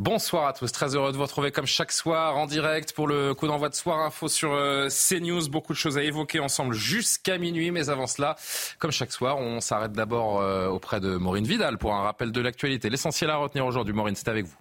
Bonsoir 0.00 0.46
à 0.46 0.54
tous, 0.54 0.72
très 0.72 0.96
heureux 0.96 1.12
de 1.12 1.18
vous 1.18 1.24
retrouver 1.24 1.50
comme 1.50 1.66
chaque 1.66 1.92
soir 1.92 2.38
en 2.38 2.46
direct 2.46 2.94
pour 2.94 3.06
le 3.06 3.34
coup 3.34 3.46
d'envoi 3.46 3.68
de 3.68 3.74
Soir 3.74 3.98
Info 3.98 4.28
sur 4.28 4.54
euh, 4.54 4.88
CNews. 4.88 5.50
Beaucoup 5.50 5.74
de 5.74 5.78
choses 5.78 5.98
à 5.98 6.02
évoquer 6.02 6.40
ensemble 6.40 6.72
jusqu'à 6.72 7.36
minuit, 7.36 7.70
mais 7.70 7.90
avant 7.90 8.06
cela, 8.06 8.34
comme 8.78 8.92
chaque 8.92 9.12
soir, 9.12 9.36
on 9.36 9.60
s'arrête 9.60 9.92
d'abord 9.92 10.40
euh, 10.40 10.68
auprès 10.68 11.00
de 11.00 11.18
Maureen 11.18 11.44
Vidal 11.44 11.76
pour 11.76 11.92
un 11.92 12.00
rappel 12.00 12.32
de 12.32 12.40
l'actualité. 12.40 12.88
L'essentiel 12.88 13.28
à 13.28 13.36
retenir 13.36 13.66
aujourd'hui, 13.66 13.92
Maureen, 13.92 14.16
c'est 14.16 14.28
avec 14.28 14.46
vous. 14.46 14.56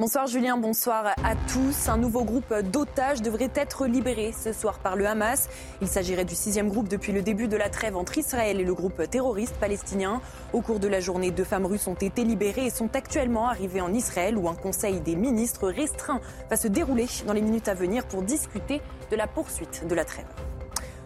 Bonsoir 0.00 0.26
Julien, 0.26 0.56
bonsoir 0.56 1.08
à 1.08 1.34
tous. 1.52 1.90
Un 1.90 1.98
nouveau 1.98 2.24
groupe 2.24 2.54
d'otages 2.72 3.20
devrait 3.20 3.50
être 3.54 3.86
libéré 3.86 4.32
ce 4.32 4.54
soir 4.54 4.78
par 4.78 4.96
le 4.96 5.06
Hamas. 5.06 5.50
Il 5.82 5.88
s'agirait 5.88 6.24
du 6.24 6.34
sixième 6.34 6.70
groupe 6.70 6.88
depuis 6.88 7.12
le 7.12 7.20
début 7.20 7.48
de 7.48 7.56
la 7.58 7.68
trêve 7.68 7.98
entre 7.98 8.16
Israël 8.16 8.58
et 8.58 8.64
le 8.64 8.72
groupe 8.72 9.10
terroriste 9.10 9.56
palestinien. 9.56 10.22
Au 10.54 10.62
cours 10.62 10.80
de 10.80 10.88
la 10.88 11.00
journée, 11.00 11.30
deux 11.30 11.44
femmes 11.44 11.66
russes 11.66 11.86
ont 11.86 11.92
été 11.92 12.24
libérées 12.24 12.64
et 12.64 12.70
sont 12.70 12.96
actuellement 12.96 13.46
arrivées 13.46 13.82
en 13.82 13.92
Israël 13.92 14.38
où 14.38 14.48
un 14.48 14.54
conseil 14.54 15.00
des 15.00 15.16
ministres 15.16 15.68
restreint 15.68 16.22
va 16.48 16.56
se 16.56 16.68
dérouler 16.68 17.06
dans 17.26 17.34
les 17.34 17.42
minutes 17.42 17.68
à 17.68 17.74
venir 17.74 18.06
pour 18.06 18.22
discuter 18.22 18.80
de 19.10 19.16
la 19.16 19.26
poursuite 19.26 19.86
de 19.86 19.94
la 19.94 20.06
trêve. 20.06 20.24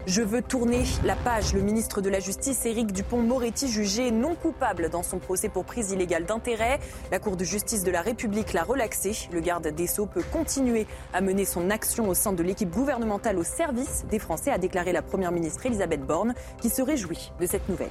Je 0.06 0.20
veux 0.20 0.42
tourner 0.42 0.82
la 1.02 1.16
page. 1.16 1.54
Le 1.54 1.62
ministre 1.62 2.02
de 2.02 2.10
la 2.10 2.20
Justice, 2.20 2.66
Éric 2.66 2.92
Dupont-Moretti, 2.92 3.68
jugé 3.68 4.10
non 4.10 4.34
coupable 4.34 4.90
dans 4.90 5.02
son 5.02 5.18
procès 5.18 5.48
pour 5.48 5.64
prise 5.64 5.92
illégale 5.92 6.26
d'intérêt. 6.26 6.78
La 7.10 7.18
Cour 7.18 7.38
de 7.38 7.44
justice 7.44 7.84
de 7.84 7.90
la 7.90 8.02
République 8.02 8.52
l'a 8.52 8.64
relaxé. 8.64 9.12
Le 9.32 9.40
garde 9.40 9.66
des 9.66 9.86
Sceaux 9.86 10.04
peut 10.04 10.24
continuer 10.30 10.86
à 11.14 11.22
mener 11.22 11.46
son 11.46 11.70
action 11.70 12.06
au 12.06 12.12
sein 12.12 12.34
de 12.34 12.42
l'équipe 12.42 12.70
gouvernementale 12.70 13.38
au 13.38 13.44
service 13.44 14.04
des 14.10 14.18
Français, 14.18 14.50
a 14.50 14.58
déclaré 14.58 14.92
la 14.92 15.00
Première 15.00 15.32
ministre 15.32 15.64
Elisabeth 15.64 16.04
Borne, 16.04 16.34
qui 16.60 16.68
se 16.68 16.82
réjouit 16.82 17.32
de 17.40 17.46
cette 17.46 17.66
nouvelle. 17.70 17.88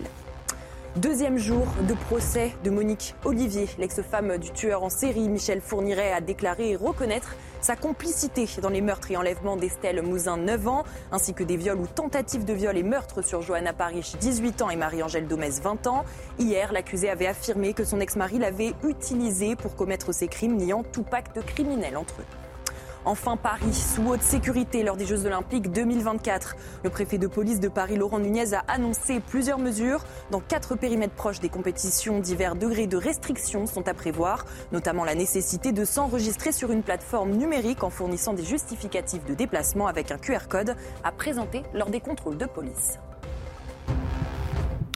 Deuxième 0.98 1.40
jour 1.40 1.66
de 1.90 1.96
procès 1.96 2.52
de 2.64 2.70
Monique 2.70 3.16
Olivier, 3.26 3.68
l'ex-femme 3.80 4.38
du 4.38 4.52
tueur 4.52 4.84
en 4.84 4.90
série 4.90 5.28
Michel 5.28 5.60
Fourniret 5.60 6.12
a 6.12 6.22
déclaré 6.22 6.76
reconnaître 6.76 7.36
sa 7.62 7.76
complicité 7.76 8.48
dans 8.62 8.70
les 8.70 8.82
meurtres 8.82 9.10
et 9.10 9.18
enlèvements 9.18 9.58
d'Estelle 9.58 10.04
Mouzin, 10.04 10.38
9 10.38 10.68
ans, 10.68 10.84
ainsi 11.12 11.34
que 11.34 11.44
des 11.44 11.58
viols 11.58 11.80
ou 11.80 11.88
tentatives 11.88 12.46
de 12.46 12.54
viol 12.54 12.78
et 12.78 12.84
meurtres 12.84 13.24
sur 13.24 13.42
Johanna 13.42 13.74
Parich, 13.74 14.16
18 14.20 14.62
ans, 14.62 14.70
et 14.70 14.76
Marie-Angèle 14.76 15.26
Domès, 15.26 15.62
20 15.64 15.88
ans. 15.88 16.06
Hier, 16.38 16.72
l'accusé 16.72 17.10
avait 17.10 17.26
affirmé 17.26 17.74
que 17.74 17.86
son 17.86 18.00
ex-mari 18.00 18.38
l'avait 18.38 18.74
utilisé 18.84 19.56
pour 19.56 19.76
commettre 19.76 20.14
ses 20.14 20.28
crimes, 20.28 20.58
niant 20.58 20.84
tout 20.84 21.04
pacte 21.04 21.44
criminel 21.44 21.98
entre 21.98 22.22
eux. 22.22 22.43
Enfin, 23.06 23.36
Paris, 23.36 23.74
sous 23.74 24.08
haute 24.08 24.22
sécurité 24.22 24.82
lors 24.82 24.96
des 24.96 25.06
Jeux 25.06 25.26
Olympiques 25.26 25.72
2024. 25.72 26.56
Le 26.84 26.90
préfet 26.90 27.18
de 27.18 27.28
police 27.28 27.60
de 27.60 27.68
Paris, 27.68 27.98
Laurent 27.98 28.20
Nunez, 28.20 28.54
a 28.54 28.64
annoncé 28.68 29.20
plusieurs 29.20 29.60
mesures. 29.60 30.06
Dans 30.32 30.40
quatre 30.40 30.76
périmètres 30.76 31.14
proches 31.14 31.42
des 31.42 31.50
compétitions, 31.50 32.20
divers 32.20 32.56
degrés 32.56 32.88
de 32.88 32.96
restrictions 32.96 33.66
sont 33.66 33.88
à 33.90 33.94
prévoir, 33.94 34.46
notamment 34.72 35.04
la 35.04 35.16
nécessité 35.16 35.74
de 35.74 35.84
s'enregistrer 35.84 36.54
sur 36.54 36.72
une 36.72 36.82
plateforme 36.82 37.32
numérique 37.32 37.84
en 37.84 37.90
fournissant 37.90 38.34
des 38.34 38.46
justificatifs 38.46 39.26
de 39.26 39.34
déplacement 39.34 39.88
avec 39.88 40.12
un 40.12 40.18
QR 40.18 40.48
code 40.48 40.76
à 41.04 41.12
présenter 41.12 41.64
lors 41.74 41.90
des 41.90 42.00
contrôles 42.00 42.38
de 42.38 42.46
police. 42.46 43.00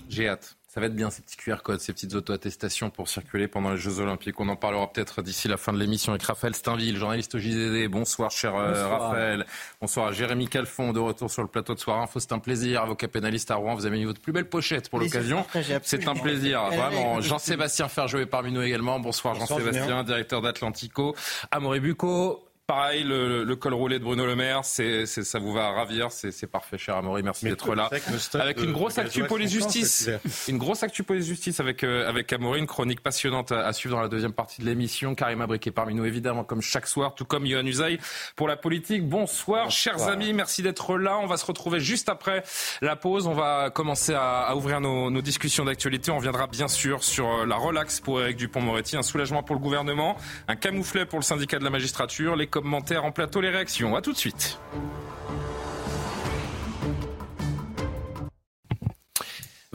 J'ai 0.08 0.30
hâte. 0.30 0.57
Ça 0.78 0.82
va 0.82 0.86
être 0.86 0.96
bien 0.96 1.10
ces 1.10 1.24
petits 1.24 1.38
QR 1.38 1.64
codes, 1.64 1.80
ces 1.80 1.92
petites 1.92 2.14
auto-attestations 2.14 2.92
pour 2.92 3.10
circuler 3.10 3.48
pendant 3.48 3.72
les 3.72 3.78
Jeux 3.78 4.00
Olympiques. 4.00 4.40
On 4.40 4.48
en 4.48 4.56
parlera 4.56 4.94
peut-être 4.94 5.24
d'ici 5.24 5.48
la 5.48 5.58
fin 5.58 5.74
de 5.74 5.80
l'émission 5.80 6.12
avec 6.12 6.22
Raphaël 6.22 6.54
Steinville, 6.54 6.98
journaliste 6.98 7.34
au 7.34 7.40
JDD. 7.40 7.90
Bonsoir, 7.90 8.30
cher 8.30 8.56
euh, 8.56 8.88
Raphaël. 8.88 9.48
Bonsoir 9.82 10.10
à 10.10 10.12
Jérémy 10.12 10.48
Calfon, 10.48 10.94
de 10.94 11.00
retour 11.00 11.32
sur 11.32 11.42
le 11.42 11.48
plateau 11.48 11.74
de 11.74 11.80
Soir 11.80 12.00
Info. 12.00 12.20
C'est 12.20 12.32
un 12.32 12.38
plaisir. 12.38 12.84
Avocat 12.84 13.08
pénaliste 13.08 13.50
à 13.50 13.56
Rouen, 13.56 13.74
vous 13.74 13.88
avez 13.88 13.98
mis 13.98 14.06
votre 14.06 14.22
plus 14.22 14.32
belle 14.32 14.48
pochette 14.48 14.90
pour 14.90 15.00
l'occasion. 15.00 15.48
C'est 15.82 16.08
un 16.08 16.14
plaisir, 16.14 16.64
vraiment. 16.70 17.22
Jean-Sébastien 17.22 17.88
Ferjou 17.88 18.24
parmi 18.28 18.52
nous 18.52 18.62
également. 18.62 19.00
Bonsoir, 19.00 19.34
Jean-Sébastien, 19.34 20.04
directeur 20.04 20.44
d'Atlantico. 20.44 21.16
Amaury 21.50 21.80
Bucco, 21.80 22.47
Pareil, 22.68 23.06
le, 23.06 23.56
col 23.56 23.74
roulé 23.74 23.98
de 23.98 24.04
Bruno 24.04 24.26
Le 24.26 24.36
Maire, 24.36 24.66
c'est, 24.66 25.06
ça 25.06 25.40
vous 25.40 25.54
va 25.54 25.72
ravir, 25.72 26.12
c'est, 26.12 26.48
parfait, 26.48 26.78
cher 26.78 26.98
Amaury, 26.98 27.24
merci 27.24 27.46
d'être 27.46 27.74
là. 27.74 27.90
Avec 28.34 28.62
une 28.62 28.74
grosse 28.74 28.98
actu 28.98 29.24
police-justice, 29.24 30.10
une 30.50 30.58
grosse 30.58 30.84
actu 30.84 31.04
police-justice 31.04 31.62
avec, 31.62 31.86
euh, 31.86 32.10
avec 32.10 32.34
Amaury, 32.34 32.60
une 32.60 32.68
chronique 32.68 33.00
passionnante 33.00 33.54
à, 33.54 33.72
suivre 33.72 33.96
dans 33.96 34.02
la 34.02 34.10
deuxième 34.10 34.34
partie 34.34 34.60
de 34.60 34.66
l'émission. 34.66 35.16
Karim 35.16 35.40
Abriquet 35.40 35.72
parmi 35.72 35.96
nous, 35.96 36.04
évidemment, 36.04 36.44
comme 36.44 36.62
chaque 36.62 36.88
soir, 36.88 37.16
tout 37.16 37.24
comme 37.24 37.46
Yohann 37.46 37.66
Usaï 37.66 38.00
pour 38.36 38.50
la 38.50 38.58
politique. 38.58 39.08
Bonsoir, 39.08 39.72
chers 39.72 40.04
amis, 40.10 40.34
merci 40.34 40.62
d'être 40.62 40.98
là. 40.98 41.20
On 41.20 41.26
va 41.26 41.38
se 41.38 41.46
retrouver 41.46 41.80
juste 41.80 42.10
après 42.10 42.44
la 42.82 42.98
pause. 42.98 43.28
On 43.28 43.34
va 43.34 43.70
commencer 43.70 44.14
à, 44.14 44.54
ouvrir 44.58 44.82
nos, 44.82 45.10
nos, 45.10 45.22
discussions 45.22 45.64
d'actualité. 45.64 46.12
On 46.12 46.20
viendra 46.20 46.48
bien 46.48 46.68
sûr 46.68 47.02
sur 47.02 47.30
euh, 47.30 47.46
la 47.46 47.56
relax 47.56 48.02
pour 48.02 48.22
Eric 48.22 48.36
Dupont-Moretti, 48.36 48.98
un 48.98 49.04
soulagement 49.04 49.42
pour 49.42 49.56
le 49.56 49.62
gouvernement, 49.62 50.18
un 50.50 50.58
camouflet 50.58 51.06
pour 51.06 51.18
le 51.18 51.24
syndicat 51.24 51.60
de 51.60 51.64
la 51.64 51.70
magistrature, 51.70 52.36
les 52.36 52.48
commentaires 52.62 53.06
en 53.06 53.12
plateau, 53.12 53.42
les 53.42 53.50
réactions. 53.50 53.96
A 53.96 54.02
tout 54.02 54.12
de 54.12 54.18
suite. 54.18 54.60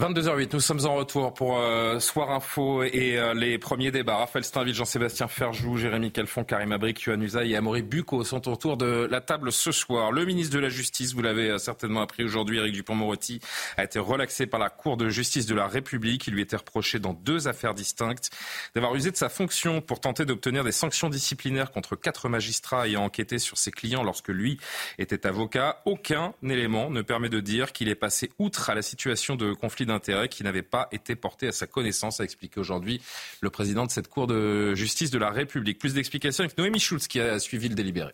22h08, 0.03 0.49
nous 0.55 0.59
sommes 0.59 0.85
en 0.85 0.97
retour 0.97 1.33
pour 1.33 1.61
euh, 1.61 2.01
Soir 2.01 2.33
Info 2.33 2.83
et 2.83 3.17
euh, 3.17 3.35
les 3.35 3.57
premiers 3.57 3.93
débats. 3.93 4.17
Raphaël 4.17 4.45
Steinville, 4.45 4.75
Jean-Sébastien 4.75 5.29
Ferjou, 5.29 5.79
Jérémy 5.79 6.11
Calfon, 6.11 6.43
Karim 6.43 6.73
Abric, 6.73 7.01
Yohann 7.03 7.23
et 7.23 7.55
Amaury 7.55 7.83
Bucco 7.83 8.25
sont 8.25 8.49
autour 8.49 8.77
de 8.77 9.07
la 9.09 9.21
table 9.21 9.53
ce 9.53 9.71
soir. 9.71 10.11
Le 10.11 10.25
ministre 10.25 10.53
de 10.53 10.59
la 10.59 10.71
Justice, 10.71 11.15
vous 11.15 11.23
l'avez 11.23 11.51
euh, 11.51 11.59
certainement 11.59 12.01
appris 12.01 12.25
aujourd'hui, 12.25 12.59
Éric 12.59 12.73
Dupont-Moretti, 12.73 13.39
a 13.77 13.85
été 13.85 14.01
relaxé 14.01 14.47
par 14.47 14.59
la 14.59 14.71
Cour 14.71 14.97
de 14.97 15.09
justice 15.09 15.47
de 15.47 15.55
la 15.55 15.69
République. 15.69 16.27
Il 16.27 16.35
lui 16.35 16.43
était 16.43 16.57
reproché 16.57 16.99
dans 16.99 17.13
deux 17.13 17.47
affaires 17.47 17.75
distinctes 17.75 18.31
d'avoir 18.75 18.97
usé 18.97 19.13
de 19.13 19.17
sa 19.17 19.29
fonction 19.29 19.81
pour 19.81 20.01
tenter 20.01 20.25
d'obtenir 20.25 20.65
des 20.65 20.73
sanctions 20.73 21.11
disciplinaires 21.11 21.71
contre 21.71 21.95
quatre 21.95 22.29
magistrats 22.29 22.89
ayant 22.89 23.05
enquêté 23.05 23.39
sur 23.39 23.57
ses 23.57 23.71
clients 23.71 24.03
lorsque 24.03 24.31
lui 24.31 24.59
était 24.99 25.29
avocat. 25.29 25.81
Aucun 25.85 26.35
élément 26.43 26.91
ne 26.91 27.03
permet 27.03 27.29
de 27.29 27.39
dire 27.39 27.71
qu'il 27.71 27.89
est 27.89 27.95
passé 27.95 28.33
outre 28.41 28.69
à 28.69 28.75
la 28.75 28.83
situation 28.83 29.37
de 29.37 29.53
conflit 29.53 29.87
d'intérêt 29.93 30.29
qui 30.29 30.43
n'avait 30.43 30.63
pas 30.63 30.89
été 30.93 31.15
porté 31.15 31.49
à 31.49 31.53
sa 31.53 31.67
connaissance, 31.67 32.21
a 32.21 32.25
expliqué 32.25 32.59
aujourd'hui 32.61 33.01
le 33.41 33.51
président 33.51 33.87
de 33.87 33.91
cette 33.91 34.09
Cour 34.09 34.27
de 34.27 34.75
justice 34.75 35.11
de 35.11 35.19
la 35.19 35.31
République. 35.31 35.79
Plus 35.79 35.95
d'explications 35.95 36.45
avec 36.45 36.57
Noémie 36.59 36.81
Schulz 36.81 37.07
qui 37.07 37.21
a 37.21 37.39
suivi 37.39 37.69
le 37.69 37.75
délibéré. 37.75 38.13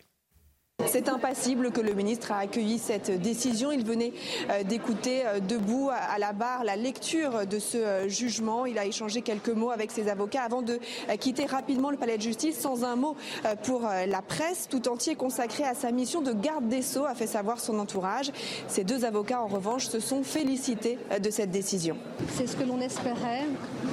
C'est 0.86 1.08
impassible 1.08 1.72
que 1.72 1.80
le 1.80 1.92
ministre 1.92 2.30
a 2.30 2.38
accueilli 2.38 2.78
cette 2.78 3.10
décision. 3.20 3.72
Il 3.72 3.84
venait 3.84 4.12
euh, 4.48 4.62
d'écouter 4.62 5.26
euh, 5.26 5.40
debout 5.40 5.90
à 5.90 6.18
la 6.18 6.32
barre 6.32 6.62
la 6.62 6.76
lecture 6.76 7.46
de 7.46 7.58
ce 7.58 7.76
euh, 7.76 8.08
jugement. 8.08 8.64
Il 8.64 8.78
a 8.78 8.86
échangé 8.86 9.20
quelques 9.22 9.50
mots 9.50 9.70
avec 9.70 9.90
ses 9.90 10.08
avocats 10.08 10.42
avant 10.42 10.62
de 10.62 10.78
quitter 11.18 11.46
rapidement 11.46 11.90
le 11.90 11.96
palais 11.96 12.16
de 12.16 12.22
justice 12.22 12.58
sans 12.58 12.84
un 12.84 12.96
mot 12.96 13.16
pour 13.64 13.82
la 13.82 14.22
presse 14.22 14.68
tout 14.68 14.88
entier 14.88 15.14
consacré 15.14 15.64
à 15.64 15.74
sa 15.74 15.90
mission 15.90 16.22
de 16.22 16.32
garde 16.32 16.68
des 16.68 16.82
sceaux, 16.82 17.04
a 17.04 17.14
fait 17.14 17.26
savoir 17.26 17.60
son 17.60 17.78
entourage. 17.78 18.30
Ces 18.68 18.84
deux 18.84 19.04
avocats, 19.04 19.42
en 19.42 19.46
revanche, 19.46 19.86
se 19.86 20.00
sont 20.00 20.22
félicités 20.22 20.98
de 21.20 21.30
cette 21.30 21.50
décision. 21.50 21.96
C'est 22.36 22.46
ce 22.46 22.56
que 22.56 22.64
l'on 22.64 22.80
espérait, 22.80 23.44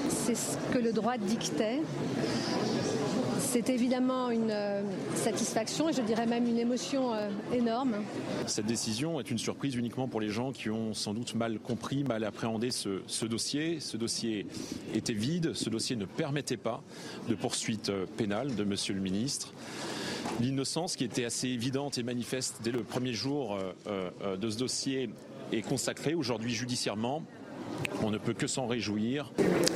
c'est 0.10 0.36
ce 0.36 0.58
que 0.72 0.78
le 0.78 0.92
droit 0.92 1.18
dictait. 1.18 1.82
C'est 3.56 3.70
évidemment 3.70 4.32
une 4.32 4.52
euh, 4.52 4.82
satisfaction 5.14 5.88
et 5.88 5.94
je 5.94 6.02
dirais 6.02 6.26
même 6.26 6.46
une 6.46 6.58
émotion 6.58 7.14
euh, 7.14 7.30
énorme. 7.54 8.04
Cette 8.48 8.66
décision 8.66 9.18
est 9.22 9.32
une 9.32 9.38
surprise 9.38 9.76
uniquement 9.76 10.10
pour 10.10 10.20
les 10.20 10.28
gens 10.28 10.52
qui 10.52 10.70
ont 10.70 10.94
sans 10.94 11.14
doute 11.14 11.36
mal 11.36 11.58
compris, 11.60 12.04
mal 12.04 12.26
appréhendé 12.26 12.70
ce, 12.70 13.26
dossier. 13.26 13.80
Ce 13.80 13.96
dossier 13.96 14.46
était 14.94 15.14
vide, 15.14 15.54
ce 15.54 15.70
dossier 15.70 15.96
ne 15.96 16.04
permettait 16.04 16.58
pas 16.58 16.84
de 17.30 17.36
poursuite 17.36 17.88
euh, 17.88 18.06
pénale 18.18 18.56
de 18.56 18.64
Monsieur 18.66 18.94
le 18.94 19.00
ministre. 19.00 19.54
L'innocence 20.42 20.98
qui 20.98 21.06
était 21.06 21.24
assez 21.24 21.48
évidente 21.48 21.98
et 21.98 22.04
manifeste 22.04 22.58
dès 22.62 22.72
le 22.72 22.84
premier 22.84 23.14
jour 23.14 23.58
de 23.86 24.50
ce 24.50 24.58
dossier 24.58 25.10
est 25.54 25.62
consacrée 25.62 26.16
aujourd'hui 26.16 26.54
judiciairement 26.54 27.24
On 28.04 28.12
ne 28.12 28.18
peut 28.18 28.34
que 28.34 28.46
s'en 28.46 28.68
réjouir. 28.68 29.32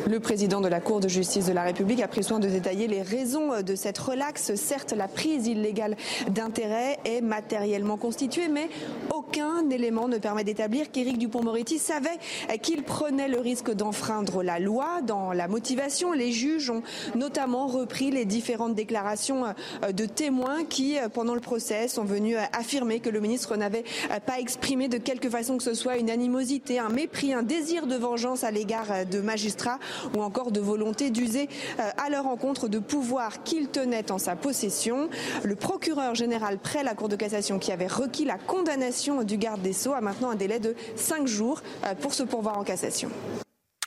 Le 0.07 0.19
président 0.19 0.61
de 0.61 0.67
la 0.67 0.81
Cour 0.81 0.99
de 0.99 1.07
justice 1.07 1.45
de 1.45 1.53
la 1.53 1.63
République 1.63 2.01
a 2.01 2.07
pris 2.07 2.23
soin 2.23 2.39
de 2.39 2.47
détailler 2.47 2.87
les 2.87 3.01
raisons 3.01 3.61
de 3.61 3.75
cette 3.75 3.97
relaxe. 3.97 4.53
Certes, 4.55 4.93
la 4.93 5.07
prise 5.07 5.47
illégale 5.47 5.95
d'intérêt 6.29 6.99
est 7.05 7.21
matériellement 7.21 7.97
constituée, 7.97 8.47
mais 8.47 8.69
aucun 9.13 9.69
élément 9.69 10.07
ne 10.07 10.17
permet 10.17 10.43
d'établir 10.43 10.91
qu'Éric 10.91 11.17
Dupont-Moretti 11.17 11.79
savait 11.79 12.19
qu'il 12.61 12.83
prenait 12.83 13.29
le 13.29 13.39
risque 13.39 13.71
d'enfreindre 13.71 14.43
la 14.43 14.59
loi. 14.59 15.01
Dans 15.01 15.31
la 15.31 15.47
motivation, 15.47 16.11
les 16.11 16.31
juges 16.31 16.69
ont 16.69 16.83
notamment 17.15 17.67
repris 17.67 18.11
les 18.11 18.25
différentes 18.25 18.75
déclarations 18.75 19.43
de 19.91 20.05
témoins 20.05 20.65
qui, 20.65 20.97
pendant 21.13 21.35
le 21.35 21.41
procès, 21.41 21.87
sont 21.87 22.05
venus 22.05 22.37
affirmer 22.53 22.99
que 22.99 23.09
le 23.09 23.21
ministre 23.21 23.55
n'avait 23.55 23.85
pas 24.25 24.39
exprimé 24.39 24.87
de 24.87 24.97
quelque 24.97 25.29
façon 25.29 25.57
que 25.57 25.63
ce 25.63 25.73
soit 25.73 25.97
une 25.97 26.09
animosité, 26.09 26.79
un 26.79 26.89
mépris, 26.89 27.33
un 27.33 27.43
désir 27.43 27.68
de 27.69 27.95
vengeance 27.95 28.43
à 28.43 28.51
l'égard 28.51 29.05
de 29.09 29.21
magistrats 29.21 29.79
ou 30.15 30.21
encore 30.21 30.51
de 30.51 30.59
volonté 30.59 31.09
d'user 31.09 31.49
à 31.77 32.09
leur 32.09 32.27
encontre 32.27 32.67
de 32.67 32.79
pouvoir 32.79 33.43
qu'il 33.43 33.69
tenait 33.69 34.11
en 34.11 34.17
sa 34.17 34.35
possession. 34.35 35.09
Le 35.43 35.55
procureur 35.55 36.15
général 36.15 36.57
près 36.57 36.83
la 36.83 36.95
Cour 36.95 37.09
de 37.09 37.15
cassation 37.15 37.59
qui 37.59 37.71
avait 37.71 37.87
requis 37.87 38.25
la 38.25 38.37
condamnation 38.37 39.23
du 39.23 39.37
garde 39.37 39.61
des 39.61 39.73
Sceaux 39.73 39.93
a 39.93 40.01
maintenant 40.01 40.31
un 40.31 40.35
délai 40.35 40.59
de 40.59 40.75
cinq 40.95 41.27
jours 41.27 41.61
pour 42.01 42.13
se 42.13 42.23
pourvoir 42.23 42.57
en 42.57 42.63
cassation. 42.63 43.11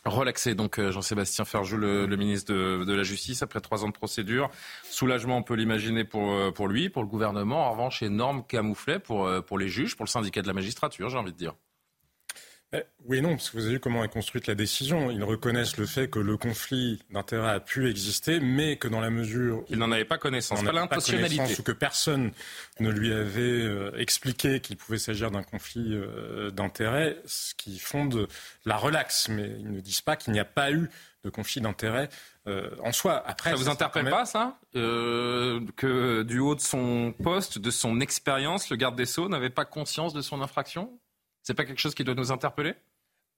Relaxé 0.05 0.56
donc 0.56 0.81
euh, 0.81 0.90
Jean-Sébastien 0.90 1.44
Ferjou, 1.44 1.76
le, 1.76 2.17
ministre 2.17 2.52
de, 2.52 2.93
la 2.93 3.05
Justice, 3.05 3.43
après 3.43 3.61
trois 3.61 3.84
ans 3.84 3.88
de 3.88 3.93
procédure. 3.93 4.50
Soulagement, 4.82 5.37
on 5.37 5.43
peut 5.44 5.55
l'imaginer 5.55 6.02
pour, 6.02 6.32
euh, 6.32 6.67
lui, 6.67 6.88
pour 6.88 7.02
le 7.02 7.08
gouvernement. 7.08 7.69
En 7.69 7.70
revanche, 7.70 8.02
énorme 8.02 8.44
camouflet 8.44 8.99
euh, 9.11 9.43
pour 9.43 9.58
les 9.58 9.69
juges, 9.69 9.96
pour 9.96 10.05
le 10.05 10.11
syndicat 10.11 10.43
de 10.43 10.49
la 10.49 10.55
magistrature, 10.55 11.08
j'ai 11.08 11.19
envie 11.19 11.32
de 11.32 11.37
dire. 11.37 11.55
Eh, 12.75 12.83
oui 13.05 13.19
et 13.19 13.21
non, 13.21 13.31
parce 13.31 13.51
que 13.51 13.59
vous 13.59 13.65
avez 13.65 13.75
vu 13.75 13.81
comment 13.81 14.03
est 14.03 14.09
construite 14.09 14.47
la 14.47 14.55
décision. 14.55 15.11
Ils 15.11 15.23
reconnaissent 15.23 15.77
le 15.77 15.85
fait 15.85 16.09
que 16.09 16.19
le 16.19 16.39
conflit 16.39 17.03
d'intérêt 17.11 17.51
a 17.51 17.61
pu 17.61 17.91
exister, 17.91 18.41
mais 18.41 18.77
que 18.77 18.89
dans 18.89 19.01
la 19.01 19.11
mesure... 19.11 19.65
Il 19.69 19.79
n'en 19.79 19.93
avait 19.93 20.07
pas 20.07 20.17
connaissance, 20.17 20.63
pas 20.63 20.73
l'intentionnalité. 20.73 21.55
Ou 21.59 21.63
que 21.63 21.73
personne 21.73 22.33
ne 22.81 22.91
lui 22.91 23.13
avait 23.13 23.41
euh, 23.43 23.93
expliqué 23.99 24.61
qu'il 24.61 24.79
pouvait 24.79 24.99
s'agir 24.99 25.31
d'un 25.31 25.43
conflit 25.43 25.93
euh, 25.93 26.51
d'intérêt, 26.51 27.19
ce 27.27 27.55
qui 27.55 27.79
fonde 27.79 28.27
la 28.65 28.77
relaxe. 28.79 29.29
Mais 29.29 29.51
ils 29.59 29.71
ne 29.71 29.81
disent 29.81 30.01
pas 30.01 30.17
qu'il 30.17 30.33
n'y 30.33 30.41
a 30.41 30.47
pas 30.47 30.73
eu 30.73 30.89
de 31.25 31.31
conflit 31.31 31.61
d'intérêt 31.61 32.09
euh, 32.47 32.71
en 32.83 32.93
soi. 32.93 33.23
Après, 33.27 33.51
ça 33.51 33.57
vous 33.57 33.69
interpelle 33.69 34.09
pas 34.09 34.25
ça 34.25 34.59
Que 34.73 36.23
du 36.23 36.39
haut 36.39 36.55
de 36.55 36.61
son 36.61 37.15
poste, 37.23 37.59
de 37.59 37.71
son 37.71 38.01
expérience, 38.01 38.71
le 38.71 38.77
garde 38.77 38.97
des 38.97 39.07
Sceaux 39.07 39.29
n'avait 39.29 39.51
pas 39.51 39.67
conscience 39.67 40.15
de 40.15 40.23
son 40.23 40.41
infraction? 40.41 40.99
C'est 41.43 41.55
pas 41.55 41.65
quelque 41.65 41.81
chose 41.81 41.94
qui 41.94 42.05
doit 42.05 42.15
nous 42.15 42.33
interpeller? 42.33 42.75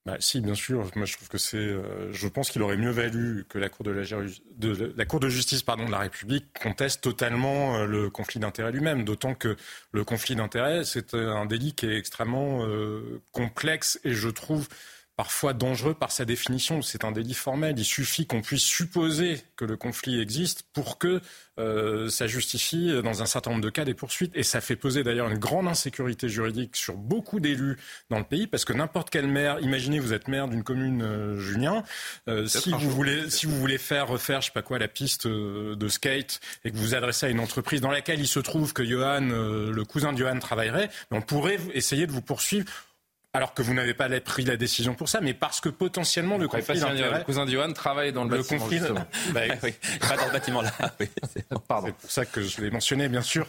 Bah, 0.06 0.16
si, 0.20 0.42
bien 0.42 0.54
sûr. 0.54 0.90
Moi, 0.96 1.06
je 1.06 1.16
trouve 1.16 1.28
que 1.28 1.38
c'est. 1.38 1.56
Euh, 1.56 2.12
je 2.12 2.28
pense 2.28 2.50
qu'il 2.50 2.60
aurait 2.60 2.76
mieux 2.76 2.90
valu 2.90 3.46
que 3.48 3.56
la 3.56 3.70
Cour 3.70 3.86
de, 3.86 3.90
la, 3.90 5.04
Cour 5.06 5.18
de 5.18 5.28
justice 5.30 5.62
pardon, 5.62 5.86
de 5.86 5.90
la 5.90 6.00
République 6.00 6.44
conteste 6.62 7.00
totalement 7.00 7.78
euh, 7.78 7.86
le 7.86 8.10
conflit 8.10 8.38
d'intérêt 8.38 8.70
lui-même. 8.70 9.04
D'autant 9.04 9.34
que 9.34 9.56
le 9.92 10.04
conflit 10.04 10.36
d'intérêt, 10.36 10.84
c'est 10.84 11.14
un 11.14 11.46
délit 11.46 11.72
qui 11.72 11.86
est 11.86 11.96
extrêmement 11.96 12.66
euh, 12.66 13.22
complexe 13.32 13.98
et 14.04 14.12
je 14.12 14.28
trouve 14.28 14.68
parfois 15.16 15.52
dangereux 15.52 15.94
par 15.94 16.10
sa 16.10 16.24
définition. 16.24 16.82
C'est 16.82 17.04
un 17.04 17.12
délit 17.12 17.34
formel. 17.34 17.78
Il 17.78 17.84
suffit 17.84 18.26
qu'on 18.26 18.42
puisse 18.42 18.64
supposer 18.64 19.40
que 19.56 19.64
le 19.64 19.76
conflit 19.76 20.20
existe 20.20 20.64
pour 20.72 20.98
que 20.98 21.20
euh, 21.60 22.08
ça 22.08 22.26
justifie, 22.26 22.90
dans 23.02 23.22
un 23.22 23.26
certain 23.26 23.50
nombre 23.50 23.62
de 23.62 23.70
cas, 23.70 23.84
des 23.84 23.94
poursuites. 23.94 24.32
Et 24.34 24.42
ça 24.42 24.60
fait 24.60 24.76
peser 24.76 25.04
d'ailleurs 25.04 25.30
une 25.30 25.38
grande 25.38 25.68
insécurité 25.68 26.28
juridique 26.28 26.74
sur 26.74 26.96
beaucoup 26.96 27.38
d'élus 27.38 27.76
dans 28.10 28.18
le 28.18 28.24
pays, 28.24 28.46
parce 28.46 28.64
que 28.64 28.72
n'importe 28.72 29.10
quel 29.10 29.28
maire, 29.28 29.58
imaginez 29.60 30.00
vous 30.00 30.12
êtes 30.12 30.26
maire 30.26 30.48
d'une 30.48 30.64
commune, 30.64 31.02
euh, 31.02 31.38
Julien, 31.38 31.84
euh, 32.28 32.46
si 32.46 32.72
vous 32.72 32.90
voulez, 32.90 33.30
si 33.30 33.46
vous 33.46 33.56
voulez 33.56 33.78
faire 33.78 34.08
refaire, 34.08 34.40
je 34.40 34.46
sais 34.46 34.52
pas 34.52 34.62
quoi, 34.62 34.78
la 34.78 34.88
piste 34.88 35.28
de 35.28 35.88
skate 35.88 36.40
et 36.64 36.70
que 36.70 36.76
vous 36.76 36.82
vous 36.82 36.94
adressez 36.94 37.26
à 37.26 37.28
une 37.28 37.40
entreprise 37.40 37.80
dans 37.80 37.90
laquelle 37.90 38.20
il 38.20 38.26
se 38.26 38.40
trouve 38.40 38.72
que 38.72 38.84
Johan, 38.84 39.20
le 39.20 39.82
cousin 39.84 40.12
de 40.12 40.18
Johan 40.18 40.38
travaillerait, 40.38 40.90
on 41.10 41.22
pourrait 41.22 41.58
essayer 41.72 42.06
de 42.06 42.12
vous 42.12 42.22
poursuivre 42.22 42.66
alors 43.34 43.52
que 43.52 43.62
vous 43.62 43.74
n'avez 43.74 43.94
pas 43.94 44.08
pris 44.20 44.44
la 44.44 44.56
décision 44.56 44.94
pour 44.94 45.08
ça, 45.08 45.20
mais 45.20 45.34
parce 45.34 45.60
que 45.60 45.68
potentiellement 45.68 46.38
le 46.38 46.46
conflit 46.46 46.78
d'intérêts... 46.78 47.18
Le 47.18 47.24
cousin 47.24 47.44
d'Yohan 47.44 47.72
travaille 47.72 48.12
dans 48.12 48.24
le, 48.24 48.36
le 48.36 48.44
conflit. 48.44 48.80
bah, 49.32 49.40
oui, 49.62 49.74
pas 50.00 50.16
dans 50.16 50.26
le 50.26 50.32
bâtiment 50.32 50.62
là. 50.62 50.72
Pardon. 51.68 51.88
C'est 51.88 51.94
pour 51.94 52.10
ça 52.10 52.24
que 52.26 52.42
je 52.42 52.60
l'ai 52.60 52.70
mentionné, 52.70 53.08
bien 53.08 53.22
sûr. 53.22 53.46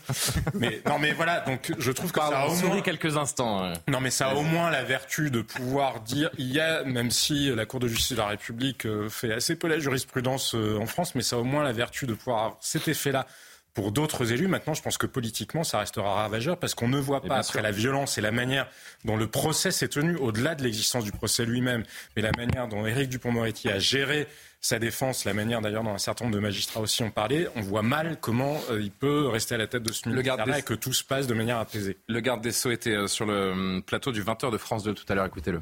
Mais 0.55 0.81
non, 0.87 0.97
mais 0.97 1.13
voilà. 1.13 1.41
Donc, 1.41 1.71
je 1.77 1.91
trouve 1.91 2.11
que 2.11 2.19
ça 2.19 2.39
a 2.39 2.47
au 2.47 2.55
moins 2.55 2.81
quelques 2.81 3.15
instants. 3.15 3.71
Non, 3.87 3.99
mais 4.01 4.09
ça 4.09 4.29
a 4.29 4.33
au 4.33 4.41
moins 4.41 4.71
la 4.71 4.83
vertu 4.83 5.29
de 5.29 5.41
pouvoir 5.41 6.01
dire. 6.01 6.31
Il 6.37 6.51
y 6.51 6.59
a, 6.59 6.83
même 6.83 7.11
si 7.11 7.53
la 7.53 7.65
Cour 7.65 7.79
de 7.79 7.87
justice 7.87 8.13
de 8.13 8.17
la 8.17 8.27
République 8.27 8.85
euh, 8.85 9.07
fait 9.09 9.33
assez 9.33 9.55
peu 9.55 9.67
la 9.67 9.77
jurisprudence 9.79 10.55
euh, 10.55 10.79
en 10.79 10.87
France, 10.87 11.13
mais 11.13 11.21
ça 11.21 11.35
a 11.35 11.39
au 11.39 11.43
moins 11.43 11.63
la 11.63 11.73
vertu 11.73 12.07
de 12.07 12.13
pouvoir 12.13 12.37
avoir 12.39 12.57
cet 12.59 12.87
effet-là 12.87 13.27
pour 13.75 13.91
d'autres 13.91 14.31
élus, 14.31 14.47
maintenant, 14.47 14.73
je 14.73 14.81
pense 14.81 14.97
que 14.97 15.05
politiquement, 15.05 15.65
ça 15.65 15.79
restera 15.79 16.15
ravageur 16.15 16.57
parce 16.57 16.73
qu'on 16.73 16.87
ne 16.87 16.97
voit 16.97 17.21
pas, 17.21 17.35
après 17.35 17.61
la 17.61 17.71
violence 17.71 18.17
et 18.17 18.21
la 18.21 18.31
manière 18.31 18.69
dont 19.03 19.17
le 19.17 19.27
procès 19.27 19.69
s'est 19.69 19.89
tenu, 19.89 20.15
au-delà 20.15 20.55
de 20.55 20.63
l'existence 20.63 21.03
du 21.03 21.11
procès 21.11 21.45
lui-même, 21.45 21.83
mais 22.15 22.21
la 22.21 22.31
manière 22.37 22.69
dont 22.69 22.85
Éric 22.85 23.09
Dupont-Moretti 23.09 23.67
a 23.67 23.77
géré 23.77 24.27
sa 24.61 24.79
défense, 24.79 25.25
la 25.25 25.33
manière 25.33 25.59
d'ailleurs 25.59 25.83
dont 25.83 25.93
un 25.93 25.97
certain 25.97 26.23
nombre 26.23 26.37
de 26.37 26.41
magistrats 26.41 26.79
aussi 26.79 27.03
ont 27.03 27.11
parlé, 27.11 27.49
on 27.57 27.61
voit 27.61 27.81
mal 27.81 28.17
comment 28.21 28.61
euh, 28.71 28.81
il 28.81 28.91
peut 28.91 29.27
rester 29.27 29.55
à 29.55 29.57
la 29.57 29.67
tête 29.67 29.83
de 29.83 29.91
ce 29.91 30.07
ministère 30.07 30.57
et 30.57 30.63
que 30.63 30.73
tout 30.73 30.93
se 30.93 31.03
passe 31.03 31.27
de 31.27 31.33
manière 31.33 31.59
apaisée. 31.59 31.97
Le 32.07 32.21
garde 32.21 32.41
des 32.41 32.53
Sceaux 32.53 32.71
était 32.71 32.95
euh, 32.95 33.07
sur 33.07 33.25
le 33.25 33.51
hum, 33.51 33.83
plateau 33.85 34.13
du 34.13 34.23
20h 34.23 34.51
de 34.51 34.57
France 34.57 34.83
2 34.83 34.93
tout 34.93 35.05
à 35.09 35.15
l'heure, 35.15 35.25
écoutez-le. 35.25 35.61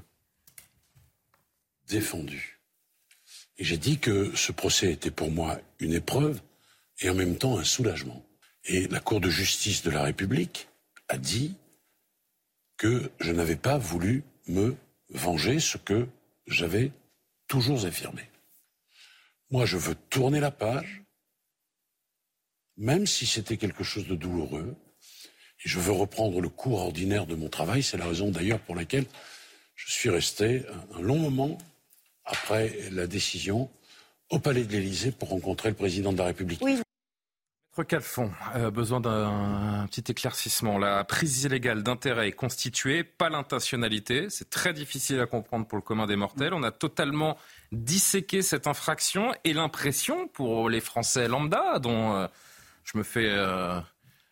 Défendu. 1.90 2.60
Et 3.58 3.64
j'ai 3.64 3.78
dit 3.78 3.98
que 3.98 4.32
ce 4.36 4.52
procès 4.52 4.92
était 4.92 5.12
pour 5.12 5.32
moi 5.32 5.58
une 5.80 5.94
épreuve 5.94 6.40
et 7.04 7.10
en 7.10 7.16
même 7.16 7.38
temps 7.38 7.58
un 7.58 7.64
soulagement. 7.64 8.26
Et 8.66 8.88
la 8.88 9.00
Cour 9.00 9.20
de 9.20 9.30
justice 9.30 9.84
de 9.84 9.92
la 9.92 10.02
République 10.02 10.70
a 11.10 11.18
dit 11.18 11.56
que 12.78 13.12
je 13.20 13.32
n'avais 13.32 13.58
pas 13.58 13.78
voulu 13.78 14.24
me 14.48 14.76
venger, 15.10 15.60
ce 15.60 15.78
que 15.78 16.08
j'avais 16.48 16.92
toujours 17.48 17.86
affirmé. 17.86 18.24
Moi, 19.52 19.66
je 19.66 19.78
veux 19.78 19.96
tourner 20.10 20.40
la 20.40 20.50
page, 20.50 21.04
même 22.78 23.06
si 23.06 23.26
c'était 23.26 23.58
quelque 23.58 23.84
chose 23.84 24.08
de 24.08 24.16
douloureux, 24.16 24.76
et 25.66 25.70
je 25.70 25.80
veux 25.80 25.92
reprendre 25.92 26.42
le 26.42 26.50
cours 26.50 26.80
ordinaire 26.80 27.26
de 27.26 27.36
mon 27.36 27.50
travail. 27.50 27.84
C'est 27.84 27.98
la 27.98 28.08
raison 28.08 28.32
d'ailleurs 28.32 28.60
pour 28.60 28.76
laquelle 28.76 29.06
je 29.76 29.92
suis 29.92 30.10
resté 30.10 30.64
un 30.96 31.02
long 31.02 31.20
moment 31.20 31.58
après 32.26 32.90
la 32.92 33.08
décision 33.08 33.70
au 34.30 34.40
Palais 34.40 34.64
de 34.64 34.72
l'Élysée 34.72 35.12
pour 35.12 35.30
rencontrer 35.30 35.70
le 35.70 35.76
président 35.76 36.12
de 36.12 36.18
la 36.18 36.26
République. 36.26 36.62
Maître 37.76 37.90
Calfon, 37.90 38.32
euh, 38.56 38.70
besoin 38.70 39.00
d'un 39.00 39.88
petit 39.90 40.12
éclaircissement. 40.12 40.78
La 40.78 41.04
prise 41.04 41.44
illégale 41.44 41.82
d'intérêt 41.82 42.28
est 42.28 42.34
constituée, 42.34 43.04
pas 43.04 43.30
l'intentionnalité. 43.32 44.30
C'est 44.30 44.52
très 44.52 44.74
difficile 44.74 45.20
à 45.20 45.26
comprendre 45.26 45.66
pour 45.66 45.78
le 45.80 45.82
commun 45.82 46.06
des 46.06 46.16
mortels. 46.16 46.54
On 46.54 46.62
a 46.62 46.70
totalement 46.70 47.36
disséqué 47.72 48.44
cette 48.44 48.68
infraction 48.68 49.34
et 49.44 49.54
l'impression 49.54 50.28
pour 50.28 50.70
les 50.70 50.82
Français 50.82 51.28
lambda, 51.28 51.80
dont 51.80 52.14
euh, 52.14 52.28
je 52.84 52.96
me 52.96 53.02
fais 53.02 53.28
euh, 53.28 53.80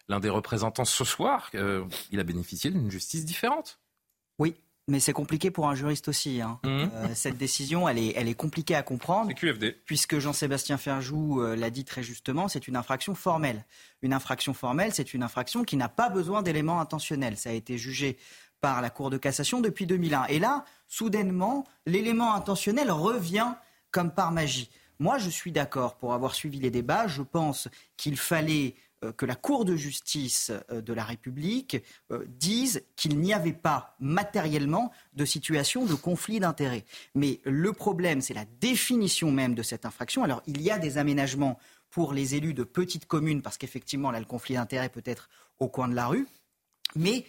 l'un 0.07 0.19
des 0.19 0.29
représentants 0.29 0.85
ce 0.85 1.03
soir, 1.03 1.49
qu'il 1.49 2.19
a 2.19 2.23
bénéficié 2.23 2.69
d'une 2.69 2.91
justice 2.91 3.25
différente. 3.25 3.79
Oui, 4.37 4.55
mais 4.87 4.99
c'est 4.99 5.13
compliqué 5.13 5.51
pour 5.51 5.69
un 5.69 5.75
juriste 5.75 6.07
aussi. 6.07 6.41
Hein. 6.41 6.59
Mmh. 6.63 6.67
Euh, 6.69 7.07
cette 7.13 7.37
décision, 7.37 7.87
elle 7.87 7.97
est, 7.97 8.13
elle 8.15 8.27
est 8.27 8.35
compliquée 8.35 8.75
à 8.75 8.83
comprendre. 8.83 9.33
QFD. 9.33 9.77
Puisque 9.85 10.19
Jean-Sébastien 10.19 10.77
Ferjou 10.77 11.41
euh, 11.41 11.55
l'a 11.55 11.69
dit 11.69 11.85
très 11.85 12.03
justement, 12.03 12.47
c'est 12.47 12.67
une 12.67 12.75
infraction 12.75 13.15
formelle. 13.15 13.65
Une 14.01 14.13
infraction 14.13 14.53
formelle, 14.53 14.93
c'est 14.93 15.13
une 15.13 15.23
infraction 15.23 15.63
qui 15.63 15.77
n'a 15.77 15.89
pas 15.89 16.09
besoin 16.09 16.41
d'éléments 16.41 16.81
intentionnels. 16.81 17.37
Ça 17.37 17.51
a 17.51 17.53
été 17.53 17.77
jugé 17.77 18.17
par 18.59 18.81
la 18.81 18.89
Cour 18.89 19.09
de 19.09 19.17
cassation 19.17 19.61
depuis 19.61 19.85
2001. 19.85 20.25
Et 20.25 20.39
là, 20.39 20.65
soudainement, 20.87 21.65
l'élément 21.85 22.33
intentionnel 22.33 22.91
revient 22.91 23.53
comme 23.91 24.11
par 24.11 24.31
magie. 24.31 24.69
Moi, 24.99 25.17
je 25.17 25.29
suis 25.29 25.51
d'accord 25.51 25.95
pour 25.95 26.13
avoir 26.13 26.35
suivi 26.35 26.59
les 26.59 26.69
débats. 26.69 27.07
Je 27.07 27.23
pense 27.23 27.67
qu'il 27.97 28.17
fallait 28.17 28.75
que 29.11 29.25
la 29.25 29.35
Cour 29.35 29.65
de 29.65 29.75
justice 29.75 30.51
euh, 30.71 30.81
de 30.81 30.93
la 30.93 31.03
République 31.03 31.83
euh, 32.11 32.25
dise 32.27 32.83
qu'il 32.95 33.19
n'y 33.19 33.33
avait 33.33 33.53
pas 33.53 33.95
matériellement 33.99 34.91
de 35.13 35.25
situation 35.25 35.85
de 35.85 35.95
conflit 35.95 36.39
d'intérêts. 36.39 36.85
Mais 37.15 37.39
le 37.43 37.73
problème, 37.73 38.21
c'est 38.21 38.33
la 38.33 38.45
définition 38.59 39.31
même 39.31 39.55
de 39.55 39.63
cette 39.63 39.85
infraction. 39.85 40.23
Alors, 40.23 40.43
il 40.45 40.61
y 40.61 40.71
a 40.71 40.77
des 40.77 40.97
aménagements 40.97 41.57
pour 41.89 42.13
les 42.13 42.35
élus 42.35 42.53
de 42.53 42.63
petites 42.63 43.05
communes, 43.05 43.41
parce 43.41 43.57
qu'effectivement, 43.57 44.11
là, 44.11 44.19
le 44.19 44.25
conflit 44.25 44.55
d'intérêts 44.55 44.89
peut 44.89 45.03
être 45.05 45.29
au 45.59 45.67
coin 45.67 45.87
de 45.87 45.95
la 45.95 46.07
rue. 46.07 46.27
Mais 46.95 47.25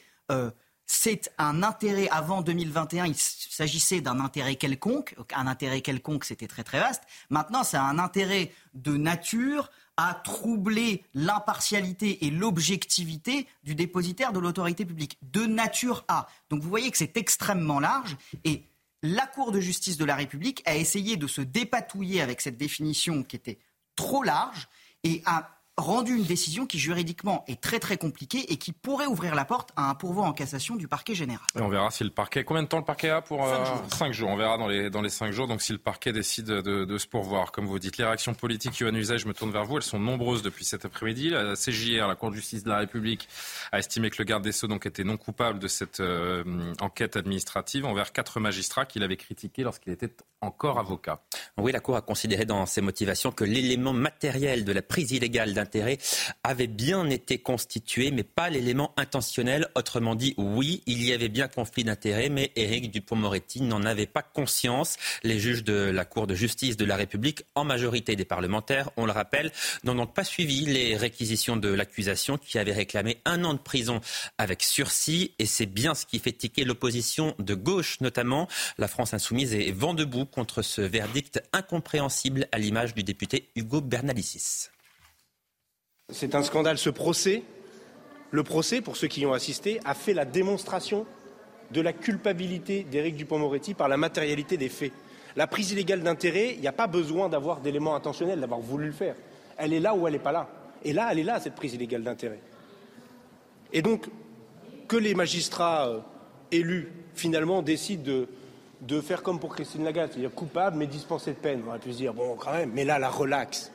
c'est 0.87 1.33
un 1.39 1.63
intérêt, 1.63 2.09
avant 2.09 2.43
2021, 2.43 3.07
il 3.07 3.17
s'agissait 3.17 4.01
d'un 4.01 4.21
intérêt 4.21 4.57
quelconque. 4.57 5.15
Un 5.35 5.47
intérêt 5.47 5.81
quelconque, 5.81 6.25
c'était 6.25 6.47
très 6.47 6.65
très 6.65 6.81
vaste. 6.81 7.03
Maintenant, 7.31 7.65
c'est 7.65 7.77
un 7.77 7.99
intérêt 7.99 8.53
de 8.75 8.97
nature 8.97 9.71
à 9.97 10.15
troubler 10.15 11.05
l'impartialité 11.15 12.27
et 12.27 12.31
l'objectivité 12.31 13.47
du 13.63 13.75
dépositaire 13.75 14.33
de 14.33 14.39
l'autorité 14.39 14.85
publique, 14.85 15.19
de 15.23 15.45
nature 15.45 16.05
à. 16.09 16.29
Donc 16.51 16.63
vous 16.63 16.69
voyez 16.69 16.91
que 16.91 16.97
c'est 16.97 17.17
extrêmement 17.17 17.79
large 17.79 18.17
et 18.45 18.65
la 19.03 19.27
Cour 19.27 19.53
de 19.53 19.61
justice 19.61 19.97
de 19.97 20.05
la 20.05 20.15
République 20.15 20.63
a 20.65 20.77
essayé 20.77 21.17
de 21.17 21.27
se 21.27 21.41
dépatouiller 21.41 22.23
avec 22.23 22.41
cette 22.41 22.57
définition 22.57 23.23
qui 23.23 23.37
était 23.37 23.59
trop 23.97 24.23
large 24.23 24.69
et 25.05 25.23
a 25.27 25.62
rendu 25.79 26.15
une 26.17 26.25
décision 26.25 26.67
qui 26.67 26.79
juridiquement 26.79 27.45
est 27.49 27.61
très 27.61 27.79
très 27.79 27.97
compliquée 27.97 28.53
et 28.53 28.57
qui 28.57 28.73
pourrait 28.73 29.07
ouvrir 29.07 29.35
la 29.35 29.45
porte 29.45 29.71
à 29.77 29.89
un 29.89 29.95
pourvoi 29.95 30.27
en 30.27 30.33
cassation 30.33 30.77
du 30.77 30.87
parquet 30.87 31.15
général. 31.15 31.47
on 31.55 31.69
verra 31.69 31.91
si 31.91 32.05
le 32.05 32.11
parquet. 32.11 32.45
Combien 32.45 32.63
de 32.63 32.69
temps 32.69 32.79
le 32.79 32.85
parquet 32.85 33.09
a 33.09 33.23
pour 33.23 33.47
5 33.47 33.53
euh, 33.53 33.65
jours. 33.65 34.13
jours. 34.13 34.29
On 34.31 34.37
verra 34.37 34.59
dans 34.59 34.69
les 34.69 34.91
dans 34.91 35.01
les 35.01 35.09
cinq 35.09 35.33
jours. 35.33 35.49
Donc 35.49 35.63
si 35.63 35.73
le 35.73 35.79
parquet 35.79 36.13
décide 36.13 36.47
de, 36.47 36.99
se 36.99 37.07
pourvoir, 37.07 37.53
comme 37.53 37.67
vous 37.67 37.79
dites, 37.79 37.97
les 37.97 38.05
réactions 38.05 38.35
politiques, 38.35 38.79
Yohann 38.79 38.97
Usain, 38.97 39.17
je 39.17 39.27
me 39.27 39.33
tourne 39.33 39.51
vers 39.51 39.65
vous. 39.65 39.77
Elles 39.79 39.83
sont 39.83 39.99
nombreuses 39.99 40.43
depuis 40.43 40.65
cet 40.65 40.85
après-midi. 40.85 41.31
La 41.31 41.55
CJR, 41.55 42.07
la 42.07 42.15
Cour 42.15 42.31
de 42.31 42.37
justice 42.37 42.65
de 42.65 42.69
la 42.69 42.79
République, 42.79 43.29
a 43.73 43.79
estimé 43.79 44.11
que 44.11 44.17
le 44.19 44.25
garde 44.25 44.45
des 44.45 44.53
sceaux 44.53 44.67
donc 44.67 44.85
était 44.87 45.05
non 45.05 45.17
coupable 45.17 45.59
de 45.59 45.69
cette 45.69 46.01
euh, 46.01 46.45
enquête 46.81 47.17
administrative 47.17 47.87
envers 47.87 48.13
quatre 48.13 48.41
magistrats 48.41 48.85
qu'il 48.85 49.03
avait 49.03 49.17
critiqués 49.17 49.63
lorsqu'il 49.63 49.93
était 49.93 50.15
encore 50.43 50.79
avocat. 50.79 51.23
Oui, 51.57 51.73
la 51.73 51.81
Cour 51.81 51.97
a 51.97 52.03
considéré 52.03 52.45
dans 52.45 52.67
ses 52.67 52.81
motivations 52.81 53.31
que 53.31 53.45
l'élément 53.45 53.93
matériel 53.93 54.65
de 54.65 54.73
la 54.73 54.83
prise 54.83 55.13
illégale 55.13 55.55
d'intérêt 55.63 55.99
avait 56.43 56.67
bien 56.67 57.09
été 57.09 57.39
constitué, 57.39 58.11
mais 58.11 58.25
pas 58.25 58.51
l'élément 58.51 58.93
intentionnel. 58.97 59.69
Autrement 59.75 60.15
dit, 60.15 60.35
oui, 60.37 60.83
il 60.87 61.03
y 61.03 61.13
avait 61.13 61.29
bien 61.29 61.49
conflit 61.49 61.85
d'intérêt, 61.85 62.29
mais 62.29 62.51
Éric 62.57 62.91
Dupont-Moretti 62.91 63.63
n'en 63.63 63.85
avait 63.85 64.07
pas 64.07 64.23
conscience. 64.23 64.97
Les 65.23 65.39
juges 65.39 65.65
de 65.65 65.73
la 65.73 66.05
Cour 66.05 66.27
de 66.27 66.35
justice 66.35 66.77
de 66.77 66.85
la 66.85 66.97
République, 66.97 67.45
en 67.55 67.65
majorité 67.65 68.17
des 68.17 68.25
parlementaires, 68.25 68.91
on 68.97 69.07
le 69.07 69.13
rappelle, 69.13 69.53
n'ont 69.85 69.95
donc 69.95 70.15
pas 70.15 70.25
suivi 70.25 70.67
les 70.67 70.97
réquisitions 70.97 71.57
de 71.57 71.69
l'accusation 71.69 72.39
qui 72.39 72.59
avait 72.59 72.73
réclamé 72.73 73.19
un 73.25 73.45
an 73.45 73.55
de 73.55 73.59
prison 73.59 74.01
avec 74.39 74.63
sursis. 74.63 75.33
Et 75.39 75.47
c'est 75.47 75.67
bien 75.67 75.95
ce 75.95 76.07
qui 76.07 76.19
fait 76.19 76.33
tiquer 76.33 76.65
l'opposition 76.65 77.35
de 77.39 77.55
gauche, 77.55 78.01
notamment. 78.01 78.49
La 78.79 78.89
France 78.89 79.15
insoumise 79.15 79.55
est 79.55 79.71
vent 79.73 79.95
debout 79.95 80.27
contre 80.27 80.63
ce 80.63 80.81
verdict 80.81 81.43
incompréhensible 81.53 82.49
à 82.53 82.59
l'image 82.59 82.95
du 82.95 83.03
député 83.03 83.51
Hugo 83.55 83.81
Bernalicis. 83.81 84.72
C'est 86.13 86.35
un 86.35 86.43
scandale. 86.43 86.79
Ce 86.79 86.91
procès, 86.91 87.43
le 88.31 88.43
procès, 88.43 88.81
pour 88.81 88.97
ceux 88.97 89.09
qui 89.09 89.23
y 89.23 89.27
ont 89.27 89.33
assisté, 89.33 89.81
a 89.85 89.95
fait 89.95 90.15
la 90.15 90.25
démonstration 90.25 91.07
de 91.71 91.81
la 91.81 91.93
culpabilité 91.93 92.85
d'Éric 92.85 93.17
Dupont-Moretti 93.17 93.75
par 93.75 93.89
la 93.89 93.97
matérialité 93.97 94.57
des 94.57 94.69
faits. 94.69 94.93
La 95.37 95.47
prise 95.47 95.73
illégale 95.73 96.03
d'intérêt, 96.03 96.53
il 96.55 96.61
n'y 96.61 96.69
a 96.69 96.73
pas 96.73 96.87
besoin 96.87 97.29
d'avoir 97.29 97.61
d'éléments 97.61 97.95
intentionnels, 97.95 98.41
d'avoir 98.41 98.61
voulu 98.61 98.87
le 98.87 98.93
faire. 98.93 99.15
Elle 99.57 99.73
est 99.73 99.81
là 99.81 99.95
ou 99.95 100.07
elle 100.07 100.13
n'est 100.13 100.19
pas 100.19 100.33
là. 100.33 100.49
Et 100.85 100.93
là, 100.93 101.09
elle 101.11 101.19
est 101.19 101.25
là, 101.25 101.41
cette 101.41 101.55
prise 101.55 101.75
illégale 101.75 102.03
d'intérêt. 102.03 102.41
Et 103.73 103.81
donc, 103.81 104.07
que 104.89 104.97
les 104.97 105.15
magistrats 105.15 105.89
euh, 105.89 106.01
élus, 106.51 106.93
finalement, 107.15 107.63
décident 107.63 108.27
de, 108.81 109.01
faire 109.01 109.23
comme 109.23 109.41
pour 109.41 109.55
Christine 109.55 109.85
Lagarde, 109.85 110.11
c'est-à-dire 110.13 110.35
coupable 110.35 110.77
mais 110.77 110.87
dispensé 110.87 111.31
de 111.31 111.37
peine. 111.37 111.63
On 111.65 111.71
aurait 111.71 111.79
pu 111.79 111.93
se 111.93 111.99
dire, 111.99 112.13
bon, 112.13 112.37
quand 112.37 112.53
même, 112.53 112.71
mais 112.75 112.85
là, 112.85 112.99
la 112.99 113.09
relaxe. 113.09 113.73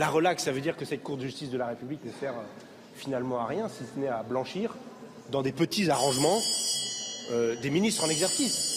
La 0.00 0.08
relaxe, 0.08 0.44
ça 0.44 0.50
veut 0.50 0.62
dire 0.62 0.78
que 0.78 0.86
cette 0.86 1.02
Cour 1.02 1.18
de 1.18 1.24
justice 1.24 1.50
de 1.50 1.58
la 1.58 1.66
République 1.66 2.02
ne 2.06 2.10
sert 2.10 2.32
euh, 2.32 2.42
finalement 2.94 3.38
à 3.40 3.44
rien, 3.44 3.68
si 3.68 3.84
ce 3.84 4.00
n'est 4.00 4.08
à 4.08 4.22
blanchir, 4.22 4.74
dans 5.30 5.42
des 5.42 5.52
petits 5.52 5.90
arrangements, 5.90 6.38
euh, 7.32 7.54
des 7.60 7.68
ministres 7.68 8.06
en 8.06 8.08
exercice. 8.08 8.69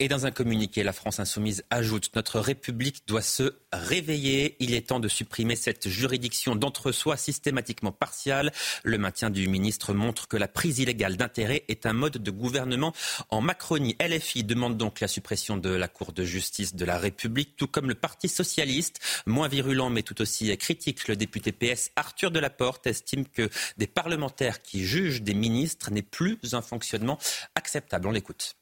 Et 0.00 0.06
dans 0.06 0.26
un 0.26 0.30
communiqué, 0.30 0.84
la 0.84 0.92
France 0.92 1.18
insoumise 1.18 1.64
ajoute 1.70 2.14
Notre 2.14 2.38
République 2.38 3.02
doit 3.08 3.20
se 3.20 3.56
réveiller. 3.72 4.54
Il 4.60 4.72
est 4.72 4.90
temps 4.90 5.00
de 5.00 5.08
supprimer 5.08 5.56
cette 5.56 5.88
juridiction 5.88 6.54
d'entre-soi 6.54 7.16
systématiquement 7.16 7.90
partiale. 7.90 8.52
Le 8.84 8.96
maintien 8.96 9.28
du 9.28 9.48
ministre 9.48 9.94
montre 9.94 10.28
que 10.28 10.36
la 10.36 10.46
prise 10.46 10.78
illégale 10.78 11.16
d'intérêt 11.16 11.64
est 11.66 11.84
un 11.84 11.94
mode 11.94 12.18
de 12.18 12.30
gouvernement 12.30 12.92
en 13.30 13.40
Macronie. 13.40 13.96
LFI 14.00 14.44
demande 14.44 14.76
donc 14.76 15.00
la 15.00 15.08
suppression 15.08 15.56
de 15.56 15.70
la 15.70 15.88
Cour 15.88 16.12
de 16.12 16.22
justice 16.22 16.76
de 16.76 16.84
la 16.84 16.96
République, 16.96 17.56
tout 17.56 17.66
comme 17.66 17.88
le 17.88 17.96
Parti 17.96 18.28
socialiste. 18.28 19.00
Moins 19.26 19.48
virulent 19.48 19.90
mais 19.90 20.04
tout 20.04 20.22
aussi 20.22 20.56
critique, 20.58 21.08
le 21.08 21.16
député 21.16 21.50
PS 21.50 21.90
Arthur 21.96 22.30
Delaporte 22.30 22.86
estime 22.86 23.26
que 23.26 23.50
des 23.78 23.88
parlementaires 23.88 24.62
qui 24.62 24.84
jugent 24.84 25.22
des 25.22 25.34
ministres 25.34 25.90
n'est 25.90 26.02
plus 26.02 26.38
un 26.52 26.62
fonctionnement 26.62 27.18
acceptable. 27.56 28.06
On 28.06 28.12
l'écoute. 28.12 28.57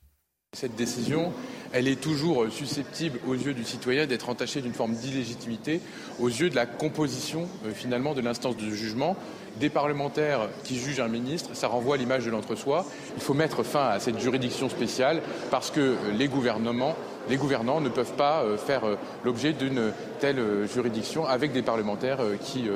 Cette 0.56 0.75
décision, 0.75 1.34
elle 1.75 1.86
est 1.86 2.00
toujours 2.00 2.46
susceptible 2.50 3.18
aux 3.28 3.34
yeux 3.34 3.52
du 3.52 3.62
citoyen 3.62 4.06
d'être 4.06 4.30
entachée 4.30 4.62
d'une 4.62 4.72
forme 4.72 4.94
d'illégitimité 4.94 5.82
aux 6.18 6.28
yeux 6.28 6.48
de 6.48 6.56
la 6.56 6.64
composition 6.64 7.46
euh, 7.66 7.72
finalement 7.75 8.14
de 8.14 8.22
l'instance 8.22 8.56
de 8.56 8.70
jugement. 8.70 9.18
Des 9.60 9.68
parlementaires 9.68 10.48
qui 10.64 10.78
jugent 10.78 11.00
un 11.00 11.08
ministre, 11.08 11.50
ça 11.52 11.68
renvoie 11.68 11.96
à 11.96 11.98
l'image 11.98 12.25
de 12.25 12.30
l'entre-soi. 12.30 12.86
Il 13.16 13.22
faut 13.22 13.34
mettre 13.34 13.64
fin 13.64 13.88
à 13.88 14.00
cette 14.00 14.18
juridiction 14.18 14.70
spéciale 14.70 15.20
parce 15.50 15.70
que 15.70 15.80
euh, 15.80 15.94
les 16.16 16.26
gouvernements 16.26 16.96
les 17.28 17.36
gouvernants 17.36 17.82
ne 17.82 17.90
peuvent 17.90 18.14
pas 18.14 18.42
euh, 18.42 18.56
faire 18.56 18.84
l'objet 19.25 19.52
d'une 19.52 19.92
telle 20.20 20.40
juridiction 20.72 21.26
avec 21.26 21.52
des 21.52 21.62
parlementaires 21.62 22.20
qui 22.40 22.70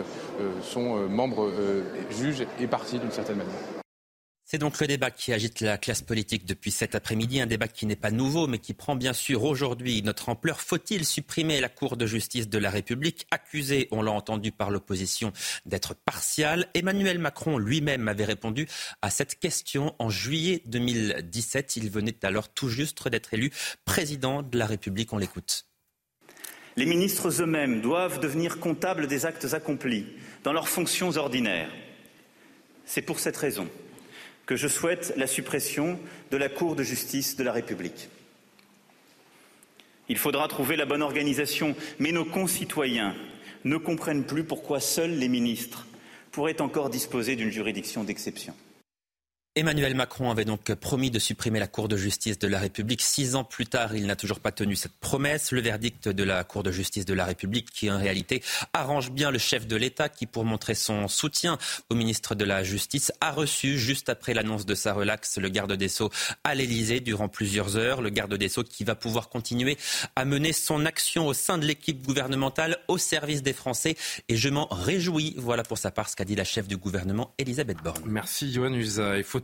sont 0.62 1.08
membres, 1.08 1.50
juges 2.10 2.44
et 2.60 2.66
partis 2.66 2.98
d'une 2.98 3.12
certaine 3.12 3.36
manière. 3.36 3.79
C'est 4.52 4.58
donc 4.58 4.80
le 4.80 4.88
débat 4.88 5.12
qui 5.12 5.32
agite 5.32 5.60
la 5.60 5.78
classe 5.78 6.02
politique 6.02 6.44
depuis 6.44 6.72
cet 6.72 6.96
après-midi, 6.96 7.40
un 7.40 7.46
débat 7.46 7.68
qui 7.68 7.86
n'est 7.86 7.94
pas 7.94 8.10
nouveau, 8.10 8.48
mais 8.48 8.58
qui 8.58 8.74
prend 8.74 8.96
bien 8.96 9.12
sûr 9.12 9.44
aujourd'hui 9.44 10.02
notre 10.02 10.28
ampleur. 10.28 10.60
Faut-il 10.60 11.06
supprimer 11.06 11.60
la 11.60 11.68
Cour 11.68 11.96
de 11.96 12.04
justice 12.04 12.48
de 12.48 12.58
la 12.58 12.68
République, 12.68 13.28
accusée, 13.30 13.86
on 13.92 14.02
l'a 14.02 14.10
entendu 14.10 14.50
par 14.50 14.72
l'opposition, 14.72 15.32
d'être 15.66 15.94
partiale 15.94 16.66
Emmanuel 16.74 17.20
Macron 17.20 17.58
lui-même 17.58 18.08
avait 18.08 18.24
répondu 18.24 18.66
à 19.02 19.10
cette 19.10 19.38
question 19.38 19.94
en 20.00 20.10
juillet 20.10 20.62
2017. 20.66 21.76
Il 21.76 21.88
venait 21.88 22.24
alors 22.24 22.48
tout 22.48 22.68
juste 22.68 23.06
d'être 23.06 23.32
élu 23.32 23.52
président 23.84 24.42
de 24.42 24.58
la 24.58 24.66
République. 24.66 25.12
On 25.12 25.18
l'écoute. 25.18 25.66
Les 26.74 26.86
ministres 26.86 27.40
eux-mêmes 27.40 27.82
doivent 27.82 28.18
devenir 28.18 28.58
comptables 28.58 29.06
des 29.06 29.26
actes 29.26 29.54
accomplis 29.54 30.06
dans 30.42 30.52
leurs 30.52 30.68
fonctions 30.68 31.16
ordinaires. 31.16 31.70
C'est 32.84 33.02
pour 33.02 33.20
cette 33.20 33.36
raison 33.36 33.68
que 34.50 34.56
je 34.56 34.66
souhaite 34.66 35.12
la 35.16 35.28
suppression 35.28 35.96
de 36.32 36.36
la 36.36 36.48
Cour 36.48 36.74
de 36.74 36.82
justice 36.82 37.36
de 37.36 37.44
la 37.44 37.52
République. 37.52 38.08
Il 40.08 40.18
faudra 40.18 40.48
trouver 40.48 40.74
la 40.74 40.86
bonne 40.86 41.02
organisation, 41.02 41.76
mais 42.00 42.10
nos 42.10 42.24
concitoyens 42.24 43.14
ne 43.62 43.76
comprennent 43.76 44.24
plus 44.24 44.42
pourquoi 44.42 44.80
seuls 44.80 45.16
les 45.16 45.28
ministres 45.28 45.86
pourraient 46.32 46.60
encore 46.60 46.90
disposer 46.90 47.36
d'une 47.36 47.52
juridiction 47.52 48.02
d'exception. 48.02 48.56
Emmanuel 49.56 49.96
Macron 49.96 50.30
avait 50.30 50.44
donc 50.44 50.72
promis 50.74 51.10
de 51.10 51.18
supprimer 51.18 51.58
la 51.58 51.66
Cour 51.66 51.88
de 51.88 51.96
justice 51.96 52.38
de 52.38 52.46
la 52.46 52.60
République. 52.60 53.02
Six 53.02 53.34
ans 53.34 53.42
plus 53.42 53.66
tard, 53.66 53.96
il 53.96 54.06
n'a 54.06 54.14
toujours 54.14 54.38
pas 54.38 54.52
tenu 54.52 54.76
cette 54.76 54.96
promesse. 55.00 55.50
Le 55.50 55.60
verdict 55.60 56.08
de 56.08 56.22
la 56.22 56.44
Cour 56.44 56.62
de 56.62 56.70
justice 56.70 57.04
de 57.04 57.14
la 57.14 57.24
République, 57.24 57.68
qui 57.72 57.90
en 57.90 57.98
réalité 57.98 58.44
arrange 58.72 59.10
bien 59.10 59.32
le 59.32 59.38
chef 59.38 59.66
de 59.66 59.74
l'État, 59.74 60.08
qui 60.08 60.26
pour 60.26 60.44
montrer 60.44 60.76
son 60.76 61.08
soutien 61.08 61.58
au 61.88 61.96
ministre 61.96 62.36
de 62.36 62.44
la 62.44 62.62
Justice, 62.62 63.10
a 63.20 63.32
reçu, 63.32 63.76
juste 63.76 64.08
après 64.08 64.34
l'annonce 64.34 64.66
de 64.66 64.76
sa 64.76 64.92
relaxe, 64.92 65.36
le 65.36 65.48
garde 65.48 65.72
des 65.72 65.88
Sceaux 65.88 66.10
à 66.44 66.54
l'Élysée 66.54 67.00
durant 67.00 67.26
plusieurs 67.26 67.76
heures. 67.76 68.02
Le 68.02 68.10
garde 68.10 68.34
des 68.34 68.48
Sceaux 68.48 68.62
qui 68.62 68.84
va 68.84 68.94
pouvoir 68.94 69.30
continuer 69.30 69.78
à 70.14 70.24
mener 70.24 70.52
son 70.52 70.86
action 70.86 71.26
au 71.26 71.34
sein 71.34 71.58
de 71.58 71.66
l'équipe 71.66 72.06
gouvernementale 72.06 72.78
au 72.86 72.98
service 72.98 73.42
des 73.42 73.52
Français. 73.52 73.96
Et 74.28 74.36
je 74.36 74.48
m'en 74.48 74.68
réjouis. 74.68 75.34
Voilà 75.38 75.64
pour 75.64 75.76
sa 75.76 75.90
part 75.90 76.08
ce 76.08 76.14
qu'a 76.14 76.24
dit 76.24 76.36
la 76.36 76.44
chef 76.44 76.68
du 76.68 76.76
gouvernement, 76.76 77.34
Elisabeth 77.38 77.78
Borne. 77.82 78.04
Merci, 78.06 78.52
Johan 78.52 78.74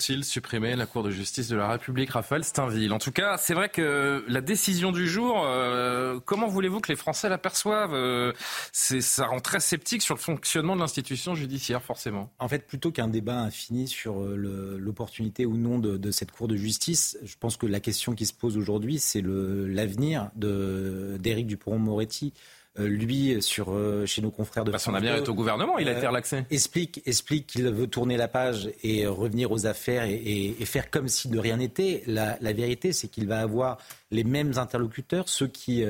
il 0.09 0.25
supprimer 0.25 0.77
la 0.77 0.87
Cour 0.87 1.03
de 1.03 1.11
justice 1.11 1.49
de 1.49 1.57
la 1.57 1.69
République, 1.69 2.11
Raphaël 2.11 2.45
Steinville? 2.45 2.93
En 2.93 2.99
tout 2.99 3.13
cas, 3.13 3.37
c'est 3.39 3.55
vrai 3.55 3.69
que 3.69 4.25
la 4.29 4.41
décision 4.41 4.93
du 4.93 5.09
jour, 5.09 5.45
euh, 5.45 6.21
comment 6.25 6.47
voulez-vous 6.47 6.81
que 6.81 6.93
les 6.93 6.97
Français 6.97 7.29
l'aperçoivent 7.29 7.95
euh, 7.95 8.33
Ça 8.73 9.27
rend 9.27 9.41
très 9.41 9.61
sceptique 9.61 10.03
sur 10.03 10.15
le 10.15 10.21
fonctionnement 10.21 10.77
de 10.77 10.81
l'institution 10.81 11.35
judiciaire, 11.35 11.83
forcément. 11.83 12.33
En 12.39 12.49
fait, 12.49 12.67
plutôt 12.67 12.93
qu'un 12.93 13.09
débat 13.09 13.39
infini 13.39 13.89
sur 13.89 14.23
euh, 14.23 14.79
l'opportunité 14.79 15.47
ou 15.47 15.57
non 15.57 15.79
de, 15.79 15.97
de, 15.97 16.11
cette 16.11 16.31
Cour 16.31 16.49
de 16.49 16.57
justice, 16.57 17.19
je 17.23 17.35
pense 17.39 17.57
que 17.57 17.67
la 17.67 17.81
question 17.81 18.15
qui 18.15 18.27
se 18.27 18.35
pose 18.35 18.57
aujourd'hui, 18.57 18.99
c'est 18.99 19.23
l'avenir 19.23 20.31
d'Éric 20.35 21.47
Dupont-Moretti. 21.47 22.33
Euh, 22.79 22.89
lui, 22.89 23.41
sur, 23.43 23.73
euh, 23.73 24.05
chez 24.07 24.21
nos 24.21 24.31
confrères 24.31 24.65
de 24.65 24.71
Parce 24.71 24.85
qu'on 24.85 24.95
a 24.95 25.01
bien 25.01 25.17
été 25.17 25.29
au 25.31 25.35
gouvernement, 25.35 25.79
il 25.79 25.89
a 25.89 25.97
été 25.97 26.07
relaxé. 26.07 26.37
Euh, 26.37 26.43
explique, 26.51 27.03
explique 27.07 27.47
qu'il 27.47 27.63
veut 27.63 27.87
tourner 27.87 28.17
la 28.17 28.29
page 28.29 28.71
et 28.83 29.07
revenir 29.07 29.51
aux 29.51 29.67
affaires 29.67 30.05
et, 30.05 30.55
faire 30.67 30.91
comme 30.91 31.09
si 31.09 31.29
de 31.29 31.39
rien 31.39 31.57
n'était. 31.57 32.03
La, 32.07 32.37
la, 32.41 32.53
vérité, 32.53 32.93
c'est 32.93 33.09
qu'il 33.09 33.27
va 33.29 33.41
avoir 33.41 33.79
les 34.11 34.25
mêmes 34.25 34.59
interlocuteurs, 34.59 35.29
ceux 35.29 35.47
qui, 35.47 35.85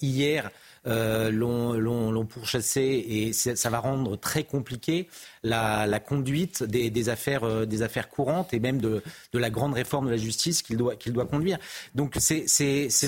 hier, 0.00 0.50
euh, 0.84 1.30
l'ont 1.30 2.26
pourchassé 2.26 2.82
et 2.82 3.32
ça 3.32 3.70
va 3.70 3.78
rendre 3.78 4.16
très 4.16 4.42
compliqué 4.42 5.08
la, 5.42 5.86
la 5.86 5.98
conduite 5.98 6.62
des, 6.62 6.90
des 6.90 7.08
affaires, 7.08 7.44
euh, 7.44 7.66
des 7.66 7.82
affaires 7.82 8.08
courantes 8.08 8.54
et 8.54 8.60
même 8.60 8.80
de, 8.80 9.02
de 9.32 9.38
la 9.38 9.50
grande 9.50 9.74
réforme 9.74 10.06
de 10.06 10.10
la 10.10 10.16
justice 10.16 10.62
qu'il 10.62 10.76
doit, 10.76 10.96
qu'il 10.96 11.12
doit 11.12 11.26
conduire. 11.26 11.58
Donc 11.94 12.14
c'est 12.18 12.46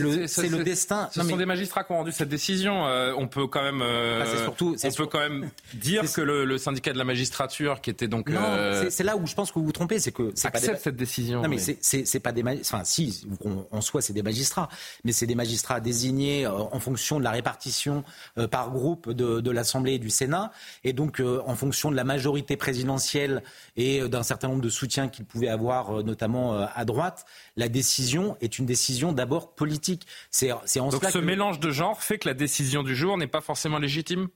le, 0.01 0.49
le 0.49 0.65
destin. 0.65 1.09
Ce 1.13 1.23
sont 1.23 1.37
des 1.37 1.47
magistrats 1.47 1.85
qui 1.85 1.93
ont 1.93 1.99
rendu 1.99 2.13
cette 2.13 2.29
décision. 2.29 2.87
Euh, 2.87 3.13
on 3.17 3.29
peut 3.29 3.47
quand 3.47 3.63
même, 3.63 3.81
bah, 3.81 4.27
surtout, 4.43 4.77
on 4.83 4.91
peut 4.93 5.07
quand 5.07 5.21
même 5.21 5.51
dire 5.75 6.03
que 6.13 6.21
le, 6.21 6.45
le, 6.45 6.59
syndicat 6.59 6.93
de 6.93 6.99
la 6.99 7.05
magistrature, 7.05 7.81
qui 7.81 7.91
était 7.91 8.09
donc, 8.09 8.31
non, 8.31 8.41
c'est 8.89 9.05
là 9.05 9.17
où 9.17 9.27
je 9.27 9.35
pense 9.35 9.51
que 9.53 9.59
vous 9.59 9.65
vous 9.67 9.73
trompez, 9.73 9.99
c'est 9.99 10.13
que 10.13 10.33
accepte 10.45 10.83
cette 10.83 10.97
décision. 10.97 11.43
Non 11.43 11.49
mais, 11.49 11.59
c'est 11.59 12.21
pas 12.21 12.33
des, 12.33 12.43
enfin 12.43 12.83
si, 12.85 13.27
en 13.71 13.81
soi 13.81 14.01
c'est 14.01 14.05
c'est 14.05 14.13
des 14.13 14.23
magistrats, 14.23 14.69
mais 15.03 15.13
c'est 15.13 15.27
des 15.27 15.35
magistrats 15.35 15.81
désignés 15.81 16.47
en 16.47 16.79
fonction 16.79 17.19
de 17.19 17.25
la 17.25 17.33
répartition 17.33 18.05
par 18.51 18.71
groupe 18.71 19.11
de, 19.11 19.41
de 19.41 19.51
l'Assemblée 19.51 19.95
et 19.95 19.99
du 19.99 20.11
Sénat, 20.11 20.53
et 20.85 20.93
donc 20.93 21.21
en 21.47 21.55
fonction 21.57 21.91
de 21.91 21.97
la 21.97 22.05
majorité 22.05 22.24
présidentielle 22.59 23.43
et 23.77 24.09
d'un 24.09 24.23
certain 24.23 24.49
nombre 24.49 24.63
de 24.63 24.69
soutiens 24.69 25.09
qu'ils 25.09 25.25
pouvaient 25.25 25.49
avoir, 25.49 26.03
notamment 26.03 26.53
à 26.53 26.85
droite, 26.85 27.25
la 27.57 27.69
décision 27.69 28.37
est 28.41 28.59
une 28.59 28.67
décision 28.67 29.13
d'abord 29.13 29.55
politique. 29.55 30.07
C'est 30.31 30.51
en 30.51 30.89
donc 30.89 31.05
ce 31.05 31.19
mélange 31.19 31.61
de 31.61 31.71
genres 31.71 32.03
fait 32.03 32.19
que 32.19 32.29
la 32.29 32.35
décision 32.35 32.83
du 32.83 32.95
jour 32.95 33.19
n'est 33.19 33.27
pas 33.27 33.41
forcément 33.41 33.79
légitime? 33.79 34.29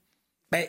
Ben, 0.51 0.65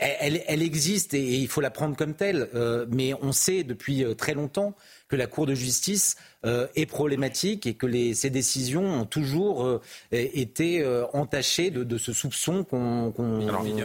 elle, 0.00 0.42
elle, 0.46 0.62
existe 0.62 1.14
et, 1.14 1.36
il 1.36 1.48
faut 1.48 1.60
la 1.60 1.70
prendre 1.70 1.96
comme 1.96 2.14
telle. 2.14 2.48
Euh, 2.54 2.86
mais 2.90 3.14
on 3.22 3.32
sait 3.32 3.64
depuis 3.64 4.04
euh, 4.04 4.14
très 4.14 4.34
longtemps 4.34 4.74
que 5.08 5.16
la 5.16 5.26
Cour 5.26 5.46
de 5.46 5.54
justice 5.54 6.16
euh, 6.44 6.66
est 6.74 6.86
problématique 6.86 7.66
et 7.66 7.74
que 7.74 7.86
les, 7.86 8.14
ces 8.14 8.30
décisions 8.30 8.84
ont 8.84 9.04
toujours 9.04 9.80
été 10.12 10.84
entachées 11.12 11.70
de, 11.70 11.84
de, 11.84 11.98
ce 11.98 12.12
soupçon 12.12 12.64
qu'on. 12.64 13.12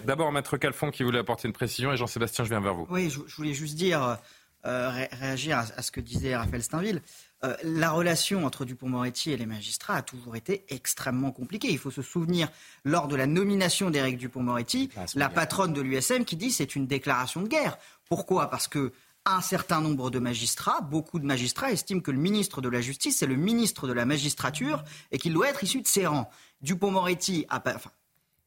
D'abord, 0.05 0.31
Maître 0.31 0.57
Calfon 0.57 0.91
qui 0.91 1.03
voulait 1.03 1.19
apporter 1.19 1.47
une 1.47 1.53
précision 1.53 1.93
et 1.93 1.97
Jean-Sébastien, 1.97 2.43
je 2.43 2.49
viens 2.49 2.61
vers 2.61 2.73
vous. 2.73 2.87
Oui, 2.89 3.09
je, 3.09 3.35
voulais 3.35 3.53
juste 3.53 3.75
dire, 3.75 4.17
réagir 4.63 5.57
à, 5.57 5.65
à, 5.77 5.81
ce 5.81 5.91
que 5.91 6.01
disait 6.01 6.35
Raphaël 6.35 6.63
Steinville. 6.63 7.01
Euh, 7.43 7.55
la 7.63 7.89
relation 7.91 8.45
entre 8.45 8.65
Dupont-Moretti 8.65 9.31
et 9.31 9.37
les 9.37 9.47
magistrats 9.47 9.95
a 9.95 10.01
toujours 10.03 10.35
été 10.35 10.63
extrêmement 10.69 11.31
compliquée. 11.31 11.69
Il 11.71 11.79
faut 11.79 11.89
se 11.89 12.03
souvenir, 12.03 12.49
lors 12.85 13.07
de 13.07 13.15
la 13.15 13.25
nomination 13.25 13.89
d'Éric 13.89 14.17
Dupont-Moretti, 14.17 14.89
la 15.15 15.29
patronne 15.29 15.73
de 15.73 15.81
l'USM 15.81 16.23
qui 16.23 16.35
dit 16.35 16.51
c'est 16.51 16.75
une 16.75 16.85
déclaration 16.85 17.41
de 17.41 17.47
guerre. 17.47 17.77
Pourquoi? 18.07 18.49
Parce 18.49 18.67
que 18.67 18.91
un 19.25 19.41
certain 19.41 19.81
nombre 19.81 20.09
de 20.09 20.19
magistrats, 20.19 20.81
beaucoup 20.81 21.19
de 21.19 21.25
magistrats, 21.25 21.71
estiment 21.71 22.01
que 22.01 22.11
le 22.11 22.17
ministre 22.17 22.61
de 22.61 22.69
la 22.69 22.81
Justice 22.81 23.21
est 23.21 23.27
le 23.27 23.35
ministre 23.35 23.87
de 23.87 23.93
la 23.93 24.05
magistrature 24.05 24.83
et 25.11 25.19
qu'il 25.19 25.33
doit 25.33 25.47
être 25.47 25.63
issu 25.63 25.81
de 25.81 25.87
ses 25.87 26.07
rangs. 26.07 26.29
Dupont-Moretti 26.61 27.45
a, 27.49 27.61
enfin, 27.65 27.91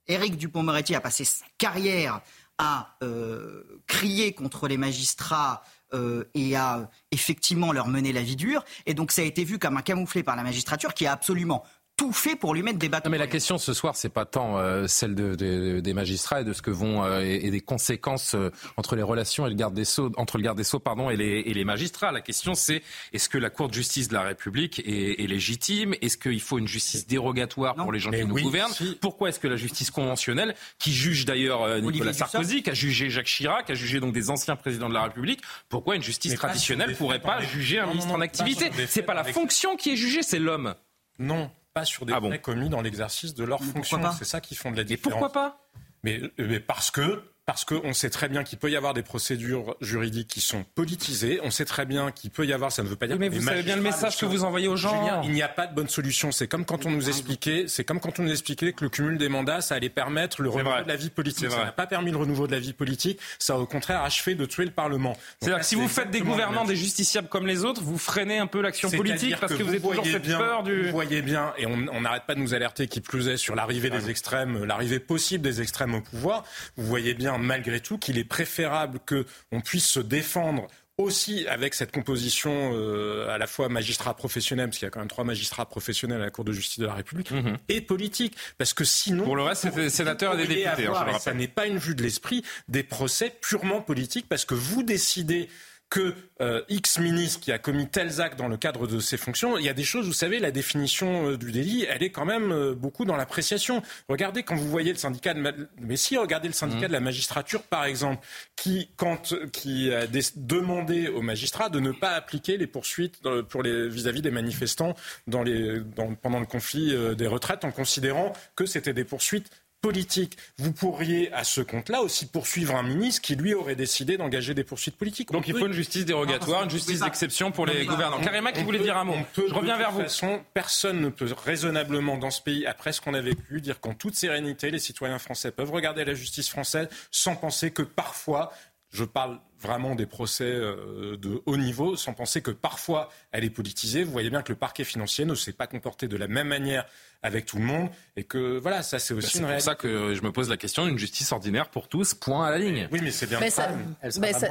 Éric 0.06 0.36
Dupont-Moretti 0.36 0.94
a 0.94 1.00
passé 1.00 1.24
sa 1.24 1.44
carrière 1.58 2.20
à 2.58 2.96
euh, 3.02 3.82
crier 3.86 4.32
contre 4.32 4.68
les 4.68 4.76
magistrats 4.76 5.62
euh, 5.92 6.24
et 6.34 6.56
à 6.56 6.90
effectivement 7.10 7.72
leur 7.72 7.88
mener 7.88 8.12
la 8.12 8.22
vie 8.22 8.36
dure. 8.36 8.64
Et 8.86 8.94
donc 8.94 9.12
ça 9.12 9.22
a 9.22 9.24
été 9.24 9.44
vu 9.44 9.58
comme 9.58 9.76
un 9.76 9.82
camouflet 9.82 10.22
par 10.22 10.36
la 10.36 10.42
magistrature 10.42 10.94
qui 10.94 11.06
a 11.06 11.12
absolument 11.12 11.64
tout 11.96 12.12
fait 12.12 12.34
pour 12.34 12.54
lui 12.54 12.62
mettre 12.62 12.78
des 12.78 12.88
bâtons. 12.88 13.10
mais 13.10 13.18
la 13.18 13.26
question 13.26 13.58
ce 13.58 13.72
soir, 13.72 13.94
c'est 13.94 14.08
pas 14.08 14.24
tant 14.24 14.58
euh, 14.58 14.86
celle 14.86 15.14
de, 15.14 15.80
des 15.80 15.94
magistrats 15.94 16.40
et 16.40 16.44
de 16.44 16.52
ce 16.52 16.60
que 16.60 16.70
vont 16.70 17.04
euh, 17.04 17.20
et, 17.20 17.50
des 17.50 17.60
conséquences 17.60 18.34
euh, 18.34 18.50
entre 18.76 18.96
les 18.96 19.02
relations 19.02 19.46
et 19.46 19.50
le 19.50 19.54
garde 19.54 19.74
des 19.74 19.84
sceaux, 19.84 20.10
entre 20.16 20.38
le 20.38 20.42
garde 20.42 20.56
des 20.56 20.64
sceaux 20.64 20.80
pardon 20.80 21.10
et 21.10 21.16
les, 21.16 21.40
et 21.46 21.54
les 21.54 21.64
magistrats. 21.64 22.10
La 22.10 22.20
question 22.20 22.54
c'est 22.54 22.82
est-ce 23.12 23.28
que 23.28 23.38
la 23.38 23.50
Cour 23.50 23.68
de 23.68 23.74
justice 23.74 24.08
de 24.08 24.14
la 24.14 24.22
République 24.22 24.80
est, 24.80 25.22
est 25.22 25.26
légitime? 25.26 25.94
Est-ce 26.00 26.18
qu'il 26.18 26.40
faut 26.40 26.58
une 26.58 26.66
justice 26.66 27.06
dérogatoire 27.06 27.76
pour 27.76 27.92
les 27.92 28.00
gens 28.00 28.10
qui 28.10 28.24
nous 28.24 28.34
gouvernent? 28.34 28.72
Pourquoi 29.00 29.28
est-ce 29.28 29.38
que 29.38 29.48
la 29.48 29.56
justice 29.56 29.90
conventionnelle, 29.90 30.54
qui 30.78 30.92
juge 30.92 31.24
d'ailleurs 31.24 31.80
Nicolas 31.80 32.12
Sarkozy, 32.12 32.62
qui 32.62 32.70
a 32.70 32.74
jugé 32.74 33.10
Jacques 33.10 33.26
Chirac, 33.26 33.66
qui 33.66 33.72
a 33.72 33.74
jugé 33.74 34.00
donc 34.00 34.12
des 34.12 34.30
anciens 34.30 34.56
présidents 34.56 34.88
de 34.88 34.94
la 34.94 35.04
République, 35.04 35.40
pourquoi 35.68 35.94
une 35.94 36.02
justice 36.02 36.34
traditionnelle 36.34 36.96
pourrait 36.96 37.20
pas 37.20 37.40
juger 37.40 37.78
un 37.78 37.86
ministre 37.86 38.12
en 38.12 38.20
activité? 38.20 38.70
C'est 38.88 39.02
pas 39.02 39.14
la 39.14 39.24
fonction 39.24 39.76
qui 39.76 39.92
est 39.92 39.96
jugée, 39.96 40.22
c'est 40.22 40.40
l'homme. 40.40 40.74
Non, 41.20 41.50
pas 41.74 41.84
sur 41.84 42.06
des 42.06 42.12
ah 42.12 42.20
faits 42.20 42.40
commis 42.40 42.68
dans 42.68 42.80
l'exercice 42.80 43.34
de 43.34 43.44
leur 43.44 43.62
fonction. 43.62 44.00
C'est 44.12 44.24
ça 44.24 44.40
qui 44.40 44.54
font 44.54 44.70
de 44.70 44.76
la 44.76 44.84
différence. 44.84 45.18
Et 45.18 45.20
pourquoi 45.20 45.32
pas? 45.32 45.68
Mais, 46.04 46.20
mais, 46.38 46.60
parce 46.60 46.90
que 46.90 47.33
parce 47.46 47.64
qu'on 47.64 47.92
sait 47.92 48.10
très 48.10 48.28
bien 48.28 48.42
qu'il 48.42 48.58
peut 48.58 48.70
y 48.70 48.76
avoir 48.76 48.94
des 48.94 49.02
procédures 49.02 49.76
juridiques 49.80 50.28
qui 50.28 50.40
sont 50.40 50.64
politisées. 50.74 51.40
On 51.42 51.50
sait 51.50 51.66
très 51.66 51.84
bien 51.84 52.10
qu'il 52.10 52.30
peut 52.30 52.46
y 52.46 52.52
avoir, 52.52 52.72
ça 52.72 52.82
ne 52.82 52.88
veut 52.88 52.96
pas 52.96 53.06
dire. 53.06 53.18
mais 53.18 53.28
vous 53.28 53.42
savez 53.42 53.62
bien 53.62 53.76
le 53.76 53.82
message 53.82 54.16
que 54.16 54.24
vous 54.24 54.44
envoyez 54.44 54.68
aux 54.68 54.76
gens. 54.76 55.22
il 55.24 55.30
n'y 55.30 55.42
a 55.42 55.48
pas 55.48 55.66
de 55.66 55.74
bonne 55.74 55.88
solution. 55.88 56.32
C'est 56.32 56.48
comme 56.48 56.64
quand 56.64 56.86
on 56.86 56.90
nous 56.90 57.08
expliquait, 57.08 57.66
c'est 57.68 57.84
comme 57.84 58.00
quand 58.00 58.18
on 58.18 58.22
nous 58.22 58.30
expliquait 58.30 58.72
que 58.72 58.84
le 58.84 58.90
cumul 58.90 59.18
des 59.18 59.28
mandats, 59.28 59.60
ça 59.60 59.74
allait 59.74 59.90
permettre 59.90 60.42
le 60.42 60.48
renouveau 60.48 60.82
de 60.82 60.88
la 60.88 60.96
vie 60.96 61.10
politique. 61.10 61.50
Ça 61.50 61.64
n'a 61.64 61.72
pas 61.72 61.86
permis 61.86 62.10
le 62.10 62.16
renouveau 62.16 62.46
de 62.46 62.52
la 62.52 62.60
vie 62.60 62.72
politique. 62.72 63.20
Ça 63.38 63.54
a 63.54 63.56
au 63.58 63.66
contraire 63.66 64.02
achevé 64.02 64.34
de 64.34 64.46
tuer 64.46 64.64
le 64.64 64.70
Parlement. 64.70 65.16
C'est-à-dire 65.40 65.60
que 65.60 65.66
si 65.66 65.74
vous 65.74 65.88
faites 65.88 66.10
des 66.10 66.20
gouvernants 66.20 66.64
des 66.64 66.76
justiciables 66.76 67.28
comme 67.28 67.46
les 67.46 67.64
autres, 67.64 67.82
vous 67.82 67.98
freinez 67.98 68.38
un 68.38 68.46
peu 68.46 68.62
l'action 68.62 68.90
politique 68.90 69.36
parce 69.38 69.54
que, 69.54 69.62
vous, 69.62 69.74
êtes 69.74 69.82
toujours 69.82 70.06
cette 70.06 70.26
peur 70.26 70.62
du. 70.62 70.84
Vous 70.84 70.90
voyez 70.92 71.20
bien, 71.20 71.52
et 71.58 71.66
on 71.66 72.00
n'arrête 72.00 72.24
pas 72.26 72.34
de 72.34 72.40
nous 72.40 72.54
alerter 72.54 72.88
qui 72.88 73.00
plus 73.00 73.28
est 73.28 73.36
sur 73.36 73.54
l'arrivée 73.54 73.90
des 73.90 74.08
extrêmes, 74.08 74.64
l'arrivée 74.64 74.98
possible 74.98 75.44
des 75.44 75.60
extrêmes 75.60 75.94
au 75.94 76.00
pouvoir. 76.00 76.44
Vous 76.76 76.86
voyez 76.86 77.14
bien 77.14 77.33
malgré 77.38 77.80
tout 77.80 77.98
qu'il 77.98 78.14
il 78.14 78.20
est 78.20 78.24
préférable 78.24 79.00
qu'on 79.00 79.60
puisse 79.60 79.88
se 79.88 80.00
défendre 80.00 80.68
aussi 80.96 81.46
avec 81.48 81.74
cette 81.74 81.90
composition 81.90 82.72
euh, 82.74 83.28
à 83.28 83.38
la 83.38 83.48
fois 83.48 83.68
magistrat 83.68 84.14
professionnel, 84.14 84.68
parce 84.68 84.78
qu'il 84.78 84.86
y 84.86 84.88
a 84.88 84.90
quand 84.90 85.00
même 85.00 85.08
trois 85.08 85.24
magistrats 85.24 85.66
professionnels 85.66 86.20
à 86.20 86.26
la 86.26 86.30
Cour 86.30 86.44
de 86.44 86.52
justice 86.52 86.78
de 86.78 86.86
la 86.86 86.94
République, 86.94 87.32
mhm. 87.32 87.56
et 87.68 87.80
politique. 87.80 88.36
Parce 88.58 88.74
que 88.74 88.84
sinon... 88.84 89.24
Pour 89.24 89.36
le 89.36 89.42
reste, 89.42 89.62
c'est 89.62 89.74
des 89.74 89.90
sénateurs 89.90 90.34
et 90.34 90.46
des 90.46 90.54
députés. 90.54 90.86
Hein, 90.86 91.18
ça 91.18 91.34
n'est 91.34 91.48
pas 91.48 91.66
une 91.66 91.78
vue 91.78 91.96
de 91.96 92.02
l'esprit 92.02 92.44
des 92.68 92.84
procès 92.84 93.36
purement 93.40 93.80
politiques, 93.80 94.26
parce 94.28 94.44
que 94.44 94.54
vous 94.54 94.84
décidez 94.84 95.48
que 95.94 96.12
euh, 96.40 96.62
X 96.68 96.98
ministre 96.98 97.38
qui 97.38 97.52
a 97.52 97.58
commis 97.58 97.86
tels 97.86 98.20
actes 98.20 98.36
dans 98.36 98.48
le 98.48 98.56
cadre 98.56 98.88
de 98.88 98.98
ses 98.98 99.16
fonctions, 99.16 99.56
il 99.58 99.64
y 99.64 99.68
a 99.68 99.74
des 99.74 99.84
choses, 99.84 100.06
vous 100.06 100.12
savez, 100.12 100.40
la 100.40 100.50
définition 100.50 101.28
euh, 101.28 101.38
du 101.38 101.52
délit, 101.52 101.86
elle 101.88 102.02
est 102.02 102.10
quand 102.10 102.24
même 102.24 102.50
euh, 102.50 102.74
beaucoup 102.74 103.04
dans 103.04 103.14
l'appréciation. 103.14 103.80
Regardez 104.08 104.42
quand 104.42 104.56
vous 104.56 104.68
voyez 104.68 104.90
le 104.90 104.98
syndicat 104.98 105.34
de 105.34 105.68
mais 105.80 105.96
si 105.96 106.16
regardez 106.16 106.48
le 106.48 106.54
syndicat 106.54 106.86
mmh. 106.86 106.88
de 106.88 106.92
la 106.92 107.00
magistrature 107.00 107.62
par 107.62 107.84
exemple, 107.84 108.26
qui 108.56 108.90
quand 108.96 109.36
qui 109.52 109.94
a 109.94 110.08
demandé 110.34 111.06
aux 111.06 111.22
magistrats 111.22 111.68
de 111.68 111.78
ne 111.78 111.92
pas 111.92 112.10
appliquer 112.10 112.56
les 112.56 112.66
poursuites 112.66 113.20
pour 113.48 113.62
les 113.62 113.88
vis-à-vis 113.88 114.22
des 114.22 114.32
manifestants 114.32 114.96
dans 115.28 115.44
les 115.44 115.78
dans, 115.94 116.16
pendant 116.16 116.40
le 116.40 116.46
conflit 116.46 116.96
des 117.16 117.26
retraites 117.28 117.64
en 117.64 117.70
considérant 117.70 118.32
que 118.56 118.66
c'était 118.66 118.94
des 118.94 119.04
poursuites 119.04 119.48
politique. 119.84 120.38
Vous 120.56 120.72
pourriez, 120.72 121.30
à 121.34 121.44
ce 121.44 121.60
compte-là, 121.60 122.00
aussi 122.00 122.24
poursuivre 122.24 122.74
un 122.74 122.82
ministre 122.82 123.20
qui, 123.20 123.36
lui, 123.36 123.52
aurait 123.52 123.76
décidé 123.76 124.16
d'engager 124.16 124.54
des 124.54 124.64
poursuites 124.64 124.96
politiques. 124.96 125.30
Donc 125.30 125.46
il 125.46 125.54
faut 125.54 125.66
une 125.66 125.74
justice 125.74 126.06
dérogatoire, 126.06 126.64
une 126.64 126.70
justice 126.70 127.00
d'exception 127.00 127.52
pour 127.52 127.66
les 127.66 127.84
gouvernants. 127.84 128.18
Karima 128.22 128.52
qui 128.52 128.62
voulait 128.62 128.78
dire 128.78 128.96
un 128.96 129.04
mot. 129.04 129.16
Je 129.36 129.52
reviens 129.52 129.76
vers 129.76 129.90
vous. 129.90 129.98
De 129.98 130.04
toute 130.04 130.12
façon, 130.12 130.40
personne 130.54 131.02
ne 131.02 131.10
peut 131.10 131.28
raisonnablement, 131.44 132.16
dans 132.16 132.30
ce 132.30 132.40
pays, 132.40 132.64
après 132.64 132.92
ce 132.92 133.02
qu'on 133.02 133.12
a 133.12 133.20
vécu, 133.20 133.60
dire 133.60 133.78
qu'en 133.80 133.92
toute 133.92 134.14
sérénité, 134.14 134.70
les 134.70 134.78
citoyens 134.78 135.18
français 135.18 135.50
peuvent 135.50 135.70
regarder 135.70 136.06
la 136.06 136.14
justice 136.14 136.48
française 136.48 136.88
sans 137.10 137.36
penser 137.36 137.70
que 137.70 137.82
parfois, 137.82 138.52
je 138.90 139.04
parle 139.04 139.38
vraiment 139.60 139.94
des 139.94 140.06
procès 140.06 140.44
euh, 140.44 141.16
de 141.16 141.42
haut 141.46 141.56
niveau, 141.56 141.96
sans 141.96 142.12
penser 142.12 142.42
que 142.42 142.50
parfois 142.50 143.10
elle 143.32 143.44
est 143.44 143.50
politisée. 143.50 144.04
Vous 144.04 144.12
voyez 144.12 144.30
bien 144.30 144.42
que 144.42 144.52
le 144.52 144.58
parquet 144.58 144.84
financier 144.84 145.24
ne 145.24 145.34
s'est 145.34 145.52
pas 145.52 145.66
comporté 145.66 146.06
de 146.06 146.16
la 146.16 146.28
même 146.28 146.48
manière 146.48 146.86
avec 147.24 147.46
tout 147.46 147.56
le 147.56 147.64
monde 147.64 147.88
et 148.16 148.22
que 148.22 148.58
voilà, 148.58 148.82
ça 148.82 148.98
c'est 148.98 149.14
aussi 149.14 149.38
bah, 149.40 149.40
une 149.40 149.48
C'est 149.48 149.54
pour 149.54 149.62
ça 149.62 149.74
que 149.74 150.14
je 150.14 150.22
me 150.22 150.30
pose 150.30 150.48
la 150.48 150.58
question 150.58 150.86
d'une 150.86 150.98
justice 150.98 151.32
ordinaire 151.32 151.68
pour 151.68 151.88
tous, 151.88 152.14
point 152.14 152.46
à 152.46 152.50
la 152.50 152.58
ligne. 152.58 152.86
Oui, 152.92 153.00
mais 153.02 153.10
c'est 153.10 153.26
bien. 153.26 153.40
ça, 153.48 153.70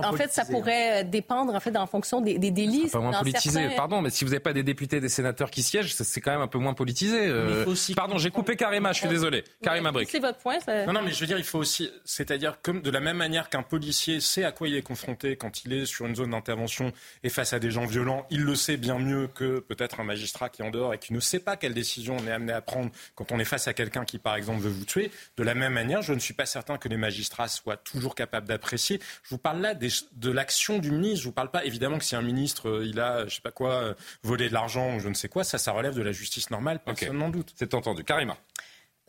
en 0.03 0.13
fait, 0.13 0.33
ça 0.33 0.43
pourrait 0.43 1.05
dépendre 1.05 1.53
en 1.53 1.59
fait 1.59 1.77
en 1.77 1.85
fonction 1.85 2.19
des, 2.19 2.39
des 2.39 2.51
délits. 2.51 2.89
Pas 2.89 2.99
moins 2.99 3.13
politisé. 3.19 3.69
Pardon, 3.77 4.01
mais 4.01 4.09
si 4.09 4.25
vous 4.25 4.31
n'avez 4.31 4.41
pas 4.41 4.53
des 4.53 4.63
députés, 4.63 4.99
des 4.99 5.07
sénateurs 5.07 5.51
qui 5.51 5.61
siègent, 5.61 5.93
c'est 5.93 6.19
quand 6.19 6.31
même 6.31 6.41
un 6.41 6.47
peu 6.47 6.57
moins 6.57 6.73
politisé. 6.73 7.27
Euh. 7.27 7.63
Pardon, 7.95 8.17
j'ai 8.17 8.31
coupé 8.31 8.55
Karima, 8.55 8.91
je 8.91 8.99
suis 8.99 9.07
désolé. 9.07 9.43
Karima 9.61 9.91
Brick. 9.91 10.09
C'est 10.09 10.19
votre 10.19 10.39
point. 10.39 10.59
Ça... 10.59 10.85
Non, 10.87 10.93
non, 10.93 11.01
mais 11.03 11.11
je 11.11 11.19
veux 11.19 11.27
dire, 11.27 11.37
il 11.37 11.45
faut 11.45 11.59
aussi, 11.59 11.91
c'est-à-dire 12.05 12.57
comme 12.63 12.81
de 12.81 12.89
la 12.89 12.99
même 12.99 13.17
manière 13.17 13.49
qu'un 13.49 13.63
policier 13.63 14.19
sait 14.19 14.43
à 14.43 14.51
quoi 14.51 14.67
il 14.67 14.75
est 14.75 14.81
confronté 14.81 15.35
quand 15.35 15.63
il 15.63 15.73
est 15.73 15.85
sur 15.85 16.07
une 16.07 16.15
zone 16.15 16.31
d'intervention 16.31 16.91
et 17.23 17.29
face 17.29 17.53
à 17.53 17.59
des 17.59 17.69
gens 17.69 17.85
violents, 17.85 18.25
il 18.31 18.41
le 18.41 18.55
sait 18.55 18.77
bien 18.77 18.97
mieux 18.97 19.27
que 19.27 19.59
peut-être 19.59 19.99
un 19.99 20.03
magistrat 20.03 20.49
qui 20.49 20.63
est 20.63 20.65
en 20.65 20.71
dehors 20.71 20.93
et 20.93 20.97
qui 20.97 21.13
ne 21.13 21.19
sait 21.19 21.39
pas 21.39 21.55
quelle 21.55 21.75
décision 21.75 22.17
on 22.19 22.27
est 22.27 22.31
amené 22.31 22.51
à 22.51 22.62
prendre 22.65 22.91
quand 23.15 23.31
on 23.31 23.39
est 23.39 23.45
face 23.45 23.67
à 23.67 23.73
quelqu'un 23.73 24.05
qui, 24.05 24.17
par 24.17 24.35
exemple, 24.35 24.61
veut 24.61 24.69
vous 24.69 24.85
tuer. 24.85 25.11
De 25.37 25.43
la 25.43 25.55
même 25.55 25.73
manière, 25.73 26.01
je 26.01 26.13
ne 26.13 26.19
suis 26.19 26.33
pas 26.33 26.45
certain 26.45 26.77
que 26.77 26.89
les 26.89 26.97
magistrats 26.97 27.47
soient 27.47 27.77
toujours 27.77 28.15
capables 28.15 28.47
d'apprécier. 28.47 28.99
Je 29.23 29.29
vous 29.29 29.37
parle 29.37 29.61
là 29.61 29.73
de 29.75 30.31
l'action 30.31 30.79
du 30.79 30.91
ministre. 30.91 31.21
Je 31.21 31.25
vous 31.25 31.33
parle 31.33 31.51
pas 31.51 31.65
évidemment 31.65 31.97
que 31.97 32.05
si 32.05 32.15
un 32.15 32.21
ministre 32.21 32.69
euh, 32.69 32.85
il 32.85 32.99
a, 32.99 33.27
je 33.27 33.35
sais 33.35 33.41
pas 33.41 33.51
quoi, 33.51 33.73
euh, 33.75 33.93
volé 34.23 34.49
de 34.49 34.53
l'argent 34.53 34.95
ou 34.95 34.99
je 34.99 35.09
ne 35.09 35.13
sais 35.13 35.29
quoi, 35.29 35.43
ça, 35.43 35.57
ça 35.57 35.71
relève 35.71 35.95
de 35.95 36.01
la 36.01 36.11
justice 36.11 36.49
normale. 36.49 36.79
Personne 36.79 37.17
n'en 37.17 37.29
doute. 37.29 37.53
C'est 37.55 37.73
entendu. 37.73 38.03
Karima. 38.03 38.37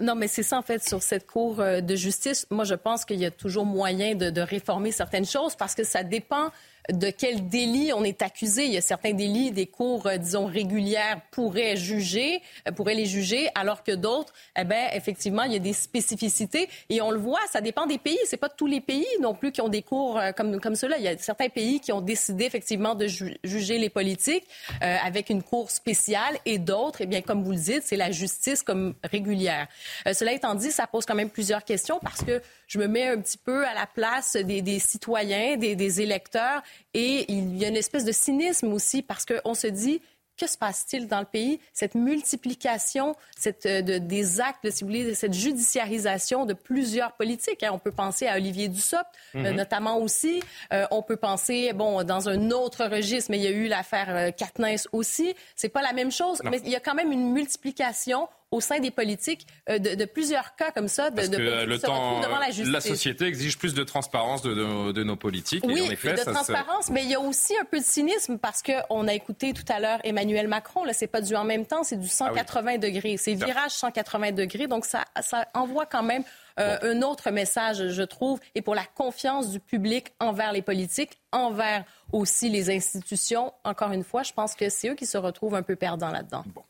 Non, 0.00 0.16
mais 0.16 0.26
c'est 0.26 0.42
ça, 0.42 0.58
en 0.58 0.62
fait, 0.62 0.86
sur 0.86 1.02
cette 1.02 1.26
Cour 1.26 1.60
euh, 1.60 1.80
de 1.80 1.94
justice. 1.94 2.46
Moi, 2.50 2.64
je 2.64 2.74
pense 2.74 3.04
qu'il 3.04 3.18
y 3.18 3.24
a 3.24 3.30
toujours 3.30 3.64
moyen 3.64 4.16
de, 4.16 4.30
de, 4.30 4.40
réformer 4.40 4.90
certaines 4.90 5.26
choses 5.26 5.54
parce 5.54 5.74
que 5.74 5.84
ça 5.84 6.02
dépend 6.02 6.50
de 6.92 7.10
quel 7.10 7.48
délit 7.48 7.92
on 7.92 8.04
est 8.04 8.22
accusé. 8.22 8.64
Il 8.64 8.72
y 8.72 8.76
a 8.76 8.82
certains 8.82 9.12
délits, 9.12 9.50
des 9.50 9.66
cours, 9.66 10.06
euh, 10.06 10.16
disons, 10.16 10.46
régulières 10.46 11.20
pourraient 11.30 11.76
juger, 11.76 12.42
euh, 12.68 12.72
pourraient 12.72 12.94
les 12.94 13.06
juger, 13.06 13.48
alors 13.54 13.82
que 13.82 13.92
d'autres, 13.92 14.32
eh 14.58 14.64
ben, 14.64 14.88
effectivement, 14.92 15.44
il 15.44 15.52
y 15.52 15.56
a 15.56 15.60
des 15.60 15.72
spécificités. 15.72 16.68
Et 16.90 17.00
on 17.00 17.10
le 17.10 17.18
voit, 17.18 17.40
ça 17.50 17.60
dépend 17.60 17.86
des 17.86 17.98
pays. 17.98 18.18
C'est 18.26 18.36
pas 18.36 18.48
tous 18.48 18.66
les 18.66 18.80
pays 18.80 19.06
non 19.20 19.34
plus 19.34 19.52
qui 19.52 19.60
ont 19.60 19.68
des 19.68 19.82
cours 19.82 20.18
euh, 20.18 20.32
comme, 20.32 20.60
comme 20.60 20.74
cela. 20.74 20.98
Il 20.98 21.04
y 21.04 21.08
a 21.08 21.16
certains 21.16 21.48
pays 21.48 21.80
qui 21.80 21.92
ont 21.92 22.00
décidé, 22.00 22.44
effectivement, 22.44 22.94
de 22.94 23.06
juger 23.44 23.78
les 23.78 23.88
politiques 23.90 24.44
avec 24.80 25.30
une 25.30 25.42
cour 25.42 25.70
spéciale 25.70 26.38
et 26.44 26.58
d'autres, 26.58 27.00
eh 27.00 27.06
bien, 27.06 27.22
comme 27.22 27.42
vous 27.42 27.52
le 27.52 27.58
dites, 27.58 27.82
c'est 27.84 27.96
la 27.96 28.10
justice 28.10 28.62
comme 28.62 28.94
régulière. 29.02 29.66
cela 30.12 30.32
étant 30.32 30.54
dit, 30.54 30.70
ça 30.70 30.86
pose 30.86 31.06
quand 31.06 31.14
même 31.14 31.30
plusieurs 31.30 31.64
questions 31.64 31.98
parce 32.02 32.22
que 32.22 32.40
je 32.66 32.78
me 32.78 32.86
mets 32.86 33.08
un 33.08 33.20
petit 33.20 33.38
peu 33.38 33.66
à 33.66 33.74
la 33.74 33.86
place 33.86 34.36
des, 34.36 34.78
citoyens, 34.78 35.56
des, 35.56 36.00
électeurs, 36.00 36.62
et 36.94 37.30
il 37.32 37.56
y 37.56 37.64
a 37.64 37.68
une 37.68 37.76
espèce 37.76 38.04
de 38.04 38.12
cynisme 38.12 38.72
aussi 38.72 39.02
parce 39.02 39.24
qu'on 39.24 39.54
se 39.54 39.66
dit 39.66 40.00
que 40.36 40.46
se 40.48 40.58
passe-t-il 40.58 41.06
dans 41.06 41.20
le 41.20 41.26
pays? 41.26 41.60
Cette 41.72 41.94
multiplication 41.94 43.14
cette, 43.36 43.66
euh, 43.66 43.82
de, 43.82 43.98
des 43.98 44.40
actes, 44.40 44.68
si 44.70 44.82
vous 44.82 44.88
voulez, 44.88 45.14
cette 45.14 45.32
judiciarisation 45.32 46.44
de 46.44 46.54
plusieurs 46.54 47.12
politiques. 47.12 47.62
Hein. 47.62 47.70
On 47.72 47.78
peut 47.78 47.92
penser 47.92 48.26
à 48.26 48.36
Olivier 48.36 48.68
Dussopt, 48.68 49.06
euh, 49.34 49.50
mhm. 49.50 49.56
notamment 49.56 49.98
aussi. 49.98 50.42
Euh, 50.72 50.86
on 50.90 51.02
peut 51.02 51.16
penser, 51.16 51.72
bon, 51.72 52.02
dans 52.02 52.28
un 52.28 52.50
autre 52.50 52.84
registre, 52.86 53.30
mais 53.30 53.38
il 53.38 53.44
y 53.44 53.46
a 53.46 53.50
eu 53.50 53.68
l'affaire 53.68 54.34
Katniss 54.34 54.88
aussi. 54.92 55.34
C'est 55.54 55.68
pas 55.68 55.82
la 55.82 55.92
même 55.92 56.10
chose, 56.10 56.40
mais 56.44 56.60
il 56.64 56.70
y 56.70 56.76
a 56.76 56.80
quand 56.80 56.94
même 56.94 57.12
une 57.12 57.32
multiplication 57.32 58.28
au 58.54 58.60
sein 58.60 58.78
des 58.78 58.92
politiques 58.92 59.46
euh, 59.68 59.78
de, 59.78 60.04
plusieurs 60.04 60.54
cas 60.54 60.70
comme 60.70 60.86
ça, 60.86 61.10
de, 61.10 61.16
Parce 61.16 61.30
de 61.30 61.36
que 61.36 61.64
le 61.64 61.78
temps, 61.78 62.20
devant 62.20 62.38
la 62.38 62.50
justice. 62.50 62.72
La 62.72 62.80
société 62.80 63.24
exige 63.24 63.58
plus 63.58 63.74
de 63.74 63.82
transparence 63.82 64.42
de, 64.42 64.92
de 64.92 65.02
nos 65.02 65.16
politiques. 65.16 65.64
Oui, 65.66 65.88
et 65.90 65.96
de 65.96 66.30
transparence, 66.30 66.90
mais 66.90 67.02
il 67.02 67.10
y 67.10 67.14
a 67.14 67.20
aussi 67.20 67.56
un 67.58 67.64
peu 67.64 67.80
de 67.80 67.84
cynisme 67.84 68.38
parce 68.38 68.62
qu'on 68.62 69.08
a 69.08 69.14
écouté 69.14 69.52
tout 69.52 69.64
à 69.68 69.80
l'heure 69.80 69.98
Emmanuel 70.04 70.46
Macron. 70.46 70.84
Là, 70.84 70.92
c'est 70.92 71.08
pas 71.08 71.20
du 71.20 71.34
en 71.34 71.44
même 71.44 71.66
temps, 71.66 71.82
c'est 71.82 71.98
du 71.98 72.08
180 72.08 72.72
ah 72.74 72.78
degrés. 72.78 73.16
C'est 73.16 73.34
virage 73.34 73.72
180 73.72 74.32
degrés. 74.32 74.68
Donc, 74.68 74.84
ça, 74.84 75.04
ça 75.20 75.48
envoie 75.54 75.86
quand 75.86 76.04
même 76.04 76.22
euh, 76.60 76.78
un 76.82 77.02
autre 77.02 77.30
message, 77.32 77.88
je 77.88 78.02
trouve, 78.02 78.38
et 78.54 78.62
pour 78.62 78.76
la 78.76 78.84
confiance 78.84 79.50
du 79.50 79.58
public 79.58 80.12
envers 80.20 80.52
les 80.52 80.62
politiques, 80.62 81.18
envers 81.32 81.84
aussi 82.12 82.48
les 82.48 82.70
institutions. 82.70 83.52
Encore 83.64 83.90
une 83.90 84.04
fois, 84.04 84.22
je 84.22 84.32
pense 84.32 84.54
que 84.54 84.68
c'est 84.68 84.90
eux 84.90 84.94
qui 84.94 85.06
se 85.06 85.18
retrouvent 85.18 85.56
un 85.56 85.62
peu 85.62 85.74
perdants 85.74 86.12
là-dedans. 86.12 86.44
Bon. 86.54 86.62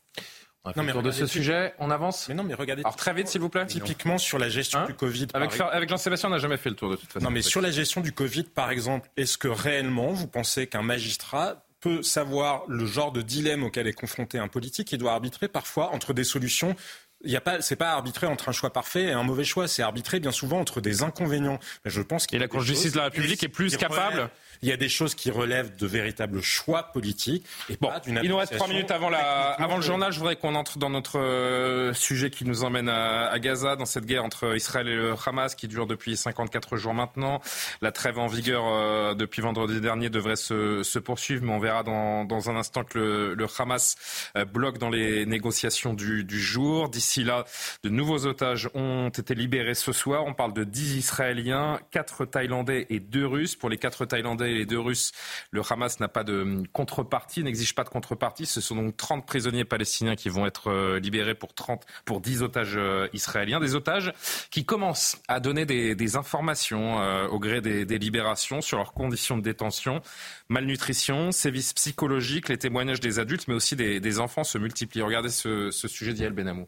Non, 0.75 0.83
mais 0.83 0.93
de 0.93 1.11
ce 1.11 1.27
sujet, 1.27 1.73
on 1.79 1.91
avance. 1.91 2.27
Mais 2.29 2.35
non, 2.35 2.43
mais 2.43 2.53
regardez. 2.53 2.81
Alors 2.83 2.95
très 2.95 3.13
vite, 3.13 3.27
s'il 3.27 3.41
vous 3.41 3.49
plaît. 3.49 3.65
Typiquement 3.65 4.17
sur 4.17 4.39
la 4.39 4.49
gestion 4.49 4.79
hein 4.79 4.85
du 4.85 4.93
Covid. 4.93 5.27
Avec, 5.33 5.59
avec 5.59 5.89
Jean-Sébastien, 5.89 6.29
on 6.29 6.31
n'a 6.31 6.39
jamais 6.39 6.57
fait 6.57 6.69
le 6.69 6.75
tour 6.75 6.89
de 6.89 6.95
toute 6.95 7.11
façon. 7.11 7.25
Non, 7.25 7.31
mais 7.31 7.41
sur 7.41 7.61
la 7.61 7.71
gestion 7.71 8.01
du 8.01 8.11
Covid, 8.11 8.43
par 8.43 8.71
exemple, 8.71 9.09
est-ce 9.17 9.37
que 9.37 9.47
réellement 9.47 10.11
vous 10.11 10.27
pensez 10.27 10.67
qu'un 10.67 10.81
magistrat 10.81 11.65
peut 11.81 12.01
savoir 12.01 12.63
le 12.67 12.85
genre 12.85 13.11
de 13.11 13.21
dilemme 13.21 13.63
auquel 13.63 13.87
est 13.87 13.93
confronté 13.93 14.39
un 14.39 14.47
politique 14.47 14.93
et 14.93 14.97
doit 14.97 15.13
arbitrer 15.13 15.47
parfois 15.47 15.93
entre 15.93 16.13
des 16.13 16.23
solutions? 16.23 16.75
Il 17.23 17.31
y 17.31 17.37
a 17.37 17.41
pas, 17.41 17.61
c'est 17.61 17.75
pas 17.75 17.91
arbitrer 17.91 18.27
entre 18.27 18.49
un 18.49 18.51
choix 18.51 18.71
parfait 18.71 19.05
et 19.05 19.11
un 19.11 19.23
mauvais 19.23 19.45
choix, 19.45 19.67
c'est 19.67 19.81
arbitrer 19.81 20.19
bien 20.19 20.31
souvent 20.31 20.59
entre 20.59 20.81
des 20.81 21.01
inconvénients. 21.01 21.59
Mais 21.83 21.91
je 21.91 22.01
pense 22.01 22.27
qu'il 22.27 22.37
et 22.37 22.39
la 22.39 22.47
Cour 22.47 22.59
de 22.59 22.65
justice 22.65 22.91
de 22.91 22.97
la 22.97 23.05
République 23.05 23.43
est 23.43 23.47
plus 23.47 23.77
capable. 23.77 24.29
Il 24.65 24.69
y 24.69 24.71
a 24.71 24.77
des 24.77 24.89
choses 24.89 25.13
qui 25.13 25.29
relèvent 25.29 25.75
de 25.75 25.85
véritables 25.85 26.41
choix 26.41 26.91
politiques 26.91 27.45
et 27.69 27.77
bon, 27.79 27.91
Il 28.07 28.29
nous 28.29 28.37
reste 28.37 28.55
trois 28.55 28.67
minutes 28.67 28.89
avant, 28.89 29.11
la, 29.11 29.51
avant 29.51 29.75
le 29.75 29.83
journal. 29.83 30.11
Je 30.11 30.17
voudrais 30.17 30.37
qu'on 30.37 30.55
entre 30.55 30.79
dans 30.79 30.89
notre 30.89 31.19
euh, 31.19 31.93
sujet 31.93 32.31
qui 32.31 32.45
nous 32.45 32.63
emmène 32.63 32.89
à, 32.89 33.27
à, 33.27 33.37
Gaza, 33.37 33.75
dans 33.75 33.85
cette 33.85 34.07
guerre 34.07 34.25
entre 34.25 34.55
Israël 34.55 34.87
et 34.87 34.95
le 34.95 35.13
Hamas 35.23 35.53
qui 35.53 35.67
dure 35.67 35.85
depuis 35.85 36.17
54 36.17 36.77
jours 36.77 36.95
maintenant. 36.95 37.41
La 37.83 37.91
trêve 37.91 38.17
en 38.17 38.25
vigueur 38.25 38.63
euh, 38.65 39.13
depuis 39.13 39.43
vendredi 39.43 39.79
dernier 39.79 40.09
devrait 40.09 40.35
se, 40.35 40.81
se, 40.81 40.97
poursuivre, 40.97 41.43
mais 41.45 41.53
on 41.53 41.59
verra 41.59 41.83
dans, 41.83 42.25
dans 42.25 42.49
un 42.49 42.55
instant 42.55 42.83
que 42.83 42.97
le, 42.97 43.33
le 43.35 43.45
Hamas 43.59 44.31
euh, 44.35 44.45
bloque 44.45 44.79
dans 44.79 44.89
les 44.89 45.27
négociations 45.27 45.93
du, 45.93 46.23
du 46.23 46.41
jour. 46.41 46.89
D'ici 46.89 47.23
là, 47.23 47.45
de 47.83 47.89
nouveaux 47.89 48.25
otages 48.25 48.67
ont 48.73 49.09
été 49.09 49.35
libérés 49.35 49.75
ce 49.75 49.91
soir. 49.91 50.25
On 50.25 50.33
parle 50.33 50.53
de 50.53 50.63
10 50.63 50.97
Israéliens, 50.97 51.79
4 51.91 52.25
Thaïlandais 52.25 52.87
et 52.89 52.99
2 52.99 53.27
Russes. 53.27 53.55
Pour 53.55 53.69
les 53.69 53.77
4 53.77 54.05
Thaïlandais 54.05 54.54
les 54.55 54.65
2 54.65 54.79
Russes, 54.79 55.11
le 55.51 55.61
Hamas 55.69 55.99
n'a 55.99 56.07
pas 56.07 56.23
de 56.23 56.63
contrepartie, 56.73 57.43
n'exige 57.43 57.75
pas 57.75 57.83
de 57.83 57.89
contrepartie. 57.89 58.45
Ce 58.45 58.61
sont 58.61 58.75
donc 58.75 58.97
30 58.97 59.25
prisonniers 59.25 59.65
palestiniens 59.65 60.15
qui 60.15 60.29
vont 60.29 60.45
être 60.45 60.71
euh, 60.71 60.99
libérés 60.99 61.35
pour 61.35 61.53
30, 61.53 61.85
pour 62.05 62.21
10 62.21 62.43
otages 62.43 62.75
euh, 62.75 63.07
israéliens. 63.13 63.59
Des 63.59 63.75
otages 63.75 64.13
qui 64.51 64.65
commencent 64.65 65.17
à 65.27 65.39
donner 65.39 65.65
des, 65.65 66.15
informations 66.15 67.01
euh, 67.01 67.27
au 67.27 67.39
gré 67.39 67.61
des, 67.61 67.97
libérations 67.97 68.61
sur 68.61 68.77
leurs 68.77 68.93
conditions 68.93 69.37
de 69.37 69.41
détention. 69.41 70.01
Malnutrition, 70.49 71.31
sévices 71.31 71.73
psychologiques, 71.73 72.49
les 72.49 72.57
témoignages 72.57 72.99
des 72.99 73.19
adultes, 73.19 73.47
mais 73.47 73.53
aussi 73.53 73.75
des, 73.75 73.99
des 73.99 74.19
enfants 74.19 74.43
se 74.43 74.57
multiplient. 74.57 75.01
Regardez 75.01 75.29
ce, 75.29 75.71
ce 75.71 75.87
sujet 75.87 76.13
d'Yael 76.13 76.33
Benamou. 76.33 76.67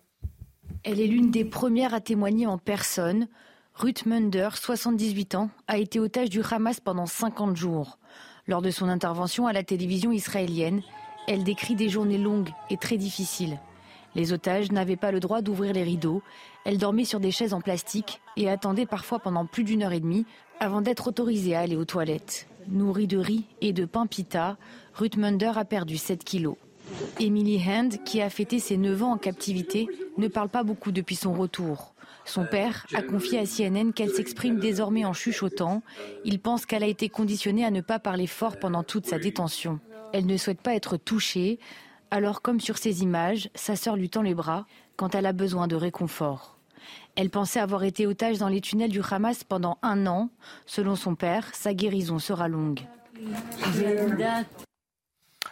Elle 0.84 1.00
est 1.00 1.08
l'une 1.08 1.32
des 1.32 1.46
premières 1.46 1.94
à 1.94 2.02
témoigner 2.02 2.48
en 2.48 2.58
personne. 2.58 3.28
Ruth 3.80 4.08
Munder, 4.08 4.50
78 4.56 5.36
ans, 5.36 5.52
a 5.68 5.78
été 5.78 6.00
otage 6.00 6.32
du 6.32 6.42
Hamas 6.42 6.80
pendant 6.80 7.06
50 7.06 7.56
jours. 7.56 8.00
Lors 8.48 8.64
de 8.64 8.72
son 8.72 8.90
intervention 8.90 9.46
à 9.46 9.54
la 9.54 9.62
télévision 9.62 10.12
israélienne, 10.12 10.82
elle 11.28 11.44
décrit 11.44 11.76
des 11.76 11.88
journées 11.88 12.18
longues 12.18 12.50
et 12.72 12.78
très 12.78 12.98
difficiles. 12.98 13.60
Les 14.16 14.34
otages 14.34 14.72
n'avaient 14.72 14.96
pas 14.96 15.12
le 15.12 15.20
droit 15.20 15.44
d'ouvrir 15.44 15.74
les 15.74 15.84
rideaux. 15.84 16.24
Elle 16.66 16.80
dormait 16.80 17.06
sur 17.06 17.20
des 17.20 17.30
chaises 17.30 17.54
en 17.54 17.62
plastique 17.62 18.20
et 18.36 18.50
attendait 18.50 18.88
parfois 18.88 19.20
pendant 19.20 19.46
plus 19.46 19.64
d'une 19.64 19.84
heure 19.84 19.94
et 19.94 20.00
demie 20.00 20.26
avant 20.60 20.82
d'être 20.82 21.06
autorisée 21.06 21.56
à 21.56 21.60
aller 21.60 21.76
aux 21.76 21.86
toilettes. 21.86 22.48
Nourrie 22.68 23.06
de 23.06 23.20
riz 23.20 23.46
et 23.62 23.74
de 23.74 23.86
pain 23.86 24.08
pita, 24.08 24.58
Ruth 24.96 25.18
Munder 25.18 25.52
a 25.56 25.66
perdu 25.66 25.98
7 25.98 26.24
kilos. 26.24 26.58
Emily 27.20 27.62
Hand, 27.64 28.04
qui 28.06 28.24
a 28.24 28.32
fêté 28.32 28.58
ses 28.58 28.78
9 28.78 29.04
ans 29.04 29.12
en 29.12 29.18
captivité, 29.18 29.88
ne 30.18 30.28
parle 30.28 30.50
pas 30.50 30.64
beaucoup 30.64 30.92
depuis 30.92 31.16
son 31.16 31.34
retour. 31.34 31.94
Son 32.28 32.46
père 32.46 32.86
a 32.94 33.02
confié 33.02 33.40
à 33.40 33.46
CNN 33.46 33.92
qu'elle 33.94 34.10
s'exprime 34.10 34.60
désormais 34.60 35.06
en 35.06 35.14
chuchotant. 35.14 35.82
Il 36.26 36.40
pense 36.40 36.66
qu'elle 36.66 36.84
a 36.84 36.88
été 36.88 37.08
conditionnée 37.08 37.64
à 37.64 37.72
ne 37.72 37.80
pas 37.80 38.00
parler 38.00 38.28
fort 38.28 38.60
pendant 38.60 38.84
toute 38.84 39.06
sa 39.06 39.18
détention. 39.18 39.80
Elle 40.14 40.26
ne 40.26 40.36
souhaite 40.36 40.62
pas 40.62 40.76
être 40.76 40.98
touchée, 40.98 41.58
alors 42.12 42.42
comme 42.42 42.60
sur 42.60 42.78
ces 42.78 43.02
images, 43.02 43.50
sa 43.56 43.78
sœur 43.78 43.96
lui 43.96 44.10
tend 44.10 44.22
les 44.22 44.36
bras 44.36 44.66
quand 44.98 45.16
elle 45.16 45.26
a 45.26 45.32
besoin 45.32 45.68
de 45.68 45.76
réconfort. 45.78 46.58
Elle 47.16 47.30
pensait 47.30 47.62
avoir 47.62 47.84
été 47.84 48.06
otage 48.06 48.40
dans 48.40 48.50
les 48.50 48.62
tunnels 48.62 48.92
du 48.92 49.02
Hamas 49.10 49.46
pendant 49.46 49.78
un 49.82 50.06
an. 50.06 50.30
Selon 50.66 50.96
son 50.96 51.16
père, 51.16 51.48
sa 51.54 51.74
guérison 51.74 52.20
sera 52.20 52.50
longue. 52.50 52.82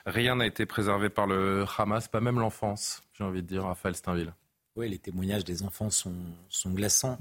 Rien 0.05 0.35
n'a 0.35 0.45
été 0.45 0.65
préservé 0.65 1.09
par 1.09 1.25
le 1.25 1.65
Hamas, 1.77 2.09
pas 2.09 2.19
même 2.19 2.39
l'enfance, 2.39 3.01
j'ai 3.13 3.23
envie 3.23 3.41
de 3.41 3.47
dire, 3.47 3.63
Raphaël 3.63 3.95
Steinville. 3.95 4.33
Oui, 4.75 4.89
les 4.89 4.97
témoignages 4.97 5.43
des 5.43 5.63
enfants 5.63 5.89
sont, 5.89 6.15
sont 6.49 6.71
glaçants. 6.71 7.17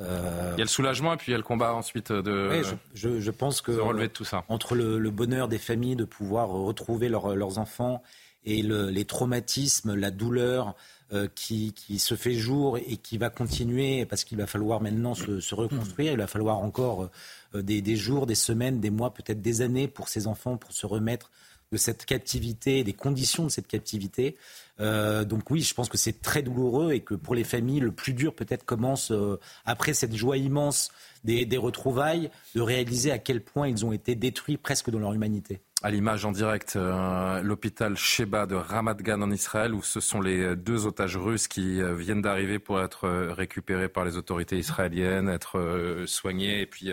Euh, 0.00 0.52
il 0.54 0.58
y 0.58 0.62
a 0.62 0.64
le 0.64 0.68
soulagement 0.68 1.14
et 1.14 1.16
puis 1.16 1.28
il 1.28 1.32
y 1.32 1.34
a 1.34 1.38
le 1.38 1.42
combat 1.42 1.74
ensuite 1.74 2.12
de, 2.12 2.48
oui, 2.52 2.78
je, 2.94 3.18
je, 3.18 3.30
pense 3.32 3.60
que 3.60 3.72
relever 3.72 4.06
de 4.06 4.12
tout 4.12 4.24
ça. 4.24 4.44
Entre 4.48 4.76
le, 4.76 5.10
bonheur 5.10 5.48
des 5.48 5.58
familles 5.58 5.96
de 5.96 6.04
pouvoir 6.04 6.48
retrouver 6.48 7.08
leurs 7.08 7.58
enfants 7.58 8.02
et 8.44 8.62
le, 8.62 8.90
les 8.90 9.04
traumatismes, 9.04 9.94
la 9.94 10.12
douleur 10.12 10.76
euh, 11.12 11.26
qui, 11.34 11.72
qui, 11.72 11.98
se 11.98 12.14
fait 12.14 12.34
jour 12.34 12.78
et 12.78 12.96
qui 12.98 13.18
va 13.18 13.30
continuer 13.30 14.06
parce 14.06 14.24
qu'il 14.24 14.38
va 14.38 14.46
falloir 14.46 14.80
maintenant 14.80 15.14
se, 15.14 15.40
se, 15.40 15.54
reconstruire, 15.54 16.12
il 16.12 16.18
va 16.18 16.26
falloir 16.26 16.58
encore 16.58 17.08
euh, 17.54 17.62
des, 17.62 17.82
des 17.82 17.96
jours, 17.96 18.26
des 18.26 18.34
semaines, 18.34 18.78
des 18.78 18.90
mois, 18.90 19.12
peut-être 19.12 19.40
des 19.40 19.62
années 19.62 19.88
pour 19.88 20.08
ces 20.08 20.26
enfants 20.26 20.56
pour 20.56 20.72
se 20.72 20.86
remettre 20.86 21.30
de 21.72 21.76
cette 21.76 22.04
captivité, 22.04 22.84
des 22.84 22.92
conditions 22.92 23.44
de 23.44 23.50
cette 23.50 23.68
captivité. 23.68 24.36
Euh, 24.80 25.24
donc 25.24 25.50
oui, 25.50 25.62
je 25.62 25.74
pense 25.74 25.88
que 25.88 25.98
c'est 25.98 26.20
très 26.20 26.42
douloureux 26.42 26.92
et 26.92 27.00
que 27.00 27.14
pour 27.14 27.34
les 27.34 27.44
familles, 27.44 27.80
le 27.80 27.92
plus 27.92 28.12
dur 28.14 28.34
peut-être 28.34 28.64
commence 28.64 29.10
euh, 29.10 29.38
après 29.64 29.94
cette 29.94 30.14
joie 30.14 30.36
immense 30.36 30.90
des, 31.44 31.56
retrouvailles, 31.56 32.30
de 32.54 32.60
réaliser 32.60 33.10
à 33.10 33.18
quel 33.18 33.42
point 33.42 33.68
ils 33.68 33.84
ont 33.84 33.92
été 33.92 34.14
détruits 34.14 34.56
presque 34.56 34.90
dans 34.90 34.98
leur 34.98 35.12
humanité. 35.12 35.60
À 35.82 35.92
l'image 35.92 36.24
en 36.24 36.32
direct, 36.32 36.74
euh, 36.74 37.40
l'hôpital 37.40 37.96
Sheba 37.96 38.46
de 38.46 38.56
Ramat 38.56 38.94
Gan 38.94 39.22
en 39.22 39.30
Israël, 39.30 39.74
où 39.74 39.82
ce 39.82 40.00
sont 40.00 40.20
les 40.20 40.56
deux 40.56 40.86
otages 40.86 41.16
russes 41.16 41.46
qui 41.46 41.80
viennent 41.94 42.22
d'arriver 42.22 42.58
pour 42.58 42.80
être 42.80 43.08
récupérés 43.08 43.88
par 43.88 44.04
les 44.04 44.16
autorités 44.16 44.58
israéliennes, 44.58 45.28
être 45.28 46.04
soignés 46.06 46.62
et 46.62 46.66
puis 46.66 46.90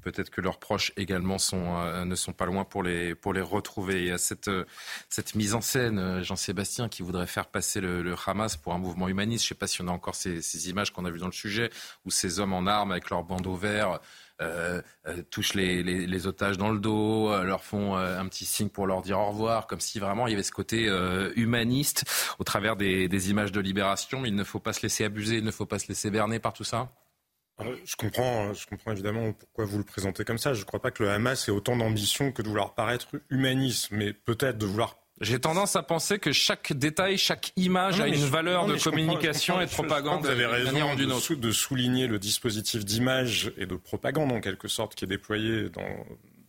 Peut-être 0.00 0.30
que 0.30 0.40
leurs 0.40 0.58
proches 0.58 0.92
également 0.96 1.36
euh, 1.52 2.04
ne 2.04 2.14
sont 2.14 2.32
pas 2.32 2.46
loin 2.46 2.64
pour 2.64 2.82
les, 2.82 3.14
pour 3.14 3.32
les 3.32 3.40
retrouver. 3.40 4.06
Il 4.06 4.18
cette, 4.18 4.48
euh, 4.48 4.64
cette 5.08 5.34
mise 5.34 5.54
en 5.54 5.60
scène, 5.60 5.98
euh, 5.98 6.22
Jean-Sébastien, 6.22 6.88
qui 6.88 7.02
voudrait 7.02 7.26
faire 7.26 7.46
passer 7.46 7.80
le, 7.80 8.14
Hamas 8.26 8.56
pour 8.56 8.74
un 8.74 8.78
mouvement 8.78 9.08
humaniste. 9.08 9.44
Je 9.44 9.46
ne 9.46 9.48
sais 9.50 9.58
pas 9.58 9.66
si 9.66 9.80
on 9.80 9.88
a 9.88 9.92
encore 9.92 10.14
ces, 10.14 10.42
ces 10.42 10.70
images 10.70 10.92
qu'on 10.92 11.04
a 11.04 11.10
vues 11.10 11.20
dans 11.20 11.26
le 11.26 11.32
sujet, 11.32 11.70
où 12.04 12.10
ces 12.10 12.40
hommes 12.40 12.52
en 12.52 12.66
armes 12.66 12.90
avec 12.90 13.10
leurs 13.10 13.22
bandeaux 13.22 13.54
verts 13.54 13.71
euh, 14.40 14.82
touchent 15.30 15.54
les, 15.54 16.26
otages 16.26 16.58
dans 16.58 16.70
le 16.70 16.78
dos, 16.78 17.30
leur 17.42 17.64
font 17.64 17.96
un 17.96 18.26
petit 18.28 18.44
signe 18.44 18.68
pour 18.68 18.86
leur 18.86 19.02
dire 19.02 19.18
au 19.18 19.26
revoir, 19.26 19.66
comme 19.66 19.80
si 19.80 19.98
vraiment 19.98 20.26
il 20.26 20.30
y 20.30 20.34
avait 20.34 20.42
ce 20.42 20.52
côté 20.52 20.88
humaniste 21.36 22.04
au 22.38 22.44
travers 22.44 22.76
des, 22.76 23.30
images 23.30 23.52
de 23.52 23.60
libération. 23.60 24.24
Il 24.24 24.34
ne 24.34 24.44
faut 24.44 24.60
pas 24.60 24.72
se 24.72 24.82
laisser 24.82 25.04
abuser, 25.04 25.36
il 25.36 25.44
ne 25.44 25.50
faut 25.50 25.66
pas 25.66 25.78
se 25.78 25.88
laisser 25.88 26.10
berner 26.10 26.38
par 26.38 26.52
tout 26.52 26.64
ça. 26.64 26.90
Je 27.84 27.96
comprends, 27.96 28.52
je 28.54 28.66
comprends 28.66 28.92
évidemment 28.92 29.32
pourquoi 29.32 29.64
vous 29.64 29.78
le 29.78 29.84
présentez 29.84 30.24
comme 30.24 30.38
ça. 30.38 30.54
Je 30.54 30.60
ne 30.60 30.64
crois 30.64 30.80
pas 30.80 30.90
que 30.90 31.02
le 31.02 31.10
Hamas 31.10 31.48
ait 31.48 31.52
autant 31.52 31.76
d'ambition 31.76 32.32
que 32.32 32.42
de 32.42 32.48
vouloir 32.48 32.74
paraître 32.74 33.08
humaniste, 33.30 33.88
mais 33.90 34.12
peut-être 34.12 34.58
de 34.58 34.66
vouloir 34.66 35.01
j'ai 35.22 35.38
tendance 35.38 35.76
à 35.76 35.82
penser 35.82 36.18
que 36.18 36.32
chaque 36.32 36.72
détail, 36.72 37.16
chaque 37.16 37.52
image 37.56 38.00
a 38.00 38.08
une 38.08 38.24
valeur 38.24 38.66
de 38.66 38.76
communication 38.76 39.60
et 39.60 39.66
de 39.66 39.70
propagande. 39.70 40.22
Vous 40.22 40.28
avez 40.28 40.46
raison 40.46 40.94
de, 40.94 41.34
de, 41.34 41.50
souligner 41.52 42.08
le 42.08 42.18
dispositif 42.18 42.84
d'image 42.84 43.52
et 43.56 43.66
de 43.66 43.76
propagande 43.76 44.32
en 44.32 44.40
quelque 44.40 44.68
sorte 44.68 44.94
qui 44.96 45.04
est 45.04 45.08
déployé 45.08 45.70
dans, 45.70 45.80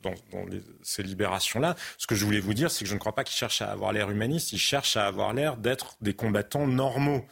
dans, 0.01 0.15
dans 0.31 0.45
les, 0.47 0.61
ces 0.81 1.03
libérations-là. 1.03 1.75
Ce 1.99 2.07
que 2.07 2.15
je 2.15 2.25
voulais 2.25 2.39
vous 2.39 2.55
dire, 2.55 2.71
c'est 2.71 2.83
que 2.83 2.89
je 2.89 2.95
ne 2.95 2.99
crois 2.99 3.13
pas 3.13 3.23
qu'ils 3.23 3.37
cherchent 3.37 3.61
à 3.61 3.71
avoir 3.71 3.93
l'air 3.93 4.09
humaniste, 4.09 4.53
ils 4.53 4.59
cherchent 4.59 4.97
à 4.97 5.05
avoir 5.05 5.33
l'air 5.33 5.55
d'être 5.57 5.95
des 6.01 6.13
combattants 6.13 6.67
normaux. 6.67 7.25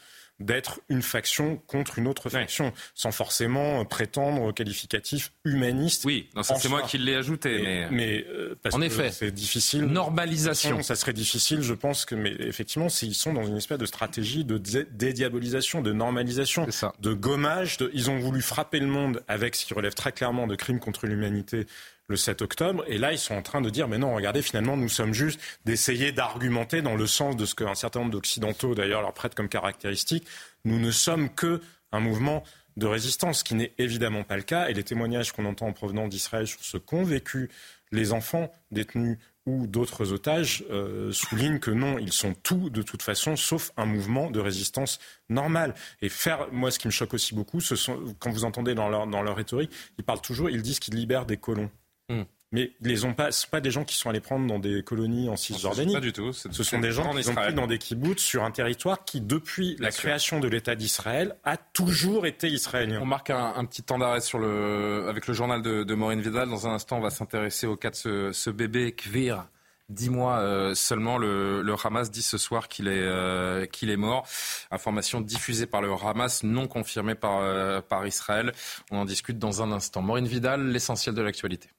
D'être 0.46 0.82
une 0.90 1.02
faction 1.02 1.58
contre 1.68 2.00
une 2.00 2.08
autre 2.08 2.30
faction, 2.30 2.74
sans 2.96 3.12
forcément 3.12 3.86
prétendre 3.86 4.42
au 4.42 4.54
qualificatif 4.54 5.32
humaniste. 5.46 6.06
Oui, 6.06 6.30
c'est 6.42 6.70
moi 6.70 6.82
qui 6.84 6.98
l'ai 6.98 7.16
ajouté. 7.16 7.62
Mais, 7.62 7.88
mais 7.92 8.26
euh, 8.30 8.56
parce 8.62 8.76
en 8.76 8.82
effet, 8.82 9.12
c'est 9.12 9.32
difficile. 9.32 9.86
Normalisation. 9.86 10.82
Ça 10.82 10.96
serait 10.96 11.14
difficile, 11.14 11.62
je 11.62 11.74
pense 11.74 12.06
que, 12.06 12.16
mais 12.16 12.34
effectivement, 12.40 12.90
s'ils 12.90 13.16
sont 13.16 13.34
dans 13.34 13.46
une 13.46 13.58
espèce 13.58 13.78
de 13.78 13.86
stratégie 13.86 14.46
de 14.46 14.58
dédiabolisation, 14.58 15.82
de 15.82 15.92
normalisation, 15.92 16.68
de 17.00 17.14
gommage, 17.14 17.78
ils 17.94 18.10
ont 18.10 18.20
voulu 18.20 18.42
frapper 18.42 18.80
le 18.80 18.88
monde 18.88 19.24
avec 19.28 19.56
ce 19.56 19.66
qui 19.66 19.74
relève 19.74 19.94
très 19.94 20.12
clairement 20.12 20.48
de 20.48 20.56
crimes 20.56 20.80
contre 20.80 21.08
l'humanité 21.08 21.66
le 22.08 22.18
7 22.18 22.42
octobre. 22.42 22.84
Et 22.88 22.98
là, 22.98 23.12
ils 23.12 23.18
sont 23.18 23.36
en 23.36 23.42
train 23.42 23.62
de 23.62 23.70
dire, 23.70 23.88
mais 23.88 23.98
non, 23.98 24.14
regardez, 24.14 24.42
finalement, 24.42 24.78
nous 24.78 24.90
sommes 24.90 25.14
juste 25.14 25.40
d'essayer 25.66 26.12
d'argumenter 26.12 26.82
dans 26.82 26.96
le 26.96 27.08
sens 27.08 27.36
de 27.38 27.46
ce 27.46 27.56
qu'un 27.56 27.76
certain 27.76 28.02
nombre 28.02 28.12
d'Occidentaux, 28.12 28.76
d'ailleurs, 28.76 29.02
leur 29.02 29.14
prêtent 29.14 29.36
comme 29.36 29.50
caractéristique. 29.50 30.28
Nous 30.66 30.80
ne 30.80 30.92
sommes 30.92 31.30
que 31.30 31.62
un 31.92 32.00
mouvement 32.00 32.44
de 32.78 32.86
résistance, 32.86 33.40
ce 33.40 33.44
qui 33.44 33.56
n'est 33.56 33.74
évidemment 33.78 34.24
pas 34.24 34.38
le 34.38 34.44
cas. 34.44 34.70
Et 34.70 34.74
les 34.74 34.84
témoignages 34.84 35.32
qu'on 35.32 35.46
entend 35.46 35.68
en 35.68 35.74
provenance 35.74 36.10
d'Israël 36.10 36.48
sur 36.48 36.64
ce 36.64 36.78
qu'ont 36.78 37.04
vécu 37.04 37.50
les 37.92 38.14
enfants 38.14 38.52
détenus 38.72 39.18
ou 39.46 39.66
d'autres 39.68 40.14
otages 40.14 40.64
euh, 40.70 41.12
soulignent 41.12 41.60
que 41.60 41.72
non, 41.72 41.98
ils 41.98 42.14
sont 42.14 42.36
tous 42.36 42.70
de 42.70 42.84
toute 42.84 43.02
façon, 43.02 43.36
sauf 43.36 43.72
un 43.76 43.86
mouvement 43.86 44.30
de 44.30 44.40
résistance 44.40 45.00
normal. 45.30 45.74
Et 46.02 46.10
faire, 46.10 46.48
moi, 46.52 46.70
ce 46.72 46.80
qui 46.80 46.88
me 46.88 46.92
choque 46.92 47.14
aussi 47.14 47.34
beaucoup, 47.34 47.60
ce 47.60 47.76
sont, 47.76 48.16
quand 48.20 48.32
vous 48.32 48.46
entendez 48.46 48.76
dans 48.76 48.88
leur, 48.88 49.08
dans 49.08 49.24
leur 49.24 49.36
rhétorique, 49.36 49.72
ils 49.98 50.04
parlent 50.04 50.22
toujours, 50.22 50.50
ils 50.50 50.62
disent 50.62 50.80
qu'ils 50.80 50.96
libèrent 50.96 51.26
des 51.26 51.38
colons. 51.38 51.72
Hmm. 52.12 52.24
Mais 52.54 52.74
ils 52.82 52.88
les 52.88 53.06
ont 53.06 53.14
pas, 53.14 53.32
ce 53.32 53.48
pas 53.48 53.62
des 53.62 53.72
gens 53.72 53.86
qui 53.86 53.96
sont 53.96 54.10
allés 54.10 54.20
prendre 54.20 54.46
dans 54.46 54.60
des 54.60 54.84
colonies 54.84 55.30
en 55.30 55.38
Cisjordanie. 55.38 55.94
Pas 55.94 56.02
du 56.02 56.12
tout. 56.12 56.34
Ce 56.34 56.64
sont 56.64 56.80
des 56.80 56.92
gens 56.92 57.10
qui 57.14 57.30
ont 57.30 57.36
pris 57.36 57.54
dans 57.54 57.68
des 57.68 57.78
kibbutz 57.78 58.22
sur 58.22 58.44
un 58.44 58.52
territoire 58.52 59.06
qui, 59.06 59.22
depuis 59.22 59.78
la 59.80 59.90
création 59.90 60.42
de 60.42 60.50
l'État 60.50 60.76
d'Israël, 60.76 61.38
a 61.46 61.56
toujours 61.56 62.26
été 62.26 62.50
israélien. 62.50 63.00
On 63.02 63.06
marque 63.06 63.30
un, 63.30 63.64
petit 63.66 63.84
temps 63.84 63.98
d'arrêt 63.98 64.20
sur 64.20 64.38
le, 64.38 65.06
avec 65.08 65.28
le 65.28 65.34
journal 65.34 65.62
de, 65.62 65.84
de, 65.84 65.94
Maureen 65.96 66.20
Vidal. 66.20 66.50
Dans 66.50 66.68
un 66.68 66.74
instant, 66.74 66.98
on 66.98 67.02
va 67.02 67.10
s'intéresser 67.10 67.68
au 67.68 67.78
cas 67.78 67.90
de 67.90 67.96
ce, 67.96 68.32
ce 68.34 68.50
bébé 68.50 68.92
Kvir. 68.92 69.48
Dix 69.88 70.10
mois 70.10 70.40
euh, 70.40 70.74
seulement, 70.74 71.18
le, 71.18 71.62
le, 71.62 71.76
Hamas 71.84 72.12
dit 72.12 72.22
ce 72.22 72.38
soir 72.38 72.70
qu'il 72.70 72.88
est, 72.88 73.02
euh, 73.02 73.66
qu'il 73.66 73.90
est 73.90 73.98
mort. 73.98 74.26
Information 74.72 75.20
diffusée 75.20 75.68
par 75.68 75.82
le 75.82 75.92
Hamas, 75.92 76.44
non 76.44 76.68
confirmée 76.68 77.16
par, 77.16 77.40
euh, 77.40 77.82
par 77.82 78.08
Israël. 78.08 78.54
On 78.90 79.00
en 79.00 79.06
discute 79.06 79.38
dans 79.38 79.62
un 79.62 79.72
instant. 79.72 80.02
Maureen 80.02 80.28
Vidal, 80.28 80.68
l'essentiel 80.68 81.14
de 81.14 81.22
l'actualité. 81.22 81.70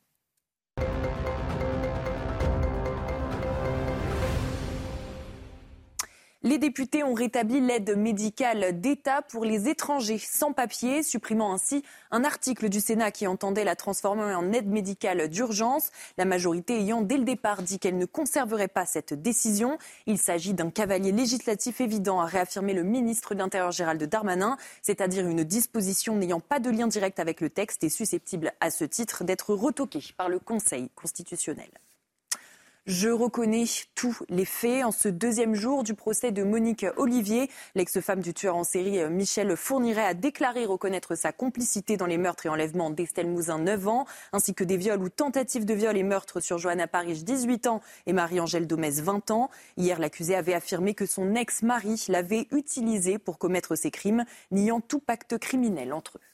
Les 6.45 6.59
députés 6.59 7.05
ont 7.05 7.15
rétabli 7.15 7.61
l'aide 7.61 7.97
médicale 7.97 8.81
d'État 8.81 9.23
pour 9.23 9.45
les 9.45 9.69
étrangers 9.69 10.19
sans 10.19 10.53
papier, 10.53 11.05
supprimant 11.05 11.53
ainsi 11.53 11.85
un 12.11 12.25
article 12.25 12.69
du 12.69 12.81
Sénat 12.81 13.13
qui 13.13 13.29
entendait 13.29 13.63
la 13.63 13.77
transformer 13.77 14.35
en 14.35 14.53
aide 14.53 14.67
médicale 14.67 15.29
d'urgence, 15.29 15.93
la 16.19 16.25
majorité 16.25 16.81
ayant 16.81 17.01
dès 17.01 17.17
le 17.17 17.23
départ 17.23 17.63
dit 17.63 17.79
qu'elle 17.79 17.97
ne 17.97 18.07
conserverait 18.07 18.67
pas 18.67 18.87
cette 18.87 19.15
décision. 19.15 19.79
Il 20.07 20.19
s'agit 20.19 20.53
d'un 20.53 20.71
cavalier 20.71 21.13
législatif 21.13 21.81
évident, 21.81 22.21
a 22.21 22.27
réaffirmé 22.27 22.75
le 22.75 22.83
ministre 22.83 23.35
de 23.35 23.39
l'Intérieur 23.39 23.71
Gérald 23.71 24.03
Darmanin, 24.03 24.57
c'est-à-dire 24.83 25.29
une 25.29 25.45
disposition 25.45 26.17
n'ayant 26.17 26.41
pas 26.41 26.59
de 26.59 26.71
lien 26.71 26.89
direct 26.89 27.21
avec 27.21 27.41
le 27.41 27.51
texte 27.51 27.85
et 27.85 27.89
susceptible 27.89 28.53
à 28.61 28.73
ce 28.73 28.83
titre 28.83 29.23
d'être 29.23 29.55
retoquée 29.55 30.03
par 30.17 30.29
le 30.29 30.41
Conseil 30.41 30.91
constitutionnel. 30.97 31.71
Je 32.87 33.09
reconnais 33.09 33.63
tous 33.95 34.25
les 34.29 34.45
faits. 34.45 34.85
En 34.85 34.91
ce 34.91 35.07
deuxième 35.07 35.55
jour 35.55 35.85
du 35.85 35.95
procès 35.95 36.33
de 36.33 36.43
Monique 36.43 36.85
Olivier, 36.97 37.49
l'ex-femme 37.77 38.19
du 38.19 38.35
tueur 38.35 38.57
en 38.57 38.65
série 38.65 38.99
euh, 38.99 39.09
Michel 39.09 39.57
Fourniret 39.57 40.05
a 40.05 40.15
déclaré 40.15 40.67
reconnaître 40.67 41.15
sa 41.15 41.31
complicité 41.31 41.97
dans 41.97 42.07
les 42.07 42.19
meurtres 42.19 42.47
et 42.47 42.49
enlèvements 42.49 42.91
d'Estelle 42.91 43.29
Mouzin, 43.29 43.61
9 43.61 43.87
ans, 43.87 44.05
ainsi 44.33 44.53
que 44.53 44.65
des 44.65 44.77
viols 44.77 45.01
ou 45.01 45.09
tentatives 45.11 45.65
de 45.65 45.75
viol 45.75 45.97
et 45.97 46.03
meurtres 46.03 46.41
sur 46.41 46.59
Johanna 46.59 46.89
Paris, 46.89 47.23
18 47.23 47.69
ans, 47.69 47.83
et 48.07 48.13
Marie-Angèle 48.13 48.67
Domès, 48.67 49.01
20 49.01 49.31
ans. 49.31 49.49
Hier, 49.77 50.01
l'accusé 50.01 50.35
avait 50.35 50.55
affirmé 50.55 50.95
que 50.95 51.07
son 51.07 51.37
ex-mari 51.37 52.07
l'avait 52.09 52.49
utilisé 52.51 53.19
pour 53.19 53.39
commettre 53.39 53.77
ces 53.77 53.93
crimes, 53.93 54.25
niant 54.51 54.81
tout 54.81 54.99
pacte 54.99 55.39
criminel 55.39 55.93
entre 55.93 56.19
eux. 56.19 56.32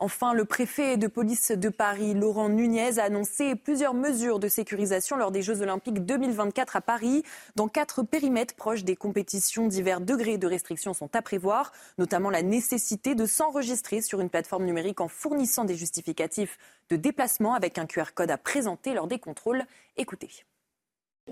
Enfin, 0.00 0.32
le 0.32 0.44
préfet 0.44 0.96
de 0.96 1.08
police 1.08 1.50
de 1.50 1.68
Paris, 1.68 2.14
Laurent 2.14 2.48
Nunez, 2.48 3.00
a 3.00 3.04
annoncé 3.04 3.56
plusieurs 3.56 3.94
mesures 3.94 4.38
de 4.38 4.46
sécurisation 4.46 5.16
lors 5.16 5.32
des 5.32 5.42
Jeux 5.42 5.60
Olympiques 5.60 6.06
2024 6.06 6.76
à 6.76 6.80
Paris. 6.80 7.24
Dans 7.56 7.66
quatre 7.66 8.04
périmètres 8.04 8.54
proches 8.54 8.84
des 8.84 8.94
compétitions, 8.94 9.66
divers 9.66 10.00
degrés 10.00 10.38
de 10.38 10.46
restrictions 10.46 10.94
sont 10.94 11.10
à 11.16 11.22
prévoir, 11.22 11.72
notamment 11.98 12.30
la 12.30 12.42
nécessité 12.42 13.16
de 13.16 13.26
s'enregistrer 13.26 14.00
sur 14.00 14.20
une 14.20 14.30
plateforme 14.30 14.66
numérique 14.66 15.00
en 15.00 15.08
fournissant 15.08 15.64
des 15.64 15.74
justificatifs 15.74 16.58
de 16.90 16.96
déplacement 16.96 17.54
avec 17.54 17.76
un 17.76 17.86
QR 17.86 18.12
code 18.14 18.30
à 18.30 18.38
présenter 18.38 18.94
lors 18.94 19.08
des 19.08 19.18
contrôles. 19.18 19.64
Écoutez. 19.96 20.30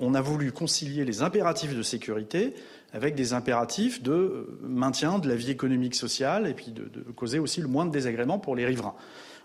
On 0.00 0.14
a 0.14 0.20
voulu 0.20 0.52
concilier 0.52 1.04
les 1.04 1.22
impératifs 1.22 1.74
de 1.74 1.82
sécurité 1.82 2.54
avec 2.92 3.14
des 3.14 3.32
impératifs 3.32 4.02
de 4.02 4.12
euh, 4.12 4.58
maintien 4.62 5.18
de 5.18 5.28
la 5.28 5.36
vie 5.36 5.50
économique 5.50 5.94
sociale 5.94 6.46
et 6.46 6.54
puis 6.54 6.72
de, 6.72 6.88
causer 7.14 7.38
aussi 7.38 7.60
le 7.60 7.68
moins 7.68 7.86
de 7.86 7.90
désagréments 7.90 8.38
pour 8.38 8.56
les 8.56 8.66
riverains. 8.66 8.94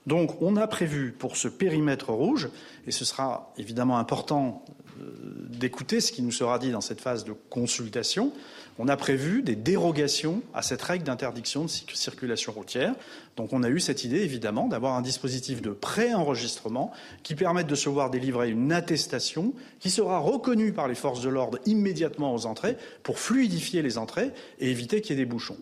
Donc 0.08 0.42
on 0.42 0.56
a 0.56 0.68
prévu 0.68 1.12
pour 1.12 1.38
ce 1.38 1.48
périmètre 1.48 2.12
rouge, 2.12 2.50
et 2.88 2.92
ce 2.92 3.06
sera 3.06 3.54
évidemment 3.58 4.00
important 4.00 4.66
euh, 5.00 5.04
d'écouter 5.50 6.02
ce 6.02 6.12
qui 6.12 6.22
nous 6.22 6.32
sera 6.32 6.60
dit 6.60 6.72
dans 6.72 6.82
cette 6.82 7.02
phase 7.02 7.24
de 7.24 7.34
consultation, 7.50 8.32
on 8.80 8.88
a 8.88 8.98
prévu 8.98 9.42
des 9.42 9.56
dérogations 9.56 10.42
à 10.54 10.62
cette 10.62 10.82
règle 10.82 11.04
d'interdiction 11.04 11.66
de 11.66 11.70
circulation 11.70 12.52
routière. 12.52 12.96
Donc 13.36 13.54
on 13.54 13.64
a 13.64 13.70
eu 13.70 13.80
cette 13.80 14.04
idée, 14.04 14.22
évidemment, 14.22 14.68
d'avoir 14.68 14.96
un 14.96 15.02
dispositif 15.02 15.62
de 15.62 15.72
pré-enregistrement 15.72 16.92
qui 17.24 17.36
permette 17.36 17.68
de 17.68 17.76
se 17.76 17.90
voir 17.90 18.10
délivrer 18.10 18.50
une 18.50 18.72
attestation 18.72 19.54
qui 19.80 19.90
sera 19.90 20.20
reconnue 20.20 20.74
par 20.74 20.88
les 20.88 20.96
forces 20.96 21.22
de 21.22 21.30
l'ordre 21.30 21.60
immédiatement 21.66 22.34
aux 22.34 22.46
entrées 22.46 22.78
pour 23.04 23.20
fluidifier 23.20 23.82
les 23.82 23.98
entrées 23.98 24.32
et 24.60 24.70
éviter 24.72 25.02
qu'il 25.02 25.18
y 25.18 25.20
ait 25.20 25.26
des 25.26 25.30
bouchons. 25.30 25.58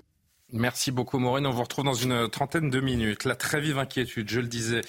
Merci 0.52 0.90
beaucoup 0.90 1.20
Maureen. 1.20 1.46
On 1.46 1.52
vous 1.52 1.62
retrouve 1.62 1.86
dans 1.86 1.94
une 1.94 2.28
trentaine 2.28 2.72
de 2.72 2.80
minutes. 2.80 3.24
La 3.24 3.36
très 3.36 3.62
vive 3.62 3.78
inquiétude, 3.78 4.28
je 4.32 4.40
le 4.40 4.48
disais, 4.48 4.82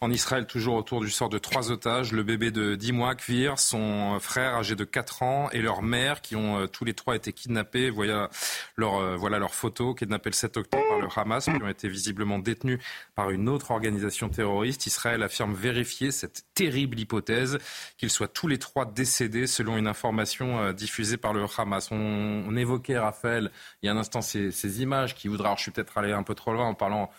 en 0.00 0.12
Israël, 0.12 0.46
toujours 0.46 0.76
autour 0.76 1.00
du 1.00 1.10
sort 1.10 1.28
de 1.28 1.38
trois 1.38 1.72
otages. 1.72 2.12
Le 2.12 2.22
bébé 2.22 2.52
de 2.52 2.76
10 2.76 2.92
mois, 2.92 3.16
Kvir, 3.16 3.58
son 3.58 4.20
frère 4.20 4.54
âgé 4.54 4.76
de 4.76 4.84
4 4.84 5.24
ans 5.24 5.50
et 5.50 5.60
leur 5.60 5.82
mère 5.82 6.20
qui 6.20 6.36
ont 6.36 6.60
euh, 6.60 6.66
tous 6.68 6.84
les 6.84 6.94
trois 6.94 7.16
été 7.16 7.32
kidnappés. 7.32 7.90
Voilà 7.90 8.30
leur, 8.76 8.98
euh, 8.98 9.16
voilà 9.16 9.40
leur 9.40 9.54
photo, 9.54 9.92
kidnappés 9.92 10.30
le 10.30 10.36
7 10.36 10.56
octobre 10.56 10.84
par 10.88 11.00
le 11.00 11.08
Hamas, 11.16 11.46
qui 11.46 11.50
ont 11.50 11.68
été 11.68 11.88
visiblement 11.88 12.38
détenus 12.38 12.78
par 13.16 13.30
une 13.30 13.48
autre 13.48 13.72
organisation 13.72 14.28
terroriste. 14.28 14.86
Israël 14.86 15.24
affirme 15.24 15.52
vérifier 15.52 16.12
cette 16.12 16.44
terrible 16.54 16.96
hypothèse 16.96 17.58
qu'ils 17.96 18.10
soient 18.10 18.28
tous 18.28 18.46
les 18.46 18.58
trois 18.58 18.84
décédés 18.84 19.48
selon 19.48 19.78
une 19.78 19.88
information 19.88 20.60
euh, 20.60 20.72
diffusée 20.72 21.16
par 21.16 21.32
le 21.32 21.44
Hamas. 21.58 21.88
On, 21.90 22.56
évoquait, 22.56 22.98
Raphaël, 22.98 23.50
il 23.82 23.86
y 23.86 23.88
a 23.88 23.92
un 23.92 23.96
instant 23.96 24.20
ces, 24.20 24.52
ces 24.52 24.80
images 24.80 25.07
qui 25.14 25.28
voudra, 25.28 25.48
alors 25.48 25.58
je 25.58 25.62
suis 25.62 25.70
peut-être 25.70 25.96
allé 25.98 26.12
un 26.12 26.22
peu 26.22 26.34
trop 26.34 26.52
loin 26.52 26.66
en 26.66 26.74
parlant 26.74 27.10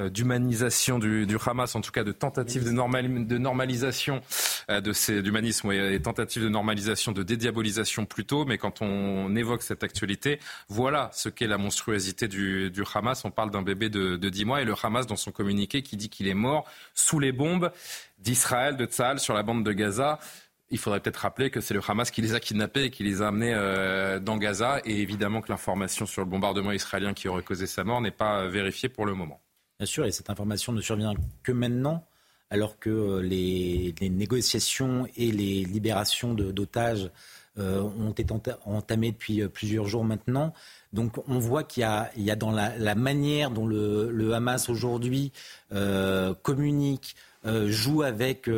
euh, 0.00 0.10
d'humanisation 0.10 0.98
du, 0.98 1.24
Hamas, 1.46 1.76
en 1.76 1.80
tout 1.80 1.92
cas 1.92 2.02
de 2.02 2.10
tentative 2.10 2.64
de, 2.64 2.70
de 2.70 3.38
normalisation 3.38 4.22
euh, 4.68 4.80
de 4.80 4.92
ces 4.92 5.22
d'humanisme 5.22 5.70
et 5.70 6.02
tentative 6.02 6.42
de 6.42 6.48
normalisation, 6.48 7.12
de 7.12 7.22
dédiabolisation 7.22 8.04
plutôt. 8.04 8.44
Mais 8.44 8.58
quand 8.58 8.82
on 8.82 9.36
évoque 9.36 9.62
cette 9.62 9.84
actualité, 9.84 10.40
voilà 10.68 11.10
ce 11.12 11.28
qu'est 11.28 11.46
la 11.46 11.58
monstruosité 11.58 12.26
du, 12.26 12.72
Hamas. 12.92 13.24
On 13.24 13.30
parle 13.30 13.52
d'un 13.52 13.62
bébé 13.62 13.88
de, 13.88 14.16
de 14.16 14.28
10 14.28 14.44
mois 14.44 14.62
et 14.62 14.64
le 14.64 14.74
Hamas 14.82 15.06
dans 15.06 15.14
son 15.14 15.30
communiqué 15.30 15.82
qui 15.82 15.96
dit 15.96 16.08
qu'il 16.08 16.26
est 16.26 16.34
mort 16.34 16.64
sous 16.94 17.20
les 17.20 17.30
bombes 17.30 17.70
d'Israël, 18.18 18.76
de 18.76 18.86
Tzahal 18.86 19.20
sur 19.20 19.32
la 19.32 19.44
bande 19.44 19.62
de 19.64 19.72
Gaza. 19.72 20.18
Il 20.70 20.78
faudrait 20.78 21.00
peut-être 21.00 21.18
rappeler 21.18 21.50
que 21.50 21.60
c'est 21.60 21.74
le 21.74 21.80
Hamas 21.86 22.10
qui 22.10 22.22
les 22.22 22.34
a 22.34 22.40
kidnappés 22.40 22.84
et 22.84 22.90
qui 22.90 23.04
les 23.04 23.22
a 23.22 23.28
amenés 23.28 23.52
euh, 23.54 24.18
dans 24.18 24.36
Gaza. 24.36 24.80
Et 24.84 25.00
évidemment 25.00 25.40
que 25.40 25.50
l'information 25.52 26.06
sur 26.06 26.22
le 26.22 26.26
bombardement 26.28 26.72
israélien 26.72 27.12
qui 27.12 27.28
aurait 27.28 27.42
causé 27.42 27.66
sa 27.66 27.84
mort 27.84 28.00
n'est 28.00 28.10
pas 28.10 28.40
euh, 28.40 28.48
vérifiée 28.48 28.88
pour 28.88 29.04
le 29.04 29.14
moment. 29.14 29.40
Bien 29.78 29.86
sûr, 29.86 30.06
et 30.06 30.12
cette 30.12 30.30
information 30.30 30.72
ne 30.72 30.80
survient 30.80 31.12
que 31.42 31.52
maintenant, 31.52 32.06
alors 32.48 32.78
que 32.78 32.90
euh, 32.90 33.20
les, 33.20 33.94
négociations 34.00 35.06
et 35.16 35.32
les 35.32 35.64
libérations 35.64 36.34
d'otages 36.34 37.10
ont 37.56 38.10
été 38.10 38.34
entamées 38.64 39.12
depuis 39.12 39.46
plusieurs 39.46 39.86
jours 39.86 40.02
maintenant. 40.02 40.52
Donc 40.92 41.22
on 41.28 41.38
voit 41.38 41.62
qu'il 41.62 41.82
y, 42.16 42.30
a 42.30 42.36
dans 42.36 42.50
la, 42.50 42.94
manière 42.96 43.52
dont 43.52 43.64
le, 43.68 44.32
Hamas 44.34 44.68
aujourd'hui 44.68 45.30
communique, 46.42 47.14
joue 47.44 48.02
avec 48.02 48.48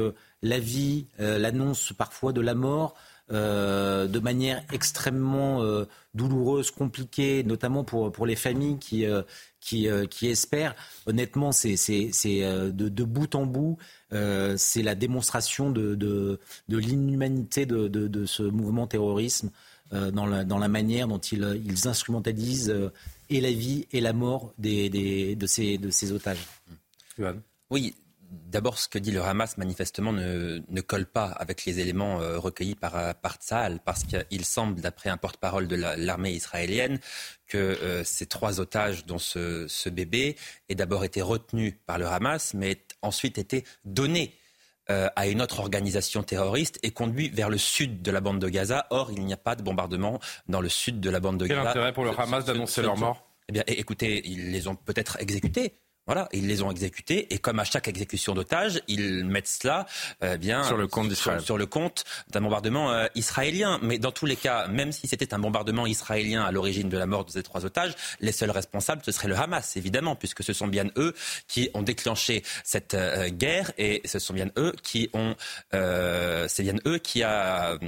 la 0.42 0.58
vie, 0.58 1.06
euh, 1.20 1.38
l'annonce 1.38 1.92
parfois 1.92 2.32
de 2.32 2.40
la 2.40 2.54
mort, 2.54 2.94
euh, 3.32 4.06
de 4.06 4.20
manière 4.20 4.62
extrêmement 4.72 5.62
euh, 5.62 5.84
douloureuse, 6.14 6.70
compliquée, 6.70 7.42
notamment 7.42 7.82
pour, 7.82 8.12
pour 8.12 8.26
les 8.26 8.36
familles 8.36 8.78
qui, 8.78 9.04
qui, 9.60 9.88
qui, 10.10 10.28
espèrent. 10.28 10.74
Honnêtement, 11.06 11.52
c'est 11.52 11.74
de, 11.74 12.70
de, 12.70 13.04
bout 13.04 13.34
en 13.34 13.46
bout, 13.46 13.78
c'est 14.10 14.82
la 14.82 14.94
démonstration 14.94 15.70
de, 15.70 15.94
de, 15.94 16.38
de 16.68 16.78
l'inhumanité 16.78 17.66
de, 17.66 17.88
de, 17.88 18.26
ce 18.26 18.44
mouvement 18.44 18.86
terrorisme 18.86 19.50
dans, 19.90 20.26
la, 20.26 20.44
dans, 20.44 20.58
la, 20.58 20.68
manière 20.68 21.08
dont 21.08 21.18
ils, 21.18 21.62
ils 21.64 21.88
instrumentalisent 21.88 22.74
et 23.28 23.40
la 23.40 23.50
vie 23.50 23.86
et 23.92 24.00
la 24.00 24.12
mort 24.12 24.54
des, 24.58 24.88
des, 24.88 25.34
de, 25.34 25.46
ces, 25.46 25.78
de 25.78 25.90
ces 25.90 26.12
otages. 26.12 26.46
Oui, 27.70 27.94
D'abord, 28.30 28.78
ce 28.78 28.88
que 28.88 28.98
dit 28.98 29.10
le 29.10 29.22
Hamas, 29.22 29.58
manifestement, 29.58 30.12
ne, 30.12 30.60
ne 30.68 30.80
colle 30.80 31.06
pas 31.06 31.26
avec 31.26 31.64
les 31.64 31.80
éléments 31.80 32.20
euh, 32.20 32.38
recueillis 32.38 32.74
par, 32.74 32.96
euh, 32.96 33.12
par 33.12 33.36
Tsahal, 33.36 33.80
parce 33.84 34.04
qu'il 34.04 34.44
semble, 34.44 34.80
d'après 34.80 35.10
un 35.10 35.16
porte-parole 35.16 35.68
de 35.68 35.76
l'armée 35.76 36.32
israélienne, 36.32 36.98
que 37.46 37.58
euh, 37.58 38.04
ces 38.04 38.26
trois 38.26 38.60
otages, 38.60 39.04
dont 39.06 39.18
ce, 39.18 39.66
ce 39.68 39.88
bébé, 39.88 40.36
aient 40.68 40.74
d'abord 40.74 41.04
été 41.04 41.22
retenus 41.22 41.74
par 41.86 41.98
le 41.98 42.06
Hamas, 42.06 42.54
mais 42.54 42.82
ensuite 43.02 43.38
été 43.38 43.64
donnés 43.84 44.34
à 44.88 45.26
une 45.26 45.42
autre 45.42 45.58
organisation 45.58 46.22
terroriste 46.22 46.78
et 46.84 46.92
conduits 46.92 47.28
vers 47.28 47.50
le 47.50 47.58
sud 47.58 48.02
de 48.02 48.10
la 48.12 48.20
bande 48.20 48.38
de 48.38 48.48
Gaza. 48.48 48.86
Or, 48.90 49.10
il 49.10 49.24
n'y 49.24 49.32
a 49.32 49.36
pas 49.36 49.56
de 49.56 49.62
bombardement 49.64 50.20
dans 50.48 50.60
le 50.60 50.68
sud 50.68 51.00
de 51.00 51.10
la 51.10 51.18
bande 51.18 51.38
de 51.38 51.46
Gaza. 51.48 51.60
Quel 51.60 51.68
intérêt 51.70 51.92
pour 51.92 52.04
le 52.04 52.12
Hamas 52.16 52.44
d'annoncer 52.44 52.82
leur 52.82 52.96
mort? 52.96 53.28
Eh 53.48 53.52
bien, 53.52 53.64
écoutez, 53.66 54.22
ils 54.28 54.52
les 54.52 54.68
ont 54.68 54.76
peut-être 54.76 55.20
exécutés. 55.20 55.74
Voilà, 56.06 56.28
ils 56.32 56.46
les 56.46 56.62
ont 56.62 56.70
exécutés 56.70 57.34
et 57.34 57.38
comme 57.38 57.58
à 57.58 57.64
chaque 57.64 57.88
exécution 57.88 58.32
d'otages, 58.34 58.80
ils 58.86 59.24
mettent 59.24 59.48
cela 59.48 59.86
euh, 60.22 60.36
bien 60.36 60.62
sur 60.62 60.76
le 60.76 60.86
compte 60.86 61.12
sur, 61.14 61.40
sur, 61.40 61.58
le 61.58 61.66
compte 61.66 62.04
d'un 62.30 62.40
bombardement 62.40 62.92
euh, 62.92 63.06
israélien. 63.16 63.80
Mais 63.82 63.98
dans 63.98 64.12
tous 64.12 64.26
les 64.26 64.36
cas, 64.36 64.68
même 64.68 64.92
si 64.92 65.08
c'était 65.08 65.34
un 65.34 65.40
bombardement 65.40 65.84
israélien 65.84 66.44
à 66.44 66.52
l'origine 66.52 66.88
de 66.88 66.96
la 66.96 67.06
mort 67.06 67.24
de 67.24 67.32
ces 67.32 67.42
trois 67.42 67.64
otages, 67.64 67.94
les 68.20 68.30
seuls 68.30 68.52
responsables 68.52 69.02
ce 69.04 69.10
serait 69.10 69.26
le 69.26 69.36
Hamas 69.36 69.76
évidemment, 69.76 70.14
puisque 70.14 70.44
ce 70.44 70.52
sont 70.52 70.68
bien 70.68 70.86
eux 70.96 71.12
qui 71.48 71.70
ont 71.74 71.82
déclenché 71.82 72.44
cette 72.62 72.94
euh, 72.94 73.28
guerre 73.28 73.72
et 73.76 74.02
ce 74.04 74.20
sont 74.20 74.32
bien 74.32 74.50
eux 74.58 74.72
qui 74.84 75.10
ont, 75.12 75.34
c'est 75.72 76.62
bien 76.62 76.76
eux 76.86 76.98
qui 76.98 77.24
a 77.24 77.78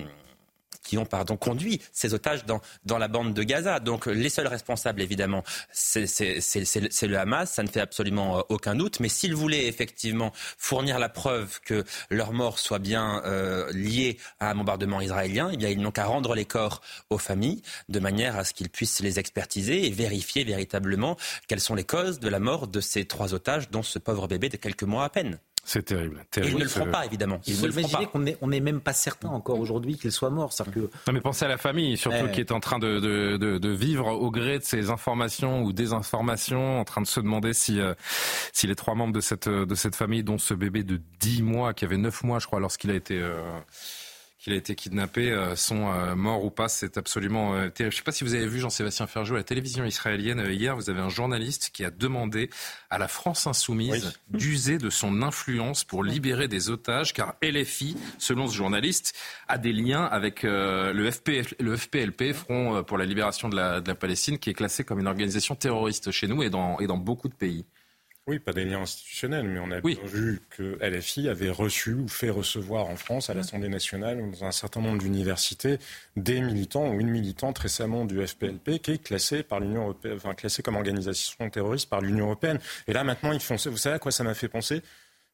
qui 0.88 0.96
ont 0.96 1.05
pardon, 1.05 1.37
conduit 1.37 1.83
ces 1.92 2.14
otages 2.14 2.46
dans, 2.46 2.62
dans 2.87 2.96
la 2.96 3.09
bande 3.09 3.35
de 3.35 3.42
Gaza. 3.42 3.79
Donc 3.79 4.07
les 4.07 4.31
seuls 4.31 4.46
responsables, 4.46 5.03
évidemment, 5.03 5.44
c'est 5.70 6.07
le 6.07 7.16
Hamas, 7.18 7.53
ça 7.53 7.62
ne 7.62 7.68
fait 7.68 7.81
absolument 7.81 8.38
euh, 8.38 8.42
aucun 8.48 8.74
doute. 8.74 8.98
Mais 9.01 9.11
s'ils 9.11 9.35
voulaient 9.35 9.66
effectivement 9.66 10.33
fournir 10.57 10.98
la 10.98 11.11
preuve 11.11 11.61
que 11.61 11.85
leur 12.09 12.33
mort 12.33 12.59
soit 12.59 12.79
bien 12.79 13.22
euh, 13.27 13.70
liée 13.72 14.16
à 14.40 14.51
un 14.51 14.55
bombardement 14.55 15.03
israélien, 15.03 15.51
eh 15.53 15.59
bien 15.59 15.68
ils 15.68 15.81
n'ont 15.81 15.90
qu'à 15.90 16.07
rendre 16.07 16.35
les 16.35 16.46
corps 16.46 16.81
aux 17.11 17.18
familles 17.18 17.61
de 17.90 18.01
manière 18.01 18.38
à 18.38 18.44
ce 18.44 18.55
qu'ils 18.55 18.70
puissent 18.70 19.01
les 19.01 19.18
expertiser 19.18 19.87
et 19.87 19.90
vérifier 19.90 20.44
véritablement 20.44 21.18
quelles 21.48 21.61
sont 21.61 21.74
les 21.74 21.85
causes 21.85 22.18
de 22.18 22.29
la 22.31 22.40
mort 22.40 22.66
de 22.66 22.81
ces 22.81 23.05
trois 23.05 23.35
otages, 23.35 23.68
dont 23.68 23.83
ce 23.83 23.98
pauvre 23.98 24.27
bébé 24.27 24.48
de 24.48 24.57
quelques 24.57 24.85
mois 24.85 25.05
à 25.05 25.11
peine. 25.11 25.38
C'est 25.68 25.83
terrible, 25.83 26.24
ils 26.38 26.54
ne 26.54 26.62
le 26.62 26.66
feront 26.66 26.90
pas, 26.90 27.04
évidemment. 27.04 27.42
Ils 27.46 27.61
ne 27.61 27.66
le 27.66 28.07
qu'on 28.07 28.20
n'est 28.20 28.38
on 28.40 28.46
même 28.46 28.81
pas 28.81 28.94
certain 28.94 29.28
encore 29.28 29.61
aujourd'hui 29.61 29.98
qu'il 29.98 30.11
soit 30.11 30.31
mort. 30.31 30.50
Que... 30.72 30.81
Non, 30.81 31.12
mais 31.12 31.20
pensez 31.20 31.44
à 31.44 31.48
la 31.48 31.59
famille, 31.59 31.98
surtout 31.98 32.26
qui 32.33 32.40
est 32.40 32.52
en 32.52 32.61
train 32.61 32.78
de, 32.78 32.98
de, 32.98 33.59
de, 33.59 33.68
vivre 33.68 34.07
au 34.07 34.31
gré 34.31 34.61
de 34.61 34.64
ces 34.64 34.88
informations 34.88 35.62
ou 35.62 35.74
désinformations, 35.74 36.81
en 36.81 36.85
train 36.85 37.02
de 37.02 37.07
se 37.07 37.20
demander 37.20 37.52
si, 37.52 37.81
euh, 37.81 37.92
si 38.54 38.66
les 38.66 38.76
trois 38.76 38.94
membres 38.94 39.12
de 39.12 39.20
cette, 39.20 39.46
de 39.46 39.74
cette 39.74 39.94
famille, 39.94 40.24
dont 40.24 40.38
ce 40.38 40.54
bébé 40.54 40.85
de 40.85 41.02
10 41.20 41.42
mois, 41.42 41.74
qui 41.74 41.85
avait 41.85 41.98
9 41.98 42.24
mois, 42.24 42.38
je 42.38 42.46
crois, 42.46 42.61
lorsqu'il 42.61 42.90
a 42.90 42.94
été... 42.94 43.20
Euh, 43.20 43.42
qu'il 44.38 44.53
a 44.53 44.57
été 44.57 44.77
kidnappé 44.77 45.33
euh, 45.33 45.57
sont 45.57 45.90
euh, 45.90 46.14
morts 46.14 46.44
ou 46.44 46.51
pas. 46.51 46.68
C'est 46.68 46.96
absolument 46.96 47.55
euh, 47.55 47.70
terrible. 47.70 47.92
Je 47.92 47.96
ne 47.96 47.98
sais 47.98 48.05
pas 48.05 48.12
si 48.12 48.22
vous 48.22 48.35
avez 48.35 48.46
vu 48.46 48.61
Jean-Sébastien 48.61 49.07
Ferjou 49.09 49.35
à 49.35 49.38
la 49.38 49.44
télévision 49.44 49.85
israélienne 49.85 50.44
hier. 50.48 50.77
Vous 50.77 50.90
avez 50.90 51.01
un 51.01 51.09
journaliste 51.09 51.70
qui 51.72 51.85
a 51.85 51.90
demandé 51.90 52.48
à 52.88 52.98
la 52.98 53.09
France 53.09 53.46
insoumise 53.48 54.12
d'user 54.31 54.79
de 54.79 54.90
son 54.90 55.22
influence 55.22 55.83
pour 55.83 56.05
libérer 56.05 56.46
des 56.46 56.70
otages, 56.70 57.12
car 57.12 57.35
LFI, 57.42 57.96
selon 58.18 58.46
ce 58.46 58.55
journaliste, 58.55 59.14
a 59.48 59.59
des 59.59 59.72
liens 59.72 60.05
avec 60.05 60.44
le, 60.44 60.92
le 60.92 61.77
FPLP, 61.77 62.33
Front 62.33 62.85
pour 62.85 62.98
la 62.98 63.05
libération 63.05 63.48
de 63.48 63.57
la, 63.57 63.81
de 63.81 63.88
la 63.88 63.94
Palestine, 63.94 64.38
qui 64.38 64.51
est 64.51 64.55
classé 64.55 64.85
comme 64.85 65.01
une 65.01 65.07
organisation 65.07 65.55
terroriste 65.55 66.11
chez 66.11 66.29
nous 66.29 66.42
et 66.42 66.51
dans, 66.51 66.79
et 66.79 66.87
dans 66.87 66.96
beaucoup 66.96 67.29
de 67.29 67.35
pays. 67.35 67.64
Oui, 68.28 68.38
pas 68.38 68.52
des 68.52 68.66
liens 68.66 68.82
institutionnels, 68.82 69.48
mais 69.48 69.58
on 69.58 69.70
a 69.70 69.80
vu 69.80 70.42
que 70.50 70.76
LFI 70.82 71.30
avait 71.30 71.48
reçu 71.48 71.94
ou 71.94 72.08
fait 72.08 72.28
recevoir 72.28 72.86
en 72.86 72.96
France, 72.96 73.30
à 73.30 73.34
l'Assemblée 73.34 73.70
nationale 73.70 74.20
ou 74.20 74.30
dans 74.30 74.44
un 74.44 74.52
certain 74.52 74.82
nombre 74.82 74.98
d'universités, 74.98 75.78
des 76.14 76.42
militants 76.42 76.90
ou 76.90 77.00
une 77.00 77.08
militante 77.08 77.58
récemment 77.58 78.04
du 78.04 78.24
FPLP 78.26 78.80
qui 78.82 78.90
est 78.92 79.02
classé 79.02 79.42
par 79.42 79.60
l'Union 79.60 79.84
européenne, 79.84 80.16
enfin 80.16 80.34
classé 80.34 80.62
comme 80.62 80.76
organisation 80.76 81.48
terroriste 81.48 81.88
par 81.88 82.02
l'Union 82.02 82.26
européenne. 82.26 82.58
Et 82.86 82.92
là 82.92 83.02
maintenant, 83.02 83.32
ils 83.32 83.40
font. 83.40 83.56
Vous 83.56 83.78
savez 83.78 83.96
à 83.96 83.98
quoi 83.98 84.12
ça 84.12 84.24
m'a 84.24 84.34
fait 84.34 84.48
penser? 84.48 84.82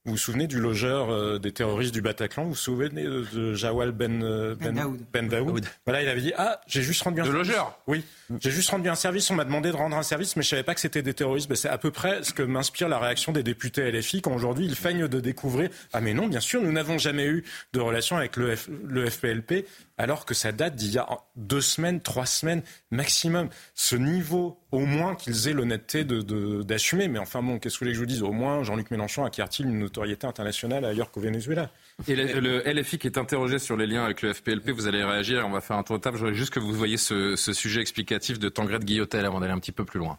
Vous 0.04 0.12
vous 0.12 0.18
souvenez 0.18 0.46
du 0.46 0.60
logeur 0.60 1.10
euh, 1.10 1.38
des 1.38 1.52
terroristes 1.52 1.94
du 1.94 2.02
Bataclan? 2.02 2.44
Vous 2.44 2.50
vous 2.50 2.54
souvenez 2.54 3.04
de, 3.04 3.54
Jawal 3.54 3.92
Ben, 3.92 4.22
euh, 4.22 4.54
ben, 4.54 4.98
ben, 5.12 5.28
Daoud. 5.28 5.64
Voilà, 5.86 6.02
il 6.02 6.08
avait 6.08 6.20
dit 6.20 6.32
Ah, 6.36 6.60
j'ai 6.66 6.82
juste 6.82 7.02
rendu 7.02 7.22
un 7.22 7.24
de 7.24 7.30
logeur? 7.30 7.78
Oui, 7.86 8.04
j'ai 8.38 8.50
juste 8.50 8.68
rendu 8.68 8.90
un 8.90 8.96
service. 8.96 9.30
On 9.30 9.34
m'a 9.34 9.46
demandé 9.46 9.70
de 9.70 9.76
rendre 9.76 9.96
un 9.96 10.02
service, 10.02 10.36
mais 10.36 10.42
je 10.42 10.48
savais 10.50 10.62
pas 10.62 10.74
que 10.74 10.80
c'était 10.80 11.00
des 11.00 11.14
terroristes. 11.14 11.48
Ben, 11.48 11.56
c'est 11.56 11.70
à 11.70 11.78
peu 11.78 11.90
près 11.90 12.22
ce 12.22 12.34
que 12.34 12.42
m'inspire 12.42 12.88
la 12.88 12.98
réaction 12.98 13.32
des 13.32 13.42
députés 13.42 13.90
LFI 13.90 14.20
quand 14.20 14.34
aujourd'hui 14.34 14.66
ils 14.66 14.76
feignent 14.76 15.08
de 15.08 15.20
découvrir 15.20 15.70
Ah, 15.94 16.02
mais 16.02 16.12
non, 16.12 16.26
bien 16.26 16.40
sûr, 16.40 16.60
nous 16.60 16.72
n'avons 16.72 16.98
jamais 16.98 17.26
eu 17.26 17.42
de 17.72 17.80
relation 17.80 18.18
avec 18.18 18.36
le, 18.36 18.56
le 18.86 19.08
FPLP 19.08 19.64
alors 19.96 20.24
que 20.24 20.34
ça 20.34 20.52
date 20.52 20.74
d'il 20.74 20.92
y 20.92 20.98
a 20.98 21.06
deux 21.36 21.60
semaines, 21.60 22.00
trois 22.00 22.26
semaines 22.26 22.62
maximum. 22.90 23.48
Ce 23.74 23.94
niveau, 23.96 24.58
au 24.72 24.80
moins 24.80 25.14
qu'ils 25.14 25.48
aient 25.48 25.52
l'honnêteté 25.52 26.04
d'assumer. 26.04 27.08
Mais 27.08 27.18
enfin 27.18 27.42
bon, 27.42 27.58
qu'est-ce 27.58 27.78
que 27.78 27.84
vous 27.84 27.84
voulez 27.84 27.92
que 27.92 27.96
je 27.96 28.00
vous 28.00 28.06
dise? 28.06 28.22
Au 28.22 28.32
moins, 28.32 28.62
Jean-Luc 28.64 28.90
Mélenchon 28.90 29.24
acquiert-il 29.24 29.66
une 29.66 29.78
notoriété 29.94 30.26
internationale 30.26 30.84
ailleurs 30.84 31.10
qu'au 31.12 31.20
Venezuela 31.20 31.70
Et 32.08 32.16
le, 32.16 32.62
LFI 32.66 32.98
qui 32.98 33.06
est 33.06 33.16
interrogé 33.16 33.60
sur 33.60 33.76
les 33.76 33.86
liens 33.86 34.04
avec 34.04 34.22
le 34.22 34.32
FPLP, 34.32 34.70
vous 34.70 34.88
allez 34.88 35.04
réagir, 35.04 35.44
on 35.46 35.50
va 35.50 35.60
faire 35.60 35.76
un 35.76 35.84
tour 35.84 35.96
de 35.96 36.02
table. 36.02 36.16
Je 36.16 36.24
voudrais 36.24 36.36
juste 36.36 36.52
que 36.52 36.58
vous 36.58 36.72
voyez 36.72 36.96
ce, 36.96 37.36
sujet 37.36 37.80
explicatif 37.80 38.38
de 38.40 38.48
Tangrette 38.48 38.84
Guillotel 38.84 39.24
avant 39.24 39.38
d'aller 39.38 39.52
un 39.52 39.60
petit 39.60 39.72
peu 39.72 39.84
plus 39.84 40.00
loin. 40.00 40.18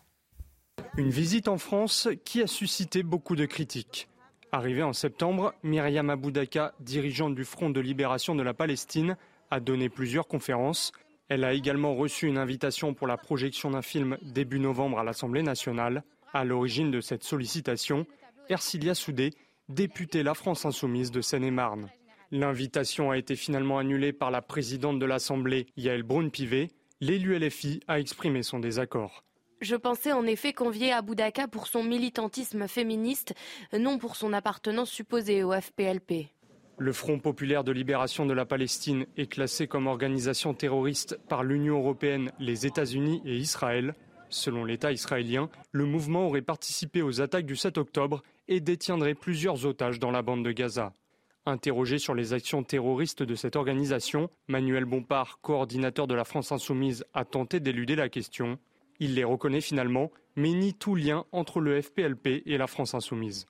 Une 0.97 1.09
visite 1.09 1.49
en 1.49 1.57
France 1.57 2.07
qui 2.23 2.41
a 2.41 2.47
suscité 2.47 3.03
beaucoup 3.03 3.35
de 3.35 3.45
critiques. 3.45 4.07
Arrivée 4.53 4.83
en 4.83 4.93
septembre, 4.93 5.53
Myriam 5.63 6.09
Aboudaka, 6.09 6.73
dirigeante 6.79 7.35
du 7.35 7.43
Front 7.43 7.69
de 7.69 7.81
libération 7.81 8.35
de 8.35 8.43
la 8.43 8.53
Palestine, 8.53 9.17
a 9.51 9.59
donné 9.59 9.89
plusieurs 9.89 10.27
conférences. 10.27 10.93
Elle 11.27 11.43
a 11.43 11.53
également 11.53 11.95
reçu 11.95 12.27
une 12.27 12.37
invitation 12.37 12.93
pour 12.93 13.07
la 13.07 13.17
projection 13.17 13.71
d'un 13.71 13.81
film 13.81 14.17
début 14.21 14.59
novembre 14.59 14.99
à 14.99 15.03
l'Assemblée 15.03 15.43
nationale. 15.43 16.03
À 16.33 16.45
l'origine 16.45 16.91
de 16.91 17.01
cette 17.01 17.23
sollicitation, 17.23 18.05
Ercilia 18.49 18.95
Soudé, 18.95 19.33
députée 19.69 20.23
La 20.23 20.33
France 20.33 20.65
Insoumise 20.65 21.11
de 21.11 21.21
Seine-et-Marne. 21.21 21.89
L'invitation 22.31 23.11
a 23.11 23.17
été 23.17 23.35
finalement 23.35 23.77
annulée 23.77 24.13
par 24.13 24.31
la 24.31 24.41
présidente 24.41 24.99
de 24.99 25.05
l'Assemblée, 25.05 25.67
Yael 25.77 26.03
Braun-Pivet. 26.03 26.69
L'élu 27.01 27.37
LFI 27.37 27.81
a 27.87 27.99
exprimé 27.99 28.43
son 28.43 28.59
désaccord. 28.59 29.23
Je 29.61 29.75
pensais 29.75 30.11
en 30.11 30.25
effet 30.25 30.53
convier 30.53 30.91
Aboudaka 30.91 31.47
pour 31.47 31.67
son 31.67 31.83
militantisme 31.83 32.67
féministe, 32.67 33.33
non 33.77 33.97
pour 33.97 34.15
son 34.15 34.33
appartenance 34.33 34.89
supposée 34.89 35.43
au 35.43 35.53
FPLP. 35.53 36.27
Le 36.77 36.91
Front 36.91 37.19
populaire 37.19 37.63
de 37.63 37.71
libération 37.71 38.25
de 38.25 38.33
la 38.33 38.45
Palestine 38.45 39.05
est 39.15 39.31
classé 39.31 39.65
comme 39.65 39.87
organisation 39.87 40.53
terroriste 40.53 41.17
par 41.29 41.43
l'Union 41.43 41.77
européenne, 41.79 42.31
les 42.37 42.65
États-Unis 42.65 43.21
et 43.25 43.37
Israël. 43.37 43.95
Selon 44.29 44.65
l'État 44.65 44.91
israélien, 44.91 45.49
le 45.71 45.85
mouvement 45.85 46.27
aurait 46.27 46.41
participé 46.41 47.01
aux 47.01 47.21
attaques 47.21 47.45
du 47.45 47.55
7 47.55 47.77
octobre 47.77 48.23
et 48.47 48.59
détiendrait 48.59 49.15
plusieurs 49.15 49.65
otages 49.65 49.99
dans 49.99 50.11
la 50.11 50.21
bande 50.21 50.43
de 50.43 50.51
Gaza. 50.51 50.93
Interrogé 51.45 51.99
sur 51.99 52.15
les 52.15 52.33
actions 52.33 52.63
terroristes 52.63 53.21
de 53.21 53.35
cette 53.35 53.55
organisation, 53.55 54.29
Manuel 54.47 54.85
Bompard, 54.85 55.39
coordinateur 55.41 56.07
de 56.07 56.15
la 56.15 56.23
France 56.23 56.51
insoumise, 56.51 57.05
a 57.13 57.23
tenté 57.23 57.59
d'éluder 57.59 57.95
la 57.95 58.09
question. 58.09 58.57
Il 58.99 59.13
les 59.13 59.23
reconnaît 59.23 59.61
finalement, 59.61 60.11
mais 60.35 60.51
nie 60.51 60.73
tout 60.73 60.95
lien 60.95 61.25
entre 61.31 61.59
le 61.59 61.81
FPLP 61.81 62.43
et 62.45 62.57
la 62.57 62.67
France 62.67 62.95
insoumise. 62.95 63.45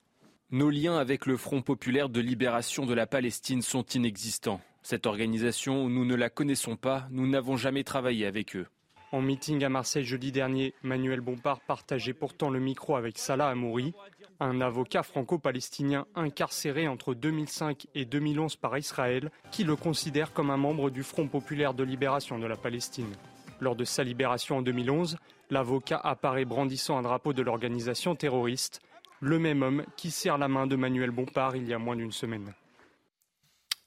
Nos 0.51 0.69
liens 0.69 0.97
avec 0.97 1.25
le 1.25 1.37
Front 1.37 1.61
populaire 1.61 2.09
de 2.09 2.19
libération 2.19 2.85
de 2.85 2.93
la 2.93 3.07
Palestine 3.07 3.61
sont 3.61 3.85
inexistants. 3.85 4.61
Cette 4.83 5.07
organisation, 5.07 5.89
nous 5.89 6.05
ne 6.05 6.15
la 6.15 6.29
connaissons 6.29 6.75
pas, 6.75 7.07
nous 7.11 7.27
n'avons 7.27 7.57
jamais 7.57 7.83
travaillé 7.83 8.25
avec 8.25 8.55
eux. 8.55 8.67
En 9.11 9.21
meeting 9.21 9.63
à 9.63 9.69
Marseille 9.69 10.03
jeudi 10.03 10.31
dernier, 10.31 10.73
Manuel 10.83 11.21
Bompard 11.21 11.61
partageait 11.61 12.13
pourtant 12.13 12.49
le 12.49 12.59
micro 12.59 12.95
avec 12.95 13.17
Salah 13.17 13.47
Amouri, 13.47 13.93
un 14.39 14.61
avocat 14.61 15.03
franco-palestinien 15.03 16.05
incarcéré 16.15 16.87
entre 16.87 17.13
2005 17.13 17.87
et 17.95 18.05
2011 18.05 18.55
par 18.55 18.77
Israël, 18.77 19.31
qui 19.51 19.63
le 19.63 19.75
considère 19.75 20.33
comme 20.33 20.49
un 20.49 20.57
membre 20.57 20.89
du 20.89 21.03
Front 21.03 21.27
populaire 21.27 21.73
de 21.73 21.83
libération 21.83 22.39
de 22.39 22.47
la 22.47 22.57
Palestine. 22.57 23.13
Lors 23.59 23.75
de 23.75 23.85
sa 23.85 24.03
libération 24.03 24.57
en 24.57 24.61
2011, 24.61 25.17
l'avocat 25.49 26.01
apparaît 26.03 26.45
brandissant 26.45 26.97
un 26.97 27.01
drapeau 27.01 27.33
de 27.33 27.41
l'organisation 27.41 28.15
terroriste 28.15 28.81
le 29.21 29.39
même 29.39 29.63
homme 29.63 29.83
qui 29.95 30.11
serre 30.11 30.37
la 30.37 30.47
main 30.47 30.67
de 30.67 30.75
Manuel 30.75 31.11
Bompard 31.11 31.55
il 31.55 31.67
y 31.67 31.73
a 31.73 31.79
moins 31.79 31.95
d'une 31.95 32.11
semaine. 32.11 32.53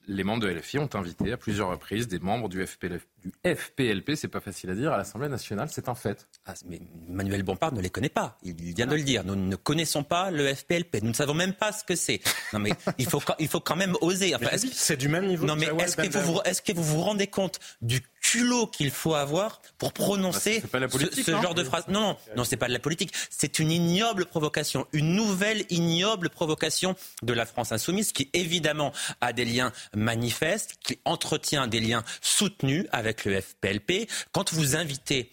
Les 0.09 0.25
membres 0.25 0.43
de 0.43 0.49
LFI 0.49 0.79
ont 0.79 0.89
invité 0.95 1.33
à 1.33 1.37
plusieurs 1.37 1.69
reprises 1.69 2.09
des 2.09 2.19
membres 2.19 2.49
du, 2.49 2.67
FPLP, 2.67 3.03
du 3.23 3.33
FPLP 3.45 4.17
c'est 4.17 4.29
pas 4.29 4.41
facile 4.41 4.71
à 4.71 4.75
dire, 4.75 4.93
à 4.93 4.97
l'Assemblée 4.97 5.29
nationale, 5.29 5.69
c'est 5.71 5.89
un 5.89 5.95
fait. 5.95 6.27
Ah, 6.47 6.55
mais 6.67 6.81
Manuel 7.09 7.43
Bompard 7.43 7.73
ne 7.73 7.81
les 7.81 7.91
connaît 7.91 8.09
pas, 8.09 8.39
il 8.43 8.55
vient 8.55 8.87
de 8.87 8.97
le 8.97 9.03
dire. 9.03 9.23
Nous 9.25 9.37
ne 9.37 9.57
connaissons 9.57 10.03
pas 10.03 10.31
le 10.31 10.55
FPLP, 10.55 11.03
nous 11.03 11.11
ne 11.11 11.15
savons 11.15 11.35
même 11.35 11.53
pas 11.53 11.73
ce 11.73 11.85
que 11.85 11.95
c'est. 11.95 12.21
Non 12.53 12.59
mais 12.59 12.71
il 12.99 13.07
faut, 13.07 13.23
il 13.39 13.49
faut 13.49 13.61
quand 13.61 13.77
même 13.77 13.97
oser. 14.01 14.35
c'est 14.73 14.97
du 14.97 15.09
même 15.09 15.27
niveau. 15.27 15.47
Non 15.47 15.57
mais 15.57 15.67
est-ce 15.67 15.97
que, 15.97 16.19
vous, 16.19 16.41
est-ce 16.45 16.63
que 16.63 16.73
vous 16.73 16.83
vous 16.83 17.03
rendez 17.03 17.27
compte 17.27 17.61
du 17.83 18.01
culot 18.31 18.67
qu'il 18.67 18.91
faut 18.91 19.15
avoir 19.15 19.63
pour 19.79 19.93
prononcer 19.93 20.61
pas 20.61 20.81
ce, 20.89 21.31
genre 21.31 21.55
de 21.55 21.65
phrase. 21.65 21.85
Non, 21.89 22.01
non, 22.01 22.17
non, 22.37 22.45
c'est 22.45 22.57
pas 22.57 22.69
de 22.69 22.73
la 22.73 22.79
politique. 22.79 23.13
C'est 23.31 23.59
une 23.59 23.71
ignoble 23.71 24.27
provocation, 24.27 24.87
une 24.93 25.15
nouvelle 25.15 25.65
ignoble 25.71 26.29
provocation 26.29 26.95
de 27.23 27.33
la 27.33 27.47
France 27.47 27.73
insoumise 27.73 28.13
qui 28.13 28.29
évidemment 28.35 28.93
a 29.21 29.33
des 29.33 29.45
liens 29.45 29.73
manifestes, 29.95 30.75
qui 30.85 30.99
entretient 31.05 31.67
des 31.69 31.81
liens 31.81 32.05
soutenus 32.21 32.87
avec 32.93 33.25
le 33.25 33.41
FPLP. 33.41 34.09
Quand 34.33 34.53
vous 34.53 34.77
invitez 34.77 35.31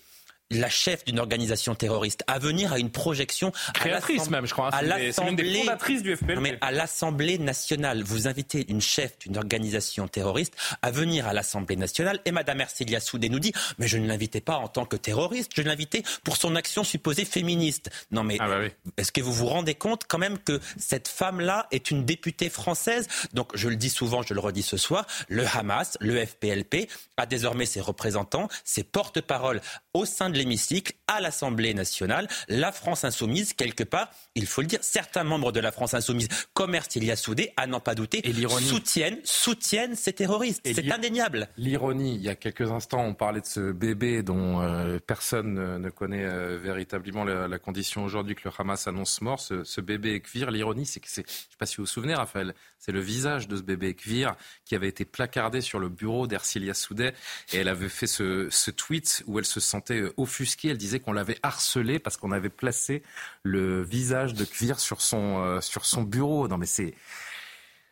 la 0.52 0.70
chef 0.70 1.04
d'une 1.06 1.20
organisation 1.20 1.74
terroriste 1.76 2.24
à 2.28 2.38
venir 2.40 2.72
à 2.72 2.78
une 2.80 2.92
projection 2.92 3.52
à 3.70 3.72
Créatrice 3.72 4.18
l'Assemblée- 4.18 4.32
même, 4.38 4.46
je 4.46 4.54
crois, 4.54 4.68
hein. 4.68 4.78
à 4.92 5.00
des- 5.00 5.12
fondatrices 5.12 6.04
du 6.04 6.16
FPLP. 6.16 6.36
Non, 6.36 6.42
mais 6.42 6.58
à 6.62 6.72
l'Assemblée 6.72 7.38
nationale, 7.40 8.04
vous 8.04 8.28
invitez 8.28 8.66
une 8.70 8.82
chef 8.82 9.18
d'une 9.20 9.38
organisation 9.38 10.08
terroriste 10.08 10.54
à 10.84 10.92
venir 10.92 11.28
à 11.28 11.34
l'Assemblée 11.34 11.76
nationale 11.76 12.20
et 12.26 12.32
Madame 12.32 12.62
Ercilia 12.62 13.00
Soudé 13.00 13.30
nous 13.30 13.40
dit 13.40 13.54
mais 13.80 13.88
je 13.88 13.98
ne 13.98 14.08
l'invitais 14.08 14.42
pas 14.42 14.58
en 14.58 14.68
tant 14.68 14.86
que 14.86 14.96
terroriste, 14.96 15.52
je 15.56 15.62
l'invitais 15.64 16.04
pour 16.24 16.38
son 16.38 16.56
action 16.56 16.84
supposée 16.84 17.26
féministe. 17.26 17.90
Non 18.12 18.24
mais 18.24 18.38
Ah 18.40 18.48
bah 18.48 18.60
est-ce 18.98 19.12
que 19.12 19.22
vous 19.22 19.34
vous 19.34 19.48
rendez 19.48 19.74
compte 19.76 20.04
quand 20.08 20.20
même 20.20 20.38
que 20.38 20.60
cette 20.78 21.08
femme-là 21.08 21.68
est 21.72 21.90
une 21.90 22.06
députée 22.06 22.50
française? 22.50 23.08
Donc 23.34 23.50
je 23.56 23.68
le 23.68 23.76
dis 23.78 23.90
souvent, 23.90 24.22
je 24.22 24.34
le 24.36 24.40
redis 24.40 24.64
ce 24.64 24.78
soir, 24.78 25.08
le 25.28 25.44
Hamas, 25.56 25.98
le 26.02 26.24
FPLP 26.24 26.88
a 27.18 27.26
désormais 27.26 27.66
ses 27.66 27.82
représentants, 27.82 28.48
ses 28.64 28.84
porte-paroles 28.84 29.62
au 29.94 30.06
sein 30.06 30.30
de 30.30 30.35
l'hémicycle, 30.36 30.94
à 31.08 31.22
l'Assemblée 31.22 31.74
nationale. 31.74 32.28
La 32.48 32.72
France 32.72 33.04
insoumise, 33.04 33.54
quelque 33.54 33.84
part, 33.84 34.10
il 34.36 34.46
faut 34.46 34.62
le 34.62 34.68
dire, 34.68 34.80
certains 34.82 35.24
membres 35.24 35.52
de 35.52 35.60
la 35.60 35.72
France 35.72 35.94
insoumise, 35.94 36.28
comme 36.54 36.76
Ercilia 36.76 37.16
Soudé, 37.16 37.52
à 37.58 37.68
n'en 37.68 37.80
pas 37.80 37.96
douter, 37.96 38.22
l'ironie. 38.22 38.68
soutiennent, 38.68 39.20
soutiennent 39.24 39.96
ces 39.96 40.14
terroristes. 40.14 40.62
Et 40.66 40.74
C'est 40.74 40.92
indéniable. 40.92 41.48
L'ironie, 41.58 42.16
il 42.16 42.22
y 42.22 42.30
a 42.30 42.36
quelques 42.36 42.72
instants, 42.72 43.04
on 43.04 43.14
parlait 43.14 43.42
de 43.42 43.46
ce 43.46 43.72
bébé 43.72 44.24
dont 44.24 44.62
euh, 44.62 45.00
personne 45.06 45.78
ne, 45.78 45.90
connaît 45.90 46.26
euh, 46.26 46.58
véritablement 46.58 47.24
la, 47.24 47.48
la 47.48 47.60
condition 47.60 48.04
aujourd'hui 48.04 48.36
que 48.36 48.48
le 48.48 48.52
Hamas 48.58 48.88
annonce 48.88 49.22
mort. 49.22 49.40
Ce, 49.40 49.64
ce 49.64 49.82
bébé 49.82 50.16
Ekvir, 50.16 50.52
l'ironie, 50.52 50.86
c'est 50.86 51.00
que 51.00 51.08
c'est, 51.10 51.28
je 51.28 51.32
ne 51.32 51.52
sais 51.52 51.58
pas 51.58 51.66
si 51.66 51.78
vous 51.78 51.84
vous 51.84 51.88
souvenez, 51.88 52.16
Raphaël, 52.16 52.54
c'est 52.80 52.92
le 52.92 53.00
visage 53.00 53.48
de 53.48 53.58
ce 53.58 53.62
bébé 53.62 53.90
Ekvir 53.90 54.36
qui 54.66 54.76
avait 54.76 54.88
été 54.88 55.06
placardé 55.06 55.62
sur 55.62 55.80
le 55.80 55.90
bureau 55.90 56.28
d'Ercilia 56.28 56.74
Soudet 56.74 57.14
et 57.54 57.58
elle 57.58 57.68
avait 57.68 57.90
fait 57.90 58.08
ce, 58.08 58.48
ce 58.50 58.72
tweet 58.72 59.24
où 59.28 59.40
elle 59.40 59.46
se 59.46 59.60
sentait 59.60 60.04
offusquée. 60.26 60.70
Elle 60.70 60.78
disait 60.78 61.00
qu'on 61.00 61.14
l'avait 61.14 61.38
harcelé 61.44 62.00
parce 62.00 62.18
qu'on 62.18 62.32
avait 62.32 62.50
placé 62.50 63.02
le 63.44 63.82
visage 63.82 64.34
de 64.34 64.44
Kvir 64.46 64.80
sur 64.80 65.02
son, 65.02 65.40
euh, 65.40 65.62
sur 65.62 65.86
son 65.86 66.04
bureau. 66.04 66.48
Non 66.48 66.58
mais 66.58 66.66
c'est... 66.68 66.94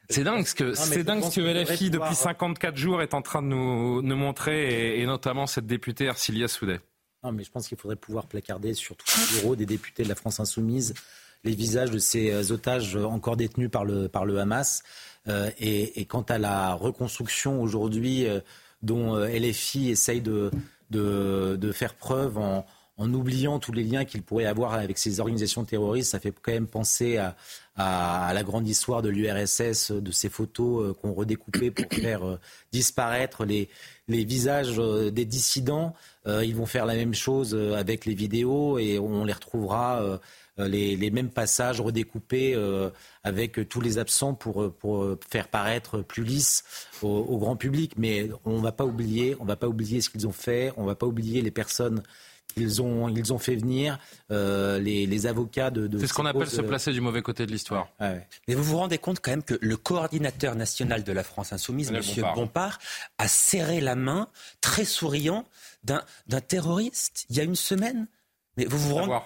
C'est 0.09 0.25
dingue 0.25 0.45
ce 0.45 0.53
que, 0.53 0.73
c'est 0.73 1.03
dingue 1.05 1.23
ce 1.23 1.39
que 1.39 1.41
LFI 1.41 1.89
pouvoir- 1.89 2.09
depuis 2.09 2.15
54 2.21 2.75
jours 2.75 3.01
est 3.01 3.13
en 3.13 3.21
train 3.21 3.41
de 3.41 3.47
nous, 3.47 4.01
nous 4.01 4.15
montrer 4.17 4.97
et, 4.97 5.01
et 5.01 5.05
notamment 5.05 5.47
cette 5.47 5.65
députée 5.65 6.05
Ercilia 6.05 6.47
Soudet. 6.49 6.81
Non, 7.23 7.31
mais 7.31 7.43
je 7.45 7.49
pense 7.49 7.69
qu'il 7.69 7.77
faudrait 7.77 7.95
pouvoir 7.95 8.27
placarder 8.27 8.73
sur 8.73 8.97
tous 8.97 9.05
les 9.17 9.39
bureaux 9.39 9.55
des 9.55 9.65
députés 9.65 10.03
de 10.03 10.09
la 10.09 10.15
France 10.15 10.41
insoumise 10.41 10.93
les 11.45 11.55
visages 11.55 11.89
de 11.91 11.99
ces 11.99 12.31
euh, 12.31 12.53
otages 12.53 12.95
encore 12.97 13.38
détenus 13.38 13.69
par 13.71 13.86
le, 13.86 14.07
par 14.09 14.25
le 14.25 14.39
Hamas. 14.39 14.84
Euh, 15.29 15.49
et, 15.57 15.99
et 16.01 16.05
quant 16.05 16.21
à 16.23 16.38
la 16.38 16.73
reconstruction 16.73 17.61
aujourd'hui 17.61 18.27
euh, 18.27 18.39
dont 18.81 19.15
LFI 19.17 19.89
essaye 19.91 20.19
de, 20.21 20.51
de, 20.89 21.71
faire 21.73 21.95
preuve 21.95 22.38
en, 22.38 22.65
oubliant 22.99 23.59
tous 23.59 23.73
les 23.73 23.84
liens 23.84 24.05
qu'il 24.05 24.21
pourrait 24.21 24.45
avoir 24.45 24.73
avec 24.73 24.97
ces 24.97 25.19
organisations 25.19 25.65
terroristes, 25.65 26.11
ça 26.11 26.19
fait 26.19 26.34
quand 26.41 26.51
même 26.53 26.67
penser 26.67 27.17
à, 27.17 27.36
la 27.75 28.43
grande 28.43 28.67
histoire 28.67 29.01
de 29.01 29.09
l'URSS, 29.09 29.91
de 29.91 30.11
ces 30.11 30.29
photos 30.29 30.84
euh, 30.84 30.93
qu'on 30.93 31.11
redécoupait 31.11 31.71
pour 31.71 31.86
faire 31.91 32.23
euh, 32.23 32.39
disparaître 32.71 33.45
les, 33.45 33.67
les 34.07 34.23
visages 34.23 34.77
euh, 34.77 35.09
des 35.09 35.25
dissidents. 35.25 35.93
Ils 36.25 36.55
vont 36.55 36.65
faire 36.65 36.86
la 36.86 36.95
même 36.95 37.13
chose 37.13 37.53
avec 37.53 38.05
les 38.05 38.13
vidéos 38.13 38.77
et 38.79 38.97
on 38.97 39.25
les 39.25 39.34
retrouvera. 39.34 40.21
Euh, 40.59 40.67
les, 40.67 40.95
les 40.95 41.11
mêmes 41.11 41.29
passages 41.29 41.81
redécoupés 41.81 42.53
euh, 42.55 42.89
avec 43.23 43.67
tous 43.69 43.81
les 43.81 43.97
absents 43.97 44.33
pour, 44.33 44.61
euh, 44.61 44.69
pour 44.69 45.05
faire 45.29 45.47
paraître 45.47 46.01
plus 46.01 46.23
lisse 46.23 46.63
au, 47.01 47.07
au 47.07 47.37
grand 47.37 47.55
public. 47.55 47.93
Mais 47.97 48.29
on 48.45 48.57
ne 48.57 48.63
va 48.63 48.71
pas 48.71 48.85
oublier, 48.85 49.35
on 49.39 49.45
va 49.45 49.55
pas 49.55 49.67
oublier 49.67 50.01
ce 50.01 50.09
qu'ils 50.09 50.27
ont 50.27 50.31
fait, 50.31 50.73
on 50.77 50.83
ne 50.83 50.87
va 50.87 50.95
pas 50.95 51.07
oublier 51.07 51.41
les 51.41 51.51
personnes 51.51 52.03
qu'ils 52.53 52.81
ont, 52.81 53.09
ils 53.09 53.33
ont 53.33 53.39
fait 53.39 53.55
venir, 53.55 53.97
euh, 54.31 54.79
les, 54.79 55.05
les 55.05 55.25
avocats 55.25 55.71
de. 55.71 55.87
de 55.87 55.99
C'est 55.99 56.07
ce 56.07 56.13
qu'on 56.13 56.25
appelle 56.25 56.49
se 56.49 56.61
placer 56.61 56.91
du 56.91 57.01
mauvais 57.01 57.21
côté 57.21 57.45
de 57.45 57.51
l'histoire. 57.51 57.89
Mais 57.99 58.53
vous 58.53 58.63
vous 58.63 58.77
rendez 58.77 58.97
compte 58.97 59.19
quand 59.21 59.31
même 59.31 59.43
que 59.43 59.57
le 59.59 59.77
coordinateur 59.77 60.55
national 60.55 61.03
de 61.03 61.11
la 61.11 61.23
France 61.23 61.53
insoumise, 61.53 61.89
M. 61.91 62.01
Bompard. 62.01 62.35
Bompard, 62.35 62.79
a 63.17 63.27
serré 63.27 63.81
la 63.81 63.95
main, 63.95 64.27
très 64.61 64.85
souriant, 64.85 65.45
d'un 65.83 66.03
d'un 66.27 66.41
terroriste 66.41 67.25
il 67.29 67.37
y 67.37 67.39
a 67.39 67.43
une 67.43 67.55
semaine. 67.55 68.07
Mais 68.57 68.65
vous 68.65 68.77
vous 68.77 68.95
rendez. 68.95 69.17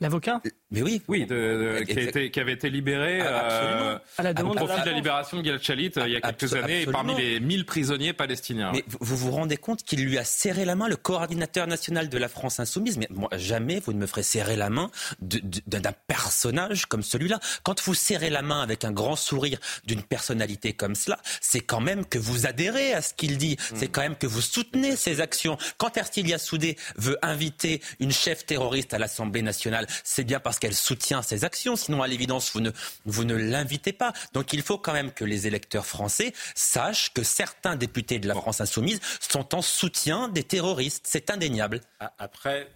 L'avocat? 0.00 0.42
Mais 0.72 0.82
oui. 0.82 1.00
Oui, 1.06 1.26
de- 1.26 1.34
de- 1.78 1.84
qui, 1.84 1.96
a 1.96 2.02
été, 2.02 2.30
qui 2.32 2.40
avait 2.40 2.54
été 2.54 2.68
libéré 2.70 3.20
Ah, 3.20 3.44
absolument. 3.46 3.90
euh, 3.90 3.98
À 4.18 4.22
la 4.24 4.34
demande 4.34 4.52
au 4.56 4.60
de 4.60 4.64
profit 4.64 4.78
la 4.78 4.84
de 4.84 4.90
la 4.90 4.96
libération 4.96 5.36
de 5.38 5.44
Gilad 5.44 5.62
Shalit 5.62 5.92
euh, 5.96 6.08
il 6.08 6.12
y 6.14 6.16
a 6.16 6.20
quelques 6.20 6.52
Abso- 6.54 6.56
années, 6.64 6.82
et 6.82 6.86
parmi 6.86 7.12
absolument. 7.12 7.34
les 7.34 7.40
1000 7.40 7.64
prisonniers 7.66 8.12
palestiniens. 8.12 8.72
Mais 8.72 8.84
vous- 9.00 9.16
vous 9.16 9.30
rendez 9.30 9.56
compte 9.58 9.84
qu'il 9.84 10.04
lui 10.04 10.18
a 10.18 10.24
serré 10.24 10.64
la 10.64 10.74
main, 10.74 10.88
le 10.88 10.96
coordinateur 10.96 11.68
national 11.68 12.08
de 12.08 12.18
la 12.18 12.28
France 12.28 12.58
insoumise 12.58 12.98
Mais 12.98 13.06
moi, 13.10 13.28
jamais 13.36 13.78
vous 13.78 13.92
ne 13.92 13.98
me 13.98 14.06
ferez 14.06 14.24
serrer 14.24 14.56
la 14.56 14.68
main 14.68 14.90
d'un 15.20 15.92
personnage 16.08 16.86
comme 16.86 17.02
celui-là. 17.04 17.38
Quand 17.62 17.80
vous 17.82 17.94
serrez 17.94 18.30
la 18.30 18.42
main 18.42 18.60
avec 18.60 18.84
un 18.84 18.90
grand 18.92 19.14
sourire 19.16 19.58
d'une 19.84 20.02
personnalité 20.02 20.72
comme 20.72 20.96
cela, 20.96 21.18
c'est 21.40 21.60
quand 21.60 21.80
même 21.80 22.04
que 22.04 22.18
vous 22.18 22.46
adhérez 22.46 22.92
à 22.92 23.02
ce 23.02 23.14
qu'il 23.14 23.38
dit. 23.38 23.56
Mm. 23.72 23.76
C'est 23.76 23.88
quand 23.88 24.00
même 24.02 24.16
que 24.16 24.26
vous 24.26 24.40
soutenez 24.40 24.96
ses 24.96 25.20
actions. 25.20 25.58
Quand 25.78 25.96
Erstilia 25.96 26.38
Soudé 26.38 26.76
veut 26.96 27.18
inviter 27.22 27.80
une 28.00 28.10
chef 28.12 28.46
terroriste 28.46 28.94
à 28.94 28.98
l'Assemblée 28.98 29.42
nationale, 29.42 29.86
c'est 30.02 30.24
bien 30.24 30.40
parce 30.40 30.55
qu'elle 30.58 30.74
soutient 30.74 31.22
ses 31.22 31.44
actions. 31.44 31.76
Sinon, 31.76 32.02
à 32.02 32.06
l'évidence, 32.08 32.52
vous 32.52 32.60
ne, 32.60 32.70
vous 33.04 33.24
ne 33.24 33.34
l'invitez 33.34 33.92
pas. 33.92 34.12
Donc 34.32 34.52
il 34.52 34.62
faut 34.62 34.78
quand 34.78 34.92
même 34.92 35.12
que 35.12 35.24
les 35.24 35.46
électeurs 35.46 35.86
français 35.86 36.32
sachent 36.54 37.12
que 37.12 37.22
certains 37.22 37.76
députés 37.76 38.18
de 38.18 38.28
la 38.28 38.34
France 38.34 38.60
insoumise 38.60 39.00
sont 39.20 39.54
en 39.54 39.62
soutien 39.62 40.28
des 40.28 40.42
terroristes. 40.44 41.04
C'est 41.08 41.30
indéniable. 41.30 41.80
Après, 42.18 42.68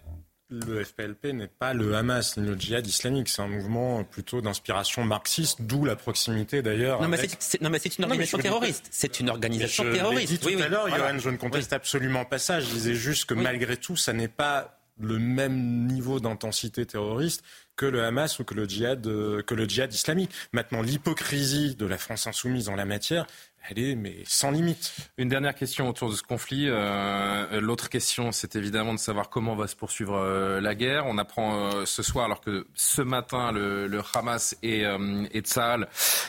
le 0.49 0.83
FPLP 0.83 1.27
n'est 1.33 1.47
pas 1.47 1.73
le 1.73 1.95
Hamas 1.95 2.35
ni 2.35 2.45
le 2.45 2.59
djihad 2.59 2.85
islamique. 2.85 3.29
C'est 3.29 3.41
un 3.41 3.47
mouvement 3.47 4.03
plutôt 4.03 4.41
d'inspiration 4.41 5.03
marxiste, 5.05 5.61
d'où 5.61 5.85
la 5.85 5.95
proximité 5.95 6.61
d'ailleurs. 6.61 7.01
Non, 7.01 7.07
mais 7.07 7.17
avec- 7.19 7.37
non, 7.61 7.69
mais 7.69 7.79
c'est 7.79 7.97
une 7.97 8.03
organisation 8.03 8.37
terroriste. 8.37 8.87
C'est 8.91 9.19
une 9.21 9.29
organisation 9.29 9.85
je 9.85 9.91
terroriste. 9.91 10.27
dit 10.27 10.39
tout 10.39 10.47
Oui, 10.47 10.55
oui. 10.57 10.61
à 10.63 10.67
l'heure, 10.67 10.87
Voilà. 10.89 11.17
Je 11.17 11.29
ne 11.29 11.37
conteste 11.37 11.71
absolument 11.71 12.25
pas 12.25 12.37
ça. 12.37 12.59
Je 12.59 12.65
disais 12.65 12.95
juste 12.95 13.25
que 13.25 13.33
malgré 13.33 13.77
tout, 13.77 13.95
ça 13.95 14.11
n'est 14.11 14.27
pas 14.27 14.77
le 14.99 15.17
même 15.19 15.87
niveau 15.87 16.19
d'intensité 16.19 16.85
terroriste 16.85 17.43
que 17.81 17.87
le 17.87 18.03
Hamas 18.03 18.37
ou 18.37 18.43
que 18.43 18.53
le 18.53 18.69
djihad, 18.69 19.07
euh, 19.07 19.41
que 19.41 19.55
le 19.55 19.67
djihad 19.67 19.91
islamique. 19.91 20.31
Maintenant, 20.53 20.83
l'hypocrisie 20.83 21.73
de 21.73 21.87
la 21.87 21.97
France 21.97 22.27
insoumise 22.27 22.69
en 22.69 22.75
la 22.75 22.85
matière, 22.85 23.25
elle 23.69 23.79
est 23.79 23.95
mais 23.95 24.17
sans 24.25 24.51
limite. 24.51 24.93
Une 25.17 25.29
dernière 25.29 25.55
question 25.55 25.87
autour 25.87 26.09
de 26.09 26.15
ce 26.15 26.23
conflit. 26.23 26.65
Euh, 26.67 27.61
L'autre 27.61 27.89
question, 27.89 28.31
c'est 28.31 28.55
évidemment 28.55 28.93
de 28.93 28.99
savoir 28.99 29.29
comment 29.29 29.55
va 29.55 29.67
se 29.67 29.75
poursuivre 29.75 30.15
euh, 30.15 30.59
la 30.61 30.75
guerre. 30.75 31.05
On 31.07 31.17
apprend 31.17 31.55
euh, 31.55 31.85
ce 31.85 32.03
soir, 32.03 32.25
alors 32.25 32.41
que 32.41 32.65
ce 32.73 33.01
matin, 33.01 33.51
le, 33.51 34.01
Hamas 34.13 34.57
et, 34.63 34.81
et 34.81 35.43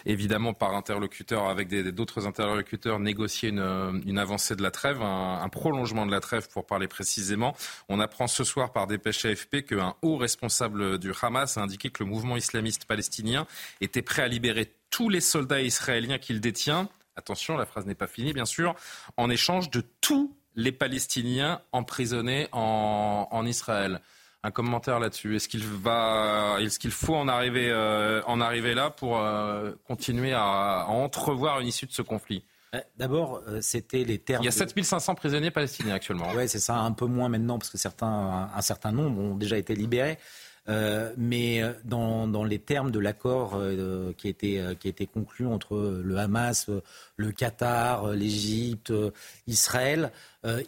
évidemment 0.07 0.53
par 0.53 0.75
interlocuteur, 0.75 1.49
avec 1.49 1.69
d'autres 1.95 2.27
interlocuteurs, 2.27 2.99
négociaient 2.99 3.49
une, 3.49 4.03
une 4.07 4.19
avancée 4.19 4.55
de 4.55 4.63
la 4.63 4.71
trêve, 4.71 5.01
un, 5.01 5.41
un 5.43 5.49
prolongement 5.49 6.07
de 6.07 6.13
la 6.13 6.21
trêve 6.21 6.49
pour 6.49 6.67
parler 6.67 6.87
précisément. 6.87 7.57
On 7.89 7.99
apprend 7.99 8.27
ce 8.27 8.45
soir 8.45 8.73
par 8.73 8.87
dépêche 8.87 9.25
AFP 9.25 9.63
qu'un 9.67 9.95
haut 10.03 10.17
responsable 10.17 10.99
du 10.99 11.13
Hamas 11.21 11.57
a 11.57 11.63
indiqué 11.63 11.91
que 11.91 12.05
le 12.05 12.11
mouvement 12.11 12.37
islamiste 12.37 12.85
palestinien 12.85 13.47
était 13.81 14.03
prêt 14.03 14.23
à 14.23 14.29
libérer 14.29 14.73
tous 14.91 15.09
les 15.09 15.21
soldats 15.21 15.63
israéliens 15.63 16.19
qu'il 16.19 16.41
détient 16.41 16.89
attention, 17.17 17.57
la 17.57 17.67
phrase 17.67 17.87
n'est 17.87 17.95
pas 17.95 18.07
finie 18.07 18.33
bien 18.33 18.45
sûr, 18.47 18.75
en 19.17 19.31
échange 19.31 19.71
de 19.71 19.83
tous 20.01 20.35
les 20.55 20.73
Palestiniens 20.73 21.61
emprisonnés 21.73 22.49
en, 22.53 23.29
en 23.31 23.47
Israël. 23.47 24.01
Un 24.45 24.51
commentaire 24.51 24.99
là-dessus. 24.99 25.37
Est-ce 25.37 25.49
qu'il 25.49 25.65
va, 25.65 26.57
est-ce 26.61 26.79
qu'il 26.79 26.91
faut 26.91 27.15
en 27.15 27.29
arriver, 27.29 27.71
euh, 27.71 28.23
en 28.27 28.41
arriver 28.41 28.75
là 28.75 28.91
pour 28.91 29.19
euh, 29.21 29.73
continuer 29.87 30.33
à, 30.33 30.43
à 30.43 30.87
entrevoir 30.89 31.61
une 31.61 31.69
issue 31.69 31.87
de 31.87 31.93
ce 31.93 32.03
conflit? 32.03 32.45
Euh, 32.75 32.81
D'abord, 32.97 33.41
c'était 33.61 34.03
les 34.03 34.19
termes. 34.19 34.43
Il 34.43 34.47
y 34.47 34.49
a 34.49 34.51
de- 34.51 34.57
7500 34.57 35.15
prisonniers 35.15 35.51
palestiniens 35.53 35.95
actuellement. 35.95 36.27
Oui, 36.35 36.49
c'est 36.49 36.59
ça, 36.59 36.77
un 36.77 36.93
peu 36.93 37.07
moins 37.07 37.29
maintenant, 37.29 37.59
parce 37.59 37.71
que 37.71 37.79
certains, 37.79 38.07
un, 38.07 38.51
un 38.57 38.63
certain 38.63 38.91
nombre 38.93 39.21
ont 39.21 39.37
déjà 39.37 39.59
été 39.59 39.75
libérés. 39.75 40.19
Euh, 40.69 41.13
mais 41.17 41.61
euh, 41.63 41.73
dans, 41.85 42.45
les 42.45 42.61
termes 42.61 42.93
de 42.93 43.01
l'accord 43.01 43.55
euh, 43.57 44.13
qui, 44.13 44.29
a 44.29 44.71
été, 44.71 45.07
conclu 45.07 45.47
entre 45.47 46.01
le 46.03 46.17
Hamas, 46.19 46.71
le 47.17 47.33
Qatar, 47.33 48.13
l'Égypte, 48.13 48.93
Israël, 49.47 50.13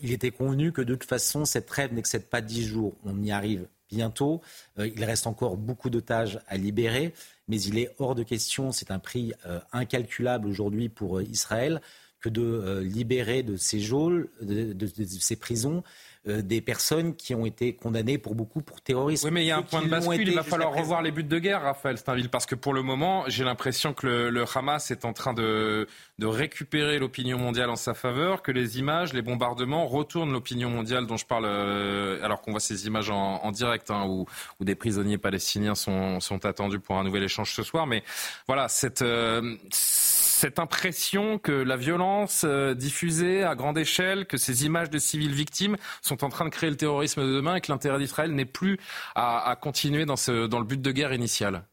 il 0.02 0.12
était 0.12 0.30
convenu 0.30 0.72
que 0.72 0.82
de 0.82 0.94
toute 0.94 1.08
façon, 1.08 1.44
cette 1.44 1.66
trêve 1.66 1.92
n'excède 1.92 2.26
pas 2.26 2.40
dix 2.40 2.64
jours. 2.64 2.94
On 3.04 3.22
y 3.22 3.32
arrive 3.32 3.66
bientôt. 3.90 4.40
Il 4.78 5.04
reste 5.04 5.26
encore 5.26 5.56
beaucoup 5.56 5.90
d'otages 5.90 6.40
à 6.46 6.56
libérer, 6.56 7.12
mais 7.48 7.60
il 7.60 7.78
est 7.78 7.90
hors 7.98 8.14
de 8.14 8.22
question, 8.22 8.70
c'est 8.70 8.90
un 8.92 9.00
prix 9.00 9.32
incalculable 9.72 10.48
aujourd'hui 10.48 10.88
pour 10.88 11.20
Israël, 11.22 11.80
que 12.20 12.28
de 12.28 12.80
libérer 12.84 13.42
de 13.42 13.56
ces 13.56 13.80
geôles, 13.80 14.28
de 14.40 14.86
ces 15.18 15.36
prisons, 15.36 15.82
euh, 16.26 16.42
des 16.42 16.60
personnes 16.60 17.14
qui 17.14 17.34
ont 17.34 17.44
été 17.44 17.74
condamnées 17.74 18.18
pour 18.18 18.34
beaucoup 18.34 18.62
pour 18.62 18.80
terrorisme. 18.80 19.28
Oui, 19.28 19.32
mais 19.34 19.44
il 19.44 19.48
y 19.48 19.50
a 19.50 19.58
un 19.58 19.62
point 19.62 19.82
de 19.82 19.88
bascule. 19.88 20.26
Il 20.26 20.34
va 20.34 20.42
falloir 20.42 20.72
revoir 20.72 21.02
les 21.02 21.10
buts 21.10 21.22
de 21.22 21.38
guerre, 21.38 21.62
Raphaël 21.62 21.98
Steinville, 21.98 22.30
parce 22.30 22.46
que 22.46 22.54
pour 22.54 22.72
le 22.72 22.82
moment, 22.82 23.24
j'ai 23.28 23.44
l'impression 23.44 23.92
que 23.92 24.06
le, 24.06 24.44
Hamas 24.54 24.90
est 24.90 25.04
en 25.04 25.12
train 25.12 25.34
de, 25.34 25.86
de 26.18 26.26
récupérer 26.26 26.98
l'opinion 26.98 27.38
mondiale 27.38 27.68
en 27.68 27.76
sa 27.76 27.92
faveur, 27.92 28.42
que 28.42 28.52
les 28.52 28.78
images, 28.78 29.12
les 29.12 29.22
bombardements 29.22 29.86
retournent 29.86 30.32
l'opinion 30.32 30.70
mondiale 30.70 31.06
dont 31.06 31.16
je 31.16 31.26
parle, 31.26 31.44
euh, 31.46 32.24
alors 32.24 32.40
qu'on 32.40 32.52
voit 32.52 32.60
ces 32.60 32.86
images 32.86 33.10
en, 33.10 33.50
direct, 33.52 33.90
hein, 33.90 34.04
où, 34.06 34.26
où, 34.60 34.64
des 34.64 34.74
prisonniers 34.74 35.18
palestiniens 35.18 35.74
sont, 35.74 36.20
sont, 36.20 36.44
attendus 36.46 36.80
pour 36.80 36.96
un 36.96 37.04
nouvel 37.04 37.22
échange 37.22 37.52
ce 37.52 37.62
soir. 37.62 37.86
Mais 37.86 38.02
voilà, 38.46 38.68
cette. 38.68 39.02
Euh, 39.02 39.56
cette 39.70 40.23
impression 40.58 41.38
que 41.38 41.52
la 41.52 41.76
violence 41.76 42.42
euh, 42.44 42.74
diffusée 42.74 43.42
à 43.42 43.54
grande 43.54 43.78
échelle, 43.78 44.26
que 44.26 44.36
ces 44.36 44.64
images 44.64 44.90
de 44.90 44.98
civils 44.98 45.34
victimes 45.34 45.76
sont 46.02 46.24
en 46.24 46.28
train 46.28 46.44
de 46.44 46.50
créer 46.50 46.70
le 46.70 46.76
terrorisme 46.76 47.22
de 47.22 47.34
demain 47.34 47.56
et 47.56 47.60
que 47.60 47.72
l'intérêt 47.72 47.98
d'Israël 47.98 48.32
n'est 48.32 48.44
plus 48.44 48.78
à, 49.14 49.56
continuer 49.60 50.04
dans, 50.04 50.16
ce, 50.16 50.46
dans 50.46 50.58
le 50.58 50.64
but 50.64 50.80
de 50.80 50.92
guerre 50.92 51.12
initial? 51.12 51.64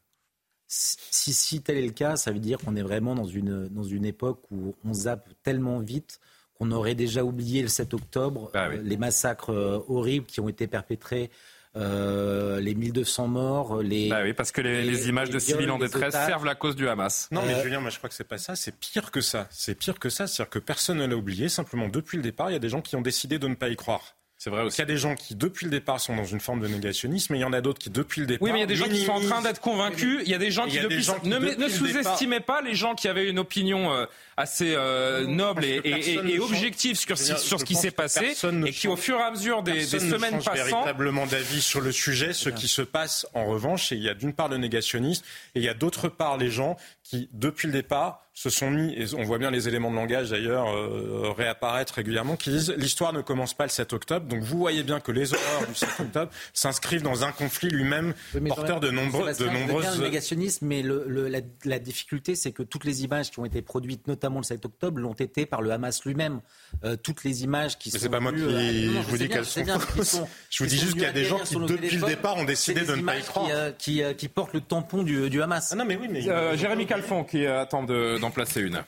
Si, 0.68 1.34
si 1.34 1.60
tel 1.60 1.76
est 1.76 1.86
le 1.86 1.92
cas, 1.92 2.16
ça 2.16 2.32
veut 2.32 2.38
dire 2.38 2.58
qu'on 2.58 2.76
est 2.76 2.82
vraiment 2.82 3.14
dans 3.14 3.26
une, 3.26 3.68
dans 3.68 3.82
une 3.82 4.06
époque 4.06 4.40
où 4.50 4.74
on 4.84 4.94
zappe 4.94 5.28
tellement 5.42 5.80
vite 5.80 6.18
qu'on 6.54 6.70
aurait 6.70 6.94
déjà 6.94 7.24
oublié 7.24 7.60
le 7.60 7.68
7 7.68 7.92
octobre, 7.92 8.50
bah 8.54 8.68
euh, 8.68 8.80
les 8.82 8.96
massacres 8.96 9.50
euh, 9.50 9.80
horribles 9.88 10.26
qui 10.26 10.40
ont 10.40 10.48
été 10.48 10.66
perpétrés 10.66 11.30
euh, 11.74 12.60
les 12.60 12.74
1200 12.74 13.28
morts, 13.28 13.82
les. 13.82 14.08
Bah 14.08 14.20
oui, 14.22 14.34
parce 14.34 14.52
que 14.52 14.60
les, 14.60 15.08
images 15.08 15.30
de 15.30 15.38
civils 15.38 15.70
en 15.70 15.78
détresse 15.78 16.12
servent 16.12 16.44
la 16.44 16.54
cause 16.54 16.76
du 16.76 16.88
Hamas. 16.88 17.28
Non, 17.30 17.42
mais 17.46 17.54
euh, 17.54 17.62
Julien, 17.62 17.80
moi 17.80 17.90
je 17.90 17.96
crois 17.96 18.10
que 18.10 18.14
c'est 18.14 18.24
pas 18.24 18.38
ça. 18.38 18.56
C'est 18.56 18.76
pire 18.78 19.10
que 19.10 19.22
ça. 19.22 19.46
C'est 19.50 19.74
pire 19.74 19.98
que 19.98 20.10
ça. 20.10 20.26
C'est-à-dire 20.26 20.50
que 20.50 20.58
personne 20.58 20.98
ne 20.98 21.06
l'a 21.06 21.16
oublié. 21.16 21.48
Simplement, 21.48 21.88
depuis 21.88 22.18
le 22.18 22.22
départ, 22.22 22.50
il 22.50 22.52
y 22.52 22.56
a 22.56 22.60
des 22.60 22.68
gens 22.68 22.82
qui 22.82 22.94
ont 22.96 23.00
décidé 23.00 23.38
de 23.38 23.48
ne 23.48 23.54
pas 23.54 23.70
y 23.70 23.76
croire. 23.76 24.16
C'est 24.42 24.50
vrai 24.50 24.62
aussi. 24.62 24.78
Il 24.78 24.80
y 24.80 24.82
a 24.82 24.86
des 24.86 24.96
gens 24.96 25.14
qui, 25.14 25.36
depuis 25.36 25.66
le 25.66 25.70
départ, 25.70 26.00
sont 26.00 26.16
dans 26.16 26.24
une 26.24 26.40
forme 26.40 26.60
de 26.60 26.66
négationnisme, 26.66 27.32
et 27.34 27.38
il 27.38 27.42
y 27.42 27.44
en 27.44 27.52
a 27.52 27.60
d'autres 27.60 27.78
qui, 27.78 27.90
depuis 27.90 28.22
le 28.22 28.26
départ. 28.26 28.44
Oui, 28.44 28.50
mais 28.50 28.58
il 28.58 28.62
y 28.62 28.64
a 28.64 28.66
des 28.66 28.74
gens 28.74 28.88
qui 28.88 29.04
sont 29.04 29.12
en 29.12 29.20
train 29.20 29.40
d'être 29.40 29.60
convaincus. 29.60 30.20
Il 30.24 30.30
y 30.30 30.34
a 30.34 30.38
des 30.38 30.50
gens 30.50 30.66
qui, 30.66 30.80
depuis. 30.80 31.06
ne, 31.28 31.68
sous-estimez 31.68 32.40
pas 32.40 32.60
les 32.60 32.74
gens 32.74 32.96
qui 32.96 33.06
avaient 33.06 33.30
une 33.30 33.38
opinion 33.38 33.92
euh, 33.92 34.04
assez 34.36 34.74
euh, 34.74 35.26
noble 35.26 35.64
et, 35.64 35.80
et, 35.84 36.38
objective 36.38 36.96
sur, 36.96 37.18
sur 37.18 37.60
ce 37.60 37.64
qui 37.64 37.74
s'est 37.74 37.90
passé, 37.90 38.34
et 38.66 38.72
qui, 38.72 38.88
au 38.88 38.96
fur 38.96 39.18
et 39.18 39.22
à 39.22 39.30
mesure 39.30 39.62
des, 39.62 39.72
des 39.72 40.00
semaines 40.00 40.42
passant. 40.42 40.52
véritablement 40.52 41.26
d'avis 41.26 41.62
sur 41.62 41.80
le 41.80 41.92
sujet. 41.92 42.32
Ce 42.32 42.48
qui 42.48 42.68
se 42.68 42.82
passe, 42.82 43.26
en 43.34 43.46
revanche, 43.46 43.92
et 43.92 43.96
il 43.96 44.02
y 44.02 44.08
a 44.08 44.14
d'une 44.14 44.32
part 44.32 44.48
le 44.48 44.56
négationnisme, 44.56 45.24
et 45.54 45.60
il 45.60 45.64
y 45.64 45.68
a 45.68 45.74
d'autre 45.74 46.08
part 46.08 46.36
les 46.36 46.50
gens 46.50 46.76
qui, 47.02 47.28
depuis 47.32 47.66
le 47.66 47.72
départ, 47.72 48.22
se 48.34 48.48
sont 48.48 48.70
mis, 48.70 48.94
et 48.94 49.14
on 49.14 49.24
voit 49.24 49.36
bien 49.36 49.50
les 49.50 49.68
éléments 49.68 49.90
de 49.90 49.96
langage 49.96 50.30
d'ailleurs 50.30 50.74
euh, 50.74 51.32
réapparaître 51.36 51.94
régulièrement, 51.94 52.36
qui 52.36 52.48
disent 52.50 52.72
l'histoire 52.78 53.12
ne 53.12 53.20
commence 53.20 53.52
pas 53.52 53.64
le 53.64 53.70
7 53.70 53.92
octobre. 53.92 54.26
Donc 54.26 54.42
vous 54.42 54.56
voyez 54.56 54.82
bien 54.82 55.00
que 55.00 55.12
les 55.12 55.34
horreurs 55.34 55.66
du 55.68 55.74
7 55.74 55.88
octobre 56.00 56.32
s'inscrivent 56.54 57.02
dans 57.02 57.24
un 57.24 57.32
conflit 57.32 57.68
lui-même 57.68 58.14
porteur 58.48 58.80
de, 58.80 58.90
nombreux, 58.90 59.34
de 59.34 59.44
nombreuses... 59.44 59.98
le 59.98 60.04
négationnisme, 60.04 60.66
mais 60.66 60.80
le, 60.82 61.28
la, 61.64 61.78
difficulté, 61.78 62.34
c'est 62.34 62.52
que 62.52 62.62
toutes 62.62 62.84
les 62.84 63.04
images 63.04 63.30
qui 63.30 63.38
ont 63.38 63.44
été 63.44 63.60
produites, 63.60 64.06
notamment 64.06 64.21
le 64.28 64.42
7 64.42 64.64
octobre, 64.64 65.00
l'ont 65.00 65.12
été 65.12 65.46
par 65.46 65.62
le 65.62 65.70
Hamas 65.70 66.04
lui-même. 66.04 66.40
Euh, 66.84 66.96
toutes 66.96 67.24
les 67.24 67.44
images 67.44 67.78
qui 67.78 67.90
mais 67.92 67.98
sont... 67.98 68.04
c'est 68.04 68.10
pas 68.10 68.20
moi 68.20 68.32
qui 68.32 68.40
euh, 68.40 69.02
je 69.02 69.08
vous 69.08 69.18
dis 69.18 69.28
qu'elles 69.28 69.44
sont, 69.44 70.28
Je 70.50 70.62
vous 70.62 70.68
dis 70.68 70.78
juste 70.78 70.92
qu'il 70.92 71.02
y 71.02 71.06
a 71.06 71.12
des 71.12 71.24
gens 71.24 71.38
qui, 71.38 71.54
depuis 71.56 71.96
le 71.96 72.06
départ, 72.06 72.36
ont 72.36 72.44
décidé 72.44 72.82
de 72.82 72.94
ne 72.94 73.02
pas 73.02 73.18
y 73.18 73.22
croire. 73.22 73.48
Qui, 73.78 74.02
qui, 74.16 74.28
portent 74.28 74.54
le 74.54 74.60
tampon 74.60 75.02
du, 75.02 75.28
du 75.30 75.42
Hamas. 75.42 75.70
Ah 75.72 75.76
non, 75.76 75.84
mais 75.84 75.96
oui, 75.96 76.08
mais... 76.10 76.22
Jérémy 76.56 76.86
Calfon 76.86 77.24
qui 77.24 77.46
attend 77.46 77.82
d'en 77.82 78.30
placer 78.30 78.60
une. 78.60 78.82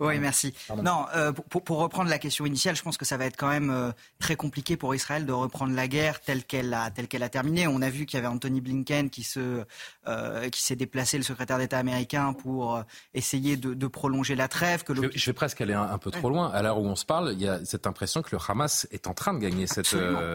Oui, 0.00 0.18
merci. 0.18 0.54
Non, 0.82 1.06
euh, 1.14 1.32
pour, 1.32 1.78
reprendre 1.78 2.10
la 2.10 2.18
question 2.18 2.46
initiale, 2.46 2.76
je 2.76 2.82
pense 2.82 2.96
que 2.96 3.04
ça 3.04 3.16
va 3.16 3.26
être 3.26 3.36
quand 3.36 3.48
même 3.48 3.70
euh, 3.70 3.92
très 4.18 4.36
compliqué 4.36 4.76
pour 4.76 4.94
Israël 4.94 5.26
de 5.26 5.32
reprendre 5.32 5.74
la 5.74 5.88
guerre 5.88 6.20
telle 6.20 6.44
qu'elle 6.44 6.72
a, 6.74 6.90
telle 6.90 7.08
qu'elle 7.08 7.22
a 7.22 7.28
terminé. 7.28 7.66
On 7.66 7.82
a 7.82 7.90
vu 7.90 8.06
qu'il 8.06 8.18
y 8.18 8.22
avait 8.22 8.32
Anthony 8.32 8.60
Blinken 8.60 9.10
qui 9.10 9.22
se, 9.22 9.64
euh, 10.06 10.48
qui 10.48 10.62
s'est 10.62 10.76
déplacé, 10.76 11.16
le 11.16 11.24
secrétaire 11.24 11.58
d'État 11.58 11.78
américain, 11.78 12.32
pour 12.32 12.82
essayer 13.14 13.56
de, 13.56 13.86
prolonger 13.86 14.34
la 14.34 14.48
trêve. 14.48 14.84
Que 14.84 14.94
je, 14.94 15.26
vais 15.26 15.32
presque 15.32 15.60
aller 15.60 15.74
un, 15.74 15.98
peu 15.98 16.10
trop 16.10 16.30
loin. 16.30 16.50
À 16.50 16.62
l'heure 16.62 16.78
où 16.78 16.86
on 16.86 16.96
se 16.96 17.04
parle, 17.04 17.32
il 17.32 17.42
y 17.42 17.48
a 17.48 17.64
cette 17.64 17.86
impression 17.86 18.22
que 18.22 18.34
le 18.34 18.38
Hamas 18.48 18.86
est 18.90 19.06
en 19.06 19.14
train 19.14 19.34
de 19.34 19.38
gagner 19.38 19.66
cette, 19.66 19.94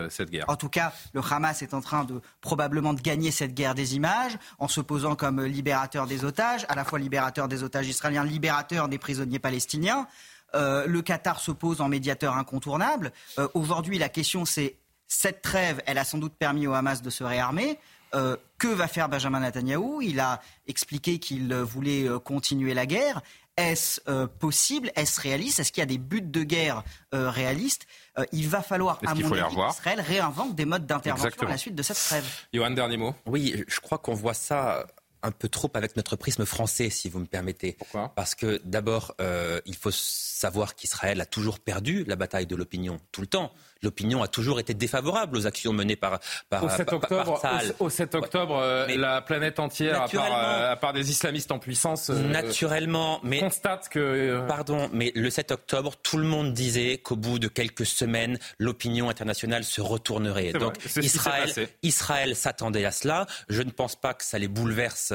cette 0.09 0.29
guerre. 0.29 0.45
En 0.47 0.55
tout 0.55 0.69
cas, 0.69 0.93
le 1.13 1.21
Hamas 1.21 1.61
est 1.61 1.73
en 1.73 1.81
train 1.81 2.03
de 2.03 2.21
probablement 2.41 2.93
de 2.93 3.01
gagner 3.01 3.31
cette 3.31 3.53
guerre 3.53 3.73
des 3.73 3.95
images 3.95 4.37
en 4.59 4.67
se 4.67 4.81
posant 4.81 5.15
comme 5.15 5.43
libérateur 5.43 6.07
des 6.07 6.25
otages, 6.25 6.65
à 6.69 6.75
la 6.75 6.83
fois 6.83 6.99
libérateur 6.99 7.47
des 7.47 7.63
otages 7.63 7.87
israéliens, 7.87 8.23
libérateur 8.23 8.87
des 8.87 8.97
prisonniers 8.97 9.36
palestiniens. 9.39 10.07
Euh, 10.55 10.85
le 10.87 11.01
Qatar 11.01 11.39
se 11.39 11.51
pose 11.51 11.81
en 11.81 11.89
médiateur 11.89 12.37
incontournable. 12.37 13.11
Euh, 13.37 13.47
aujourd'hui, 13.53 13.97
la 13.97 14.09
question 14.09 14.45
c'est 14.45 14.77
cette 15.07 15.41
trêve, 15.41 15.81
elle 15.85 15.97
a 15.97 16.03
sans 16.03 16.17
doute 16.17 16.33
permis 16.33 16.67
au 16.67 16.73
Hamas 16.73 17.01
de 17.01 17.09
se 17.09 17.23
réarmer. 17.23 17.79
Euh, 18.15 18.37
que 18.57 18.69
va 18.69 18.87
faire 18.87 19.09
Benjamin 19.09 19.41
Netanyahou 19.41 20.01
Il 20.01 20.21
a 20.21 20.41
expliqué 20.65 21.19
qu'il 21.19 21.53
voulait 21.53 22.07
continuer 22.23 22.73
la 22.73 22.85
guerre. 22.85 23.21
Est-ce 23.57 24.25
possible? 24.25 24.91
Est-ce 24.95 25.19
réaliste? 25.19 25.59
Est-ce 25.59 25.71
qu'il 25.71 25.81
y 25.81 25.83
a 25.83 25.87
des 25.87 25.97
buts 25.97 26.21
de 26.21 26.43
guerre 26.43 26.83
réalistes? 27.11 27.85
Il 28.31 28.47
va 28.47 28.61
falloir, 28.61 28.99
à 29.05 29.13
mon 29.13 29.31
avis, 29.31 29.55
qu'Israël 29.55 29.99
réinvente 29.99 30.55
des 30.55 30.65
modes 30.65 30.85
d'intervention 30.85 31.47
à 31.47 31.49
la 31.49 31.57
suite 31.57 31.75
de 31.75 31.83
cette 31.83 31.97
trêve. 31.97 32.25
Johan, 32.53 32.71
dernier 32.71 32.97
mot. 32.97 33.13
Oui, 33.25 33.63
je 33.67 33.79
crois 33.79 33.97
qu'on 33.97 34.13
voit 34.13 34.33
ça 34.33 34.85
un 35.27 35.31
peu 35.31 35.49
trop 35.49 35.69
avec 35.73 35.95
notre 35.95 36.15
prisme 36.15 36.45
français, 36.45 36.89
si 36.89 37.09
vous 37.09 37.19
me 37.19 37.25
permettez. 37.25 37.73
Pourquoi? 37.73 38.13
Parce 38.15 38.33
que 38.33 38.59
d'abord, 38.63 39.13
euh, 39.21 39.61
il 39.65 39.75
faut 39.75 39.91
savoir 39.91 40.75
qu'Israël 40.75 41.21
a 41.21 41.25
toujours 41.25 41.59
perdu 41.59 42.03
la 42.05 42.15
bataille 42.15 42.47
de 42.47 42.55
l'opinion, 42.55 42.99
tout 43.11 43.21
le 43.21 43.27
temps 43.27 43.51
l'opinion 43.81 44.23
a 44.23 44.27
toujours 44.27 44.59
été 44.59 44.73
défavorable 44.73 45.37
aux 45.37 45.47
actions 45.47 45.73
menées 45.73 45.95
par, 45.95 46.19
par 46.49 46.63
au 46.63 46.69
7 46.69 46.93
octobre. 46.93 47.41
au, 47.79 47.89
7 47.89 48.15
octobre, 48.15 48.59
euh, 48.61 48.87
la 48.95 49.21
planète 49.21 49.59
entière, 49.59 50.01
à 50.03 50.07
part, 50.07 50.25
euh, 50.25 50.71
à 50.71 50.75
part, 50.75 50.93
des 50.93 51.09
islamistes 51.09 51.51
en 51.51 51.59
puissance, 51.59 52.09
euh, 52.09 52.21
naturellement, 52.21 53.19
mais 53.23 53.39
constate 53.39 53.89
que. 53.89 54.41
Pardon, 54.47 54.89
mais 54.93 55.11
le 55.15 55.29
7 55.29 55.51
octobre, 55.51 55.93
tout 56.01 56.17
le 56.17 56.25
monde 56.25 56.53
disait 56.53 56.97
qu'au 56.97 57.15
bout 57.15 57.39
de 57.39 57.47
quelques 57.47 57.85
semaines, 57.85 58.39
l'opinion 58.59 59.09
internationale 59.09 59.63
se 59.63 59.81
retournerait. 59.81 60.53
Donc 60.53 60.75
Israël, 60.97 61.51
Israël 61.83 62.35
s'attendait 62.35 62.85
à 62.85 62.91
cela. 62.91 63.25
Je 63.49 63.61
ne 63.61 63.71
pense 63.71 63.95
pas 63.95 64.13
que 64.13 64.23
ça 64.23 64.37
les 64.37 64.47
bouleverse 64.47 65.13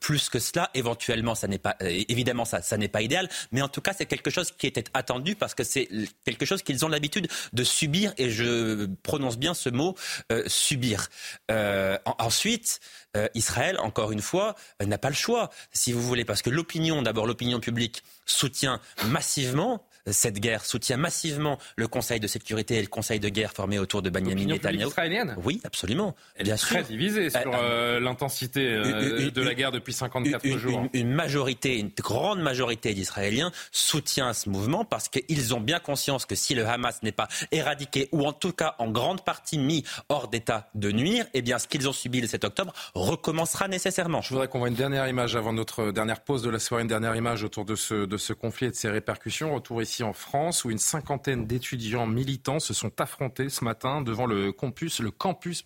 plus 0.00 0.28
que 0.28 0.38
cela. 0.38 0.70
Éventuellement, 0.74 1.34
ça 1.34 1.48
n'est 1.48 1.58
pas, 1.58 1.76
évidemment, 1.80 2.44
ça, 2.44 2.62
ça 2.62 2.76
n'est 2.76 2.88
pas 2.88 3.02
idéal, 3.02 3.28
mais 3.52 3.62
en 3.62 3.68
tout 3.68 3.80
cas, 3.80 3.92
c'est 3.92 4.06
quelque 4.06 4.30
chose 4.30 4.50
qui 4.52 4.66
était 4.66 4.84
attendu 4.94 5.34
parce 5.36 5.54
que 5.54 5.64
c'est 5.64 5.88
quelque 6.24 6.44
chose 6.44 6.62
qu'ils 6.62 6.84
ont 6.84 6.88
l'habitude 6.88 7.28
de 7.52 7.63
subir, 7.64 8.12
et 8.18 8.30
je 8.30 8.86
prononce 9.02 9.38
bien 9.38 9.54
ce 9.54 9.68
mot, 9.68 9.94
euh, 10.32 10.44
subir. 10.46 11.08
Euh, 11.50 11.98
ensuite, 12.18 12.80
euh, 13.16 13.28
Israël, 13.34 13.78
encore 13.80 14.12
une 14.12 14.22
fois, 14.22 14.54
n'a 14.84 14.98
pas 14.98 15.08
le 15.08 15.14
choix, 15.14 15.50
si 15.72 15.92
vous 15.92 16.02
voulez, 16.02 16.24
parce 16.24 16.42
que 16.42 16.50
l'opinion, 16.50 17.02
d'abord 17.02 17.26
l'opinion 17.26 17.60
publique, 17.60 18.02
soutient 18.26 18.80
massivement 19.06 19.86
cette 20.12 20.38
guerre, 20.38 20.64
soutient 20.64 20.96
massivement 20.96 21.58
le 21.76 21.88
Conseil 21.88 22.20
de 22.20 22.26
sécurité 22.26 22.76
et 22.76 22.82
le 22.82 22.88
Conseil 22.88 23.20
de 23.20 23.28
guerre 23.28 23.52
formé 23.52 23.78
autour 23.78 24.02
de 24.02 24.10
Benjamin 24.10 24.46
Netanyahu. 24.46 24.88
israélienne 24.88 25.36
Oui, 25.42 25.60
absolument. 25.64 26.14
Elle 26.36 26.48
est 26.48 26.56
très 26.56 26.82
divisée 26.82 27.30
sur 27.30 27.40
euh, 27.40 27.52
euh, 27.54 28.00
l'intensité 28.00 28.66
euh, 28.66 29.30
de 29.30 29.42
la 29.42 29.54
guerre 29.54 29.72
depuis 29.72 29.92
54 29.92 30.46
jours. 30.58 30.86
Une, 30.92 31.12
majorité, 31.12 31.78
une 31.78 31.90
grande 31.98 32.40
majorité 32.40 32.92
d'Israéliens 32.94 33.50
soutient 33.72 34.32
ce 34.32 34.48
mouvement 34.48 34.84
parce 34.84 35.08
qu'ils 35.08 35.54
ont 35.54 35.60
bien 35.60 35.78
conscience 35.78 36.26
que 36.26 36.34
si 36.34 36.54
le 36.54 36.66
Hamas 36.66 37.02
n'est 37.02 37.12
pas 37.12 37.28
éradiqué 37.50 38.08
ou 38.12 38.26
en 38.26 38.32
tout 38.32 38.52
cas 38.52 38.74
en 38.78 38.90
grande 38.90 39.24
partie 39.24 39.58
mis 39.58 39.84
hors 40.08 40.28
d'état 40.28 40.68
de 40.74 40.90
nuire, 40.92 41.26
eh 41.34 41.42
bien 41.42 41.58
ce 41.58 41.66
qu'ils 41.66 41.88
ont 41.88 41.92
subi 41.92 42.20
le 42.20 42.26
7 42.26 42.44
octobre 42.44 42.72
recommencera 42.94 43.68
nécessairement. 43.68 44.20
Je 44.20 44.30
voudrais 44.30 44.48
qu'on 44.48 44.58
voit 44.58 44.68
une 44.68 44.74
dernière 44.74 45.08
image 45.08 45.36
avant 45.36 45.52
notre 45.52 45.92
dernière 45.92 46.20
pause 46.20 46.42
de 46.42 46.50
la 46.50 46.58
soirée, 46.58 46.82
une 46.82 46.88
dernière 46.88 47.16
image 47.16 47.44
autour 47.44 47.64
de 47.64 47.74
ce, 47.74 48.06
de 48.06 48.16
ce 48.16 48.32
conflit 48.32 48.66
et 48.66 48.70
de 48.70 48.76
ses 48.76 48.90
répercussions. 48.90 49.54
Retour 49.54 49.82
ici 49.82 49.93
en 50.02 50.12
France 50.12 50.64
où 50.64 50.70
une 50.70 50.78
cinquantaine 50.78 51.46
d'étudiants 51.46 52.06
militants 52.06 52.58
se 52.58 52.74
sont 52.74 53.00
affrontés 53.00 53.48
ce 53.48 53.64
matin 53.64 54.02
devant 54.02 54.26
le 54.26 54.52
campus, 54.52 55.00
le 55.00 55.10
campus 55.10 55.62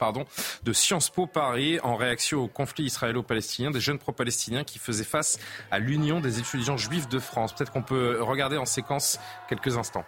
de 0.62 0.72
Sciences 0.72 1.10
Po 1.10 1.26
Paris 1.26 1.80
en 1.80 1.96
réaction 1.96 2.40
au 2.40 2.48
conflit 2.48 2.84
israélo-palestinien, 2.84 3.70
des 3.70 3.80
jeunes 3.80 3.98
pro-palestiniens 3.98 4.64
qui 4.64 4.78
faisaient 4.78 5.04
face 5.04 5.38
à 5.70 5.78
l'Union 5.78 6.20
des 6.20 6.38
étudiants 6.38 6.76
juifs 6.76 7.08
de 7.08 7.18
France. 7.18 7.54
Peut-être 7.54 7.72
qu'on 7.72 7.82
peut 7.82 8.20
regarder 8.20 8.56
en 8.56 8.66
séquence 8.66 9.18
quelques 9.48 9.76
instants. 9.76 10.04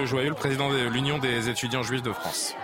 Le 0.00 0.06
Joyeux, 0.06 0.30
le 0.30 0.34
président 0.34 0.72
de 0.72 0.88
l'Union 0.88 1.18
des 1.18 1.50
étudiants 1.50 1.82
juifs 1.82 2.02
de 2.02 2.10
France. 2.10 2.54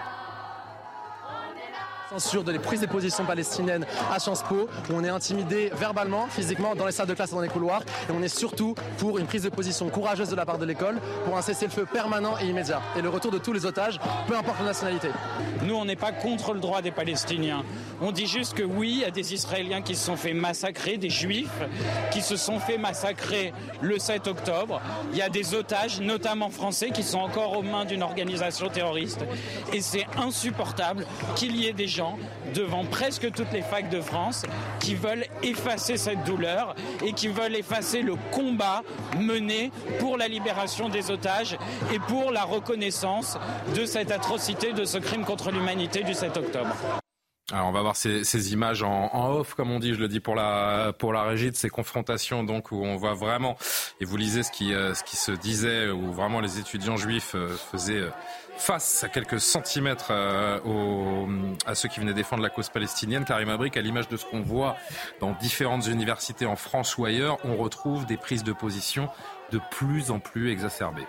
Sur 2.18 2.44
des 2.44 2.58
prises 2.58 2.80
de 2.80 2.86
position 2.86 3.24
palestiniennes 3.24 3.84
à 4.10 4.18
Sciences 4.18 4.42
Po, 4.42 4.68
où 4.88 4.92
on 4.92 5.04
est 5.04 5.08
intimidé 5.08 5.70
verbalement, 5.74 6.26
physiquement, 6.28 6.74
dans 6.74 6.86
les 6.86 6.92
salles 6.92 7.06
de 7.06 7.14
classe 7.14 7.32
et 7.32 7.34
dans 7.34 7.42
les 7.42 7.48
couloirs. 7.48 7.82
Et 8.08 8.12
on 8.12 8.22
est 8.22 8.34
surtout 8.34 8.74
pour 8.98 9.18
une 9.18 9.26
prise 9.26 9.42
de 9.42 9.50
position 9.50 9.88
courageuse 9.90 10.30
de 10.30 10.36
la 10.36 10.46
part 10.46 10.58
de 10.58 10.64
l'école, 10.64 10.98
pour 11.24 11.36
un 11.36 11.42
cessez-le-feu 11.42 11.86
permanent 11.92 12.36
et 12.40 12.46
immédiat. 12.46 12.80
Et 12.96 13.02
le 13.02 13.10
retour 13.10 13.30
de 13.30 13.38
tous 13.38 13.52
les 13.52 13.66
otages, 13.66 14.00
peu 14.26 14.36
importe 14.36 14.58
la 14.60 14.66
nationalité. 14.66 15.08
Nous, 15.62 15.74
on 15.74 15.84
n'est 15.84 15.96
pas 15.96 16.12
contre 16.12 16.54
le 16.54 16.60
droit 16.60 16.80
des 16.80 16.90
Palestiniens. 16.90 17.64
On 18.00 18.12
dit 18.12 18.26
juste 18.26 18.54
que 18.54 18.62
oui, 18.62 18.92
il 18.92 19.00
y 19.00 19.04
a 19.04 19.10
des 19.10 19.34
Israéliens 19.34 19.82
qui 19.82 19.94
se 19.94 20.06
sont 20.06 20.16
fait 20.16 20.34
massacrer, 20.34 20.96
des 20.96 21.10
Juifs 21.10 21.50
qui 22.10 22.22
se 22.22 22.36
sont 22.36 22.58
fait 22.58 22.78
massacrer 22.78 23.52
le 23.80 23.98
7 23.98 24.26
octobre. 24.26 24.80
Il 25.12 25.18
y 25.18 25.22
a 25.22 25.28
des 25.28 25.54
otages, 25.54 26.00
notamment 26.00 26.50
français, 26.50 26.90
qui 26.90 27.02
sont 27.02 27.18
encore 27.18 27.56
aux 27.56 27.62
mains 27.62 27.84
d'une 27.84 28.02
organisation 28.02 28.68
terroriste. 28.68 29.24
Et 29.72 29.80
c'est 29.80 30.06
insupportable 30.16 31.06
qu'il 31.34 31.56
y 31.56 31.66
ait 31.66 31.72
des 31.72 31.88
gens 31.88 32.05
devant 32.54 32.84
presque 32.84 33.30
toutes 33.32 33.52
les 33.52 33.62
facs 33.62 33.90
de 33.90 34.00
France 34.00 34.44
qui 34.80 34.94
veulent 34.94 35.26
effacer 35.42 35.96
cette 35.96 36.24
douleur 36.24 36.74
et 37.04 37.12
qui 37.12 37.28
veulent 37.28 37.56
effacer 37.56 38.02
le 38.02 38.14
combat 38.30 38.82
mené 39.18 39.70
pour 39.98 40.16
la 40.16 40.28
libération 40.28 40.88
des 40.88 41.10
otages 41.10 41.56
et 41.92 41.98
pour 41.98 42.30
la 42.30 42.44
reconnaissance 42.44 43.38
de 43.74 43.84
cette 43.84 44.10
atrocité, 44.10 44.72
de 44.72 44.84
ce 44.84 44.98
crime 44.98 45.24
contre 45.24 45.50
l'humanité 45.50 46.02
du 46.02 46.14
7 46.14 46.36
octobre. 46.36 46.76
Alors 47.52 47.68
on 47.68 47.72
va 47.72 47.80
voir 47.80 47.94
ces, 47.94 48.52
images 48.52 48.82
en, 48.82 49.08
en, 49.12 49.30
off, 49.30 49.54
comme 49.54 49.70
on 49.70 49.78
dit, 49.78 49.94
je 49.94 50.00
le 50.00 50.08
dis 50.08 50.18
pour 50.18 50.34
la 50.34 50.92
pour 50.98 51.12
la 51.12 51.22
régie 51.22 51.52
de 51.52 51.54
ces 51.54 51.68
confrontations, 51.68 52.42
donc 52.42 52.72
où 52.72 52.84
on 52.84 52.96
voit 52.96 53.14
vraiment, 53.14 53.56
et 54.00 54.04
vous 54.04 54.16
lisez 54.16 54.42
ce 54.42 54.50
qui 54.50 54.74
euh, 54.74 54.94
ce 54.94 55.04
qui 55.04 55.14
se 55.16 55.30
disait, 55.30 55.88
où 55.88 56.12
vraiment 56.12 56.40
les 56.40 56.58
étudiants 56.58 56.96
juifs 56.96 57.36
euh, 57.36 57.56
faisaient 57.70 58.00
euh, 58.00 58.10
face 58.56 59.04
à 59.04 59.08
quelques 59.08 59.40
centimètres 59.40 60.12
au, 60.64 61.28
à 61.66 61.74
ceux 61.74 61.88
qui 61.88 62.00
venaient 62.00 62.14
défendre 62.14 62.42
la 62.42 62.50
cause 62.50 62.68
palestinienne. 62.68 63.24
Karim 63.24 63.48
Abrik, 63.48 63.76
à 63.76 63.80
l'image 63.80 64.08
de 64.08 64.16
ce 64.16 64.24
qu'on 64.24 64.42
voit 64.42 64.76
dans 65.20 65.32
différentes 65.32 65.86
universités 65.86 66.46
en 66.46 66.56
France 66.56 66.96
ou 66.98 67.04
ailleurs, 67.04 67.38
on 67.44 67.56
retrouve 67.56 68.06
des 68.06 68.16
prises 68.16 68.44
de 68.44 68.52
position 68.52 69.08
de 69.52 69.60
plus 69.70 70.10
en 70.10 70.18
plus 70.18 70.50
exacerbées. 70.50 71.06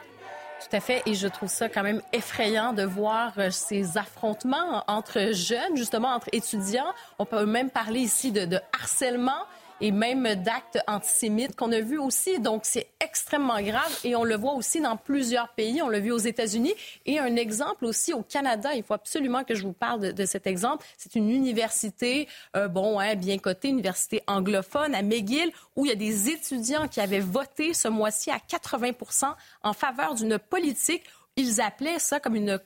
Tout 0.59 0.75
à 0.75 0.79
fait. 0.79 1.03
Et 1.05 1.13
je 1.13 1.27
trouve 1.27 1.49
ça 1.49 1.69
quand 1.69 1.83
même 1.83 2.01
effrayant 2.13 2.73
de 2.73 2.83
voir 2.83 3.33
euh, 3.37 3.51
ces 3.51 3.97
affrontements 3.97 4.83
entre 4.87 5.31
jeunes, 5.33 5.75
justement 5.77 6.09
entre 6.09 6.27
étudiants. 6.31 6.93
On 7.19 7.25
peut 7.25 7.45
même 7.45 7.69
parler 7.69 7.99
ici 7.99 8.31
de 8.31 8.59
harcèlement 8.73 9.45
et 9.81 9.91
même 9.91 10.35
d'actes 10.35 10.79
antisémites 10.87 11.55
qu'on 11.55 11.71
a 11.71 11.79
vus 11.79 11.99
aussi. 11.99 12.39
Donc, 12.39 12.61
c'est 12.65 12.89
extrêmement 12.99 13.61
grave 13.61 13.99
et 14.03 14.15
on 14.15 14.23
le 14.23 14.35
voit 14.35 14.53
aussi 14.53 14.81
dans 14.81 14.97
plusieurs 14.97 15.49
pays. 15.49 15.81
On 15.81 15.89
l'a 15.89 15.99
vu 15.99 16.11
aux 16.11 16.17
États-Unis 16.17 16.73
et 17.05 17.19
un 17.19 17.35
exemple 17.35 17.85
aussi 17.85 18.13
au 18.13 18.21
Canada. 18.21 18.73
Il 18.75 18.83
faut 18.83 18.93
absolument 18.93 19.43
que 19.43 19.55
je 19.55 19.63
vous 19.63 19.73
parle 19.73 19.99
de, 19.99 20.11
de 20.11 20.25
cet 20.25 20.47
exemple. 20.47 20.85
C'est 20.97 21.15
une 21.15 21.29
université, 21.29 22.27
euh, 22.55 22.67
bon, 22.67 22.99
hein, 22.99 23.15
bien 23.15 23.37
cotée, 23.37 23.69
université 23.69 24.21
anglophone 24.27 24.95
à 24.95 25.01
McGill, 25.01 25.51
où 25.75 25.85
il 25.85 25.89
y 25.89 25.91
a 25.91 25.95
des 25.95 26.29
étudiants 26.29 26.87
qui 26.87 26.99
avaient 27.01 27.19
voté 27.19 27.73
ce 27.73 27.87
mois-ci 27.87 28.31
à 28.31 28.37
80% 28.37 29.33
en 29.63 29.73
faveur 29.73 30.15
d'une 30.15 30.39
politique 30.39 31.03
ils 31.37 31.61
appelaient 31.61 31.99
ça 31.99 32.19
comme 32.19 32.35
une, 32.35 32.59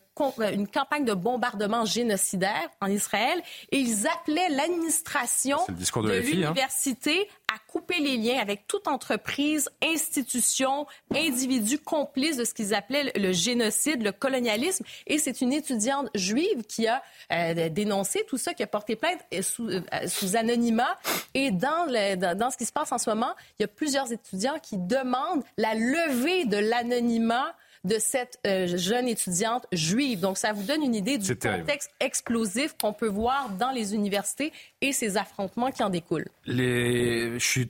une, 0.54 0.68
campagne 0.68 1.04
de 1.04 1.14
bombardement 1.14 1.84
génocidaire 1.84 2.70
en 2.80 2.88
Israël 2.88 3.42
et 3.72 3.78
ils 3.78 4.08
appelaient 4.08 4.50
l'administration 4.50 5.58
de, 5.68 5.74
de 5.74 6.12
hein. 6.12 6.22
l'université 6.22 7.30
à 7.54 7.58
couper 7.68 8.00
les 8.00 8.16
liens 8.16 8.40
avec 8.40 8.66
toute 8.66 8.88
entreprise, 8.88 9.70
institution, 9.84 10.88
individu 11.14 11.80
complice 11.80 12.38
de 12.38 12.46
ce 12.46 12.54
qu'ils 12.54 12.74
appelaient 12.74 13.12
le 13.14 13.34
génocide, 13.34 14.04
le 14.04 14.14
colonialisme. 14.14 14.86
Et 15.06 15.18
c'est 15.18 15.42
une 15.42 15.52
étudiante 15.52 16.10
juive 16.16 16.64
qui 16.68 16.88
a 16.88 17.04
euh, 17.34 17.68
dénoncé 17.68 18.24
tout 18.26 18.38
ça, 18.38 18.54
qui 18.54 18.64
a 18.64 18.68
porté 18.68 18.96
plainte 18.96 19.20
sous, 19.42 19.68
euh, 19.68 19.82
sous 20.08 20.38
anonymat. 20.38 20.98
Et 21.34 21.52
dans, 21.52 21.86
le, 21.90 22.16
dans, 22.16 22.38
dans 22.38 22.52
ce 22.52 22.58
qui 22.58 22.66
se 22.66 22.72
passe 22.72 22.94
en 22.94 22.98
ce 22.98 23.10
moment, 23.10 23.34
il 23.60 23.64
y 23.64 23.66
a 23.66 23.68
plusieurs 23.68 24.14
étudiants 24.14 24.60
qui 24.64 24.78
demandent 24.78 25.44
la 25.58 25.76
levée 25.76 26.46
de 26.46 26.58
l'anonymat 26.58 27.54
de 27.84 27.98
cette 28.00 28.40
euh, 28.46 28.68
jeune 28.78 29.08
étudiante 29.08 29.66
juive. 29.72 30.20
Donc, 30.20 30.38
ça 30.38 30.54
vous 30.54 30.64
donne 30.64 30.84
une 30.84 30.96
idée 30.96 31.18
du 31.18 31.36
contexte 31.36 31.92
explosif 32.00 32.76
qu'on 32.80 32.94
peut 32.94 33.08
voir 33.08 33.50
dans 33.50 33.72
les 33.72 33.96
universités 33.96 34.54
et 34.82 34.94
ces 34.94 35.18
affrontements 35.18 35.72
qui 35.72 35.84
en 35.84 35.90
découlent. 35.90 36.30
Les... 36.46 37.40
Je 37.40 37.46
suis 37.46 37.70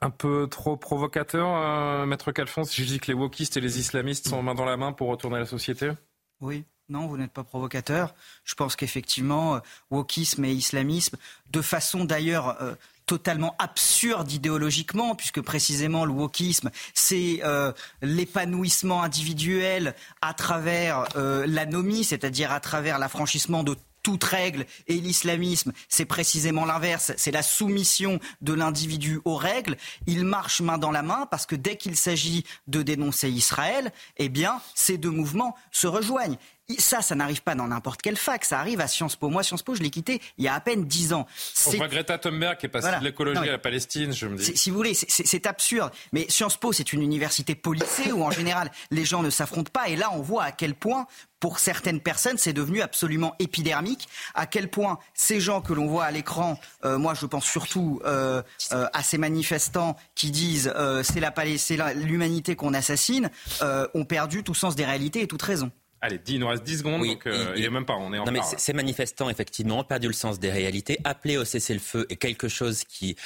un 0.00 0.10
peu 0.10 0.46
trop 0.48 0.76
provocateur, 0.76 1.48
euh, 1.48 2.06
Maître 2.06 2.30
Calfon, 2.30 2.64
si 2.64 2.82
je 2.82 2.86
dis 2.86 3.00
que 3.00 3.08
les 3.08 3.14
wokistes 3.14 3.56
et 3.56 3.60
les 3.60 3.78
islamistes 3.78 4.28
sont 4.28 4.42
main 4.42 4.54
dans 4.54 4.64
la 4.64 4.76
main 4.76 4.92
pour 4.92 5.08
retourner 5.08 5.38
la 5.38 5.46
société? 5.46 5.90
Oui. 6.40 6.64
Non, 6.88 7.06
vous 7.06 7.18
n'êtes 7.18 7.32
pas 7.32 7.44
provocateur. 7.44 8.14
Je 8.44 8.54
pense 8.54 8.74
qu'effectivement, 8.74 9.56
euh, 9.56 9.60
wokisme 9.90 10.44
et 10.44 10.52
islamisme, 10.52 11.18
de 11.50 11.60
façon 11.60 12.04
d'ailleurs 12.04 12.62
euh, 12.62 12.74
totalement 13.08 13.56
absurde 13.58 14.30
idéologiquement, 14.30 15.14
puisque 15.14 15.40
précisément 15.40 16.04
le 16.04 16.12
wokisme, 16.12 16.70
c'est 16.92 17.40
euh, 17.42 17.72
l'épanouissement 18.02 19.02
individuel 19.02 19.94
à 20.20 20.34
travers 20.34 21.08
euh, 21.16 21.46
l'anomie, 21.46 22.04
c'est-à-dire 22.04 22.52
à 22.52 22.60
travers 22.60 22.98
l'affranchissement 22.98 23.64
de 23.64 23.76
toute 24.02 24.22
règle 24.24 24.66
et 24.86 24.94
l'islamisme, 24.94 25.72
c'est 25.88 26.04
précisément 26.04 26.64
l'inverse, 26.64 27.12
c'est 27.16 27.30
la 27.30 27.42
soumission 27.42 28.20
de 28.42 28.52
l'individu 28.52 29.20
aux 29.24 29.36
règles. 29.36 29.76
Ils 30.06 30.24
marchent 30.24 30.60
main 30.60 30.78
dans 30.78 30.92
la 30.92 31.02
main 31.02 31.26
parce 31.30 31.46
que 31.46 31.56
dès 31.56 31.76
qu'il 31.76 31.96
s'agit 31.96 32.44
de 32.68 32.82
dénoncer 32.82 33.28
Israël, 33.30 33.90
eh 34.18 34.28
bien, 34.28 34.60
ces 34.74 34.98
deux 34.98 35.10
mouvements 35.10 35.56
se 35.72 35.86
rejoignent. 35.86 36.38
Ça, 36.76 37.00
ça 37.00 37.14
n'arrive 37.14 37.42
pas 37.42 37.54
dans 37.54 37.66
n'importe 37.66 38.02
quelle 38.02 38.18
fac, 38.18 38.44
ça 38.44 38.60
arrive 38.60 38.80
à 38.80 38.88
Sciences 38.88 39.16
Po. 39.16 39.30
Moi, 39.30 39.42
Sciences 39.42 39.62
Po, 39.62 39.74
je 39.74 39.82
l'ai 39.82 39.88
quitté 39.88 40.20
il 40.36 40.44
y 40.44 40.48
a 40.48 40.54
à 40.54 40.60
peine 40.60 40.84
dix 40.84 41.14
ans. 41.14 41.26
On 41.66 41.70
voit 41.70 41.88
Greta 41.88 42.18
Thunberg 42.18 42.58
qui 42.58 42.66
est 42.66 42.68
passée 42.68 42.88
voilà. 42.88 42.98
de 42.98 43.04
l'écologie 43.04 43.48
à 43.48 43.52
la 43.52 43.58
Palestine, 43.58 44.12
je 44.12 44.26
me 44.26 44.36
dis. 44.36 44.54
Si 44.54 44.68
vous 44.68 44.76
voulez, 44.76 44.92
c'est 44.92 45.46
absurde. 45.46 45.90
Mais 46.12 46.26
Sciences 46.28 46.58
Po, 46.58 46.74
c'est 46.74 46.92
une 46.92 47.00
université 47.00 47.54
policée 47.54 48.12
où, 48.12 48.22
en 48.22 48.30
général, 48.30 48.70
les 48.90 49.06
gens 49.06 49.22
ne 49.22 49.30
s'affrontent 49.30 49.70
pas. 49.72 49.88
Et 49.88 49.96
là, 49.96 50.10
on 50.12 50.20
voit 50.20 50.44
à 50.44 50.52
quel 50.52 50.74
point, 50.74 51.06
pour 51.40 51.58
certaines 51.58 52.00
personnes, 52.00 52.36
c'est 52.36 52.52
devenu 52.52 52.82
absolument 52.82 53.34
épidermique. 53.38 54.06
À 54.34 54.44
quel 54.44 54.68
point 54.68 54.98
ces 55.14 55.40
gens 55.40 55.62
que 55.62 55.72
l'on 55.72 55.86
voit 55.86 56.04
à 56.04 56.10
l'écran, 56.10 56.60
euh, 56.84 56.98
moi, 56.98 57.14
je 57.14 57.24
pense 57.24 57.46
surtout 57.46 58.02
euh, 58.04 58.42
euh, 58.72 58.86
à 58.92 59.02
ces 59.02 59.16
manifestants 59.16 59.96
qui 60.14 60.30
disent 60.30 60.70
euh, 60.76 61.02
c'est 61.02 61.22
l'humanité 61.94 62.56
qu'on 62.56 62.74
assassine, 62.74 63.30
euh, 63.62 63.88
ont 63.94 64.04
perdu 64.04 64.44
tout 64.44 64.54
sens 64.54 64.76
des 64.76 64.84
réalités 64.84 65.22
et 65.22 65.26
toute 65.26 65.42
raison. 65.42 65.70
Allez, 66.00 66.20
il 66.28 66.38
nous 66.38 66.46
reste 66.46 66.62
10 66.62 66.78
secondes, 66.78 67.00
oui, 67.00 67.08
donc 67.08 67.26
euh, 67.26 67.52
il 67.56 67.60
n'y 67.60 67.66
a 67.66 67.70
même 67.70 67.84
pas, 67.84 67.96
on 67.96 68.12
est 68.12 68.18
en 68.18 68.24
Non, 68.24 68.32
mais 68.32 68.40
ces 68.42 68.72
manifestants, 68.72 69.28
effectivement, 69.28 69.80
ont 69.80 69.84
perdu 69.84 70.06
le 70.06 70.12
sens 70.12 70.38
des 70.38 70.50
réalités. 70.50 70.98
Appeler 71.04 71.36
au 71.36 71.44
cessez-le-feu 71.44 72.06
est 72.08 72.16
quelque 72.16 72.48
chose 72.48 72.84
qui 72.84 73.16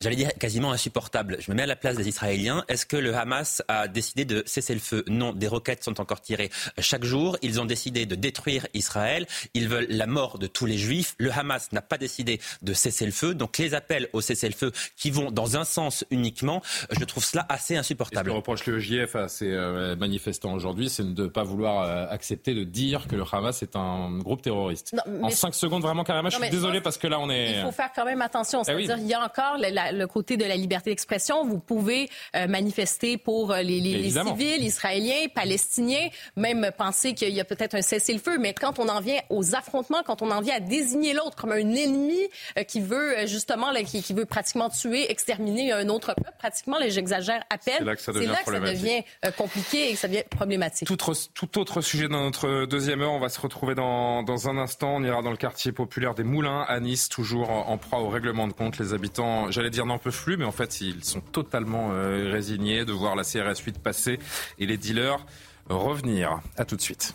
j'allais 0.00 0.16
dire 0.16 0.32
quasiment 0.38 0.72
insupportable. 0.72 1.38
Je 1.40 1.50
me 1.50 1.56
mets 1.56 1.62
à 1.62 1.66
la 1.66 1.76
place 1.76 1.96
des 1.96 2.08
Israéliens. 2.08 2.64
Est-ce 2.68 2.86
que 2.86 2.96
le 2.96 3.14
Hamas 3.14 3.62
a 3.68 3.88
décidé 3.88 4.24
de 4.24 4.42
cesser 4.46 4.74
le 4.74 4.80
feu? 4.80 5.04
Non, 5.08 5.32
des 5.32 5.48
roquettes 5.48 5.84
sont 5.84 6.00
encore 6.00 6.20
tirées 6.20 6.50
chaque 6.78 7.04
jour. 7.04 7.36
Ils 7.42 7.60
ont 7.60 7.64
décidé 7.64 8.06
de 8.06 8.14
détruire 8.14 8.66
Israël. 8.74 9.26
Ils 9.54 9.68
veulent 9.68 9.86
la 9.88 10.06
mort 10.06 10.38
de 10.38 10.46
tous 10.46 10.66
les 10.66 10.78
Juifs. 10.78 11.14
Le 11.18 11.30
Hamas 11.32 11.72
n'a 11.72 11.82
pas 11.82 11.98
décidé 11.98 12.40
de 12.62 12.74
cesser 12.74 13.06
le 13.06 13.12
feu. 13.12 13.34
Donc 13.34 13.58
les 13.58 13.74
appels 13.74 14.08
au 14.12 14.20
cessez-le-feu 14.20 14.72
qui 14.96 15.10
vont 15.10 15.30
dans 15.30 15.56
un 15.56 15.64
sens 15.64 16.04
uniquement, 16.10 16.62
je 16.90 17.04
trouve 17.04 17.24
cela 17.24 17.46
assez 17.48 17.76
insupportable. 17.76 18.28
Ce 18.28 18.32
que 18.32 18.36
reproche 18.36 18.66
le 18.66 18.78
JF 18.78 19.16
à 19.16 19.28
ces 19.28 19.50
euh, 19.50 19.96
manifestants 19.96 20.52
aujourd'hui, 20.52 20.88
c'est 20.88 21.14
de 21.14 21.22
ne 21.22 21.28
pas 21.28 21.42
vouloir 21.42 21.82
euh, 21.82 22.06
accepter 22.10 22.54
de 22.54 22.64
dire 22.64 23.06
que 23.08 23.16
le 23.16 23.24
Hamas 23.30 23.62
est 23.62 23.76
un 23.76 24.18
groupe 24.18 24.42
terroriste. 24.42 24.94
Non, 24.94 25.24
en 25.24 25.30
5 25.30 25.54
secondes, 25.54 25.82
vraiment, 25.82 26.04
carrément, 26.04 26.30
je 26.30 26.36
suis 26.36 26.50
désolé 26.50 26.80
parce 26.80 26.98
que 26.98 27.06
là, 27.06 27.18
on 27.20 27.30
est... 27.30 27.58
Il 27.58 27.62
faut 27.62 27.72
faire 27.72 27.90
quand 27.94 28.04
même 28.04 28.22
attention. 28.22 28.64
C'est-à-dire, 28.64 28.90
eh 28.90 28.94
oui. 28.94 29.02
il 29.02 29.08
y 29.08 29.14
a 29.14 29.24
encore 29.24 29.56
la, 29.58 29.85
la 29.92 30.06
le 30.06 30.08
côté 30.08 30.36
de 30.36 30.44
la 30.44 30.56
liberté 30.56 30.90
d'expression. 30.90 31.44
Vous 31.44 31.58
pouvez 31.58 32.08
euh, 32.34 32.46
manifester 32.46 33.18
pour 33.18 33.52
les, 33.52 33.80
les, 33.80 33.98
les, 33.98 34.10
civils 34.10 34.62
israéliens, 34.62 35.26
palestiniens, 35.34 36.08
même 36.36 36.70
penser 36.76 37.14
qu'il 37.14 37.34
y 37.34 37.40
a 37.40 37.44
peut-être 37.44 37.74
un 37.74 37.82
cessez-le-feu. 37.82 38.38
Mais 38.38 38.54
quand 38.54 38.78
on 38.78 38.88
en 38.88 39.00
vient 39.00 39.18
aux 39.30 39.54
affrontements, 39.54 40.02
quand 40.04 40.22
on 40.22 40.30
en 40.30 40.40
vient 40.40 40.56
à 40.56 40.60
désigner 40.60 41.12
l'autre 41.12 41.36
comme 41.36 41.52
un 41.52 41.56
ennemi 41.56 42.20
euh, 42.58 42.62
qui 42.62 42.80
veut 42.80 43.18
euh, 43.18 43.26
justement, 43.26 43.72
là, 43.72 43.82
qui, 43.82 44.02
qui, 44.02 44.14
veut 44.14 44.26
pratiquement 44.26 44.70
tuer, 44.70 45.10
exterminer 45.10 45.72
un 45.72 45.88
autre 45.88 46.14
peuple, 46.14 46.32
pratiquement, 46.38 46.76
j'exagère 46.88 47.42
à 47.50 47.58
peine. 47.58 47.74
C'est 47.78 47.84
là 47.84 47.96
que 47.96 48.02
ça 48.02 48.12
devient, 48.12 48.32
que 48.46 48.52
ça 48.52 48.60
devient 48.60 49.02
compliqué 49.36 49.90
et 49.90 49.92
que 49.94 49.98
ça 49.98 50.08
devient 50.08 50.22
problématique. 50.30 50.86
Tout, 50.86 50.96
tout, 50.96 51.58
autre 51.58 51.80
sujet 51.80 52.08
dans 52.08 52.22
notre 52.22 52.66
deuxième 52.66 53.02
heure. 53.02 53.12
On 53.12 53.18
va 53.18 53.28
se 53.28 53.40
retrouver 53.40 53.74
dans, 53.74 54.22
dans 54.22 54.48
un 54.48 54.56
instant. 54.56 54.96
On 54.96 55.02
ira 55.02 55.22
dans 55.22 55.30
le 55.30 55.36
quartier 55.36 55.72
populaire 55.72 56.14
des 56.14 56.24
Moulins 56.24 56.64
à 56.68 56.80
Nice, 56.80 57.08
toujours 57.08 57.50
en 57.50 57.76
proie 57.78 58.00
au 58.00 58.08
règlement 58.08 58.46
de 58.46 58.52
compte. 58.52 58.78
Les 58.78 58.94
habitants, 58.94 59.50
j'allais 59.50 59.70
dire, 59.70 59.75
n'en 59.84 59.98
peuvent 59.98 60.22
plus, 60.22 60.38
mais 60.38 60.44
en 60.46 60.52
fait, 60.52 60.80
ils 60.80 61.04
sont 61.04 61.20
totalement 61.20 61.90
euh, 61.92 62.30
résignés 62.30 62.84
de 62.86 62.92
voir 62.92 63.16
la 63.16 63.24
CRS 63.24 63.60
8 63.64 63.78
passer 63.78 64.18
et 64.58 64.66
les 64.66 64.78
dealers 64.78 65.26
revenir. 65.68 66.40
À 66.56 66.64
tout 66.64 66.76
de 66.76 66.80
suite. 66.80 67.14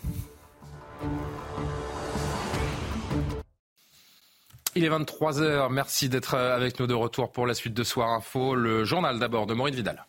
Il 4.74 4.84
est 4.84 4.90
23h. 4.90 5.70
Merci 5.70 6.08
d'être 6.08 6.34
avec 6.34 6.78
nous 6.80 6.86
de 6.86 6.94
retour 6.94 7.32
pour 7.32 7.46
la 7.46 7.54
suite 7.54 7.74
de 7.74 7.82
Soir 7.82 8.10
Info. 8.10 8.54
Le 8.54 8.84
journal 8.84 9.18
d'abord 9.18 9.46
de 9.46 9.54
Maureen 9.54 9.74
Vidal. 9.74 10.06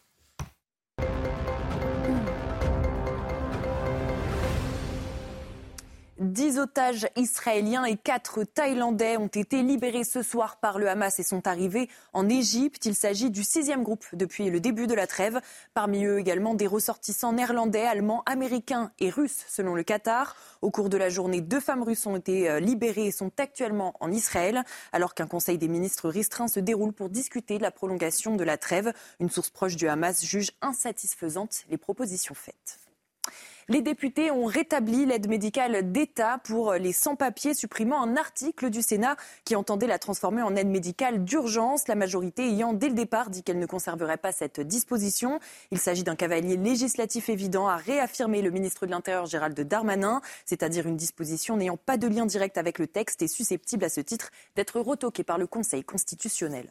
Dix 6.23 6.57
otages 6.57 7.05
israéliens 7.17 7.83
et 7.83 7.97
quatre 7.97 8.45
Thaïlandais 8.45 9.17
ont 9.17 9.27
été 9.27 9.61
libérés 9.61 10.05
ce 10.05 10.21
soir 10.21 10.55
par 10.55 10.79
le 10.79 10.87
Hamas 10.87 11.19
et 11.19 11.23
sont 11.23 11.47
arrivés 11.47 11.89
en 12.13 12.29
Égypte. 12.29 12.85
Il 12.85 12.95
s'agit 12.95 13.29
du 13.29 13.43
sixième 13.43 13.83
groupe 13.83 14.05
depuis 14.13 14.49
le 14.49 14.61
début 14.61 14.87
de 14.87 14.93
la 14.93 15.05
trêve. 15.05 15.41
Parmi 15.73 16.05
eux 16.05 16.19
également 16.19 16.53
des 16.53 16.65
ressortissants 16.65 17.33
néerlandais, 17.33 17.85
allemands, 17.85 18.23
américains 18.25 18.93
et 18.99 19.09
russes, 19.09 19.43
selon 19.49 19.75
le 19.75 19.83
Qatar. 19.83 20.37
Au 20.61 20.71
cours 20.71 20.87
de 20.87 20.95
la 20.95 21.09
journée, 21.09 21.41
deux 21.41 21.59
femmes 21.59 21.83
russes 21.83 22.05
ont 22.05 22.15
été 22.15 22.49
euh, 22.49 22.61
libérées 22.61 23.07
et 23.07 23.11
sont 23.11 23.31
actuellement 23.37 23.93
en 23.99 24.09
Israël, 24.09 24.63
alors 24.93 25.15
qu'un 25.15 25.27
conseil 25.27 25.57
des 25.57 25.67
ministres 25.67 26.09
restreint 26.09 26.47
se 26.47 26.61
déroule 26.61 26.93
pour 26.93 27.09
discuter 27.09 27.57
de 27.57 27.63
la 27.63 27.71
prolongation 27.71 28.37
de 28.37 28.45
la 28.45 28.57
trêve. 28.57 28.93
Une 29.19 29.29
source 29.29 29.49
proche 29.49 29.75
du 29.75 29.89
Hamas 29.89 30.23
juge 30.23 30.51
insatisfaisantes 30.61 31.65
les 31.69 31.77
propositions 31.77 32.33
faites. 32.33 32.82
Les 33.69 33.81
députés 33.81 34.29
ont 34.29 34.45
rétabli 34.45 35.05
l'aide 35.05 35.29
médicale 35.29 35.91
d'État 35.91 36.39
pour 36.43 36.73
les 36.73 36.91
sans-papiers, 36.91 37.53
supprimant 37.53 38.01
un 38.01 38.17
article 38.17 38.69
du 38.69 38.81
Sénat 38.81 39.15
qui 39.45 39.55
entendait 39.55 39.87
la 39.87 39.99
transformer 39.99 40.41
en 40.41 40.55
aide 40.55 40.67
médicale 40.67 41.23
d'urgence, 41.23 41.87
la 41.87 41.95
majorité 41.95 42.43
ayant 42.43 42.73
dès 42.73 42.89
le 42.89 42.95
départ 42.95 43.29
dit 43.29 43.41
qu'elle 43.41 43.59
ne 43.59 43.65
conserverait 43.65 44.17
pas 44.17 44.33
cette 44.33 44.59
disposition. 44.59 45.39
Il 45.71 45.79
s'agit 45.79 46.03
d'un 46.03 46.15
cavalier 46.15 46.57
législatif 46.57 47.29
évident, 47.29 47.67
a 47.67 47.77
réaffirmé 47.77 48.41
le 48.41 48.51
ministre 48.51 48.85
de 48.85 48.91
l'Intérieur 48.91 49.27
Gérald 49.27 49.59
Darmanin, 49.59 50.21
c'est-à-dire 50.45 50.85
une 50.85 50.97
disposition 50.97 51.55
n'ayant 51.55 51.77
pas 51.77 51.97
de 51.97 52.07
lien 52.07 52.25
direct 52.25 52.57
avec 52.57 52.79
le 52.79 52.87
texte 52.87 53.21
et 53.21 53.29
susceptible 53.29 53.85
à 53.85 53.89
ce 53.89 54.01
titre 54.01 54.29
d'être 54.55 54.79
retoquée 54.81 55.23
par 55.23 55.37
le 55.37 55.47
Conseil 55.47 55.83
constitutionnel. 55.83 56.69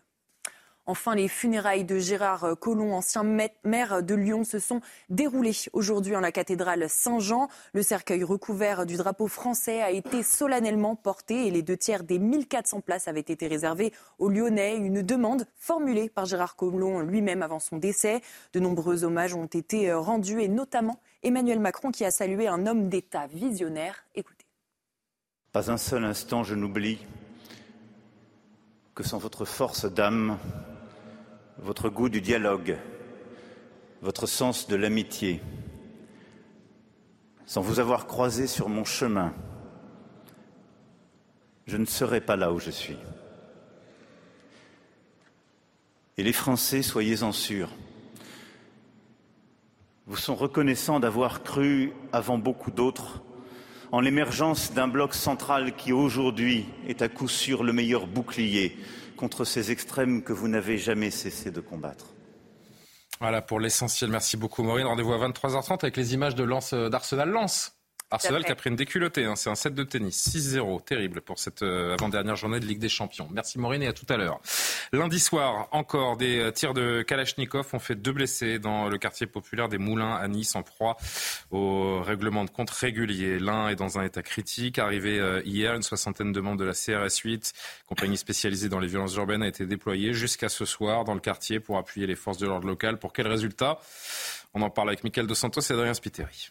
Enfin, 0.85 1.15
les 1.15 1.29
funérailles 1.29 1.85
de 1.85 1.99
Gérard 1.99 2.59
Collomb, 2.59 2.93
ancien 2.93 3.23
maire 3.23 4.03
de 4.03 4.15
Lyon, 4.17 4.43
se 4.43 4.59
sont 4.59 4.81
déroulées 5.11 5.55
aujourd'hui 5.73 6.17
en 6.17 6.21
la 6.21 6.33
cathédrale 6.33 6.89
Saint-Jean. 6.89 7.49
Le 7.73 7.83
cercueil 7.83 8.25
recouvert 8.25 8.85
du 8.85 8.97
drapeau 8.97 9.29
français 9.29 9.81
a 9.81 9.93
été 9.93 10.25
solennellement 10.25 10.97
porté 10.97 11.47
et 11.47 11.53
les 11.53 11.63
deux 11.63 11.77
tiers 11.77 12.03
des 12.03 12.19
1400 12.19 12.81
places 12.81 13.07
avaient 13.07 13.21
été 13.21 13.47
réservées 13.47 13.93
aux 14.19 14.29
Lyonnais. 14.29 14.77
Une 14.77 15.03
demande 15.03 15.47
formulée 15.57 16.09
par 16.09 16.27
Gérard 16.27 16.57
Collomb 16.57 17.03
lui-même 17.03 17.43
avant 17.43 17.61
son 17.61 17.77
décès. 17.77 18.21
De 18.53 18.59
nombreux 18.59 19.05
hommages 19.05 19.35
ont 19.35 19.47
été 19.47 19.93
rendus 19.93 20.43
et 20.43 20.49
notamment 20.49 20.99
Emmanuel 21.23 21.61
Macron 21.61 21.93
qui 21.93 22.05
a 22.05 22.11
salué 22.11 22.49
un 22.49 22.67
homme 22.67 22.89
d'État 22.89 23.29
visionnaire. 23.29 24.05
Écoutez. 24.17 24.47
Pas 25.53 25.71
un 25.71 25.77
seul 25.77 26.05
instant 26.05 26.43
je 26.43 26.57
n'oublie 26.57 26.99
que 28.95 29.03
sans 29.03 29.19
votre 29.19 29.45
force 29.45 29.87
d'âme, 29.87 30.39
votre 31.63 31.89
goût 31.89 32.09
du 32.09 32.21
dialogue, 32.21 32.77
votre 34.03 34.27
sens 34.27 34.67
de 34.67 34.75
l'amitié, 34.75 35.41
sans 37.47 37.61
vous 37.61 37.79
avoir 37.79 38.07
croisé 38.07 38.49
sur 38.49 38.69
mon 38.69 38.85
chemin, 38.85 39.33
je 41.67 41.77
ne 41.77 41.85
serais 41.85 42.21
pas 42.21 42.35
là 42.35 42.53
où 42.53 42.59
je 42.59 42.71
suis. 42.71 42.97
Et 46.19 46.25
les 46.25 46.33
Français, 46.33 46.83
soyez-en 46.83 47.31
sûrs, 47.31 47.71
vous 50.07 50.17
sont 50.17 50.35
reconnaissants 50.35 50.99
d'avoir 50.99 51.45
cru, 51.45 51.93
avant 52.13 52.39
beaucoup 52.39 52.73
d'autres, 52.73 53.23
en 53.93 54.01
l'émergence 54.01 54.73
d'un 54.73 54.89
bloc 54.89 55.15
central 55.15 55.77
qui 55.77 55.93
aujourd'hui 55.93 56.67
est 56.89 57.03
à 57.03 57.09
coup 57.09 57.29
sûr 57.29 57.63
le 57.63 57.73
meilleur 57.73 58.09
bouclier 58.09 58.77
contre 59.23 59.45
ces 59.45 59.71
extrêmes 59.71 60.25
que 60.25 60.33
vous 60.33 60.49
n'avez 60.49 60.79
jamais 60.79 61.13
cessé 61.13 61.53
de 61.53 61.61
combattre. 61.61 62.07
Voilà 63.21 63.41
pour 63.41 63.61
l'essentiel. 63.61 64.11
Merci 64.11 64.37
beaucoup 64.37 64.65
Maureen. 64.65 64.85
Rendez-vous 64.85 65.13
à 65.13 65.29
23h30 65.29 65.79
avec 65.83 65.97
les 65.97 66.13
images 66.13 66.35
de 66.35 66.43
Lance 66.43 66.75
d'Arsenal 66.75 67.29
Lens. 67.31 67.73
Arsenal 68.13 68.45
qui 68.45 68.53
a 68.53 68.55
pris 68.55 68.69
une 68.69 68.77
déculottée, 68.77 69.25
hein. 69.25 69.37
c'est 69.37 69.49
un 69.49 69.55
set 69.55 69.75
de 69.75 69.83
tennis. 69.85 70.29
6-0, 70.29 70.85
terrible 70.85 71.23
pour 71.23 71.39
cette 71.39 71.63
euh, 71.63 71.95
avant-dernière 71.95 72.37
journée 72.37 72.61
de 72.61 72.67
Ligue 72.67 72.79
des 72.79 72.91
Champions. 72.91 73.27
Merci 73.33 73.59
Maureen 73.59 73.83
et 73.83 73.87
à 73.87 73.95
tout 73.95 74.05
à 74.11 74.19
l'heure. 74.19 74.41
Lundi 74.93 75.19
soir, 75.19 75.69
encore 75.73 76.19
des 76.19 76.39
euh, 76.39 76.51
tirs 76.51 76.75
de 76.75 77.01
Kalachnikov 77.01 77.69
ont 77.73 77.79
fait 77.79 77.95
deux 77.95 78.13
blessés 78.13 78.59
dans 78.59 78.91
le 78.91 78.99
quartier 78.99 79.27
populaire 79.27 79.71
des 79.71 79.79
Moulins 79.79 80.15
à 80.15 80.29
Nice 80.29 80.55
en 80.57 80.63
proie 80.63 80.99
au 81.51 82.03
règlement 82.03 82.45
de 82.45 82.51
compte 82.51 82.71
régulier. 82.71 83.39
L'un 83.39 83.69
est 83.69 83.77
dans 83.77 83.99
un 83.99 84.05
état 84.05 84.23
critique. 84.23 84.79
Arrivé 84.79 85.19
euh, 85.19 85.41
hier, 85.47 85.75
une 85.75 85.83
soixantaine 85.83 86.33
de 86.33 86.41
membres 86.41 86.59
de 86.59 86.65
la 86.67 86.75
CRS 86.75 87.17
8, 87.25 87.55
compagnie 87.87 88.19
spécialisée 88.19 88.69
dans 88.69 88.81
les 88.81 88.89
violences 88.89 89.15
urbaines, 89.15 89.43
a 89.43 89.49
été 89.49 89.65
déployée 89.65 90.13
jusqu'à 90.13 90.51
ce 90.51 90.67
soir 90.67 91.05
dans 91.05 91.15
le 91.15 91.21
quartier 91.21 91.61
pour 91.61 91.79
appuyer 91.79 92.07
les 92.07 92.17
forces 92.17 92.39
de 92.39 92.47
l'ordre 92.47 92.67
local. 92.67 92.99
Pour 92.99 93.15
quel 93.15 93.27
résultat? 93.27 93.79
On 94.53 94.61
en 94.61 94.69
parle 94.69 94.91
avec 94.91 95.03
Michael 95.03 95.27
Dos 95.27 95.35
Santos 95.35 95.63
et 95.63 95.73
Adrien 95.73 95.95
Spiteri. 95.95 96.51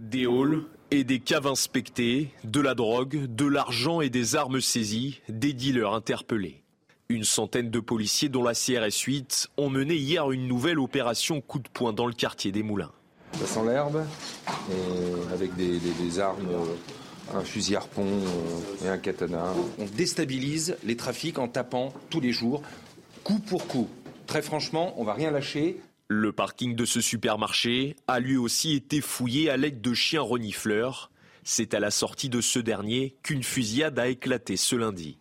Des 0.00 0.26
halls 0.26 0.62
et 0.92 1.02
des 1.02 1.18
caves 1.18 1.48
inspectées, 1.48 2.30
de 2.44 2.60
la 2.60 2.74
drogue, 2.74 3.26
de 3.26 3.46
l'argent 3.46 4.00
et 4.00 4.10
des 4.10 4.36
armes 4.36 4.60
saisies, 4.60 5.20
des 5.28 5.52
dealers 5.52 5.92
interpellés. 5.92 6.62
Une 7.08 7.24
centaine 7.24 7.70
de 7.70 7.80
policiers, 7.80 8.28
dont 8.28 8.44
la 8.44 8.54
CRS 8.54 8.96
8, 9.04 9.48
ont 9.56 9.70
mené 9.70 9.96
hier 9.96 10.30
une 10.30 10.46
nouvelle 10.46 10.78
opération 10.78 11.40
coup 11.40 11.58
de 11.58 11.68
poing 11.68 11.92
dans 11.92 12.06
le 12.06 12.12
quartier 12.12 12.52
des 12.52 12.62
Moulins. 12.62 12.92
Ça 13.32 13.46
sent 13.46 13.66
l'herbe, 13.66 14.04
avec 15.32 15.56
des, 15.56 15.78
des, 15.80 15.90
des, 15.90 16.18
armes, 16.20 16.48
un 17.34 17.42
fusil 17.42 17.74
harpon 17.74 18.06
et 18.84 18.88
un 18.88 18.98
katana. 18.98 19.52
On 19.78 19.84
déstabilise 19.84 20.76
les 20.84 20.96
trafics 20.96 21.38
en 21.38 21.48
tapant 21.48 21.92
tous 22.08 22.20
les 22.20 22.32
jours, 22.32 22.62
coup 23.24 23.40
pour 23.40 23.66
coup. 23.66 23.88
Très 24.28 24.42
franchement, 24.42 24.94
on 24.96 25.04
va 25.04 25.14
rien 25.14 25.30
lâcher. 25.30 25.80
Le 26.10 26.32
parking 26.32 26.74
de 26.74 26.86
ce 26.86 27.02
supermarché 27.02 27.94
a 28.06 28.18
lui 28.18 28.38
aussi 28.38 28.72
été 28.72 29.02
fouillé 29.02 29.50
à 29.50 29.58
l'aide 29.58 29.82
de 29.82 29.92
chiens 29.92 30.22
renifleurs. 30.22 31.10
C'est 31.44 31.74
à 31.74 31.80
la 31.80 31.90
sortie 31.90 32.30
de 32.30 32.40
ce 32.40 32.58
dernier 32.58 33.18
qu'une 33.22 33.42
fusillade 33.42 33.98
a 33.98 34.08
éclaté 34.08 34.56
ce 34.56 34.74
lundi. 34.74 35.18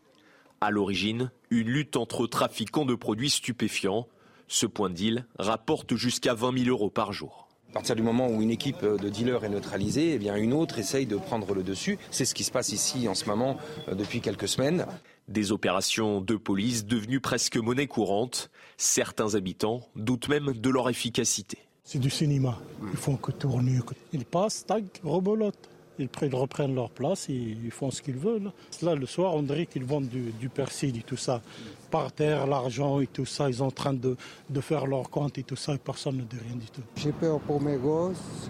À 0.62 0.72
l'origine, 0.72 1.30
une 1.50 1.68
lutte 1.68 1.98
entre 1.98 2.26
trafiquants 2.26 2.86
de 2.86 2.96
produits 2.96 3.30
stupéfiants. 3.30 4.08
Ce 4.48 4.66
point 4.66 4.90
de 4.90 4.96
deal 4.96 5.26
rapporte 5.38 5.98
jusqu'à 5.98 6.34
20 6.34 6.58
000 6.58 6.70
euros 6.70 6.90
par 6.90 7.12
jour. 7.12 7.50
À 7.72 7.74
partir 7.74 7.98
du 7.98 8.02
moment 8.02 8.30
où 8.30 8.42
une 8.42 8.50
équipe 8.50 8.82
de 8.82 9.10
dealers 9.10 9.44
est 9.44 9.50
neutralisée, 9.50 10.14
eh 10.14 10.18
bien 10.18 10.38
une 10.38 10.54
autre 10.54 10.80
essaye 10.80 11.06
de 11.06 11.18
prendre 11.18 11.54
le 11.54 11.64
dessus. 11.64 12.00
C'est 12.12 12.24
ce 12.24 12.34
qui 12.34 12.46
se 12.46 12.52
passe 12.52 12.72
ici 12.72 13.10
en 13.10 13.14
ce 13.14 13.26
moment 13.26 13.58
depuis 13.92 14.22
quelques 14.22 14.48
semaines. 14.48 14.86
Des 15.28 15.52
opérations 15.52 16.22
de 16.22 16.38
police 16.38 16.86
devenues 16.86 17.20
presque 17.20 17.58
monnaie 17.58 17.88
courante. 17.88 18.50
Certains 18.78 19.34
habitants 19.34 19.82
doutent 19.96 20.30
même 20.30 20.54
de 20.54 20.70
leur 20.70 20.88
efficacité. 20.88 21.58
C'est 21.84 21.98
du 21.98 22.12
cinéma. 22.12 22.60
Ils 22.92 22.98
font 22.98 23.16
que 23.16 23.32
tourner. 23.32 23.80
Ils 24.14 24.26
passent, 24.26 24.66
tac, 24.66 24.84
rebolote. 25.04 25.70
Ils 26.00 26.36
reprennent 26.36 26.76
leur 26.76 26.92
place, 26.92 27.28
ils 27.28 27.72
font 27.72 27.90
ce 27.90 28.04
qu'ils 28.04 28.18
veulent. 28.18 28.52
Là, 28.84 28.94
le 28.94 29.08
soir, 29.08 29.34
on 29.34 29.42
dirait 29.42 29.66
qu'ils 29.66 29.84
vendent 29.84 30.10
du, 30.10 30.32
du, 30.40 30.48
persil 30.48 30.96
et 30.96 31.02
tout 31.02 31.18
ça. 31.18 31.42
Par 31.90 32.12
terre, 32.12 32.46
l'argent 32.46 33.00
et 33.00 33.08
tout 33.08 33.26
ça, 33.26 33.50
ils 33.50 33.56
sont 33.56 33.66
en 33.66 33.72
train 33.72 33.94
de, 33.94 34.16
de 34.48 34.62
faire 34.62 34.86
leur 34.86 35.10
compte 35.10 35.40
et 35.40 35.44
tout 35.44 35.56
ça, 35.56 35.74
et 35.74 35.80
personne 35.80 36.18
ne 36.18 36.24
dit 36.24 36.38
rien 36.48 36.56
du 36.56 36.68
tout. 36.68 36.82
J'ai 36.98 37.12
peur 37.12 37.40
pour 37.40 37.60
mes 37.60 37.78
gosses, 37.78 38.50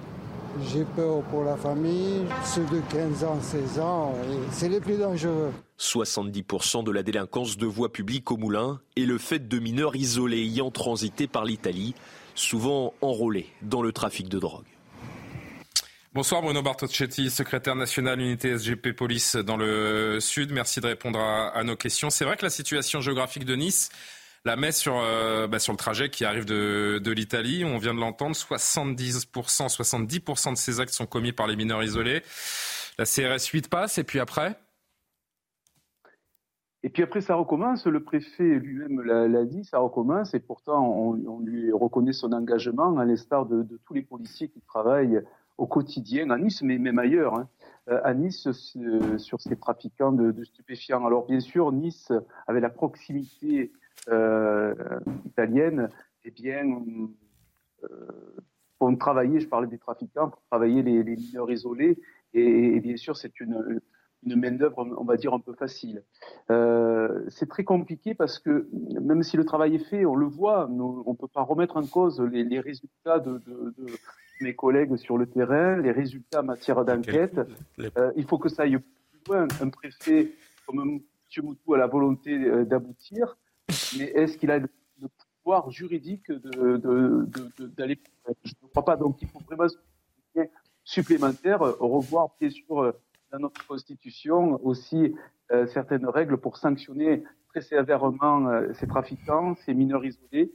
j'ai 0.65 0.83
peur 0.83 1.21
pour 1.23 1.43
la 1.43 1.55
famille. 1.55 2.25
Ceux 2.43 2.65
de 2.65 2.81
15 2.91 3.23
ans, 3.23 3.39
16 3.41 3.79
ans, 3.79 4.13
c'est 4.51 4.69
les 4.69 4.79
plus 4.79 4.97
dangereux. 4.97 5.51
70% 5.79 6.83
de 6.83 6.91
la 6.91 7.03
délinquance 7.03 7.57
de 7.57 7.65
voies 7.65 7.91
publiques 7.91 8.31
au 8.31 8.37
Moulin 8.37 8.79
est 8.95 9.01
le 9.01 9.17
fait 9.17 9.47
de 9.47 9.59
mineurs 9.59 9.95
isolés 9.95 10.41
ayant 10.41 10.71
transité 10.71 11.27
par 11.27 11.45
l'Italie, 11.45 11.93
souvent 12.35 12.93
enrôlés 13.01 13.47
dans 13.61 13.81
le 13.81 13.91
trafic 13.91 14.29
de 14.29 14.39
drogue. 14.39 14.65
Bonsoir 16.13 16.41
Bruno 16.41 16.63
Bartocchetti, 16.63 17.29
secrétaire 17.29 17.75
national 17.75 18.19
unité 18.19 18.57
SGP 18.57 18.93
Police 18.93 19.35
dans 19.35 19.55
le 19.57 20.19
Sud. 20.19 20.51
Merci 20.51 20.81
de 20.81 20.87
répondre 20.87 21.19
à, 21.19 21.49
à 21.49 21.63
nos 21.63 21.75
questions. 21.75 22.09
C'est 22.09 22.25
vrai 22.25 22.37
que 22.37 22.43
la 22.43 22.49
situation 22.49 23.01
géographique 23.01 23.45
de 23.45 23.55
Nice 23.55 23.89
la 24.47 24.55
met 24.55 24.71
sur, 24.71 24.97
euh, 24.97 25.45
bah, 25.45 25.59
sur 25.59 25.73
le 25.73 25.77
trajet 25.77 26.09
qui 26.09 26.23
arrive 26.23 26.45
de, 26.45 27.11
l'Italie. 27.11 27.65
On 27.65 27.77
vient 27.77 27.93
de 27.93 27.99
l'entendre, 27.99 28.33
70%, 28.33 29.67
70% 29.67 30.51
de 30.53 30.57
ces 30.57 30.79
actes 30.79 30.93
sont 30.93 31.05
commis 31.05 31.33
par 31.33 31.47
les 31.47 31.57
mineurs 31.57 31.83
isolés. 31.83 32.21
La 32.97 33.05
CRS 33.05 33.45
8 33.51 33.69
passe 33.69 33.97
et 33.97 34.05
puis 34.05 34.19
après? 34.19 34.57
Et 36.83 36.89
puis 36.89 37.03
après, 37.03 37.19
ça 37.19 37.35
recommence. 37.35 37.85
Le 37.87 38.01
préfet 38.01 38.43
lui-même 38.43 39.01
l'a 39.01 39.43
dit, 39.43 39.65
ça 39.65 39.79
recommence. 39.79 40.33
Et 40.33 40.39
pourtant, 40.39 40.81
on, 40.87 41.39
lui 41.41 41.71
reconnaît 41.73 42.13
son 42.13 42.31
engagement, 42.31 42.97
à 42.97 43.03
l'instar 43.03 43.45
de, 43.45 43.65
tous 43.85 43.93
les 43.93 44.03
policiers 44.03 44.47
qui 44.47 44.61
travaillent 44.61 45.21
au 45.57 45.67
quotidien, 45.67 46.29
à 46.29 46.37
Nice, 46.37 46.61
mais 46.61 46.77
même 46.77 46.99
ailleurs, 46.99 47.35
hein, 47.35 47.49
à 47.87 48.13
Nice, 48.13 48.47
sur 49.17 49.41
ces 49.41 49.57
trafiquants 49.57 50.13
de, 50.13 50.43
stupéfiants. 50.45 51.05
Alors, 51.05 51.25
bien 51.25 51.41
sûr, 51.41 51.73
Nice, 51.73 52.13
avec 52.47 52.61
la 52.61 52.69
proximité 52.69 53.73
euh, 53.73 53.86
italienne, 55.25 55.89
eh 56.23 56.31
bien, 56.31 56.63
euh, 57.83 57.87
pour 58.79 58.95
travailler, 58.97 59.39
je 59.39 59.47
parlais 59.47 59.67
des 59.67 59.79
trafiquants, 59.79 60.29
pour 60.29 60.41
travailler 60.49 60.83
les, 60.83 61.03
les 61.03 61.15
mineurs 61.15 61.51
isolés. 61.51 61.99
Et, 62.33 62.75
et 62.75 62.79
bien 62.79 62.97
sûr, 62.97 63.17
c'est 63.17 63.39
une 63.39 63.81
une 64.25 64.39
main-d'œuvre, 64.39 64.85
on 64.97 65.03
va 65.03 65.15
dire, 65.15 65.33
un 65.33 65.39
peu 65.39 65.53
facile. 65.53 66.03
Euh, 66.49 67.23
c'est 67.29 67.47
très 67.47 67.63
compliqué 67.63 68.13
parce 68.13 68.39
que 68.39 68.67
même 69.01 69.23
si 69.23 69.37
le 69.37 69.45
travail 69.45 69.75
est 69.75 69.89
fait, 69.89 70.05
on 70.05 70.15
le 70.15 70.25
voit, 70.25 70.67
nous, 70.69 71.03
on 71.05 71.11
ne 71.11 71.17
peut 71.17 71.27
pas 71.27 71.43
remettre 71.43 71.77
en 71.77 71.85
cause 71.85 72.19
les, 72.19 72.43
les 72.43 72.59
résultats 72.59 73.19
de, 73.19 73.37
de, 73.45 73.73
de, 73.77 73.85
mes 74.41 74.53
collègues 74.53 74.95
sur 74.97 75.17
le 75.17 75.25
terrain, 75.25 75.77
les 75.77 75.91
résultats 75.91 76.41
en 76.41 76.45
matière 76.45 76.85
d'enquête. 76.85 77.39
Euh, 77.79 78.11
il 78.15 78.25
faut 78.25 78.37
que 78.37 78.49
ça 78.49 78.63
aille 78.63 78.77
plus 78.77 79.33
loin. 79.33 79.47
Un 79.61 79.69
préfet 79.69 80.31
comme 80.65 80.79
M. 80.79 80.99
Moutou 81.43 81.73
a 81.73 81.77
la 81.77 81.87
volonté 81.87 82.33
euh, 82.33 82.63
d'aboutir, 82.63 83.37
mais 83.97 84.05
est-ce 84.05 84.37
qu'il 84.37 84.51
a 84.51 84.59
le 84.59 84.69
pouvoir 85.43 85.69
juridique 85.71 86.31
d'aller 86.31 86.77
de, 86.77 87.65
de, 87.75 87.97
Je 88.43 88.53
ne 88.61 88.67
crois 88.69 88.85
pas. 88.85 88.97
Donc 88.97 89.21
il 89.21 89.27
faut 89.27 89.39
vraiment 89.39 89.67
supplémentaire, 90.83 91.59
revoir 91.59 92.29
bien 92.39 92.49
sûr 92.49 92.93
dans 93.31 93.39
notre 93.39 93.65
constitution 93.67 94.59
aussi 94.65 95.15
certaines 95.67 96.07
règles 96.07 96.37
pour 96.37 96.57
sanctionner 96.57 97.23
très 97.49 97.61
sévèrement 97.61 98.49
ces 98.73 98.87
trafiquants, 98.87 99.55
ces 99.65 99.73
mineurs 99.73 100.05
isolés. 100.05 100.51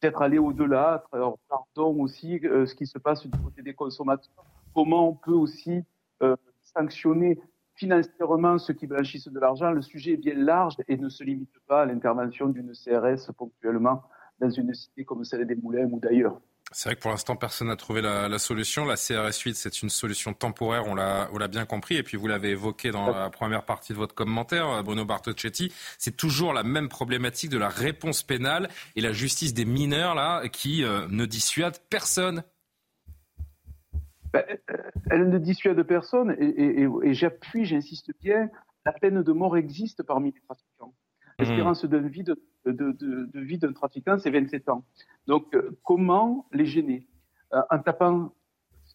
Peut-être 0.00 0.20
aller 0.20 0.38
au-delà, 0.38 1.04
pardon 1.48 2.00
aussi 2.00 2.38
euh, 2.44 2.66
ce 2.66 2.74
qui 2.74 2.86
se 2.86 2.98
passe 2.98 3.26
du 3.26 3.38
côté 3.38 3.62
des 3.62 3.72
consommateurs, 3.72 4.44
comment 4.74 5.08
on 5.08 5.14
peut 5.14 5.32
aussi 5.32 5.82
euh, 6.22 6.36
sanctionner 6.62 7.40
financièrement 7.76 8.58
ceux 8.58 8.74
qui 8.74 8.86
blanchissent 8.86 9.28
de 9.28 9.38
l'argent. 9.38 9.70
Le 9.70 9.82
sujet 9.82 10.12
est 10.12 10.16
bien 10.16 10.34
large 10.34 10.74
et 10.88 10.96
ne 10.96 11.08
se 11.08 11.22
limite 11.22 11.58
pas 11.68 11.82
à 11.82 11.86
l'intervention 11.86 12.48
d'une 12.48 12.72
CRS 12.72 13.32
ponctuellement 13.36 14.02
dans 14.40 14.50
une 14.50 14.74
cité 14.74 15.04
comme 15.04 15.24
celle 15.24 15.46
des 15.46 15.54
Moulins 15.54 15.88
ou 15.90 16.00
d'ailleurs. 16.00 16.40
C'est 16.72 16.88
vrai 16.88 16.96
que 16.96 17.00
pour 17.00 17.12
l'instant, 17.12 17.36
personne 17.36 17.68
n'a 17.68 17.76
trouvé 17.76 18.02
la, 18.02 18.38
solution. 18.40 18.84
La 18.84 18.96
CRS 18.96 19.38
8, 19.38 19.54
c'est 19.54 19.82
une 19.82 19.88
solution 19.88 20.34
temporaire, 20.34 20.86
on 20.88 20.96
l'a, 20.96 21.48
bien 21.48 21.64
compris. 21.64 21.94
Et 21.94 22.02
puis, 22.02 22.16
vous 22.16 22.26
l'avez 22.26 22.50
évoqué 22.50 22.90
dans 22.90 23.08
la 23.08 23.30
première 23.30 23.64
partie 23.64 23.92
de 23.92 23.98
votre 23.98 24.16
commentaire, 24.16 24.82
Bruno 24.82 25.04
Bartocchetti. 25.04 25.72
C'est 25.96 26.16
toujours 26.16 26.52
la 26.52 26.64
même 26.64 26.88
problématique 26.88 27.50
de 27.50 27.58
la 27.58 27.68
réponse 27.68 28.24
pénale 28.24 28.68
et 28.96 29.00
la 29.00 29.12
justice 29.12 29.54
des 29.54 29.64
mineurs, 29.64 30.16
là, 30.16 30.48
qui 30.48 30.82
euh, 30.82 31.06
ne 31.08 31.24
dissuade 31.24 31.78
personne. 31.88 32.42
Ben, 34.32 34.44
elle 35.10 35.28
ne 35.28 35.38
dissuade 35.38 35.82
personne 35.82 36.36
et, 36.38 36.82
et 36.82 37.14
j'appuie, 37.14 37.64
j'insiste 37.64 38.10
bien, 38.20 38.50
la 38.86 38.92
peine 38.92 39.22
de 39.22 39.32
mort 39.32 39.56
existe 39.56 40.04
parmi 40.04 40.32
les 40.32 40.40
trafiquants. 40.40 40.94
Mmh. 41.38 41.42
L'espérance 41.42 41.84
de 41.84 41.98
vie 41.98 42.22
de, 42.22 42.40
de, 42.64 43.40
vie 43.40 43.58
d'un 43.58 43.72
trafiquant, 43.72 44.16
c'est 44.18 44.30
27 44.30 44.68
ans. 44.68 44.84
Donc, 45.26 45.54
euh, 45.54 45.76
comment 45.82 46.46
les 46.52 46.64
gêner? 46.64 47.06
Euh, 47.52 47.60
En 47.70 47.80
tapant 47.80 48.32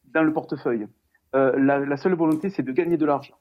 dans 0.06 0.24
le 0.24 0.34
portefeuille. 0.34 0.88
Euh, 1.36 1.58
la, 1.60 1.98
seule 1.98 2.16
volonté, 2.16 2.50
c'est 2.50 2.64
de 2.64 2.72
gagner 2.72 2.98
de 2.98 3.06
l'argent 3.06 3.36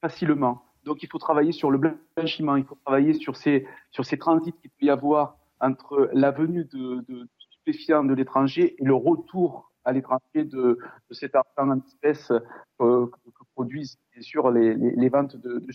facilement. 0.00 0.62
Donc, 0.84 1.02
il 1.02 1.08
faut 1.08 1.18
travailler 1.18 1.52
sur 1.52 1.70
le 1.70 1.78
blanchiment, 2.16 2.56
il 2.56 2.64
faut 2.64 2.78
travailler 2.84 3.14
sur 3.14 3.36
ces, 3.36 3.66
sur 3.90 4.04
ces 4.04 4.16
transits 4.16 4.52
qu'il 4.52 4.70
peut 4.70 4.86
y 4.86 4.90
avoir 4.90 5.36
entre 5.60 6.08
la 6.12 6.30
venue 6.30 6.64
de, 6.64 7.04
de 7.08 7.28
stupéfiants 7.38 8.04
de 8.04 8.14
l'étranger 8.14 8.76
et 8.78 8.84
le 8.84 8.94
retour 8.94 9.67
à 9.88 9.92
l'étranger 9.92 10.44
de, 10.44 10.78
de, 11.08 11.14
cet 11.14 11.34
argent 11.34 11.70
en 11.72 11.80
espèces 11.80 12.32
que, 12.78 13.10
produisent 13.54 13.98
bien 14.12 14.22
sûr 14.22 14.50
les, 14.50 15.08
ventes 15.08 15.36
de, 15.36 15.58
de 15.58 15.72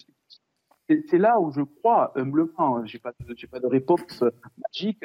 c'est 1.08 1.18
là 1.18 1.40
où 1.40 1.52
je 1.52 1.62
crois 1.62 2.12
humblement, 2.16 2.78
hein, 2.78 2.86
j'ai 2.86 3.00
pas 3.00 3.14
j'ai 3.36 3.48
pas 3.48 3.60
de 3.60 3.68
réponse 3.68 4.24
magique, 4.58 5.04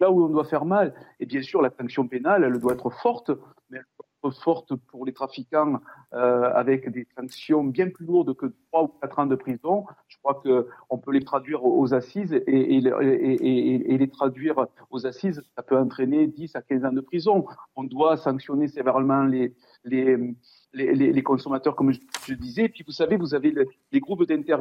là 0.00 0.10
où 0.10 0.24
on 0.24 0.28
doit 0.28 0.44
faire 0.44 0.64
mal. 0.64 0.94
Et 1.20 1.26
bien 1.26 1.42
sûr, 1.42 1.62
la 1.62 1.70
sanction 1.70 2.08
pénale, 2.08 2.44
elle 2.44 2.58
doit 2.58 2.72
être 2.72 2.90
forte, 2.90 3.30
mais 3.70 3.78
elle 3.78 3.84
doit 3.98 4.07
forte 4.30 4.74
pour 4.74 5.06
les 5.06 5.12
trafiquants 5.12 5.80
euh, 6.12 6.50
avec 6.54 6.90
des 6.90 7.06
sanctions 7.16 7.64
bien 7.64 7.88
plus 7.88 8.06
lourdes 8.06 8.34
que 8.34 8.46
3 8.72 8.82
ou 8.84 8.88
4 9.00 9.18
ans 9.20 9.26
de 9.26 9.36
prison. 9.36 9.84
Je 10.08 10.16
crois 10.18 10.42
qu'on 10.42 10.98
peut 10.98 11.12
les 11.12 11.24
traduire 11.24 11.64
aux 11.64 11.94
assises 11.94 12.32
et, 12.32 12.80
les 12.80 14.10
traduire 14.10 14.66
aux 14.90 15.06
assises, 15.06 15.42
ça 15.56 15.62
peut 15.62 15.76
entraîner 15.76 16.26
10 16.26 16.56
à 16.56 16.62
15 16.62 16.84
ans 16.84 16.92
de 16.92 17.00
prison. 17.00 17.46
On 17.76 17.84
doit 17.84 18.16
sanctionner 18.16 18.68
sévèrement 18.68 19.22
les, 19.22 19.54
les, 19.84 20.16
les, 20.74 21.22
consommateurs, 21.22 21.76
comme 21.76 21.92
je, 21.92 22.00
je, 22.26 22.34
disais. 22.34 22.64
Et 22.64 22.68
puis, 22.68 22.84
vous 22.86 22.92
savez, 22.92 23.16
vous 23.16 23.34
avez 23.34 23.54
les 23.92 24.00
groupes 24.00 24.24
d'inter 24.24 24.54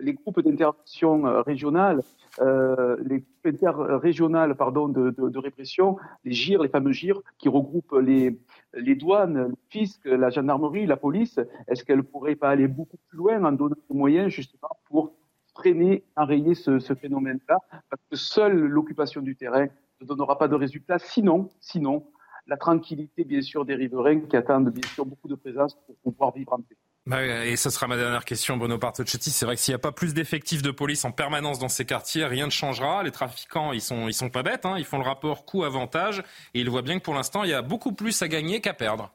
les 0.00 0.14
groupes 0.14 0.40
d'intervention 0.40 1.26
euh, 1.26 1.42
régionales, 1.42 2.02
euh, 2.40 2.96
les 3.04 3.18
groupes 3.20 3.46
interrégionales 3.46 4.54
pardon, 4.56 4.88
de, 4.88 5.10
de, 5.10 5.28
de, 5.28 5.38
répression, 5.38 5.96
les 6.24 6.32
GIR, 6.32 6.62
les 6.62 6.68
fameux 6.68 6.92
GIR, 6.92 7.20
qui 7.38 7.48
regroupent 7.48 7.98
les, 8.00 8.38
les 8.74 8.94
douanes, 8.94 9.48
le 9.48 9.54
fisc, 9.68 10.00
la 10.04 10.30
gendarmerie, 10.30 10.86
la 10.86 10.96
police, 10.96 11.38
est-ce 11.68 11.84
qu'elles 11.84 11.98
ne 11.98 12.02
pourraient 12.02 12.36
pas 12.36 12.50
aller 12.50 12.68
beaucoup 12.68 12.98
plus 13.08 13.18
loin 13.18 13.44
en 13.44 13.52
donnant 13.52 13.76
des 13.90 13.96
moyens 13.96 14.30
justement 14.30 14.70
pour 14.88 15.12
freiner, 15.54 16.04
enrayer 16.16 16.54
ce, 16.54 16.78
ce 16.78 16.94
phénomène-là? 16.94 17.58
Parce 17.90 18.02
que 18.10 18.16
seule 18.16 18.56
l'occupation 18.56 19.20
du 19.20 19.36
terrain 19.36 19.66
ne 20.00 20.06
donnera 20.06 20.38
pas 20.38 20.48
de 20.48 20.54
résultats. 20.54 20.98
Sinon, 20.98 21.50
sinon, 21.60 22.06
la 22.46 22.56
tranquillité, 22.56 23.24
bien 23.24 23.42
sûr, 23.42 23.64
des 23.64 23.74
riverains 23.74 24.20
qui 24.20 24.36
attendent, 24.36 24.70
bien 24.70 24.88
sûr, 24.90 25.06
beaucoup 25.06 25.28
de 25.28 25.34
présence 25.34 25.74
pour 25.74 25.96
pouvoir 26.12 26.32
vivre 26.32 26.52
en 26.52 26.60
paix. 26.60 26.76
Bah 27.04 27.24
et 27.44 27.56
ce 27.56 27.68
sera 27.68 27.88
ma 27.88 27.96
dernière 27.96 28.24
question, 28.24 28.56
Bruno 28.56 28.78
Bartocchetti. 28.78 29.30
C'est 29.30 29.44
vrai 29.44 29.56
que 29.56 29.60
s'il 29.60 29.72
n'y 29.72 29.76
a 29.76 29.80
pas 29.80 29.90
plus 29.90 30.14
d'effectifs 30.14 30.62
de 30.62 30.70
police 30.70 31.04
en 31.04 31.10
permanence 31.10 31.58
dans 31.58 31.68
ces 31.68 31.84
quartiers, 31.84 32.24
rien 32.26 32.46
ne 32.46 32.52
changera. 32.52 33.02
Les 33.02 33.10
trafiquants, 33.10 33.72
ils 33.72 33.80
sont, 33.80 34.06
ils 34.06 34.14
sont 34.14 34.30
pas 34.30 34.44
bêtes. 34.44 34.64
Hein. 34.66 34.76
Ils 34.78 34.84
font 34.84 34.98
le 34.98 35.04
rapport 35.04 35.44
coût-avantage 35.44 36.22
et 36.54 36.60
ils 36.60 36.70
voient 36.70 36.82
bien 36.82 36.98
que 36.98 37.04
pour 37.04 37.14
l'instant, 37.14 37.42
il 37.42 37.50
y 37.50 37.54
a 37.54 37.62
beaucoup 37.62 37.92
plus 37.92 38.22
à 38.22 38.28
gagner 38.28 38.60
qu'à 38.60 38.72
perdre. 38.72 39.12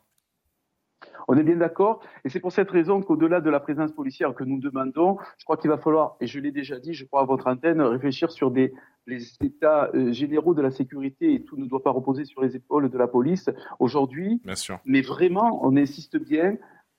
On 1.30 1.38
est 1.38 1.44
bien 1.44 1.56
d'accord. 1.56 2.02
Et 2.26 2.30
c'est 2.30 2.40
pour 2.40 2.52
cette 2.52 2.72
raison 2.72 3.02
qu'au-delà 3.02 3.40
de 3.40 3.50
la 3.50 3.60
présence 3.60 3.92
policière 3.94 4.34
que 4.34 4.44
nous 4.44 4.60
demandons, 4.60 5.18
je 5.38 5.46
crois 5.46 5.58
qu'il 5.58 5.70
va 5.70 5.78
falloir, 5.78 6.16
et 6.22 6.28
je 6.28 6.40
l'ai 6.40 6.52
déjà 6.52 6.80
dit, 6.80 6.94
je 6.94 7.06
crois 7.06 7.22
à 7.22 7.26
votre 7.26 7.48
antenne, 7.48 7.82
réfléchir 7.82 8.32
sur 8.32 8.50
des, 8.50 8.74
les 9.08 9.24
états 9.42 9.90
euh, 9.94 10.14
généraux 10.14 10.54
de 10.54 10.62
la 10.62 10.72
sécurité 10.72 11.34
et 11.34 11.44
tout 11.44 11.58
ne 11.58 11.66
doit 11.66 11.84
pas 11.84 11.92
reposer 11.92 12.24
sur 12.24 12.42
les 12.42 12.56
épaules 12.56 12.90
de 12.90 12.98
la 12.98 13.08
police 13.08 13.50
aujourd'hui. 13.80 14.42
Bien 14.46 14.56
sûr. 14.56 14.80
Mais 14.86 15.02
vraiment, 15.02 15.60
on 15.64 15.76
insiste 15.76 16.18
bien 16.18 16.58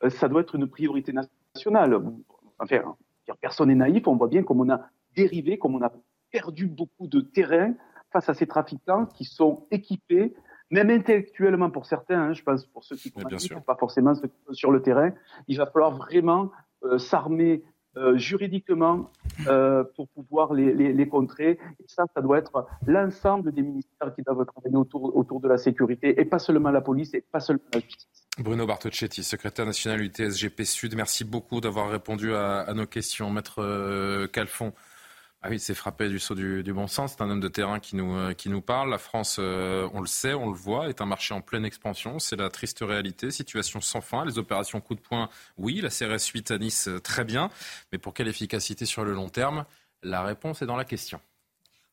ça 0.08 0.28
doit 0.28 0.42
être 0.42 0.54
une 0.54 0.68
priorité 0.68 1.12
nationale. 1.12 2.00
Enfin, 2.58 2.96
personne 3.40 3.68
n'est 3.68 3.74
naïf, 3.74 4.06
on 4.06 4.16
voit 4.16 4.28
bien 4.28 4.42
comme 4.42 4.60
on 4.60 4.70
a 4.70 4.88
dérivé, 5.14 5.58
comme 5.58 5.74
on 5.74 5.82
a 5.82 5.92
perdu 6.30 6.66
beaucoup 6.66 7.06
de 7.06 7.20
terrain 7.20 7.74
face 8.12 8.28
à 8.28 8.34
ces 8.34 8.46
trafiquants 8.46 9.06
qui 9.06 9.24
sont 9.24 9.66
équipés, 9.70 10.34
même 10.70 10.90
intellectuellement 10.90 11.70
pour 11.70 11.86
certains, 11.86 12.20
hein, 12.20 12.32
je 12.32 12.42
pense 12.42 12.64
pour 12.66 12.84
ceux 12.84 12.96
qui 12.96 13.10
sont 13.10 13.60
pas 13.60 13.76
forcément 13.76 14.14
ceux 14.14 14.28
qui 14.28 14.36
sont 14.46 14.52
sur 14.52 14.70
le 14.70 14.82
terrain, 14.82 15.12
il 15.46 15.58
va 15.58 15.66
falloir 15.66 15.96
vraiment 15.96 16.50
euh, 16.84 16.98
s'armer 16.98 17.62
euh, 17.62 17.77
juridiquement 18.16 19.10
euh, 19.46 19.84
pour 19.96 20.08
pouvoir 20.08 20.52
les, 20.52 21.08
contrer. 21.08 21.58
Ça, 21.86 22.04
ça 22.14 22.20
doit 22.20 22.38
être 22.38 22.66
l'ensemble 22.86 23.52
des 23.52 23.62
ministères 23.62 24.14
qui 24.14 24.22
doivent 24.22 24.44
travailler 24.46 24.76
autour, 24.76 25.16
autour 25.16 25.40
de 25.40 25.48
la 25.48 25.58
sécurité, 25.58 26.20
et 26.20 26.24
pas 26.24 26.38
seulement 26.38 26.70
la 26.70 26.80
police, 26.80 27.14
et 27.14 27.20
pas 27.20 27.40
seulement 27.40 27.62
la 27.72 27.80
justice. 27.80 28.26
Bruno 28.38 28.66
Bartocchetti, 28.66 29.22
secrétaire 29.24 29.66
national 29.66 30.00
UTSGP 30.00 30.62
Sud, 30.62 30.94
merci 30.94 31.24
beaucoup 31.24 31.60
d'avoir 31.60 31.90
répondu 31.90 32.34
à, 32.34 32.72
nos 32.74 32.86
questions. 32.86 33.30
Maître 33.30 33.62
euh, 33.62 34.26
Calfon, 34.28 34.72
ah 35.40 35.50
oui, 35.50 35.60
c'est 35.60 35.74
frappé 35.74 36.08
du 36.08 36.18
saut 36.18 36.34
du, 36.34 36.72
bon 36.72 36.88
sens. 36.88 37.14
C'est 37.16 37.22
un 37.22 37.30
homme 37.30 37.40
de 37.40 37.48
terrain 37.48 37.78
qui 37.78 37.94
nous, 37.94 38.16
euh, 38.16 38.34
qui 38.34 38.48
nous 38.48 38.60
parle. 38.60 38.90
La 38.90 38.98
France, 38.98 39.36
euh, 39.38 39.88
on 39.92 40.00
le 40.00 40.08
sait, 40.08 40.34
on 40.34 40.50
le 40.50 40.56
voit, 40.56 40.88
est 40.88 41.00
un 41.00 41.06
marché 41.06 41.32
en 41.32 41.40
pleine 41.40 41.64
expansion. 41.64 42.18
C'est 42.18 42.34
la 42.34 42.48
triste 42.50 42.80
réalité. 42.80 43.30
Situation 43.30 43.80
sans 43.80 44.00
fin. 44.00 44.24
Les 44.24 44.38
opérations 44.38 44.80
coup 44.80 44.96
de 44.96 45.00
poing, 45.00 45.28
oui. 45.56 45.80
La 45.80 45.90
CRS 45.90 46.26
8 46.34 46.50
à 46.50 46.58
Nice, 46.58 46.88
très 47.04 47.24
bien. 47.24 47.50
Mais 47.92 47.98
pour 47.98 48.14
quelle 48.14 48.28
efficacité 48.28 48.84
sur 48.84 49.04
le 49.04 49.14
long 49.14 49.28
terme? 49.28 49.64
La 50.02 50.22
réponse 50.22 50.60
est 50.60 50.66
dans 50.66 50.76
la 50.76 50.84
question. 50.84 51.20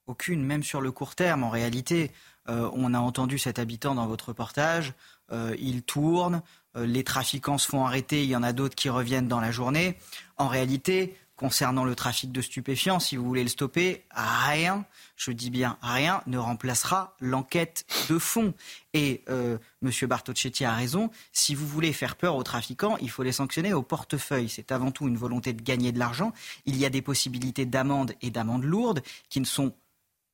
Aucune, 0.07 0.43
même 0.43 0.63
sur 0.63 0.81
le 0.81 0.91
court 0.91 1.13
terme. 1.13 1.43
En 1.43 1.49
réalité, 1.49 2.11
on 2.47 2.93
a 2.93 2.99
entendu 2.99 3.39
cet 3.39 3.57
habitant 3.57 3.95
dans 3.95 4.05
votre 4.05 4.29
reportage. 4.29 4.93
Euh, 5.31 5.55
il 5.59 5.81
tourne, 5.81 6.41
euh, 6.77 6.85
les 6.85 7.03
trafiquants 7.03 7.57
se 7.57 7.67
font 7.67 7.85
arrêter, 7.85 8.23
il 8.23 8.29
y 8.29 8.35
en 8.35 8.43
a 8.43 8.53
d'autres 8.53 8.75
qui 8.75 8.89
reviennent 8.89 9.27
dans 9.27 9.39
la 9.39 9.51
journée. 9.51 9.97
En 10.37 10.47
réalité, 10.47 11.17
concernant 11.35 11.83
le 11.83 11.95
trafic 11.95 12.31
de 12.31 12.41
stupéfiants, 12.41 12.99
si 12.99 13.17
vous 13.17 13.25
voulez 13.25 13.43
le 13.43 13.49
stopper, 13.49 14.05
rien, 14.11 14.85
je 15.15 15.31
dis 15.31 15.49
bien 15.49 15.77
rien, 15.81 16.21
ne 16.27 16.37
remplacera 16.37 17.15
l'enquête 17.19 17.85
de 18.09 18.17
fond. 18.17 18.53
Et 18.93 19.23
euh, 19.29 19.57
M. 19.83 19.91
Bartocchetti 20.07 20.63
a 20.63 20.73
raison, 20.73 21.09
si 21.33 21.55
vous 21.55 21.67
voulez 21.67 21.91
faire 21.93 22.15
peur 22.15 22.35
aux 22.35 22.43
trafiquants, 22.43 22.97
il 23.01 23.09
faut 23.09 23.23
les 23.23 23.33
sanctionner 23.33 23.73
au 23.73 23.81
portefeuille. 23.81 24.49
C'est 24.49 24.71
avant 24.71 24.91
tout 24.91 25.07
une 25.07 25.17
volonté 25.17 25.53
de 25.53 25.61
gagner 25.61 25.91
de 25.91 25.99
l'argent. 25.99 26.31
Il 26.65 26.77
y 26.77 26.85
a 26.85 26.89
des 26.89 27.01
possibilités 27.01 27.65
d'amende 27.65 28.13
et 28.21 28.29
d'amende 28.29 28.63
lourde 28.63 29.01
qui 29.29 29.41
ne 29.41 29.45
sont 29.45 29.73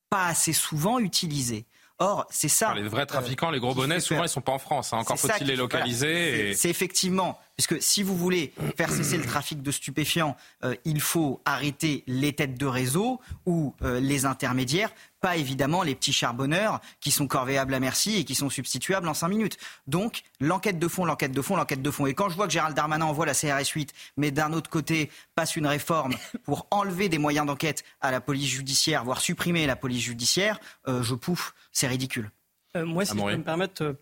pas 0.10 0.28
assez 0.28 0.54
souvent 0.54 1.00
utilisées. 1.00 1.66
Or, 2.02 2.26
c'est 2.32 2.48
ça. 2.48 2.74
les 2.74 2.88
vrais 2.88 3.06
trafiquants, 3.06 3.52
les 3.52 3.60
gros 3.60 3.76
bonnets, 3.76 4.00
souvent, 4.00 4.24
ils 4.24 4.30
sont 4.30 4.42
pas 4.42 4.54
en 4.54 4.58
France. 4.58 4.92
Hein. 4.92 4.98
Encore 4.98 5.20
faut-il 5.20 5.46
les 5.46 5.56
localiser. 5.56 6.56
C'est 6.56 6.70
effectivement, 6.70 7.40
puisque 7.62 7.84
si 7.84 8.02
vous 8.02 8.18
voulez 8.18 8.54
faire 8.76 8.92
cesser 8.92 9.18
le 9.18 9.24
trafic 9.24 9.62
de 9.62 9.70
stupéfiants, 9.70 10.36
euh, 10.64 10.74
il 10.84 11.00
faut 11.00 11.42
arrêter 11.46 12.04
les 12.08 12.34
têtes 12.34 12.58
de 12.58 12.66
réseau 12.66 13.22
ou 13.46 13.76
euh, 13.84 14.00
les 14.00 14.26
intermédiaires, 14.26 14.92
pas 15.20 15.38
évidemment 15.38 15.84
les 15.84 15.94
petits 15.94 16.12
charbonneurs 16.12 16.82
qui 17.02 17.12
sont 17.12 17.28
corvéables 17.28 17.72
à 17.76 17.80
merci 17.80 18.18
et 18.18 18.24
qui 18.24 18.34
sont 18.34 18.50
substituables 18.50 19.08
en 19.08 19.14
cinq 19.14 19.28
minutes. 19.28 19.60
Donc, 19.86 20.24
l'enquête 20.40 20.80
de 20.80 20.88
fond, 20.88 21.06
l'enquête 21.06 21.34
de 21.34 21.42
fond, 21.42 21.56
l'enquête 21.56 21.84
de 21.84 21.92
fond. 21.92 22.08
Et 22.08 22.16
quand 22.16 22.30
je 22.30 22.36
vois 22.36 22.48
que 22.48 22.54
Gérald 22.54 22.76
Darmanin 22.76 23.06
envoie 23.06 23.28
la 23.28 23.36
CRS 23.36 23.70
8, 23.76 23.94
mais 24.18 24.32
d'un 24.32 24.54
autre 24.54 24.72
côté 24.72 25.12
passe 25.36 25.56
une 25.56 25.68
réforme 25.68 26.16
pour 26.44 26.66
enlever 26.72 27.10
des 27.10 27.20
moyens 27.20 27.46
d'enquête 27.46 27.84
à 28.02 28.10
la 28.10 28.22
police 28.22 28.50
judiciaire, 28.50 29.04
voire 29.04 29.22
supprimer 29.22 29.68
la 29.68 29.76
police 29.76 30.02
judiciaire, 30.02 30.60
euh, 30.88 31.04
je 31.04 31.14
pouffe, 31.14 31.54
c'est 31.72 31.88
ridicule. 31.88 32.32
moi, 32.74 33.06
si 33.06 33.16
je 33.16 33.24
peux 33.24 33.38
me 33.38 33.44
permettre, 33.44 33.98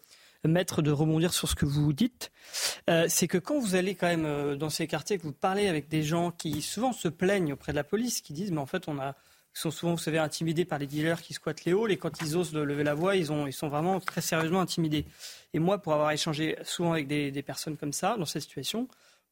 maître 0.45 0.81
de 0.81 0.91
rebondir 0.91 1.33
sur 1.33 1.49
ce 1.49 1.55
que 1.55 1.65
vous 1.65 1.93
dites. 1.93 2.31
Euh, 2.89 3.05
c'est 3.09 3.27
que 3.27 3.37
quand 3.37 3.59
vous 3.59 3.75
allez 3.75 3.95
quand 3.95 4.07
même 4.07 4.25
euh, 4.25 4.55
dans 4.55 4.69
ces 4.69 4.87
quartiers, 4.87 5.17
que 5.17 5.23
vous 5.23 5.33
parlez 5.33 5.67
avec 5.67 5.87
des 5.89 6.03
gens 6.03 6.31
qui 6.31 6.61
souvent 6.61 6.93
se 6.93 7.07
plaignent 7.07 7.53
auprès 7.53 7.71
de 7.71 7.77
la 7.77 7.83
police, 7.83 8.21
qui 8.21 8.33
disent 8.33 8.51
mais 8.51 8.59
en 8.59 8.65
fait 8.65 8.87
on 8.87 8.99
a 8.99 9.15
ils 9.55 9.59
sont 9.59 9.71
souvent, 9.71 9.93
vous 9.93 9.99
savez, 9.99 10.19
intimidés 10.19 10.63
par 10.63 10.79
les 10.79 10.87
dealers 10.87 11.21
qui 11.21 11.33
squattent 11.33 11.65
les 11.65 11.73
halls 11.73 11.91
et 11.91 11.97
quand 11.97 12.21
ils 12.21 12.37
osent 12.37 12.53
lever 12.53 12.83
la 12.83 12.93
voix, 12.93 13.15
ils, 13.15 13.31
ont, 13.31 13.47
ils 13.47 13.53
sont 13.53 13.67
vraiment 13.67 13.99
très 13.99 14.21
sérieusement 14.21 14.61
intimidés. 14.61 15.05
Et 15.53 15.59
moi, 15.59 15.79
pour 15.79 15.93
avoir 15.93 16.11
échangé 16.11 16.55
souvent 16.63 16.93
avec 16.93 17.07
des, 17.07 17.43
personnes 17.43 17.75
comme 17.75 17.93
ça, 17.93 18.15
dans 18.17 18.25
cette 18.25 18.43
situation, 18.43 18.87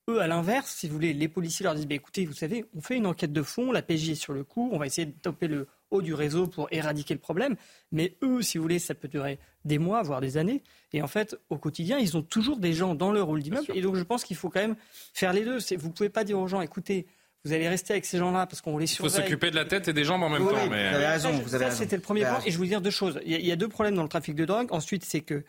eux, 0.10 0.20
à 0.20 0.28
l'inverse, 0.28 0.74
si 0.74 0.88
vous 0.88 0.96
voulez, 0.96 1.14
les 1.14 1.28
policiers 1.28 1.64
leur 1.64 1.76
disent 1.76 1.88
bah, 1.88 1.96
écoutez, 1.96 2.26
vous 2.26 2.34
savez, 2.34 2.66
on 2.76 2.82
fait 2.82 2.98
une 2.98 3.06
enquête 3.06 3.32
de 3.32 3.44
fond, 3.44 3.72
la 3.72 3.82
PJ 3.82 4.10
est 4.10 4.16
sur 4.16 4.34
le 4.34 4.44
coup, 4.44 4.70
on 4.74 4.80
va 4.80 4.88
essayer 4.88 5.06
de 5.06 5.12
toper 5.12 5.48
le 5.48 5.68
haut 5.92 6.02
du 6.02 6.14
réseau 6.14 6.48
pour 6.48 6.68
éradiquer 6.72 7.14
le 7.14 7.20
problème. 7.20 7.56
Mais 7.92 8.18
eux, 8.24 8.42
si 8.42 8.58
vous 8.58 8.64
voulez, 8.64 8.80
ça 8.80 8.96
peut 8.96 9.08
durer 9.08 9.40
des 9.66 9.78
mois, 9.78 10.02
voire 10.02 10.22
des 10.22 10.38
années. 10.38 10.64
Et 10.94 11.02
en 11.02 11.08
fait, 11.08 11.36
au 11.50 11.58
quotidien, 11.58 11.98
ils 11.98 12.16
ont 12.16 12.22
toujours 12.22 12.58
des 12.58 12.74
gens 12.74 12.96
dans 12.96 13.12
leur 13.12 13.30
hall 13.30 13.42
d'immeuble. 13.42 13.68
Et 13.74 13.82
donc, 13.82 13.96
je 13.96 14.04
pense 14.04 14.24
qu'il 14.24 14.38
faut 14.38 14.50
quand 14.50 14.62
même 14.62 14.76
faire 15.14 15.34
les 15.34 15.44
deux. 15.44 15.58
Vous 15.78 15.88
ne 15.88 15.94
pouvez 15.94 16.10
pas 16.10 16.24
dire 16.24 16.40
aux 16.40 16.48
gens 16.48 16.62
écoutez, 16.62 17.08
vous 17.44 17.54
allez 17.54 17.68
rester 17.70 17.94
avec 17.94 18.06
ces 18.06 18.18
gens-là 18.18 18.46
parce 18.46 18.62
qu'on 18.62 18.78
les 18.78 18.88
surveille. 18.88 19.12
Il 19.12 19.16
faut 19.16 19.22
s'occuper 19.22 19.52
de 19.52 19.56
la 19.56 19.66
tête 19.66 19.88
et 19.88 19.94
des 19.94 20.04
jambes 20.04 20.24
en 20.24 20.30
même 20.30 20.44
Oui, 20.44 20.54
temps. 20.54 20.70
Mais... 20.70 20.90
Vous 20.90 20.96
avez 20.96 21.08
raison. 21.08 21.32
Vous 21.32 21.56
avez 21.56 21.66
ça, 21.66 21.72
c'était 21.72 21.96
le 21.96 22.02
premier 22.02 22.22
point. 22.22 22.40
Et 22.46 22.52
je 22.52 22.58
voulais 22.58 22.70
dire 22.70 22.82
deux 22.82 22.90
choses. 22.90 23.20
Il 23.26 23.32
y, 23.32 23.36
a, 23.36 23.40
il 23.40 23.46
y 23.46 23.52
a 23.52 23.56
deux 23.56 23.70
problèmes 23.70 23.96
dans 23.96 24.04
le 24.04 24.10
trafic 24.10 24.36
de 24.36 24.46
drogue. 24.46 24.68
Ensuite, 24.72 25.06
c'est 25.06 25.22
que 25.22 25.44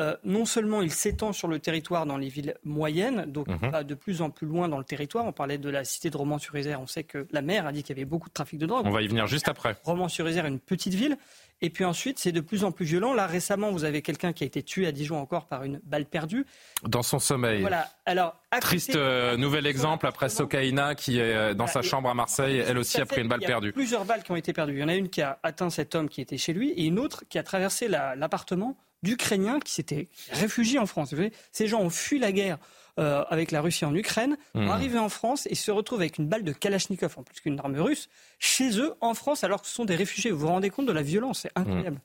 euh, 0.00 0.16
non 0.24 0.44
seulement 0.46 0.82
il 0.82 0.90
s'étend 0.90 1.32
sur 1.32 1.46
le 1.46 1.58
territoire 1.60 2.06
dans 2.06 2.16
les 2.16 2.28
villes 2.28 2.54
moyennes, 2.64 3.26
donc 3.26 3.46
Mhm. 3.48 3.58
il 3.62 3.70
va 3.70 3.84
de 3.84 3.94
plus 3.94 4.22
en 4.22 4.30
plus 4.30 4.46
loin 4.46 4.68
dans 4.68 4.78
le 4.78 4.84
territoire. 4.84 5.24
On 5.26 5.32
parlait 5.32 5.58
de 5.58 5.68
la 5.70 5.84
cité 5.84 6.10
de 6.10 6.16
Romans-sur-Isère. 6.16 6.80
On 6.80 6.86
sait 6.86 7.04
que 7.04 7.26
la 7.30 7.42
maire 7.42 7.66
a 7.66 7.72
dit 7.72 7.82
qu'il 7.82 7.94
y 7.96 7.98
avait 8.00 8.04
beaucoup 8.06 8.28
de 8.28 8.34
trafic 8.34 8.58
de 8.58 8.66
drogue. 8.66 8.86
On 8.86 8.90
va 8.90 9.02
y 9.02 9.06
venir 9.08 9.26
juste 9.26 9.48
après. 9.48 9.76
Romans-sur-Isère, 9.84 10.46
une 10.46 10.58
petite 10.58 10.94
ville. 10.94 11.16
Et 11.62 11.68
puis 11.68 11.84
ensuite, 11.84 12.18
c'est 12.18 12.32
de 12.32 12.40
plus 12.40 12.64
en 12.64 12.72
plus 12.72 12.86
violent. 12.86 13.12
Là, 13.12 13.26
récemment, 13.26 13.70
vous 13.70 13.84
avez 13.84 14.00
quelqu'un 14.00 14.32
qui 14.32 14.44
a 14.44 14.46
été 14.46 14.62
tué 14.62 14.86
à 14.86 14.92
Dijon 14.92 15.20
encore 15.20 15.46
par 15.46 15.62
une 15.62 15.78
balle 15.84 16.06
perdue. 16.06 16.46
Dans 16.88 17.02
son 17.02 17.18
sommeil. 17.18 17.60
Voilà. 17.60 17.86
Alors, 18.06 18.40
Triste 18.62 18.96
euh, 18.96 19.36
nouvel 19.36 19.66
exemple 19.66 20.06
après 20.06 20.30
Sokaina 20.30 20.94
qui 20.94 21.18
est 21.18 21.22
euh, 21.34 21.52
dans 21.54 21.66
sa 21.66 21.82
chambre 21.82 22.08
à 22.08 22.14
Marseille, 22.14 22.64
elle 22.66 22.78
aussi 22.78 22.98
a 23.00 23.04
pris 23.04 23.20
une 23.20 23.28
balle 23.28 23.40
Il 23.40 23.42
y 23.42 23.46
a 23.46 23.48
perdue. 23.48 23.72
plusieurs 23.72 24.06
balles 24.06 24.22
qui 24.22 24.32
ont 24.32 24.36
été 24.36 24.54
perdues. 24.54 24.72
Il 24.72 24.80
y 24.80 24.84
en 24.84 24.88
a 24.88 24.94
une 24.94 25.10
qui 25.10 25.20
a 25.20 25.38
atteint 25.42 25.68
cet 25.68 25.94
homme 25.94 26.08
qui 26.08 26.22
était 26.22 26.38
chez 26.38 26.54
lui 26.54 26.70
et 26.70 26.84
une 26.86 26.98
autre 26.98 27.24
qui 27.28 27.38
a 27.38 27.42
traversé 27.42 27.88
la- 27.88 28.16
l'appartement 28.16 28.78
d'Ukrainiens 29.02 29.60
qui 29.60 29.72
s'étaient 29.72 30.08
réfugiés 30.32 30.78
en 30.78 30.86
France. 30.86 31.10
Vous 31.10 31.16
voyez, 31.16 31.32
ces 31.52 31.66
gens 31.66 31.80
ont 31.80 31.90
fui 31.90 32.18
la 32.18 32.32
guerre 32.32 32.58
euh, 32.98 33.22
avec 33.30 33.50
la 33.50 33.60
Russie 33.62 33.84
en 33.84 33.94
Ukraine, 33.94 34.36
Mhm. 34.54 34.66
sont 34.66 34.72
arrivés 34.72 34.98
en 34.98 35.08
France 35.08 35.46
et 35.50 35.54
se 35.54 35.70
retrouvent 35.70 36.00
avec 36.00 36.18
une 36.18 36.26
balle 36.28 36.42
de 36.44 36.52
Kalachnikov, 36.52 37.14
en 37.18 37.22
plus 37.22 37.40
qu'une 37.40 37.58
arme 37.58 37.76
russe, 37.80 38.08
chez 38.38 38.78
eux 38.78 38.92
en 39.00 39.14
France 39.14 39.42
alors 39.44 39.62
que 39.62 39.68
ce 39.68 39.72
sont 39.74 39.84
des 39.84 39.94
réfugiés. 39.96 40.30
Vous 40.32 40.40
vous 40.40 40.48
rendez 40.48 40.70
compte 40.70 40.86
de 40.86 40.92
la 40.92 41.02
violence 41.02 41.40
C'est 41.40 41.52
incroyable. 41.54 41.98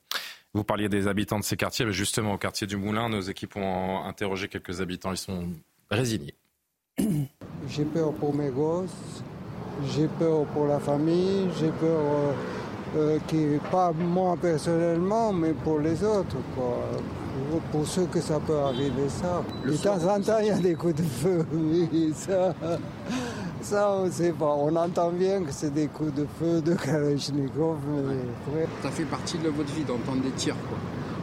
Vous 0.54 0.64
parliez 0.64 0.88
des 0.88 1.06
habitants 1.06 1.38
de 1.38 1.44
ces 1.44 1.56
quartiers, 1.56 1.84
mais 1.84 1.92
justement 1.92 2.32
au 2.34 2.38
quartier 2.38 2.66
du 2.66 2.76
Moulin, 2.76 3.10
nos 3.10 3.20
équipes 3.20 3.56
ont 3.56 4.04
interrogé 4.04 4.48
quelques 4.48 4.80
habitants, 4.80 5.10
ils 5.12 5.18
sont 5.18 5.48
résignés. 5.90 6.34
J'ai 7.68 7.84
peur 7.84 8.12
pour 8.14 8.34
mes 8.34 8.48
gosses, 8.48 8.90
j'ai 9.94 10.08
peur 10.18 10.46
pour 10.46 10.66
la 10.66 10.78
famille, 10.80 11.48
j'ai 11.60 11.70
peur, 11.72 12.34
euh, 12.96 13.18
qui, 13.26 13.46
pas 13.70 13.92
moi 13.92 14.36
personnellement, 14.40 15.32
mais 15.32 15.52
pour 15.52 15.78
les 15.80 16.02
autres, 16.02 16.36
quoi. 16.54 16.78
Pour, 17.50 17.60
pour 17.60 17.86
ceux 17.86 18.06
que 18.06 18.20
ça 18.20 18.40
peut 18.40 18.58
arriver, 18.58 19.08
ça. 19.08 19.42
de 19.64 19.76
temps 19.76 20.02
en 20.08 20.20
temps, 20.20 20.38
il 20.40 20.46
y 20.46 20.50
a 20.50 20.58
des 20.58 20.74
coups 20.74 20.94
de 20.94 21.02
feu, 21.02 21.44
oui, 21.52 22.12
ça, 22.14 22.54
ça 23.60 23.92
on 23.92 24.10
sait 24.10 24.32
pas. 24.32 24.54
On 24.58 24.74
entend 24.74 25.10
bien 25.10 25.42
que 25.42 25.52
c'est 25.52 25.72
des 25.72 25.86
coups 25.86 26.14
de 26.14 26.26
feu 26.38 26.62
de 26.62 26.74
Kalachnikov, 26.74 27.76
mais... 27.86 28.54
ouais. 28.54 28.66
Ça 28.82 28.90
fait 28.90 29.04
partie 29.04 29.38
de 29.38 29.48
votre 29.50 29.72
vie 29.74 29.84
d'entendre 29.84 30.22
des 30.22 30.30
tirs, 30.30 30.56
quoi. 30.68 30.78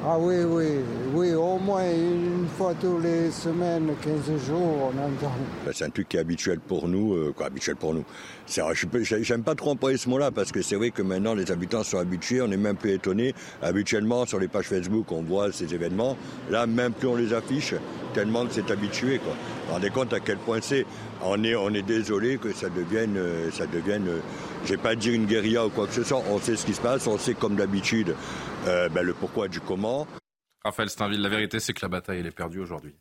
Ah 0.05 0.17
oui, 0.19 0.35
oui, 0.43 0.65
oui, 1.13 1.33
au 1.33 1.57
moins 1.59 1.89
une 1.89 2.45
fois 2.57 2.73
tous 2.73 2.99
les 2.99 3.31
semaines, 3.31 3.89
15 4.01 4.45
jours, 4.45 4.91
on 4.91 4.97
entend. 4.99 5.31
Ben, 5.65 5.71
C'est 5.73 5.85
un 5.85 5.89
truc 5.91 6.09
qui 6.09 6.17
est 6.17 6.19
habituel 6.19 6.59
pour 6.59 6.89
nous, 6.89 7.13
euh, 7.13 7.33
quoi, 7.33 7.45
habituel 7.45 7.77
pour 7.77 7.93
nous. 7.93 8.03
J'aime 8.45 9.43
pas 9.43 9.55
trop 9.55 9.71
employer 9.71 9.97
ce 9.97 10.09
mot-là 10.09 10.29
parce 10.31 10.51
que 10.51 10.61
c'est 10.61 10.75
vrai 10.75 10.91
que 10.91 11.01
maintenant 11.01 11.33
les 11.33 11.51
habitants 11.53 11.83
sont 11.83 11.99
habitués, 11.99 12.41
on 12.41 12.51
est 12.51 12.57
même 12.57 12.75
plus 12.75 12.91
étonnés. 12.91 13.33
Habituellement, 13.61 14.25
sur 14.25 14.39
les 14.39 14.49
pages 14.49 14.65
Facebook, 14.65 15.09
on 15.13 15.21
voit 15.21 15.53
ces 15.53 15.73
événements. 15.73 16.17
Là, 16.49 16.67
même 16.67 16.91
plus 16.91 17.07
on 17.07 17.15
les 17.15 17.33
affiche, 17.33 17.73
tellement 18.13 18.45
que 18.45 18.53
c'est 18.53 18.71
habitué. 18.71 19.19
Quoi. 19.19 19.31
Vous 19.31 19.67
vous 19.67 19.73
rendez 19.75 19.89
compte 19.89 20.11
à 20.11 20.19
quel 20.19 20.37
point 20.37 20.59
c'est. 20.61 20.85
On 21.23 21.41
est, 21.45 21.55
on 21.55 21.69
est 21.69 21.81
désolé 21.81 22.37
que 22.37 22.51
ça 22.51 22.67
devienne, 22.67 23.15
euh, 23.15 23.49
ça 23.51 23.67
devienne, 23.67 24.05
euh, 24.09 24.19
je 24.65 24.71
vais 24.71 24.77
pas 24.77 24.95
dire 24.95 25.13
une 25.13 25.25
guérilla 25.25 25.65
ou 25.65 25.69
quoi 25.69 25.87
que 25.87 25.93
ce 25.93 26.03
soit. 26.03 26.21
On 26.29 26.39
sait 26.39 26.57
ce 26.57 26.65
qui 26.65 26.73
se 26.73 26.81
passe, 26.81 27.07
on 27.07 27.17
sait 27.17 27.33
comme 27.33 27.55
d'habitude 27.55 28.13
euh, 28.67 28.89
ben, 28.89 29.03
le 29.03 29.13
pourquoi 29.13 29.47
du 29.47 29.59
comment. 29.59 30.07
Raphaël 30.63 30.89
Steinville, 30.89 31.21
la 31.21 31.29
vérité 31.29 31.59
c'est 31.59 31.73
que 31.73 31.81
la 31.83 31.89
bataille 31.89 32.19
elle 32.19 32.27
est 32.27 32.31
perdue 32.31 32.59
aujourd'hui. 32.59 32.95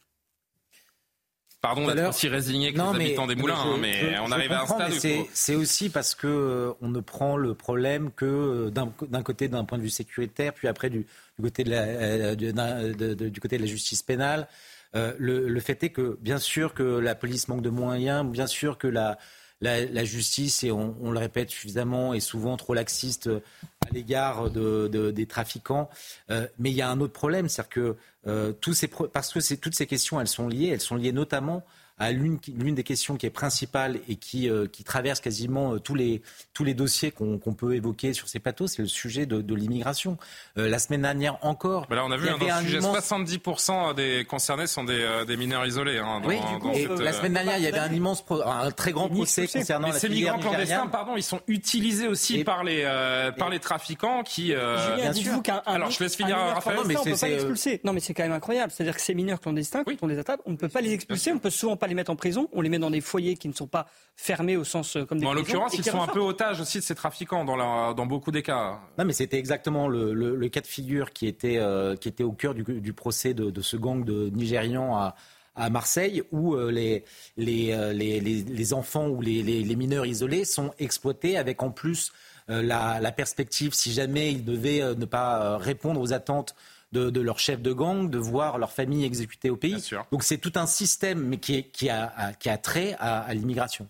Pardon 1.61 1.87
d'être 1.87 2.09
aussi 2.09 2.27
résigné 2.27 2.73
que 2.73 2.79
Non, 2.79 2.93
les 2.93 2.99
mais- 2.99 3.05
habitants 3.07 3.27
des 3.29 3.37
moulins, 3.37 3.55
je- 3.55 3.69
hein, 3.69 3.77
mais 3.81 3.93
je- 4.17 4.21
on 4.21 4.27
je 4.27 4.33
arrive 4.33 4.51
à 4.53 4.63
un 4.63 4.67
stade 4.67 4.93
où 4.93 5.29
c'est- 5.33 5.55
aussi 5.55 5.91
parce 5.91 6.17
que 6.17 6.27
euh, 6.27 6.73
on 6.81 6.89
ne 6.89 6.99
prend 6.99 7.37
le 7.37 7.55
problème 7.55 8.11
que 8.11 8.25
euh, 8.25 8.71
d'un 8.71 9.23
côté 9.23 9.47
d'un 9.47 9.65
point 9.65 9.79
de 9.79 9.85
vue 9.85 9.91
sécuritaire, 9.91 10.55
puis 10.55 10.67
après 10.67 10.91
du, 10.91 11.07
du 11.39 11.43
côté 11.43 11.63
de 11.63 11.71
la, 11.71 11.83
euh, 11.83 12.35
du, 12.35 12.53
d'un- 12.53 12.89
de- 12.91 13.15
de- 13.15 13.29
du 13.29 13.41
côté 13.41 13.59
de 13.59 13.63
la 13.63 13.69
justice 13.69 14.03
pénale. 14.03 14.49
Euh, 14.97 15.15
le, 15.19 15.49
le 15.49 15.61
fait 15.61 15.85
est 15.85 15.91
que 15.91 16.19
bien 16.21 16.39
sûr 16.39 16.75
que 16.75 16.83
la 16.83 17.15
police 17.15 17.47
manque 17.47 17.63
de 17.63 17.71
moyens, 17.71 18.27
bien 18.27 18.49
sûr 18.49 18.77
que 18.77 18.89
la 18.89 19.17
la, 19.63 20.05
justice, 20.05 20.65
et 20.65 20.73
on, 20.73 21.11
le 21.11 21.19
répète 21.19 21.51
suffisamment, 21.51 22.13
est 22.15 22.21
souvent 22.21 22.57
trop 22.57 22.75
laxiste 22.75 23.29
euh, 23.29 23.41
à 23.89 23.91
l'égard 23.93 24.51
de, 24.51 24.89
de- 24.89 25.11
des 25.11 25.27
trafiquants. 25.27 25.89
Euh, 26.31 26.47
mais 26.59 26.71
il 26.71 26.77
y 26.77 26.83
a 26.83 26.91
un 26.91 27.01
autre 27.01 27.13
problème, 27.13 27.49
c'est-à-dire 27.49 27.71
que 27.71 27.97
euh, 28.27 28.53
ces 28.75 28.89
parce 28.89 29.33
que 29.33 29.55
toutes 29.55 29.75
ces 29.75 29.87
questions, 29.87 30.21
elles 30.21 30.29
sont 30.29 30.49
liées, 30.49 30.69
elles 30.69 30.81
sont 30.81 30.97
liées 30.97 31.13
notamment 31.13 31.65
à 32.03 32.11
l'une 32.13 32.39
des 32.75 32.83
questions 32.83 33.17
qui 33.17 33.27
est 33.27 33.31
principale 33.31 34.01
et 34.09 34.17
qui, 34.17 34.49
euh, 34.51 34.67
qui 34.67 34.83
traverse 34.85 35.21
quasiment 35.21 35.75
euh, 35.75 35.79
tous 35.79 35.95
les, 35.95 36.21
tous 36.55 36.65
les 36.65 36.75
dossiers 36.75 37.11
qu'on 37.11 37.39
qu'on 37.39 37.55
peut 37.55 37.75
évoquer 37.75 38.13
sur 38.13 38.29
ces 38.29 38.39
plateaux, 38.41 38.67
c'est 38.67 38.83
le 38.83 38.89
sujet 38.89 39.25
de, 39.27 39.41
de 39.41 39.55
l'immigration. 39.55 40.19
Euh, 40.59 40.69
la 40.69 40.79
semaine 40.79 41.03
dernière 41.03 41.39
encore, 41.45 41.87
Mais 41.91 41.97
là, 41.97 42.05
on 42.05 42.11
a 42.11 42.17
vu 42.17 42.29
hein, 42.29 42.37
dans 42.41 42.47
un 42.49 42.61
sujet, 42.63 42.79
immense- 42.79 42.99
70% 42.99 43.95
des 43.95 44.25
concernés 44.25 44.67
sont 44.67 44.85
des, 44.85 45.01
euh, 45.01 45.25
des 45.25 45.37
mineurs 45.37 45.67
isolés. 45.67 45.99
hein, 45.99 46.21
dans- 46.21 46.29
Oui, 46.29 46.39
dans 46.63 46.73
et 46.73 46.83
cette, 46.83 46.99
la 47.01 47.11
euh, 47.11 47.13
semaine 47.13 47.33
dernière, 47.35 47.59
il 47.59 47.65
y 47.65 47.67
avait 47.67 47.79
un 47.79 47.93
immense, 47.93 48.25
pro- 48.25 48.43
un 48.43 48.71
très 48.71 48.93
grand 48.93 49.09
procès 49.09 49.47
concernant 49.47 49.89
Mais 49.89 49.95
la 49.95 49.99
ces 50.01 50.09
migrants 50.09 50.39
clandestins, 50.39 50.63
nigériane. 50.63 50.91
pardon, 50.91 51.17
ils 51.17 51.23
sont 51.23 51.41
utilisés 51.47 52.09
aussi 52.09 52.45
par 52.45 52.65
les 52.65 52.83
euh, 52.85 53.31
par 53.33 53.49
les 53.51 53.59
trafiquants 53.61 54.23
qui. 54.23 54.53
euh, 54.55 54.97
Julien, 54.97 55.11
dites-vous 55.11 55.43
qu'un 55.43 55.63
un 55.67 55.75
Alors, 55.75 55.91
je 55.91 56.03
laisse 56.03 56.17
finir 56.17 56.37
un 56.37 56.55
Raphaël. 56.55 56.77
clandestin, 56.79 57.03
on 57.03 57.11
ne 57.11 57.15
peut 57.15 57.21
pas 57.21 57.29
l'expulser. 57.29 57.81
Non, 57.85 57.93
mais 57.93 58.01
c'est 58.01 58.15
quand 58.15 58.23
même 58.25 58.33
incroyable. 58.33 58.73
C'est-à-dire 58.75 58.95
que 58.97 59.01
ces 59.03 59.15
mineurs 59.15 59.41
clandestins, 59.41 59.85
quand 59.85 59.93
on 60.03 60.07
les 60.07 60.19
attrape, 60.19 60.41
on 60.47 60.53
ne 60.53 60.57
peut 60.57 60.69
pas 60.69 60.81
les 60.81 60.93
expulser. 60.93 61.31
On 61.33 61.37
ne 61.37 61.41
peut 61.41 61.51
souvent 61.51 61.77
pas 61.77 61.87
les 61.93 61.97
mettre 61.97 62.11
en 62.11 62.17
prison. 62.17 62.49
On 62.53 62.61
les 62.61 62.69
met 62.69 62.79
dans 62.79 62.91
des 62.91 63.01
foyers 63.01 63.37
qui 63.37 63.49
ne 63.49 63.53
sont 63.53 63.67
pas 63.67 63.87
fermés 64.17 64.57
au 64.57 64.65
sens 64.65 64.97
euh, 64.97 65.05
comme 65.05 65.19
des 65.21 65.27
En 65.27 65.33
l'occurrence, 65.35 65.75
ils 65.75 65.85
sont 65.85 66.01
un 66.03 66.07
peu 66.07 66.21
otages 66.21 66.61
aussi 66.61 66.79
de 66.79 66.83
ces 66.83 66.95
trafiquants 66.95 67.45
dans, 67.45 67.57
la- 67.57 67.95
dans 67.95 68.07
beaucoup 68.07 68.31
des 68.31 68.43
cas. 68.43 68.81
Non, 68.99 69.05
mais 69.05 69.13
c'était 69.13 69.39
exactement 69.39 69.89
le, 69.89 70.13
le- 70.13 70.37
le 70.37 70.49
cas 70.49 70.61
de 70.61 70.67
figure 70.67 71.13
qui 71.13 71.27
était, 71.27 71.59
euh, 71.59 71.95
qui 71.97 72.09
était 72.09 72.25
au 72.25 72.33
cœur 72.33 72.55
du, 72.55 72.63
du 72.63 72.93
procès 72.93 73.35
de, 73.35 73.51
de 73.51 73.61
ce 73.63 73.77
gang 73.77 74.05
de 74.05 74.31
Nigérians 74.31 74.95
à, 74.97 75.15
à 75.55 75.69
Marseille, 75.71 76.23
où 76.33 76.55
euh, 76.55 76.71
les, 76.73 77.05
les, 77.37 77.75
les, 77.93 78.21
les- 78.21 78.43
les 78.43 78.73
enfants 78.75 79.09
ou 79.09 79.21
les, 79.21 79.43
les- 79.43 79.63
les 79.63 79.77
mineurs 79.77 80.07
isolés 80.07 80.45
sont 80.45 80.73
exploités 80.79 81.37
avec 81.37 81.63
en 81.63 81.71
plus 81.71 82.11
euh, 82.51 82.63
la, 82.63 82.99
la 83.01 83.13
perspective, 83.13 83.73
si 83.73 83.93
jamais 83.93 84.33
ils 84.33 84.45
devaient 84.45 84.83
euh, 84.83 84.95
ne 84.95 85.05
pas 85.05 85.43
euh, 85.43 85.57
répondre 85.59 86.01
aux 86.01 86.13
attentes 86.13 86.55
de, 86.93 87.11
de 87.11 87.21
leur 87.21 87.39
chef 87.39 87.61
de 87.61 87.73
gang, 87.73 88.09
de 88.11 88.19
voir 88.19 88.59
leur 88.59 88.71
famille 88.73 89.05
exécutée 89.05 89.51
au 89.51 89.57
pays. 89.57 89.83
Donc 90.11 90.23
c'est 90.23 90.39
tout 90.39 90.53
un 90.57 90.67
système 90.67 91.21
mais 91.27 91.39
qui, 91.39 91.57
est- 91.57 91.71
qui, 91.71 91.89
a, 91.91 92.13
a- 92.17 92.33
qui 92.35 92.49
a 92.51 92.59
trait 92.59 92.97
à, 93.01 93.21
à 93.23 93.35
l'immigration. 93.35 93.89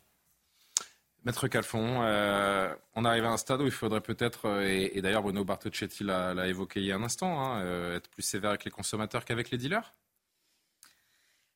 Maître 1.24 1.46
Calfon, 1.46 2.00
euh, 2.02 2.74
on 2.96 3.04
arrive 3.04 3.24
à 3.24 3.28
un 3.30 3.36
stade 3.36 3.60
où 3.60 3.64
il 3.66 3.70
faudrait 3.70 4.00
peut-être, 4.00 4.46
euh, 4.46 4.66
et, 4.68 4.98
et 4.98 5.02
d'ailleurs 5.02 5.22
Bruno 5.22 5.44
Bartocchetti 5.44 6.02
l'a 6.02 6.46
évoqué 6.48 6.80
il 6.80 6.86
y 6.86 6.92
a 6.92 6.96
un 6.96 7.02
instant, 7.04 7.40
hein, 7.40 7.60
euh, 7.60 7.96
être 7.96 8.08
plus 8.10 8.22
sévère 8.22 8.50
avec 8.50 8.64
les 8.64 8.72
consommateurs 8.72 9.24
qu'avec 9.24 9.50
les 9.50 9.58
dealers? 9.58 9.94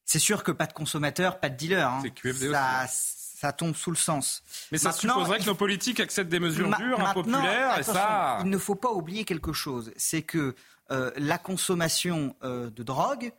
C'est 0.05 0.21
sûr 0.21 0.45
que 0.45 0.53
pas 0.53 0.67
de 0.67 0.73
consommateurs, 0.73 1.41
pas 1.41 1.49
de 1.49 1.57
dealers. 1.57 1.89
hein. 1.89 1.99
C'est 2.03 2.11
QFD 2.13 2.51
ça, 2.53 2.87
ça 2.89 3.53
tombe 3.53 3.75
sous 3.75 3.91
le 3.91 3.97
sens. 3.97 4.45
Mais 4.71 4.79
ça 4.79 4.91
Maintenant, 4.91 5.15
supposerait 5.15 5.41
que 5.41 5.47
nos 5.47 5.55
politiques 5.57 5.99
acceptent 5.99 6.31
des 6.31 6.39
mesures 6.39 6.71
dures, 6.77 7.01
impopulaires, 7.05 7.79
et 7.79 7.83
ça... 7.83 8.39
Il 8.45 8.51
ne 8.51 8.59
faut 8.59 8.77
pas 8.77 8.93
oublier 8.93 9.25
quelque 9.25 9.53
chose, 9.53 9.93
c'est 9.97 10.23
que 10.23 10.55
euh, 10.91 11.11
la 11.17 11.39
consommation 11.39 12.37
euh, 12.43 12.71
de 12.71 12.83
drogue 12.83 13.33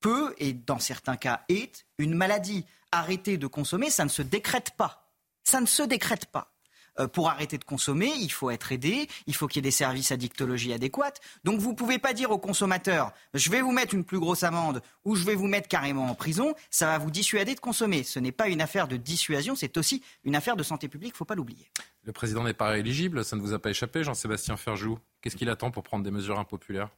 peut, 0.00 0.34
et 0.38 0.52
dans 0.52 0.78
certains 0.78 1.16
cas 1.16 1.42
est, 1.48 1.86
une 1.98 2.14
maladie. 2.14 2.66
Arrêter 2.90 3.38
de 3.38 3.46
consommer, 3.46 3.88
ça 3.88 4.04
ne 4.04 4.10
se 4.10 4.22
décrète 4.22 4.72
pas. 4.76 5.10
Ça 5.44 5.60
ne 5.60 5.66
se 5.66 5.82
décrète 5.82 6.26
pas. 6.26 6.52
Euh, 6.98 7.08
pour 7.08 7.30
arrêter 7.30 7.56
de 7.56 7.64
consommer, 7.64 8.12
il 8.20 8.30
faut 8.30 8.50
être 8.50 8.70
aidé, 8.70 9.08
il 9.26 9.34
faut 9.34 9.46
qu'il 9.46 9.56
y 9.56 9.60
ait 9.60 9.62
des 9.62 9.70
services 9.70 10.12
addictologie 10.12 10.74
adéquats. 10.74 11.14
Donc 11.42 11.58
vous 11.58 11.70
ne 11.70 11.76
pouvez 11.76 11.98
pas 11.98 12.12
dire 12.12 12.30
aux 12.30 12.38
consommateurs, 12.38 13.12
je 13.32 13.50
vais 13.50 13.62
vous 13.62 13.72
mettre 13.72 13.94
une 13.94 14.04
plus 14.04 14.18
grosse 14.18 14.42
amende 14.42 14.82
ou 15.04 15.14
je 15.14 15.24
vais 15.24 15.34
vous 15.34 15.46
mettre 15.46 15.68
carrément 15.68 16.04
en 16.04 16.14
prison, 16.14 16.54
ça 16.70 16.86
va 16.86 16.98
vous 16.98 17.10
dissuader 17.10 17.54
de 17.54 17.60
consommer. 17.60 18.02
Ce 18.02 18.18
n'est 18.18 18.32
pas 18.32 18.48
une 18.48 18.60
affaire 18.60 18.88
de 18.88 18.98
dissuasion, 18.98 19.56
c'est 19.56 19.78
aussi 19.78 20.02
une 20.24 20.36
affaire 20.36 20.56
de 20.56 20.62
santé 20.62 20.88
publique, 20.88 21.10
il 21.10 21.14
ne 21.14 21.18
faut 21.18 21.24
pas 21.24 21.34
l'oublier. 21.34 21.70
Le 22.04 22.12
président 22.12 22.42
n'est 22.42 22.54
pas 22.54 22.78
éligible, 22.78 23.24
ça 23.24 23.36
ne 23.36 23.40
vous 23.40 23.52
a 23.52 23.60
pas 23.60 23.70
échappé, 23.70 24.02
Jean-Sébastien 24.02 24.56
Ferjou. 24.56 24.98
Qu'est-ce 25.20 25.36
qu'il 25.36 25.48
attend 25.48 25.70
pour 25.70 25.84
prendre 25.84 26.04
des 26.04 26.10
mesures 26.10 26.38
impopulaires? 26.38 26.90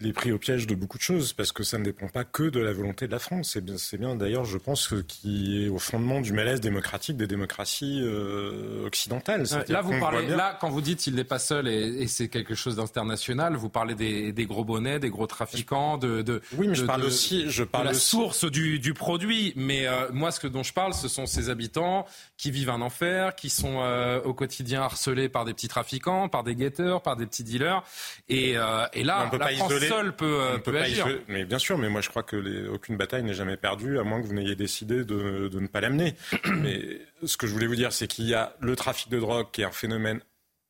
Il 0.00 0.06
est 0.06 0.12
pris 0.12 0.32
au 0.32 0.38
piège 0.38 0.66
de 0.66 0.74
beaucoup 0.74 0.98
de 0.98 1.02
choses 1.02 1.32
parce 1.32 1.52
que 1.52 1.62
ça 1.62 1.78
ne 1.78 1.84
dépend 1.84 2.08
pas 2.08 2.24
que 2.24 2.44
de 2.44 2.60
la 2.60 2.72
volonté 2.72 3.06
de 3.06 3.12
la 3.12 3.18
France. 3.18 3.56
C'est 3.76 3.96
bien, 3.98 4.16
d'ailleurs, 4.16 4.44
je 4.44 4.58
pense, 4.58 4.94
qui 5.06 5.64
est 5.64 5.68
au 5.68 5.78
fondement 5.78 6.20
du 6.20 6.32
malaise 6.32 6.60
démocratique 6.60 7.16
des 7.16 7.26
démocraties 7.26 8.00
euh, 8.02 8.86
occidentales. 8.86 9.44
Là, 9.68 9.80
vous 9.82 9.98
parlez, 10.00 10.26
là, 10.26 10.56
quand 10.60 10.70
vous 10.70 10.80
dites 10.80 11.06
il 11.06 11.14
n'est 11.14 11.24
pas 11.24 11.38
seul 11.38 11.68
et, 11.68 12.02
et 12.02 12.06
c'est 12.08 12.28
quelque 12.28 12.54
chose 12.54 12.76
d'international, 12.76 13.56
vous 13.56 13.68
parlez 13.68 13.94
des, 13.94 14.32
des, 14.32 14.46
gros 14.46 14.64
bonnets, 14.64 14.98
des 14.98 15.10
gros 15.10 15.26
trafiquants, 15.26 15.98
de, 15.98 16.22
de 16.22 16.40
oui, 16.56 16.66
mais 16.68 16.74
de, 16.74 16.80
je 16.80 16.84
parle 16.84 17.02
de, 17.02 17.06
aussi, 17.06 17.48
je 17.48 17.64
parle 17.64 17.84
la 17.86 17.90
aussi... 17.92 18.00
source 18.06 18.44
du, 18.50 18.78
du 18.78 18.94
produit. 18.94 19.52
Mais 19.56 19.86
euh, 19.86 20.08
moi, 20.12 20.30
ce 20.30 20.40
que 20.40 20.46
dont 20.46 20.62
je 20.62 20.72
parle, 20.72 20.94
ce 20.94 21.08
sont 21.08 21.26
ces 21.26 21.50
habitants 21.50 22.06
qui 22.36 22.50
vivent 22.50 22.70
un 22.70 22.80
enfer, 22.80 23.34
qui 23.34 23.50
sont 23.50 23.80
euh, 23.80 24.20
au 24.22 24.34
quotidien 24.34 24.82
harcelés 24.82 25.28
par 25.28 25.44
des 25.44 25.54
petits 25.54 25.68
trafiquants, 25.68 26.28
par 26.28 26.44
des 26.44 26.54
guetteurs, 26.54 27.02
par 27.02 27.16
des 27.16 27.26
petits 27.26 27.44
dealers. 27.44 27.82
Et, 28.28 28.56
euh, 28.56 28.86
et 28.92 29.04
là, 29.04 29.27
on 29.28 29.30
peut 29.30 29.38
la 29.38 29.46
pas 29.46 29.52
France 29.54 29.70
isoler. 29.70 29.88
seule 29.88 30.16
peut, 30.16 30.40
On 30.52 30.56
peut, 30.56 30.62
peut 30.62 30.72
pas 30.72 30.80
agir. 30.82 31.06
isoler. 31.06 31.22
Mais 31.28 31.44
bien 31.44 31.58
sûr, 31.58 31.78
mais 31.78 31.88
moi 31.88 32.00
je 32.00 32.08
crois 32.08 32.22
que 32.22 32.36
les, 32.36 32.66
aucune 32.68 32.96
bataille 32.96 33.22
n'est 33.22 33.34
jamais 33.34 33.56
perdue, 33.56 33.98
à 33.98 34.02
moins 34.04 34.20
que 34.20 34.26
vous 34.26 34.34
n'ayez 34.34 34.56
décidé 34.56 35.04
de, 35.04 35.48
de 35.48 35.60
ne 35.60 35.66
pas 35.66 35.80
l'amener. 35.80 36.14
mais 36.56 37.00
ce 37.24 37.36
que 37.36 37.46
je 37.46 37.52
voulais 37.52 37.66
vous 37.66 37.76
dire, 37.76 37.92
c'est 37.92 38.06
qu'il 38.08 38.24
y 38.26 38.34
a 38.34 38.54
le 38.60 38.74
trafic 38.76 39.08
de 39.10 39.18
drogue 39.18 39.46
qui 39.52 39.62
est 39.62 39.64
un 39.64 39.70
phénomène 39.70 40.20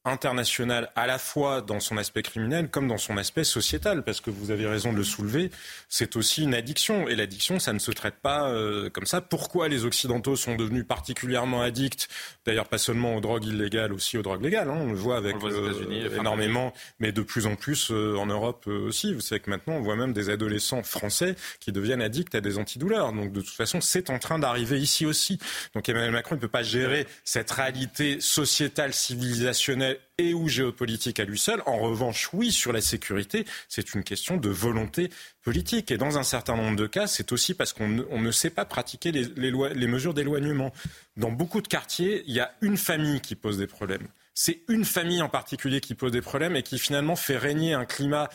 international 0.09 0.91
à 0.97 1.07
la 1.07 1.19
fois 1.19 1.63
dans 1.63 1.81
son 1.81 1.97
aspect 1.97 2.23
criminel 2.23 2.69
comme 2.69 2.89
dans 2.89 2.99
son 2.99 3.17
aspect 3.17 3.45
sociétal, 3.45 4.03
parce 4.03 4.21
que 4.21 4.31
vous 4.31 4.51
avez 4.51 4.67
raison 4.67 4.93
de 4.93 4.99
le 4.99 5.05
soulever, 5.05 5.51
c'est 5.89 6.17
aussi 6.17 6.43
une 6.43 6.55
addiction. 6.55 7.09
Et 7.09 7.15
l'addiction, 7.15 7.59
ça 7.59 7.73
ne 7.73 7.79
se 7.79 7.91
traite 7.91 8.17
pas 8.23 8.49
euh, 8.51 8.91
comme 8.91 9.07
ça. 9.07 9.21
Pourquoi 9.21 9.69
les 9.69 9.85
Occidentaux 9.85 10.37
sont 10.37 10.57
devenus 10.57 10.85
particulièrement 10.87 11.63
addicts? 11.63 12.09
D'ailleurs, 12.47 12.69
pas 12.69 12.79
seulement 12.79 13.17
aux 13.17 13.21
drogues 13.21 13.47
illégales, 13.47 13.93
aussi 13.93 14.19
aux 14.19 14.23
drogues 14.23 14.43
légales. 14.43 14.71
Hein. 14.71 14.79
On 14.81 14.91
le 14.91 14.97
voit 14.97 15.17
avec 15.17 15.35
le 15.35 15.41
voit 15.41 15.51
euh, 15.51 16.19
énormément, 16.19 16.73
mais 16.99 17.13
de 17.13 17.23
plus 17.23 17.47
en 17.47 17.55
plus 17.55 17.91
euh, 17.91 18.17
en 18.17 18.27
Europe 18.27 18.67
aussi. 18.67 19.15
Vous 19.15 19.21
savez 19.21 19.41
que 19.41 19.51
maintenant, 19.51 19.75
on 19.75 19.83
voit 19.83 19.97
même 19.97 20.13
des 20.13 20.31
adolescents 20.31 20.83
français 20.83 21.35
qui 21.61 21.73
deviennent 21.73 22.03
addicts 22.03 22.35
à 22.35 22.41
des 22.41 22.59
antidouleurs. 22.59 23.13
Donc, 23.13 23.33
de 23.33 23.41
toute 23.41 23.55
façon, 23.55 23.81
c'est 23.81 24.11
en 24.11 24.19
train 24.19 24.39
d'arriver 24.39 24.79
ici 24.81 25.07
aussi. 25.07 25.39
Donc, 25.75 25.89
Emmanuel 25.89 26.13
Macron 26.13 26.35
ne 26.35 26.41
peut 26.41 26.49
pas 26.49 26.63
gérer 26.63 27.07
cette 27.25 27.51
réalité 27.51 28.21
sociétale, 28.21 28.93
civilisationnelle 28.95 29.98
et 30.19 30.35
ou 30.35 30.49
géopolitique 30.49 31.21
à 31.21 31.25
lui 31.25 31.39
seul. 31.39 31.63
En 31.67 31.79
revanche, 31.79 32.31
oui, 32.33 32.53
sur 32.53 32.73
la 32.73 32.81
sécurité, 32.81 33.45
c'est 33.69 33.95
une 33.95 34.03
question 34.05 34.37
de 34.37 34.49
volonté 34.49 35.11
politique. 35.43 35.91
Et 35.91 35.99
dans 35.99 36.19
un 36.19 36.23
certain 36.23 36.57
nombre 36.57 36.77
de 36.77 36.87
cas, 36.87 37.07
c'est 37.07 37.33
aussi 37.33 37.55
parce 37.55 37.73
qu'on 37.73 37.89
ne, 37.89 38.31
sait 38.31 38.51
pas 38.51 38.65
pratiquer 38.65 39.13
les 39.13 39.87
mesures 39.87 40.15
d'éloignement. 40.15 40.73
Dans 41.17 41.31
beaucoup 41.31 41.61
de 41.61 41.69
quartiers, 41.69 42.25
il 42.27 42.35
y 42.35 42.41
a 42.41 42.53
une 42.61 42.77
famille 42.77 43.21
qui 43.21 43.35
pose 43.35 43.59
des 43.59 43.67
problèmes. 43.67 44.09
C'est 44.41 44.61
une 44.69 44.85
famille 44.85 45.21
en 45.21 45.29
particulier 45.29 45.81
qui 45.81 45.97
pose 45.97 46.13
des 46.13 46.21
problèmes 46.21 46.55
et 46.55 46.63
qui 46.63 46.79
finalement 46.79 47.17
fait 47.17 47.37
régner 47.37 47.75
un 47.75 47.85
climat 47.85 48.29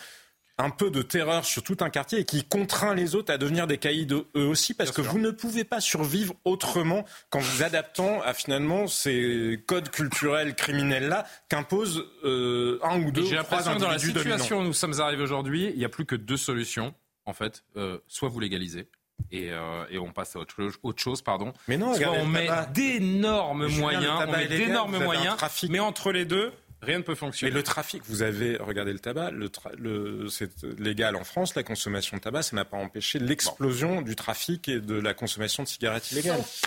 un 0.58 0.70
peu 0.70 0.92
de 0.92 1.02
terreur 1.02 1.46
sur 1.46 1.64
tout 1.64 1.78
un 1.82 1.90
quartier 1.90 2.20
et 2.20 2.26
qui 2.26 2.44
contraint 2.44 2.94
les 2.94 3.16
autres 3.16 3.34
à 3.34 3.38
devenir 3.38 3.66
des 3.66 3.78
caïds 3.80 4.08
eux 4.12 4.28
aussi 4.36 4.74
parce 4.74 4.90
Bien 4.92 4.96
que 4.98 5.02
sûr. 5.04 5.12
vous 5.12 5.20
ne 5.20 5.32
pouvez 5.32 5.64
pas 5.64 5.82
survivre 5.82 6.36
autrement 6.46 7.06
qu'en 7.30 7.40
vous 7.40 7.64
adaptant 7.64 8.22
à 8.22 8.34
finalement 8.34 8.88
ces 8.88 9.64
codes 9.66 9.90
culturels 9.90 10.56
criminels 10.56 11.08
là 11.08 11.26
qu'imposent 11.50 12.06
euh, 12.24 12.80
un 12.84 13.02
ou 13.02 13.12
deux 13.12 13.24
J'ai 13.26 13.40
ou 13.40 13.44
trois 13.44 13.58
l'impression 13.58 13.76
que 13.76 13.80
dans 13.80 13.90
la 13.90 14.00
situation 14.00 14.60
où 14.60 14.64
nous 14.64 14.74
sommes 14.74 15.00
arrivés 15.00 15.24
aujourd'hui, 15.24 15.70
il 15.74 15.78
n'y 15.78 15.86
a 15.86 15.90
plus 15.90 16.06
que 16.06 16.16
deux 16.16 16.38
solutions, 16.38 16.94
en 17.26 17.34
fait. 17.34 17.64
Euh, 17.76 17.98
soit 18.08 18.30
vous 18.30 18.40
légalisez. 18.40 18.88
Et, 19.32 19.52
euh, 19.52 19.86
et 19.90 19.98
on 19.98 20.12
passe 20.12 20.36
à 20.36 20.40
autre 20.40 20.56
chose, 20.56 20.74
autre 20.84 21.02
chose 21.02 21.22
pardon. 21.22 21.54
Mais 21.68 21.78
non, 21.78 21.94
soit 21.94 22.10
regardez 22.10 22.20
on 22.22 22.26
met 22.28 22.50
d'énormes 22.74 23.68
moyens, 23.68 24.22
on 24.28 24.32
met 24.32 24.48
d'énormes 24.48 24.98
moyens, 25.04 25.36
mais 25.70 25.80
entre 25.80 26.12
les 26.12 26.26
deux, 26.26 26.52
rien 26.84 26.98
ne 27.00 27.04
peut 27.04 27.14
Mais 27.14 27.18
fonctionner. 27.18 27.52
le 27.54 27.64
trafic, 27.64 28.04
vous 28.08 28.22
avez 28.22 28.58
regardé 28.58 28.94
le 28.94 29.00
tabac, 29.00 29.32
le 29.32 29.48
tra- 29.50 29.74
le- 29.78 30.28
c'est 30.30 30.52
légal 30.78 31.16
en 31.16 31.24
France, 31.24 31.56
la 31.56 31.64
consommation 31.64 32.18
de 32.18 32.22
tabac, 32.22 32.44
ça 32.44 32.56
n'a 32.56 32.66
pas 32.66 32.78
empêché 32.78 33.20
l'explosion 33.20 34.02
du 34.02 34.16
trafic 34.16 34.68
et 34.70 34.80
de 34.80 34.96
la 35.00 35.14
consommation 35.14 35.64
de 35.64 35.68
cigarettes 35.68 36.12
illégales. 36.12 36.38
Sauf 36.44 36.62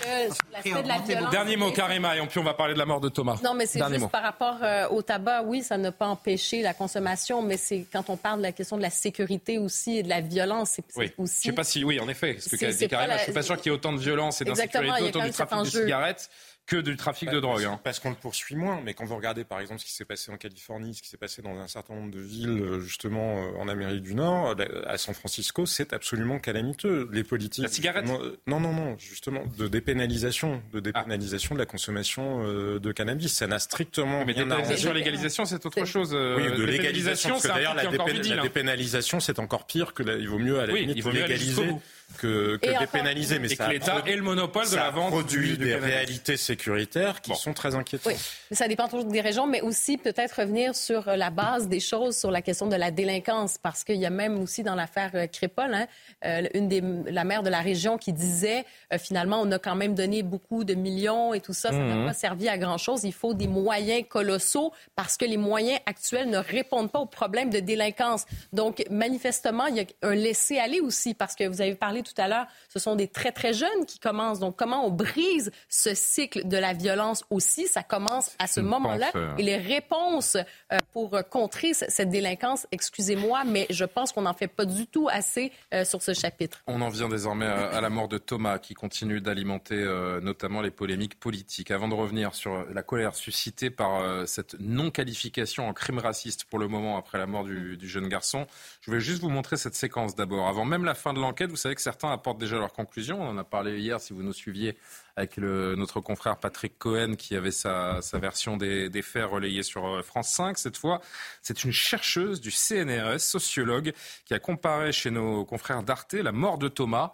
que 0.63 0.69
sur 0.69 0.83
l'aspect 0.83 1.15
de. 1.15 1.29
Dernier 1.31 1.55
mot, 1.57 1.71
Karima, 1.71 2.17
et 2.17 2.25
puis 2.27 2.39
on 2.39 2.43
va 2.43 2.53
parler 2.53 2.73
de 2.73 2.79
la 2.79 2.85
mort 2.85 2.99
de 3.01 3.09
Thomas. 3.09 3.39
Non, 3.43 3.53
mais 3.53 3.65
c'est 3.65 3.79
juste 3.79 3.99
mot. 3.99 4.07
par 4.07 4.23
rapport 4.23 4.57
euh, 4.63 4.87
au 4.89 5.01
tabac, 5.01 5.43
oui, 5.43 5.61
ça 5.63 5.77
n'a 5.77 5.91
pas 5.91 6.07
empêché 6.07 6.61
la 6.61 6.73
consommation, 6.73 7.41
mais 7.41 7.57
c'est 7.57 7.85
quand 7.91 8.09
on 8.09 8.17
parle 8.17 8.39
de 8.39 8.43
la 8.43 8.51
question 8.51 8.77
de 8.77 8.81
la 8.81 8.89
sécurité 8.89 9.57
aussi 9.57 9.97
et 9.99 10.03
de 10.03 10.09
la 10.09 10.21
violence, 10.21 10.71
c'est 10.75 10.83
Oui. 10.95 11.11
aussi. 11.17 11.41
Je 11.43 11.49
sais 11.49 11.55
pas 11.55 11.63
si, 11.63 11.83
oui, 11.83 11.99
en 11.99 12.09
effet, 12.09 12.37
ce 12.39 12.55
que 12.55 12.65
dit 12.77 12.87
Karima, 12.87 13.07
la- 13.13 13.17
je 13.19 13.23
suis 13.23 13.33
pas 13.33 13.43
sûr 13.43 13.57
qu'il 13.57 13.71
y 13.71 13.73
ait 13.73 13.77
autant 13.77 13.93
de 13.93 13.99
violence 13.99 14.41
et 14.41 14.47
Exactement, 14.47 14.83
il 14.83 14.87
y 14.87 14.89
a 14.89 14.91
d'insécurité 15.11 15.17
autour 15.17 15.23
du 15.23 15.31
trafic 15.31 15.73
de 15.73 15.83
cigarettes 15.85 16.29
que 16.67 16.75
du 16.75 16.95
trafic 16.97 17.31
de 17.31 17.39
drogue. 17.39 17.63
hein. 17.63 17.79
Parce 17.83 17.99
qu'on 17.99 18.09
le 18.11 18.15
poursuit 18.15 18.55
moins, 18.55 18.81
mais 18.83 18.93
quand 18.93 19.05
vous 19.05 19.15
regardez 19.15 19.43
par 19.43 19.59
exemple 19.59 19.79
ce 19.79 19.85
qui 19.85 19.93
s'est 19.93 20.05
passé 20.05 20.31
en 20.31 20.37
Californie, 20.37 20.93
ce 20.93 21.01
qui 21.01 21.09
s'est 21.09 21.17
passé 21.17 21.41
dans 21.41 21.57
un 21.57 21.67
certain 21.67 21.95
nombre 21.95 22.11
de 22.11 22.19
villes 22.19 22.59
euh, 22.61 22.79
justement 22.79 23.37
euh, 23.43 23.57
en 23.57 23.67
Amérique 23.67 24.03
du 24.03 24.13
Nord, 24.13 24.55
euh, 24.59 24.83
à 24.85 24.97
San 24.97 25.15
Francisco, 25.15 25.65
c'est 25.65 25.93
absolument 25.93 26.37
calamiteux. 26.39 27.09
Les 27.11 27.23
politiques. 27.23 27.63
La 27.63 27.69
cigarette 27.69 28.05
Non, 28.05 28.59
non, 28.59 28.73
non, 28.73 28.97
justement, 28.99 29.43
de 29.57 29.67
dépénalisation, 29.67 30.61
de 30.73 30.79
dépénalisation 30.79 31.55
de 31.55 31.59
la 31.59 31.65
consommation 31.65 32.43
euh, 32.45 32.79
de 32.79 32.91
cannabis. 32.91 33.33
Ça 33.33 33.47
n'a 33.47 33.59
strictement 33.59 34.25
Mais 34.25 34.33
rien 34.33 34.51
à 34.51 34.93
légalisation, 34.93 35.45
c'est 35.45 35.65
autre 35.65 35.85
chose. 35.85 36.13
Oui, 36.13 36.43
de 36.57 36.63
légalisation, 36.63 37.39
c'est 37.39 37.47
d'ailleurs 37.47 37.75
la, 37.75 37.83
la 37.83 37.89
hein. 37.89 38.41
dépénalisation 38.43 39.19
c'est 39.19 39.39
encore 39.39 39.65
pire 39.65 39.93
que 39.93 40.03
la- 40.03 40.15
il 40.15 40.27
vaut 40.27 40.37
mieux 40.39 40.59
à 40.59 40.65
la 40.65 40.73
Oui, 40.73 40.81
limite 40.81 40.97
il 40.97 41.03
vaut 41.03 41.11
mieux 41.11 41.23
aller 41.23 41.37
légaliser. 41.37 41.69
Que, 42.17 42.57
que 42.57 42.79
dépénaliser, 42.79 43.37
mais 43.39 43.51
Et 43.51 43.55
ça 43.55 43.67
que 43.67 43.71
l'État 43.71 43.91
produit- 43.93 44.13
ait 44.13 44.15
le 44.15 44.21
monopole 44.23 44.69
de 44.69 44.75
la 44.75 44.89
vente 44.89 45.09
produit 45.11 45.51
du- 45.51 45.57
du 45.57 45.65
des 45.65 45.75
réalités 45.75 46.37
sécuritaires 46.37 47.21
qui 47.21 47.35
sont 47.35 47.53
très 47.53 47.75
inquiétantes. 47.75 48.13
Oui, 48.13 48.55
ça 48.55 48.67
dépend 48.67 48.87
toujours 48.87 49.05
des 49.05 49.21
régions, 49.21 49.45
mais 49.45 49.61
aussi 49.61 49.97
peut-être 49.97 50.39
revenir 50.39 50.75
sur 50.75 51.05
la 51.05 51.29
base 51.29 51.67
des 51.67 51.79
choses, 51.79 52.17
sur 52.17 52.31
la 52.31 52.41
question 52.41 52.67
de 52.67 52.75
la 52.75 52.91
délinquance, 52.91 53.57
parce 53.57 53.83
qu'il 53.83 53.97
y 53.97 54.05
a 54.05 54.09
même 54.09 54.39
aussi 54.41 54.63
dans 54.63 54.73
l'affaire 54.75 55.11
euh, 55.15 55.27
Crépol, 55.27 55.73
hein, 55.73 55.87
euh, 56.25 56.47
une 56.53 56.67
des, 56.67 56.81
la 57.11 57.23
maire 57.23 57.43
de 57.43 57.49
la 57.49 57.61
région 57.61 57.97
qui 57.97 58.13
disait 58.13 58.65
euh, 58.93 58.97
finalement 58.97 59.41
on 59.41 59.51
a 59.51 59.59
quand 59.59 59.75
même 59.75 59.93
donné 59.93 60.23
beaucoup 60.23 60.63
de 60.63 60.73
millions 60.73 61.33
et 61.33 61.41
tout 61.41 61.53
ça, 61.53 61.69
ça 61.69 61.77
n'a 61.77 61.95
Mhm. 61.95 62.05
pas 62.07 62.13
servi 62.13 62.49
à 62.49 62.57
grand 62.57 62.77
chose. 62.77 63.03
Il 63.03 63.13
faut 63.13 63.33
des 63.33 63.47
moyens 63.47 64.03
colossaux 64.09 64.73
parce 64.95 65.17
que 65.17 65.25
les 65.25 65.37
moyens 65.37 65.79
actuels 65.85 66.29
ne 66.29 66.37
répondent 66.37 66.91
pas 66.91 66.99
aux 66.99 67.05
problèmes 67.05 67.49
de 67.49 67.59
délinquance. 67.59 68.25
Donc 68.53 68.83
manifestement, 68.89 69.67
il 69.67 69.75
y 69.75 69.81
a 69.81 69.85
un 70.03 70.15
laisser 70.15 70.57
aller 70.57 70.79
aussi 70.79 71.13
parce 71.13 71.35
que 71.35 71.47
vous 71.47 71.61
avez 71.61 71.75
parlé 71.75 71.96
tout 72.03 72.13
à 72.17 72.27
l'heure, 72.27 72.47
ce 72.69 72.79
sont 72.79 72.95
des 72.95 73.07
très 73.07 73.31
très 73.31 73.53
jeunes 73.53 73.85
qui 73.87 73.99
commencent. 73.99 74.39
Donc 74.39 74.55
comment 74.57 74.85
on 74.85 74.91
brise 74.91 75.51
ce 75.69 75.93
cycle 75.93 76.47
de 76.47 76.57
la 76.57 76.73
violence 76.73 77.23
aussi? 77.29 77.67
Ça 77.67 77.83
commence 77.83 78.31
à 78.39 78.47
ce 78.47 78.59
moment-là 78.59 79.11
euh, 79.15 79.35
et 79.37 79.43
les 79.43 79.57
réponses 79.57 80.35
euh, 80.35 80.77
pour 80.93 81.15
euh, 81.15 81.21
contrer 81.21 81.73
cette 81.73 82.09
délinquance, 82.09 82.67
excusez-moi, 82.71 83.43
mais 83.45 83.67
je 83.69 83.85
pense 83.85 84.11
qu'on 84.11 84.23
n'en 84.23 84.33
fait 84.33 84.47
pas 84.47 84.65
du 84.65 84.87
tout 84.87 85.07
assez 85.11 85.51
euh, 85.73 85.85
sur 85.85 86.01
ce 86.01 86.13
chapitre. 86.13 86.63
On 86.67 86.81
en 86.81 86.89
vient 86.89 87.09
désormais 87.09 87.45
à, 87.45 87.67
à 87.69 87.81
la 87.81 87.89
mort 87.89 88.07
de 88.07 88.17
Thomas, 88.17 88.59
qui 88.59 88.73
continue 88.73 89.21
d'alimenter 89.21 89.75
euh, 89.75 90.19
notamment 90.21 90.61
les 90.61 90.71
polémiques 90.71 91.19
politiques. 91.19 91.71
Avant 91.71 91.87
de 91.87 91.93
revenir 91.93 92.33
sur 92.33 92.65
la 92.73 92.83
colère 92.83 93.15
suscitée 93.15 93.69
par 93.69 94.27
cette 94.27 94.55
non-qualification 94.59 95.67
en 95.67 95.73
crime 95.73 95.99
raciste 95.99 96.45
pour 96.45 96.59
le 96.59 96.67
moment 96.67 96.97
après 96.97 97.17
la 97.17 97.25
mort 97.25 97.43
du, 97.43 97.77
du 97.77 97.87
jeune 97.87 98.07
garçon, 98.07 98.47
je 98.81 98.91
vais 98.91 98.99
juste 98.99 99.21
vous 99.21 99.29
montrer 99.29 99.57
cette 99.57 99.75
séquence 99.75 100.15
d'abord. 100.15 100.47
Avant 100.47 100.65
même 100.65 100.85
la 100.85 100.95
fin 100.95 101.13
de 101.13 101.19
l'enquête, 101.19 101.49
vous 101.49 101.55
savez 101.55 101.75
que 101.75 101.81
certains 101.87 102.11
apportent 102.11 102.37
déjà 102.37 102.57
leurs 102.57 102.73
conclusions. 102.73 103.21
On 103.21 103.29
en 103.29 103.37
a 103.37 103.45
parlé 103.45 103.79
hier, 103.79 104.01
si 104.01 104.11
vous 104.11 104.21
nous 104.21 104.33
suiviez, 104.33 104.77
avec 105.15 105.37
notre 105.37 106.01
confrère 106.01 106.35
Patrick 106.37 106.77
Cohen, 106.77 107.15
qui 107.15 107.33
avait 107.33 107.51
sa, 107.51 108.01
version 108.15 108.57
des, 108.57 108.89
des 108.89 109.01
faits 109.01 109.25
relayée 109.25 109.63
sur 109.63 109.85
euh, 109.87 110.01
France 110.01 110.27
5. 110.31 110.57
Cette 110.57 110.75
fois, 110.75 110.99
c'est 111.41 111.63
une 111.63 111.71
chercheuse 111.71 112.41
du 112.41 112.51
CNRS, 112.51 113.19
sociologue, 113.19 113.93
qui 114.25 114.33
a 114.33 114.39
comparé 114.39 114.91
chez 114.91 115.11
nos 115.11 115.45
confrères 115.45 115.81
d'Arte 115.81 116.15
la 116.15 116.33
mort 116.33 116.57
de 116.57 116.67
Thomas 116.67 117.13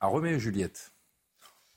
à 0.00 0.06
Roméo 0.06 0.36
et 0.36 0.40
Juliette. 0.40 0.95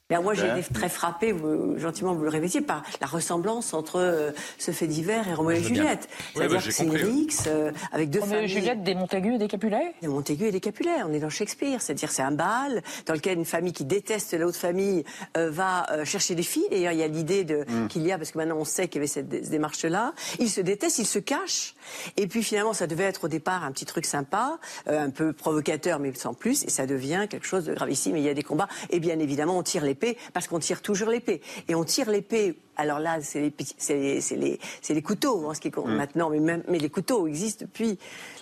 Ben, 0.09 0.21
moi, 0.21 0.33
j'ai 0.33 0.47
Ben. 0.47 0.57
été 0.57 0.73
très 0.73 0.89
frappée, 0.89 1.31
vous- 1.31 1.77
gentiment 1.77 2.15
vous 2.15 2.23
le 2.23 2.29
répétiez, 2.29 2.61
par 2.61 2.81
la 2.99 3.05
ressemblance 3.05 3.75
entre 3.75 3.97
euh, 3.99 4.31
ce 4.57 4.71
fait 4.71 4.87
divers 4.87 5.27
et 5.27 5.35
Roméo 5.35 5.59
et. 5.59 5.61
Juliette. 5.61 6.09
C'est-à-dire 6.33 6.55
bah, 6.57 6.59
j'ai 6.63 6.69
que 6.69 6.73
c'est 6.75 6.83
une 6.85 6.95
rixe 6.95 7.43
euh, 7.45 7.71
avec 7.91 8.09
deux 8.09 8.19
Roméo 8.21 8.39
et. 8.39 8.47
Juliette, 8.47 8.81
des 8.81 8.95
Montaigu 8.95 9.35
et 9.35 9.37
des 9.37 9.47
Capulet 9.47 9.93
Des 10.01 10.07
Montaigu 10.07 10.45
et 10.45 10.51
des 10.51 10.61
Capulet. 10.61 11.03
On 11.05 11.13
est 11.13 11.19
dans 11.19 11.29
Shakespeare. 11.29 11.79
C'est-à-dire 11.79 12.09
c'est 12.09 12.23
un 12.23 12.31
bal 12.31 12.81
dans 13.05 13.13
lequel 13.13 13.37
une 13.37 13.45
famille 13.45 13.71
qui 13.71 13.85
déteste 13.85 14.33
l'autre 14.33 14.57
famille 14.57 15.03
euh, 15.37 15.51
va 15.51 15.85
chercher 16.05 16.33
des 16.33 16.41
filles. 16.41 16.65
D'ailleurs, 16.71 16.93
il 16.93 16.97
y 16.97 17.03
a 17.03 17.07
l'idée 17.07 17.43
de 17.43 17.63
qu'il 17.87 18.01
y 18.01 18.11
a, 18.11 18.17
parce 18.17 18.31
que 18.31 18.39
maintenant 18.39 18.57
on 18.57 18.65
sait 18.65 18.87
qu'il 18.87 18.95
y 18.95 19.01
avait 19.01 19.07
cette 19.07 19.29
dé- 19.29 19.41
cette 19.43 19.51
démarche-là. 19.51 20.13
Ils 20.39 20.49
se 20.49 20.61
détestent, 20.61 20.97
ils 20.97 21.05
se 21.05 21.19
cachent. 21.19 21.75
Et 22.17 22.25
puis 22.25 22.41
finalement, 22.41 22.73
ça 22.73 22.87
devait 22.87 23.03
être 23.03 23.25
au 23.25 23.27
départ 23.27 23.63
un 23.63 23.71
petit 23.71 23.85
truc 23.85 24.07
sympa, 24.07 24.57
un 24.87 25.11
peu 25.11 25.33
provocateur, 25.33 25.99
mais 25.99 26.11
sans 26.15 26.33
plus. 26.33 26.63
Et 26.63 26.71
ça 26.71 26.87
devient 26.87 27.27
quelque 27.29 27.45
chose 27.45 27.65
de 27.65 27.75
gravissime. 27.75 28.15
Et 28.15 28.19
il 28.21 28.25
y 28.25 28.29
a 28.29 28.33
des 28.33 28.41
combats. 28.41 28.67
Et 28.89 28.99
bien 28.99 29.19
évidemment, 29.19 29.55
on 29.55 29.61
tire 29.61 29.85
les 29.85 29.98
l'épée 29.99 30.17
parce 30.33 30.47
qu'on 30.47 30.59
tire 30.59 30.81
toujours 30.81 31.09
l'épée. 31.09 31.41
Et 31.67 31.75
on 31.75 31.83
tire 31.83 32.09
l'épée 32.09 32.55
alors 32.79 32.99
là, 32.99 33.19
c'est 33.21 33.41
les, 33.41 33.53
c'est 33.77 34.35
les, 34.37 34.59
les, 34.89 35.01
couteaux, 35.01 35.49
en 35.49 35.53
ce 35.53 35.59
qui 35.59 35.69
compte 35.69 35.87
mm. 35.87 35.95
maintenant, 35.95 36.29
mais, 36.29 36.39
même, 36.39 36.63
mais 36.69 36.79
les 36.79 36.89
couteaux 36.89 37.27
existent 37.27 37.65
depuis, 37.65 37.99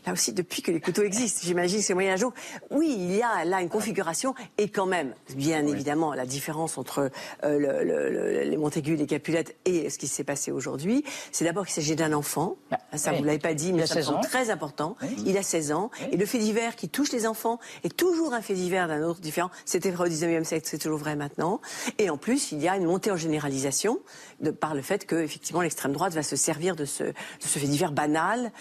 là 0.08 0.14
aussi, 0.14 0.34
depuis 0.34 0.62
que 0.62 0.72
les 0.72 0.80
couteaux 0.80 1.04
existent. 1.04 1.42
J'imagine 1.44 1.80
que 1.80 1.86
c'est 1.86 1.94
moyen 1.94 2.16
jour. 2.16 2.34
Oui, 2.72 2.96
il 2.98 3.16
y 3.16 3.22
a 3.22 3.46
là 3.46 3.62
une 3.62 3.70
configuration, 3.70 4.34
et 4.58 4.70
quand 4.70 4.86
même, 4.86 5.14
bien 5.36 5.66
évidemment, 5.68 6.14
la 6.14 6.26
différence 6.26 6.78
entre 6.78 7.12
euh, 7.44 7.60
le, 7.60 8.44
les 8.44 8.58
Montaigu, 8.58 8.96
les 8.96 9.06
Capulettes 9.06 9.56
et 9.66 9.90
ce 9.90 9.98
qui 9.98 10.08
s'est 10.08 10.24
passé 10.24 10.52
aujourd'hui, 10.52 11.04
c'est 11.32 11.46
d'abord 11.46 11.66
qu'il 11.66 11.76
s'agit 11.76 11.96
d'un 11.96 12.14
enfant. 12.14 12.56
Bah, 12.72 12.80
ça, 12.96 13.12
vous 13.12 13.24
l'avez 13.24 13.40
pas 13.40 13.54
dit, 13.54 13.74
mais 13.74 13.86
c'est 13.86 14.04
très 14.24 14.50
important. 14.50 14.96
Il 15.26 15.38
a 15.38 15.44
16 15.44 15.72
ans. 15.72 15.92
Et 16.12 16.18
le 16.18 16.26
fait 16.26 16.40
divers 16.40 16.76
qui 16.76 16.90
touche 16.90 17.12
les 17.12 17.28
enfants 17.28 17.60
est 17.84 17.96
toujours 17.96 18.34
un 18.34 18.42
fait 18.42 18.54
divers 18.54 18.88
d'un 18.88 19.04
autre 19.04 19.20
différent. 19.20 19.50
C'était 19.66 19.92
vrai 19.92 20.08
au 20.08 20.12
19e 20.12 20.44
siècle, 20.44 20.68
c'est 20.70 20.78
toujours 20.78 20.98
vrai 20.98 21.16
maintenant. 21.16 21.60
Et 21.98 22.10
en 22.10 22.18
plus, 22.18 22.52
il 22.52 22.62
y 22.62 22.68
a 22.68 22.78
une 22.78 22.86
montée 22.86 23.12
en 23.12 23.18
généralisation 23.18 24.00
de, 24.40 24.52
par 24.52 24.74
le 24.74 24.82
fait 24.82 25.06
que 25.06 25.16
effectivement 25.16 25.62
l'extrême 25.62 25.92
droite 25.92 26.14
va 26.14 26.24
se 26.24 26.36
servir 26.36 26.76
de 26.76 26.86
ce, 26.86 27.04
de 27.04 27.14
ce 27.40 27.60
fait 27.60 27.68
divers 27.68 27.92
banal. 27.92 28.52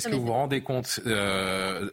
Est-ce 0.00 0.08
que 0.08 0.16
vous 0.16 0.26
vous 0.26 0.32
rendez 0.32 0.62
compte 0.62 1.00
euh, 1.06 1.90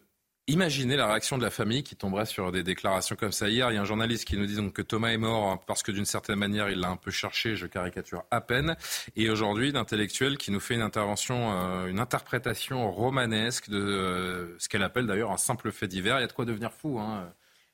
Imaginez 0.49 0.95
la 0.95 1.07
réaction 1.07 1.37
de 1.37 1.43
la 1.43 1.49
famille 1.49 1.83
qui 1.83 1.97
tomberait 1.97 2.25
sur 2.25 2.53
des 2.53 2.63
déclarations 2.63 3.17
comme 3.17 3.33
ça. 3.33 3.49
Hier, 3.49 3.69
il 3.69 3.75
y 3.75 3.77
a 3.77 3.81
un 3.81 3.85
journaliste 3.85 4.23
qui 4.23 4.37
nous 4.37 4.45
dit 4.45 4.55
donc 4.55 4.71
que 4.71 4.81
Thomas 4.81 5.09
est 5.09 5.17
mort 5.17 5.49
hein, 5.49 5.59
parce 5.67 5.83
que 5.83 5.91
d'une 5.91 6.05
certaine 6.05 6.37
manière, 6.37 6.69
il 6.69 6.79
l'a 6.79 6.87
un 6.87 6.95
peu 6.95 7.11
cherché, 7.11 7.57
je 7.57 7.67
caricature 7.67 8.23
à 8.31 8.39
peine. 8.39 8.77
Et 9.17 9.29
aujourd'hui, 9.29 9.73
d'intellectuel 9.73 10.37
qui 10.37 10.51
nous 10.51 10.61
fait 10.61 10.75
une 10.75 10.81
intervention, 10.81 11.51
euh, 11.51 11.87
une 11.87 11.99
interprétation 11.99 12.89
romanesque 12.89 13.69
de 13.69 13.77
euh, 13.77 14.57
ce 14.57 14.69
qu'elle 14.69 14.83
appelle 14.83 15.05
d'ailleurs 15.05 15.31
un 15.31 15.37
simple 15.37 15.69
fait 15.73 15.89
divers. 15.89 16.17
Il 16.19 16.21
y 16.21 16.23
a 16.23 16.27
de 16.27 16.33
quoi 16.33 16.45
devenir 16.45 16.71
fou. 16.71 16.97
Hein. 16.97 17.29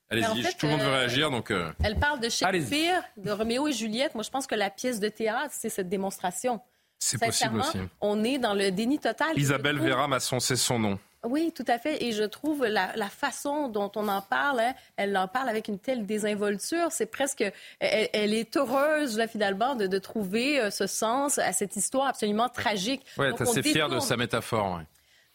Allez-y, 0.10 0.56
tout 0.58 0.66
le 0.66 0.72
monde 0.72 0.82
veut 0.82 0.92
réagir. 0.92 1.30
Donc, 1.30 1.52
euh, 1.52 1.72
Elle 1.84 2.00
parle 2.00 2.20
de 2.20 2.30
Shakespeare, 2.30 3.04
de 3.18 3.32
Roméo 3.32 3.68
et 3.68 3.74
Juliette. 3.74 4.16
Moi, 4.16 4.24
je 4.24 4.32
pense 4.32 4.48
que 4.48 4.56
la 4.56 4.72
pièce 4.72 5.00
de 5.00 5.10
théâtre, 5.10 5.52
c'est 5.52 5.70
cette 5.70 5.90
démonstration. 5.90 6.60
C'est 7.04 7.20
possible 7.20 7.60
aussi. 7.60 7.80
On 8.02 8.24
est 8.24 8.38
dans 8.38 8.54
le 8.54 8.72
déni 8.72 9.00
total. 9.00 9.38
Isabelle 9.38 9.80
Vera 9.80 10.08
Masson, 10.08 10.40
c'est 10.40 10.56
son 10.56 10.80
nom. 10.80 11.00
Oui, 11.26 11.54
tout 11.56 11.66
à 11.68 11.80
fait. 11.80 12.04
Et 12.04 12.12
je 12.12 12.24
trouve 12.24 12.66
la, 12.66 13.10
façon 13.10 13.70
dont 13.70 13.92
on 13.96 14.08
en 14.10 14.22
parle, 14.22 14.60
hein, 14.60 14.74
elle 14.98 15.16
en 15.16 15.28
parle 15.28 15.48
avec 15.48 15.70
une 15.70 15.80
telle 15.80 16.06
désinvolture. 16.06 16.88
C'est 16.92 17.06
presque, 17.06 17.44
elle, 17.80 18.34
est 18.34 18.58
heureuse 18.58 19.18
là 19.18 19.28
finalement 19.28 19.76
de, 19.76 19.98
trouver 20.00 20.60
euh, 20.60 20.70
ce 20.70 20.88
sens 20.88 21.38
à 21.38 21.54
cette 21.54 21.76
histoire 21.78 22.08
absolument 22.08 22.50
tragique. 22.50 23.06
Oui, 23.18 23.28
elle 23.28 23.34
est 23.34 23.42
assez 23.42 23.64
fière 23.64 23.88
de 23.88 24.00
sa 24.00 24.18
métaphore. 24.18 24.82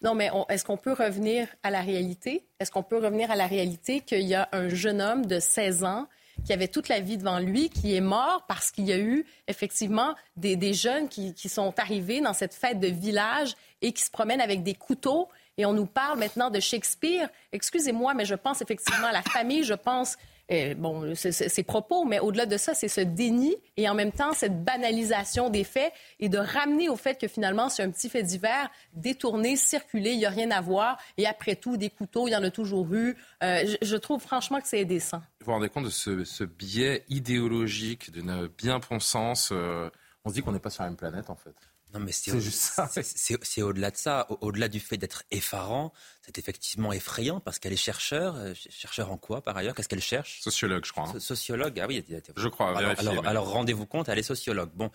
Non, 0.03 0.15
mais 0.15 0.31
est-ce 0.49 0.65
qu'on 0.65 0.77
peut 0.77 0.93
revenir 0.93 1.49
à 1.63 1.71
la 1.71 1.81
réalité? 1.81 2.47
Est-ce 2.61 2.71
qu'on 2.71 2.83
peut 2.83 2.99
revenir 2.99 3.31
à 3.31 3.37
la 3.37 3.47
réalité 3.47 4.01
qu'il 4.01 4.23
y 4.23 4.35
a 4.35 4.49
un 4.53 4.69
jeune 4.69 5.01
homme 5.01 5.27
de 5.27 5.41
16 5.41 5.85
ans 5.85 6.07
qui 6.49 6.55
avait 6.55 6.69
toute 6.69 6.89
la 6.89 7.01
vie 7.01 7.19
devant 7.19 7.41
lui, 7.41 7.69
qui 7.69 7.95
est 7.95 8.01
mort 8.01 8.47
parce 8.49 8.71
qu'il 8.71 8.87
y 8.87 8.93
a 8.95 8.97
eu 8.97 9.27
effectivement 9.49 10.15
des, 10.39 10.73
jeunes 10.73 11.11
qui, 11.11 11.35
qui, 11.35 11.51
sont 11.51 11.79
arrivés 11.79 12.23
dans 12.23 12.33
cette 12.33 12.55
fête 12.55 12.81
de 12.81 12.87
village 12.87 13.55
et 13.83 13.93
qui 13.93 14.03
se 14.03 14.11
promènent 14.11 14.41
avec 14.41 14.63
des 14.63 14.73
couteaux. 14.73 15.29
Et 15.59 15.67
on 15.67 15.75
nous 15.75 15.85
parle 15.85 16.19
maintenant 16.19 16.49
de 16.49 16.59
Shakespeare. 16.59 17.29
Excusez-moi, 17.53 18.15
mais 18.15 18.25
je 18.25 18.35
pense 18.35 18.63
effectivement 18.63 19.09
à 19.09 19.13
la 19.13 19.21
famille, 19.21 19.63
je 19.63 19.75
pense 19.75 20.17
bon, 20.77 21.15
ces 21.15 21.63
propos, 21.63 22.05
mais 22.05 22.21
au-delà 22.21 22.47
de 22.47 22.57
ça, 22.57 22.75
c'est 22.75 22.89
ce 22.89 23.01
déni 23.01 23.55
et 23.77 23.89
en 23.89 23.95
même 23.95 24.13
temps 24.13 24.33
cette 24.33 24.65
banalisation 24.65 25.51
des 25.51 25.65
faits 25.65 25.93
et 26.21 26.29
de 26.29 26.39
ramener 26.39 26.89
au 26.89 26.97
fait 26.97 27.21
que 27.21 27.29
finalement, 27.29 27.69
c'est 27.69 27.83
un 27.83 27.91
petit 27.91 28.09
fait 28.09 28.23
divers, 28.23 28.71
détourné, 28.95 29.57
circulé, 29.57 30.11
il 30.13 30.19
n'y 30.19 30.27
a 30.27 30.31
rien 30.31 30.51
à 30.51 30.61
voir. 30.61 30.99
Et 31.17 31.27
après 31.27 31.57
tout, 31.57 31.77
des 31.77 31.91
couteaux, 31.91 32.29
il 32.29 32.33
y 32.33 32.37
en 32.37 32.43
a 32.43 32.51
toujours 32.51 32.93
eu. 32.95 33.17
Euh, 33.43 33.77
je, 33.83 33.97
trouve 33.97 34.21
franchement 34.21 34.61
que 34.61 34.69
c'est 34.69 34.83
indécent. 34.83 35.19
Vous 35.41 35.47
vous 35.47 35.53
rendez 35.53 35.69
compte 35.69 35.85
de 35.85 35.91
ce, 35.91 36.45
biais 36.45 37.05
idéologique, 37.09 38.11
d'une 38.11 38.47
bien-pensance 38.47 39.51
euh, 39.53 39.91
On 40.25 40.31
se 40.31 40.35
dit 40.35 40.43
qu'on 40.43 40.53
n'est 40.53 40.59
pas 40.59 40.71
sur 40.71 40.83
la 40.83 40.89
même 40.89 40.97
planète, 40.97 41.31
en 41.31 41.37
fait. 41.37 41.55
Non, 41.95 42.01
mais 42.01 42.13
c'est 42.13 42.39
juste 42.39 42.61
ça. 42.61 42.91
C'est 43.03 43.63
au-delà 43.63 43.91
de 43.91 43.97
ça. 43.97 44.27
Au-delà 44.41 44.69
du 44.69 44.79
fait 44.79 44.99
d'être 44.99 45.25
effarant, 45.31 45.93
c'est 46.23 46.39
effectivement 46.39 46.93
effrayant 46.93 47.41
parce 47.41 47.59
qu'elle 47.59 47.73
est 47.73 47.77
chercheur. 47.77 48.37
Euh, 48.37 48.53
chercheur 48.55 49.11
en 49.11 49.17
quoi, 49.17 49.43
par 49.43 49.57
ailleurs? 49.57 49.75
Qu'est-ce 49.75 49.89
qu'elle 49.89 50.03
cherche? 50.03 50.41
Sociologue, 50.43 50.85
je 50.85 50.93
crois. 50.93 51.09
Hein. 51.09 51.21
Sociologue, 51.21 51.81
ah 51.81 51.87
oui. 51.87 52.05
Je 52.37 52.49
crois. 52.49 52.77
Alors, 52.77 53.27
alors, 53.27 53.51
rendez-vous 53.51 53.87
compte, 53.87 54.09
elle 54.09 54.19
est 54.19 54.23
sociologue. 54.23 54.71
Bon, 54.75 54.91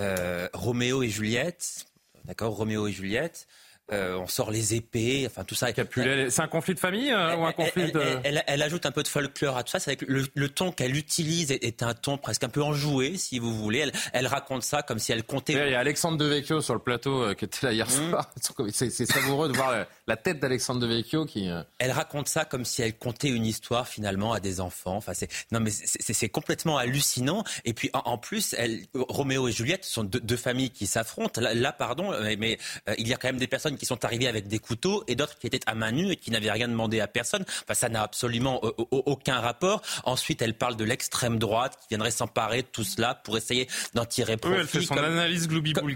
euh, 0.00 0.48
Roméo 0.54 1.02
et 1.02 1.10
Juliette, 1.10 1.86
d'accord 2.24 2.54
Roméo 2.54 2.86
et 2.86 2.92
Juliette. 2.92 3.46
Euh, 3.92 4.16
on 4.16 4.28
sort 4.28 4.50
les 4.50 4.74
épées, 4.74 5.24
enfin 5.26 5.42
tout 5.42 5.54
ça. 5.54 5.68
C'est 5.74 6.40
un 6.40 6.46
conflit 6.46 6.74
de 6.74 6.80
famille 6.80 7.10
euh, 7.10 7.36
ou 7.36 7.44
un 7.44 7.52
conflit 7.52 7.90
de... 7.90 8.00
Elle, 8.22 8.62
ajoute 8.62 8.86
un 8.86 8.92
peu 8.92 9.02
de 9.02 9.08
folklore 9.08 9.56
à 9.56 9.64
tout 9.64 9.72
ça. 9.72 9.80
C'est 9.80 10.00
le, 10.02 10.26
le, 10.34 10.48
ton 10.48 10.70
qu'elle 10.70 10.96
utilise 10.96 11.50
est, 11.50 11.82
un 11.82 11.94
ton 11.94 12.16
presque 12.16 12.44
un 12.44 12.48
peu 12.48 12.62
enjoué, 12.62 13.16
si 13.16 13.40
vous 13.40 13.52
voulez. 13.52 13.90
Elle, 14.12 14.26
raconte 14.28 14.62
ça 14.62 14.82
comme 14.82 15.00
si 15.00 15.10
elle 15.10 15.24
comptait. 15.24 15.54
Il 15.54 15.72
y 15.72 15.74
a 15.74 15.80
Alexandre 15.80 16.18
Devecchio 16.18 16.60
sur 16.60 16.74
le 16.74 16.80
plateau 16.80 17.22
euh, 17.22 17.34
qui 17.34 17.46
était 17.46 17.66
là 17.66 17.72
hier 17.72 17.86
mmh. 17.86 18.10
soir. 18.10 18.30
C'est 18.72 19.06
savoureux 19.06 19.48
de 19.48 19.56
voir 19.56 19.86
la 20.06 20.16
tête 20.16 20.38
d'Alexandre 20.38 20.80
Devecchio 20.80 21.24
qui. 21.24 21.48
Elle 21.78 21.90
raconte 21.90 22.28
ça 22.28 22.44
comme 22.44 22.64
si 22.64 22.82
elle 22.82 22.96
comptait 22.96 23.28
une 23.28 23.46
histoire 23.46 23.88
finalement 23.88 24.32
à 24.32 24.40
des 24.40 24.60
enfants. 24.60 24.96
Enfin, 24.96 25.14
c'est 25.14 25.28
non 25.50 25.60
mais 25.60 25.70
c'est 25.70 26.28
complètement 26.28 26.78
hallucinant. 26.78 27.44
Et 27.64 27.72
puis 27.72 27.90
en, 27.92 28.18
plus, 28.18 28.54
elle, 28.56 28.80
Roméo 28.94 29.48
et 29.48 29.52
Juliette 29.52 29.84
sont 29.84 30.04
deux, 30.04 30.36
familles 30.36 30.70
qui 30.70 30.86
s'affrontent. 30.86 31.40
Là, 31.40 31.72
pardon, 31.72 32.12
mais, 32.38 32.58
il 32.98 33.08
y 33.08 33.12
a 33.12 33.16
quand 33.16 33.28
même 33.28 33.38
des 33.38 33.46
personnes 33.46 33.76
qui 33.80 33.86
sont 33.86 34.04
arrivés 34.04 34.28
avec 34.28 34.46
des 34.46 34.58
couteaux 34.58 35.04
et 35.08 35.14
d'autres 35.14 35.38
qui 35.38 35.46
étaient 35.46 35.60
à 35.64 35.74
main 35.74 35.90
nue 35.90 36.12
et 36.12 36.16
qui 36.16 36.30
n'avaient 36.30 36.50
rien 36.50 36.68
demandé 36.68 37.00
à 37.00 37.06
personne. 37.06 37.46
Enfin, 37.64 37.72
ça 37.72 37.88
n'a 37.88 38.02
absolument 38.02 38.60
euh, 38.62 38.72
aucun 38.90 39.40
rapport. 39.40 39.80
Ensuite, 40.04 40.42
elle 40.42 40.52
parle 40.52 40.76
de 40.76 40.84
l'extrême 40.84 41.38
droite 41.38 41.78
qui 41.80 41.86
viendrait 41.88 42.10
s'emparer 42.10 42.60
de 42.60 42.66
tout 42.66 42.84
cela 42.84 43.14
pour 43.14 43.38
essayer 43.38 43.68
d'en 43.94 44.04
tirer 44.04 44.36
profit. 44.36 44.54
Oui, 44.54 44.60
elle 44.60 44.68
fait 44.68 44.82
son 44.82 44.98
analyse 44.98 45.48
gloubi 45.48 45.72
comme, 45.72 45.90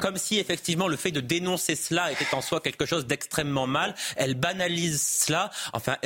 comme, 0.00 0.16
si 0.16 0.38
effectivement 0.38 0.88
le 0.88 0.96
fait 0.96 1.10
de 1.10 1.20
dénoncer 1.20 1.76
cela 1.76 2.10
était 2.10 2.34
en 2.34 2.40
soi 2.40 2.60
quelque 2.60 2.86
chose 2.86 3.06
d'extrêmement 3.06 3.66
mal. 3.66 3.94
Elle 4.16 4.34
banalise 4.34 5.02
cela. 5.02 5.50
Enfin, 5.74 5.96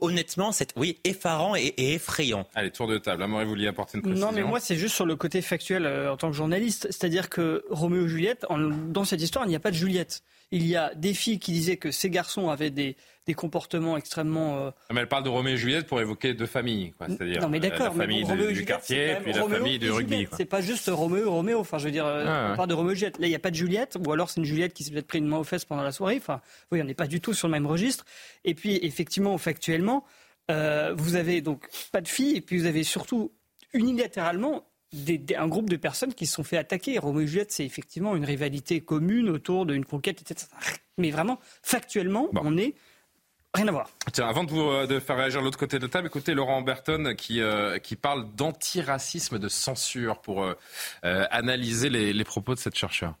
honnêtement, 0.00 0.50
c'est 0.50 0.72
oui 0.76 0.98
effarant 1.04 1.54
et, 1.54 1.72
effrayant. 1.76 2.48
Allez, 2.56 2.72
tour 2.72 2.88
de 2.88 2.98
table. 2.98 3.22
Amaury, 3.22 3.44
vous 3.44 3.50
vouliez 3.50 3.68
apporter 3.68 3.98
une 3.98 4.02
précision 4.02 4.26
Non, 4.26 4.32
mais 4.32 4.42
moi, 4.42 4.58
c'est 4.58 4.76
juste 4.76 4.96
sur 4.96 5.06
le 5.06 5.14
côté 5.14 5.40
factuel 5.40 5.86
euh, 5.86 6.12
en 6.12 6.16
tant 6.16 6.30
que 6.30 6.36
journaliste. 6.36 6.88
C'est-à-dire 6.90 7.30
que 7.30 7.64
Roméo 7.70 8.06
et 8.06 8.08
Juliette, 8.08 8.44
dans 8.88 9.04
cette 9.04 9.22
histoire, 9.22 9.44
il 9.44 9.50
n'y 9.50 9.56
a 9.56 9.60
pas 9.60 9.70
de 9.70 9.76
Juliette 9.76 10.24
il 10.54 10.68
y 10.68 10.76
a 10.76 10.94
des 10.94 11.14
filles 11.14 11.40
qui 11.40 11.50
disaient 11.50 11.76
que 11.76 11.90
ces 11.90 12.10
garçons 12.10 12.48
avaient 12.48 12.70
des, 12.70 12.96
comportements 13.36 13.96
extrêmement. 13.96 14.58
Euh, 14.58 14.70
mais 14.92 15.00
elle 15.00 15.08
parle 15.08 15.24
de 15.24 15.28
Roméo 15.28 15.54
et 15.54 15.56
Juliette 15.56 15.88
pour 15.88 16.00
évoquer 16.00 16.32
deux 16.32 16.46
familles, 16.46 16.94
c'est-à-dire 17.00 17.40
la 17.40 17.90
famille 17.90 18.24
du 18.52 18.64
quartier 18.64 19.16
puis 19.20 19.32
la 19.32 19.42
famille 19.48 19.80
de 19.80 19.90
rugby. 19.90 20.28
C'est 20.36 20.44
pas 20.44 20.60
juste 20.60 20.88
Roméo 20.92 21.28
Roméo. 21.32 21.58
Enfin, 21.58 21.78
je 21.78 21.86
veux 21.86 21.90
dire, 21.90 22.06
euh, 22.06 22.52
on 22.52 22.56
parle 22.56 22.68
de 22.68 22.74
Roméo 22.74 22.92
et 22.92 22.96
Juliette. 22.96 23.18
Là, 23.18 23.26
il 23.26 23.30
n'y 23.30 23.36
a 23.36 23.40
pas 23.40 23.50
de 23.50 23.56
Juliette, 23.56 23.98
ou 24.04 24.12
alors 24.12 24.30
c'est 24.30 24.40
une 24.40 24.46
Juliette 24.46 24.74
qui 24.74 24.84
s'est 24.84 24.92
peut-être 24.92 25.08
pris 25.08 25.18
une 25.18 25.26
main 25.26 25.38
aux 25.38 25.44
fesses 25.44 25.64
pendant 25.64 25.82
la 25.82 25.90
soirée. 25.90 26.16
Enfin, 26.18 26.40
oui, 26.70 26.80
on 26.80 26.84
n'est 26.84 26.94
pas 26.94 27.08
du 27.08 27.20
tout 27.20 27.34
sur 27.34 27.48
le 27.48 27.52
même 27.52 27.66
registre. 27.66 28.04
Et 28.44 28.54
puis, 28.54 28.78
effectivement, 28.82 29.36
factuellement, 29.38 30.04
euh, 30.52 30.94
vous 30.96 31.16
avez 31.16 31.40
donc 31.40 31.68
pas 31.90 32.00
de 32.00 32.08
filles, 32.08 32.36
et 32.36 32.40
puis 32.40 32.58
vous 32.58 32.66
avez 32.66 32.84
surtout 32.84 33.32
unilatéralement 33.72 34.64
un 35.36 35.48
groupe 35.48 35.70
de 35.70 35.76
personnes 35.76 36.14
qui 36.14 36.26
se 36.26 36.34
sont 36.34 36.44
fait 36.44 36.56
attaquer. 36.56 36.98
Roméo 36.98 37.22
et 37.22 37.26
Juliette, 37.26 37.52
c'est 37.52 37.64
effectivement 37.64 38.16
une 38.16 38.24
rivalité 38.24 38.80
commune 38.80 39.28
autour 39.28 39.66
d'une 39.66 39.84
conquête, 39.84 40.20
etc. 40.22 40.46
Mais 40.98 41.10
vraiment, 41.10 41.38
factuellement, 41.62 42.28
on 42.34 42.56
est 42.56 42.74
Rien 43.54 43.68
à 43.68 43.70
voir. 43.70 43.88
Tiens, 44.12 44.26
avant 44.26 44.42
de, 44.42 44.50
vous, 44.50 44.62
euh, 44.62 44.86
de 44.88 44.98
faire 44.98 45.16
réagir 45.16 45.40
l'autre 45.40 45.58
côté 45.58 45.78
de 45.78 45.84
la 45.84 45.88
table, 45.88 46.08
écoutez 46.08 46.34
Laurent 46.34 46.60
Berton 46.62 47.14
qui, 47.16 47.40
euh, 47.40 47.78
qui 47.78 47.94
parle 47.94 48.34
d'antiracisme, 48.34 49.38
de 49.38 49.48
censure 49.48 50.20
pour 50.20 50.42
euh, 50.42 50.54
analyser 51.30 51.88
les, 51.88 52.12
les 52.12 52.24
propos 52.24 52.54
de 52.54 52.58
cette 52.58 52.74
chercheure. 52.74 53.14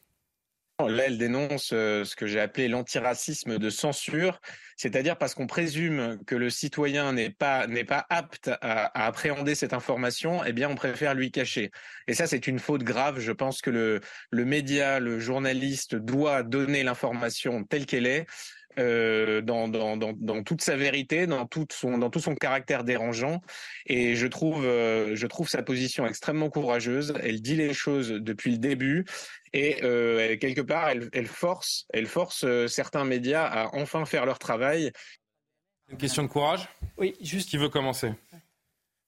Là, 0.80 1.04
elle 1.06 1.18
dénonce 1.18 1.68
ce 1.68 2.16
que 2.16 2.26
j'ai 2.26 2.40
appelé 2.40 2.66
l'antiracisme 2.66 3.58
de 3.58 3.70
censure, 3.70 4.40
c'est-à-dire 4.76 5.16
parce 5.16 5.34
qu'on 5.34 5.46
présume 5.46 6.18
que 6.26 6.34
le 6.34 6.50
citoyen 6.50 7.12
n'est 7.12 7.30
pas 7.30 7.68
n'est 7.68 7.84
pas 7.84 8.04
apte 8.10 8.50
à, 8.60 9.06
appréhender 9.06 9.54
cette 9.54 9.72
information, 9.72 10.44
eh 10.44 10.52
bien 10.52 10.68
on 10.68 10.74
préfère 10.74 11.14
lui 11.14 11.30
cacher. 11.30 11.70
Et 12.08 12.14
ça 12.14 12.26
c'est 12.26 12.48
une 12.48 12.58
faute 12.58 12.82
grave. 12.82 13.20
Je 13.20 13.30
pense 13.30 13.62
que 13.62 13.70
le 13.70 14.00
le 14.32 14.44
média, 14.44 14.98
le 14.98 15.20
journaliste 15.20 15.94
doit 15.94 16.42
donner 16.42 16.82
l'information 16.82 17.62
telle 17.62 17.86
qu'elle 17.86 18.06
est. 18.06 18.26
Euh, 18.78 19.40
dans, 19.40 19.68
dans, 19.68 19.96
dans, 19.96 20.12
dans, 20.12 20.42
toute 20.42 20.60
sa 20.60 20.76
vérité, 20.76 21.26
dans 21.26 21.46
tout 21.46 21.66
son, 21.70 21.98
dans 21.98 22.10
tout 22.10 22.20
son 22.20 22.34
caractère 22.34 22.82
dérangeant. 22.82 23.40
Et 23.86 24.16
je 24.16 24.26
trouve, 24.26 24.64
euh, 24.64 25.14
je 25.14 25.26
trouve 25.26 25.48
sa 25.48 25.62
position 25.62 26.06
extrêmement 26.06 26.50
courageuse. 26.50 27.14
Elle 27.22 27.40
dit 27.40 27.56
les 27.56 27.72
choses 27.72 28.10
depuis 28.10 28.50
le 28.52 28.58
début 28.58 29.04
et 29.54 29.84
euh, 29.84 30.36
quelque 30.36 30.60
part, 30.60 30.88
elle, 30.88 31.08
elle, 31.12 31.28
force, 31.28 31.86
elle 31.92 32.06
force 32.06 32.42
euh, 32.42 32.66
certains 32.66 33.04
médias 33.04 33.46
à 33.46 33.74
enfin 33.76 34.04
faire 34.04 34.26
leur 34.26 34.40
travail. 34.40 34.90
Une 35.90 35.96
question 35.96 36.24
de 36.24 36.28
courage? 36.28 36.68
Oui, 36.98 37.14
juste. 37.20 37.50
Qui 37.50 37.56
veut 37.56 37.68
commencer? 37.68 38.12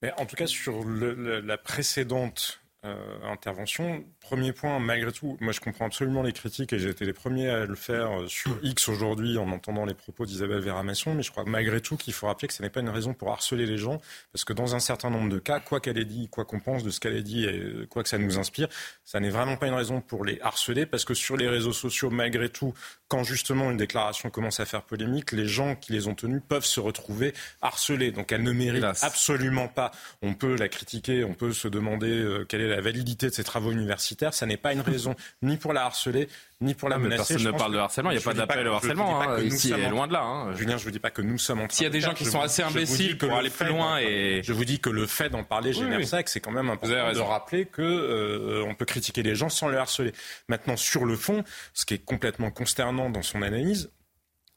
Mais 0.02 0.12
En 0.18 0.24
tout 0.24 0.36
cas, 0.36 0.46
sur 0.46 0.84
le, 0.84 1.40
la 1.40 1.58
précédente 1.58 2.60
euh, 2.84 3.20
intervention, 3.24 4.04
Premier 4.26 4.52
point, 4.52 4.80
malgré 4.80 5.12
tout, 5.12 5.36
moi 5.40 5.52
je 5.52 5.60
comprends 5.60 5.86
absolument 5.86 6.24
les 6.24 6.32
critiques 6.32 6.72
et 6.72 6.80
j'ai 6.80 6.88
été 6.88 7.04
les 7.04 7.12
premiers 7.12 7.48
à 7.48 7.64
le 7.64 7.76
faire 7.76 8.22
euh, 8.22 8.26
sur 8.26 8.58
X 8.64 8.88
aujourd'hui 8.88 9.38
en 9.38 9.52
entendant 9.52 9.84
les 9.84 9.94
propos 9.94 10.26
d'Isabelle 10.26 10.58
Véramasson, 10.58 11.14
mais 11.14 11.22
je 11.22 11.30
crois 11.30 11.44
malgré 11.46 11.80
tout 11.80 11.96
qu'il 11.96 12.12
faut 12.12 12.26
rappeler 12.26 12.48
que 12.48 12.54
ce 12.54 12.60
n'est 12.60 12.68
pas 12.68 12.80
une 12.80 12.88
raison 12.88 13.14
pour 13.14 13.30
harceler 13.30 13.66
les 13.66 13.78
gens, 13.78 14.00
parce 14.32 14.44
que 14.44 14.52
dans 14.52 14.74
un 14.74 14.80
certain 14.80 15.10
nombre 15.10 15.28
de 15.28 15.38
cas, 15.38 15.60
quoi 15.60 15.78
qu'elle 15.78 15.96
ait 15.96 16.04
dit, 16.04 16.26
quoi 16.28 16.44
qu'on 16.44 16.58
pense 16.58 16.82
de 16.82 16.90
ce 16.90 16.98
qu'elle 16.98 17.14
ait 17.14 17.22
dit 17.22 17.44
et 17.44 17.86
quoi 17.88 18.02
que 18.02 18.08
ça 18.08 18.18
nous 18.18 18.36
inspire, 18.36 18.66
ça 19.04 19.20
n'est 19.20 19.30
vraiment 19.30 19.56
pas 19.56 19.68
une 19.68 19.74
raison 19.74 20.00
pour 20.00 20.24
les 20.24 20.40
harceler, 20.40 20.86
parce 20.86 21.04
que 21.04 21.14
sur 21.14 21.36
les 21.36 21.48
réseaux 21.48 21.72
sociaux, 21.72 22.10
malgré 22.10 22.48
tout, 22.48 22.74
quand 23.06 23.22
justement 23.22 23.70
une 23.70 23.76
déclaration 23.76 24.30
commence 24.30 24.58
à 24.58 24.66
faire 24.66 24.82
polémique, 24.82 25.30
les 25.30 25.46
gens 25.46 25.76
qui 25.76 25.92
les 25.92 26.08
ont 26.08 26.16
tenues 26.16 26.40
peuvent 26.40 26.64
se 26.64 26.80
retrouver 26.80 27.32
harcelés. 27.62 28.10
Donc 28.10 28.32
elle 28.32 28.42
ne 28.42 28.50
mérite 28.50 28.84
absolument 29.02 29.68
pas. 29.68 29.92
On 30.22 30.34
peut 30.34 30.56
la 30.56 30.68
critiquer, 30.68 31.22
on 31.22 31.34
peut 31.34 31.52
se 31.52 31.68
demander 31.68 32.10
euh, 32.10 32.44
quelle 32.44 32.62
est 32.62 32.68
la 32.68 32.80
validité 32.80 33.28
de 33.28 33.34
ses 33.34 33.44
travaux 33.44 33.70
universitaires. 33.70 34.15
Ça 34.30 34.46
n'est 34.46 34.56
pas 34.56 34.72
une 34.72 34.80
raison 34.80 35.14
ni 35.42 35.56
pour 35.56 35.72
la 35.72 35.84
harceler, 35.84 36.28
ni 36.60 36.74
pour 36.74 36.88
la 36.88 36.98
menacer. 36.98 37.34
Personne 37.34 37.52
ne 37.52 37.56
parle 37.56 37.72
de 37.72 37.78
harcèlement, 37.78 38.10
il 38.10 38.16
n'y 38.16 38.22
a 38.22 38.24
pas 38.24 38.34
d'appel 38.34 38.66
au 38.68 38.72
harcèlement. 38.72 39.20
Hein, 39.20 39.40
ici, 39.40 39.72
est 39.72 39.90
loin 39.90 40.06
de 40.06 40.12
là. 40.12 40.22
Hein. 40.22 40.54
Julien, 40.54 40.76
je 40.76 40.84
vous 40.84 40.90
dis 40.90 40.98
pas 40.98 41.10
que 41.10 41.22
nous 41.22 41.38
sommes 41.38 41.60
en 41.60 41.66
train 41.66 41.76
S'il 41.76 41.84
y 41.84 41.88
a 41.88 41.90
des 41.90 42.00
gens 42.00 42.14
qui 42.14 42.24
sont 42.24 42.40
assez 42.40 42.62
imbéciles 42.62 43.18
pour 43.18 43.32
aller 43.32 43.50
plus 43.50 43.68
loin 43.68 43.98
et... 43.98 44.42
Je 44.42 44.52
vous 44.52 44.64
dis 44.64 44.80
que 44.80 44.90
le 44.90 45.06
fait 45.06 45.28
d'en 45.28 45.44
parler 45.44 45.72
génère 45.72 46.06
ça, 46.06 46.22
que 46.22 46.30
c'est 46.30 46.40
quand 46.40 46.52
même 46.52 46.70
important 46.70 47.12
de 47.12 47.20
rappeler 47.20 47.66
que 47.66 47.82
euh, 47.82 48.64
on 48.66 48.74
peut 48.74 48.84
critiquer 48.84 49.22
les 49.22 49.34
gens 49.34 49.48
sans 49.48 49.68
les 49.68 49.76
harceler. 49.76 50.12
Maintenant, 50.48 50.76
sur 50.76 51.04
le 51.04 51.16
fond, 51.16 51.44
ce 51.74 51.84
qui 51.84 51.94
est 51.94 52.04
complètement 52.04 52.50
consternant 52.50 53.10
dans 53.10 53.22
son 53.22 53.42
analyse, 53.42 53.90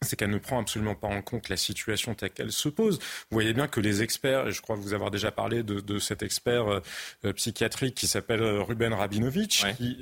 c'est 0.01 0.15
qu'elle 0.15 0.29
ne 0.29 0.37
prend 0.37 0.59
absolument 0.59 0.95
pas 0.95 1.07
en 1.07 1.21
compte 1.21 1.49
la 1.49 1.57
situation 1.57 2.15
telle 2.15 2.29
qu'elle 2.29 2.51
se 2.53 2.69
pose. 2.69 2.99
Vous 2.99 3.35
voyez 3.35 3.53
bien 3.53 3.67
que 3.67 3.81
les 3.81 4.01
experts, 4.01 4.47
et 4.47 4.51
je 4.51 4.61
crois 4.61 4.77
vous 4.77 4.93
avoir 4.93 5.11
déjà 5.11 5.29
parlé 5.29 5.61
de, 5.61 5.81
de 5.81 5.99
cet 5.99 6.23
expert 6.23 6.71
euh, 6.71 6.79
euh, 7.25 7.33
psychiatrique 7.33 7.95
qui 7.95 8.07
s'appelle 8.07 8.41
euh, 8.41 8.61
Ruben 8.61 8.93
Rabinovitch, 8.93 9.65
qui, 9.75 9.97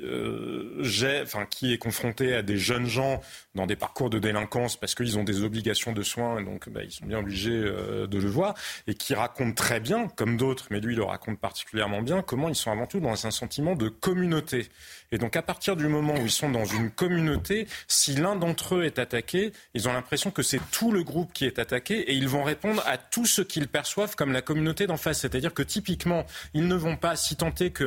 enfin, 1.22 1.46
qui 1.46 1.72
est 1.72 1.78
confronté 1.78 2.34
à 2.34 2.42
des 2.42 2.58
jeunes 2.58 2.86
gens 2.86 3.20
dans 3.56 3.66
des 3.66 3.74
parcours 3.74 4.08
de 4.08 4.20
délinquance 4.20 4.76
parce 4.76 4.94
qu'ils 4.94 5.18
ont 5.18 5.24
des 5.24 5.42
obligations 5.42 5.92
de 5.92 6.02
soins, 6.02 6.38
et 6.38 6.44
donc 6.44 6.68
bah, 6.68 6.84
ils 6.84 6.92
sont 6.92 7.06
bien 7.06 7.18
obligés 7.18 7.60
de 7.60 8.18
le 8.18 8.28
voir, 8.28 8.54
et 8.86 8.94
qui 8.94 9.14
raconte 9.14 9.56
très 9.56 9.80
bien, 9.80 10.08
comme 10.08 10.36
d'autres, 10.36 10.66
mais 10.70 10.80
lui 10.80 10.94
il 10.94 10.98
le 10.98 11.04
raconte 11.04 11.40
particulièrement 11.40 12.02
bien, 12.02 12.22
comment 12.22 12.48
ils 12.48 12.54
sont 12.54 12.70
avant 12.70 12.86
tout 12.86 13.00
dans 13.00 13.26
un 13.26 13.30
sentiment 13.30 13.74
de 13.74 13.88
communauté. 13.88 14.68
Et 15.12 15.18
donc 15.18 15.36
à 15.36 15.42
partir 15.42 15.76
du 15.76 15.88
moment 15.88 16.14
où 16.14 16.24
ils 16.24 16.30
sont 16.30 16.50
dans 16.50 16.64
une 16.64 16.90
communauté, 16.90 17.66
si 17.86 18.14
l'un 18.14 18.36
d'entre 18.36 18.76
eux 18.76 18.84
est 18.84 18.98
attaqué, 18.98 19.52
ils 19.74 19.88
ont 19.88 19.92
l'impression 19.92 20.30
que 20.30 20.42
c'est 20.42 20.60
tout 20.70 20.92
le 20.92 21.02
groupe 21.02 21.32
qui 21.32 21.44
est 21.44 21.58
attaqué 21.58 21.98
et 22.00 22.14
ils 22.14 22.28
vont 22.28 22.44
répondre 22.44 22.82
à 22.86 22.98
tout 22.98 23.26
ce 23.26 23.42
qu'ils 23.42 23.68
perçoivent 23.68 24.16
comme 24.16 24.32
la 24.32 24.42
communauté 24.42 24.86
d'en 24.86 24.96
face. 24.96 25.20
C'est-à-dire 25.20 25.54
que 25.54 25.62
typiquement, 25.62 26.26
ils 26.54 26.66
ne 26.66 26.74
vont 26.74 26.96
pas, 26.96 27.16
si 27.16 27.36
tenter 27.36 27.70
que, 27.70 27.84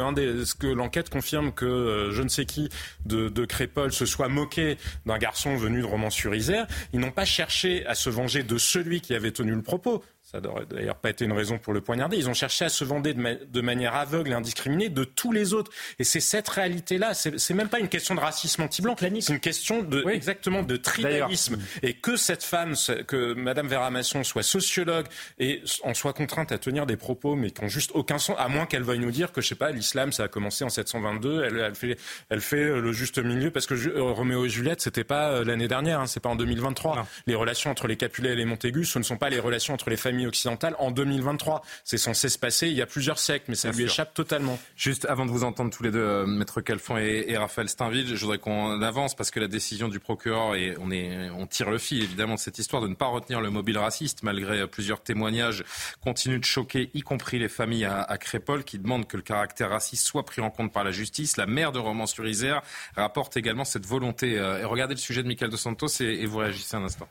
que 0.55 0.67
l'enquête 0.67 1.09
confirme 1.09 1.51
que 1.51 1.65
euh, 1.65 2.11
je 2.11 2.21
ne 2.23 2.29
sais 2.29 2.45
qui 2.45 2.69
de, 3.05 3.29
de 3.29 3.45
se 3.89 4.05
soit 4.05 4.27
moqué 4.27 4.77
d'un 5.05 5.17
garçon 5.17 5.55
venu 5.55 5.81
de 5.81 5.85
Romans-sur-Isère, 5.85 6.67
ils 6.93 6.99
n'ont 6.99 7.11
pas 7.11 7.25
cherché 7.25 7.85
à 7.85 7.95
se 7.95 8.09
venger 8.09 8.43
de 8.43 8.57
celui 8.57 9.01
qui 9.01 9.13
avait 9.13 9.31
tenu 9.31 9.53
le 9.53 9.61
propos. 9.61 10.03
Ça 10.31 10.39
n'aurait 10.39 10.65
d'ailleurs 10.65 10.95
pas 10.95 11.09
été 11.09 11.25
une 11.25 11.33
raison 11.33 11.57
pour 11.57 11.73
le 11.73 11.81
poignarder. 11.81 12.15
Ils 12.15 12.29
ont 12.29 12.33
cherché 12.33 12.63
à 12.63 12.69
se 12.69 12.85
vender 12.85 13.13
de, 13.13 13.61
manière 13.61 13.95
aveugle 13.95 14.31
et 14.31 14.33
indiscriminée 14.33 14.87
de 14.87 15.03
tous 15.03 15.33
les 15.33 15.53
autres. 15.53 15.73
Et 15.99 16.05
c'est 16.05 16.21
cette 16.21 16.47
réalité-là. 16.47 17.13
C'est 17.13 17.53
même 17.53 17.67
pas 17.67 17.79
une 17.79 17.89
question 17.89 18.15
de 18.15 18.21
racisme 18.21 18.61
anti-blanc. 18.61 18.95
C'est 18.97 19.33
une 19.33 19.41
question 19.41 19.83
de, 19.83 20.07
exactement 20.09 20.63
de 20.63 20.77
tribalisme. 20.77 21.57
Et 21.83 21.95
que 21.95 22.15
cette 22.15 22.45
femme, 22.45 22.75
que 23.07 23.33
Madame 23.33 23.67
Vera 23.67 23.89
Masson 23.91 24.23
soit 24.23 24.43
sociologue 24.43 25.07
et 25.37 25.63
en 25.83 25.93
soit 25.93 26.13
contrainte 26.13 26.53
à 26.53 26.57
tenir 26.57 26.85
des 26.85 26.95
propos, 26.95 27.35
mais 27.35 27.51
qui 27.51 27.61
n'ont 27.61 27.67
juste 27.67 27.91
aucun 27.93 28.17
sens, 28.17 28.37
à 28.39 28.47
moins 28.47 28.65
qu'elle 28.65 28.83
veuille 28.83 28.99
nous 28.99 29.11
dire 29.11 29.33
que, 29.33 29.41
je 29.41 29.49
sais 29.49 29.55
pas, 29.55 29.71
l'islam, 29.71 30.13
ça 30.13 30.23
a 30.23 30.27
commencé 30.29 30.63
en 30.63 30.69
722. 30.69 31.43
Elle, 31.43 31.59
elle, 31.59 31.75
fait, 31.75 31.97
elle 32.29 32.41
fait 32.41 32.63
le 32.63 32.93
juste 32.93 33.17
milieu 33.19 33.51
parce 33.51 33.65
que 33.65 33.73
euh, 33.73 34.01
Roméo 34.01 34.45
et 34.45 34.49
Juliette, 34.49 34.79
c'était 34.79 35.03
pas 35.03 35.31
euh, 35.31 35.43
l'année 35.43 35.67
dernière, 35.67 35.99
hein, 35.99 36.07
c'est 36.07 36.21
pas 36.21 36.29
en 36.29 36.37
2023. 36.37 37.05
Les 37.27 37.35
relations 37.35 37.69
entre 37.69 37.87
les 37.87 37.97
Capulets 37.97 38.31
et 38.31 38.35
les 38.35 38.45
Montaigu, 38.45 38.85
ce 38.85 38.97
ne 38.97 39.03
sont 39.03 39.17
pas 39.17 39.29
les 39.29 39.39
relations 39.39 39.73
entre 39.73 39.89
les 39.89 39.97
familles 39.97 40.20
occidentale 40.27 40.75
en 40.79 40.91
2023. 40.91 41.61
C'est 41.83 41.97
censé 41.97 42.29
se 42.29 42.37
passer 42.37 42.67
il 42.67 42.75
y 42.75 42.81
a 42.81 42.85
plusieurs 42.85 43.19
siècles, 43.19 43.45
mais 43.49 43.55
ça 43.55 43.71
lui 43.71 43.83
échappe 43.83 44.13
totalement. 44.13 44.59
Juste 44.75 45.05
avant 45.05 45.25
de 45.25 45.31
vous 45.31 45.43
entendre 45.43 45.71
tous 45.71 45.83
les 45.83 45.91
deux, 45.91 45.99
euh, 45.99 46.25
Maître 46.25 46.61
Calfon 46.61 46.97
et, 46.97 47.37
Raphaël 47.37 47.69
Steinville, 47.69 48.15
je 48.15 48.21
voudrais 48.21 48.37
qu'on 48.37 48.81
avance 48.81 49.15
parce 49.15 49.31
que 49.31 49.39
la 49.39 49.47
décision 49.47 49.87
du 49.87 49.99
procureur, 49.99 50.55
et 50.55 50.75
on, 50.79 50.91
est, 50.91 51.29
on 51.31 51.47
tire 51.47 51.69
le 51.69 51.77
fil 51.77 52.03
évidemment 52.03 52.35
de 52.35 52.39
cette 52.39 52.59
histoire 52.59 52.81
de 52.81 52.87
ne 52.87 52.95
pas 52.95 53.07
retenir 53.07 53.41
le 53.41 53.49
mobile 53.49 53.77
raciste, 53.77 54.23
malgré 54.23 54.67
plusieurs 54.67 55.01
témoignages, 55.01 55.63
continue 56.01 56.39
de 56.39 56.45
choquer, 56.45 56.89
y 56.93 57.01
compris 57.01 57.39
les 57.39 57.49
familles 57.49 57.85
à, 57.85 58.17
Crépol, 58.17 58.63
qui 58.63 58.79
demandent 58.79 59.07
que 59.07 59.17
le 59.17 59.23
caractère 59.23 59.69
raciste 59.69 60.05
soit 60.05 60.25
pris 60.25 60.41
en 60.41 60.49
compte 60.49 60.71
par 60.71 60.83
la 60.83 60.91
justice. 60.91 61.37
La 61.37 61.45
maire 61.45 61.71
de 61.71 61.79
Romans-sur-Isère 61.79 62.61
rapporte 62.95 63.37
également 63.37 63.65
cette 63.65 63.85
volonté. 63.85 64.37
Euh, 64.37 64.59
et 64.59 64.65
regardez 64.65 64.93
le 64.93 64.99
sujet 64.99 65.23
de 65.23 65.27
Michael 65.27 65.49
Dos 65.49 65.57
Santos 65.57 66.01
et 66.01 66.25
vous 66.25 66.37
réagissez 66.37 66.75
un 66.75 66.83
instant. 66.83 67.07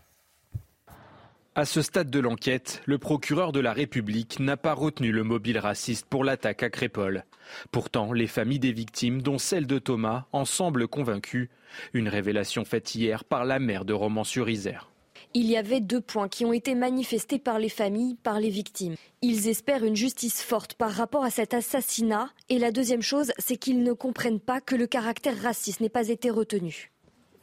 À 1.57 1.65
ce 1.65 1.83
stade 1.83 2.11
de 2.11 2.21
l'enquête, 2.21 2.81
le 2.87 2.99
procureur 2.99 3.51
de 3.51 3.59
la 3.59 3.73
République 3.73 4.39
n'a 4.39 4.57
pas 4.57 4.73
retenu 4.73 5.11
le 5.11 5.25
mobile 5.25 5.59
raciste 5.59 6.07
pour 6.07 6.23
l'attaque 6.23 6.63
à 6.63 6.71
Crépole. 6.71 7.25
Pourtant, 7.73 8.13
les 8.13 8.29
familles 8.29 8.61
des 8.61 8.71
victimes, 8.71 9.21
dont 9.21 9.39
celle 9.39 9.67
de 9.67 9.81
Thomas, 9.81 10.27
en 10.33 10.45
semblent 10.45 10.87
convaincues. 10.87 11.51
Une 11.93 12.09
révélation 12.09 12.65
faite 12.65 12.95
hier 12.95 13.25
par 13.25 13.45
la 13.45 13.59
mère 13.59 13.85
de 13.85 13.93
Romans-sur-Isère. 13.93 14.93
Il 15.35 15.47
y 15.47 15.57
avait 15.57 15.81
deux 15.81 16.01
points 16.01 16.29
qui 16.29 16.45
ont 16.45 16.53
été 16.53 16.77
manifestés 16.77 17.41
par 17.41 17.59
les 17.59 17.69
familles, 17.69 18.15
par 18.23 18.39
les 18.39 18.51
victimes. 18.51 18.95
Ils 19.21 19.49
espèrent 19.49 19.85
une 19.85 19.97
justice 19.97 20.43
forte 20.43 20.75
par 20.75 20.93
rapport 20.93 21.25
à 21.25 21.31
cet 21.31 21.53
assassinat. 21.53 22.31
Et 22.49 22.61
la 22.61 22.71
deuxième 22.71 23.03
chose, 23.03 23.33
c'est 23.39 23.57
qu'ils 23.57 23.83
ne 23.83 23.93
comprennent 23.93 24.41
pas 24.41 24.61
que 24.61 24.77
le 24.77 24.87
caractère 24.87 25.41
raciste 25.43 25.81
n'ait 25.81 25.89
pas 25.89 26.09
été 26.09 26.31
retenu. 26.31 26.93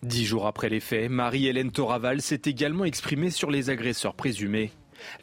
Dix 0.04 0.26
jours 0.26 0.46
après 0.46 0.70
les 0.70 0.80
faits, 0.80 1.10
Marie-Hélène 1.10 1.72
Toraval 1.72 2.22
s'est 2.22 2.42
également 2.46 2.86
exprimée 2.86 3.32
sur 3.32 3.50
les 3.50 3.72
agresseurs 3.72 4.14
présumés. 4.14 4.72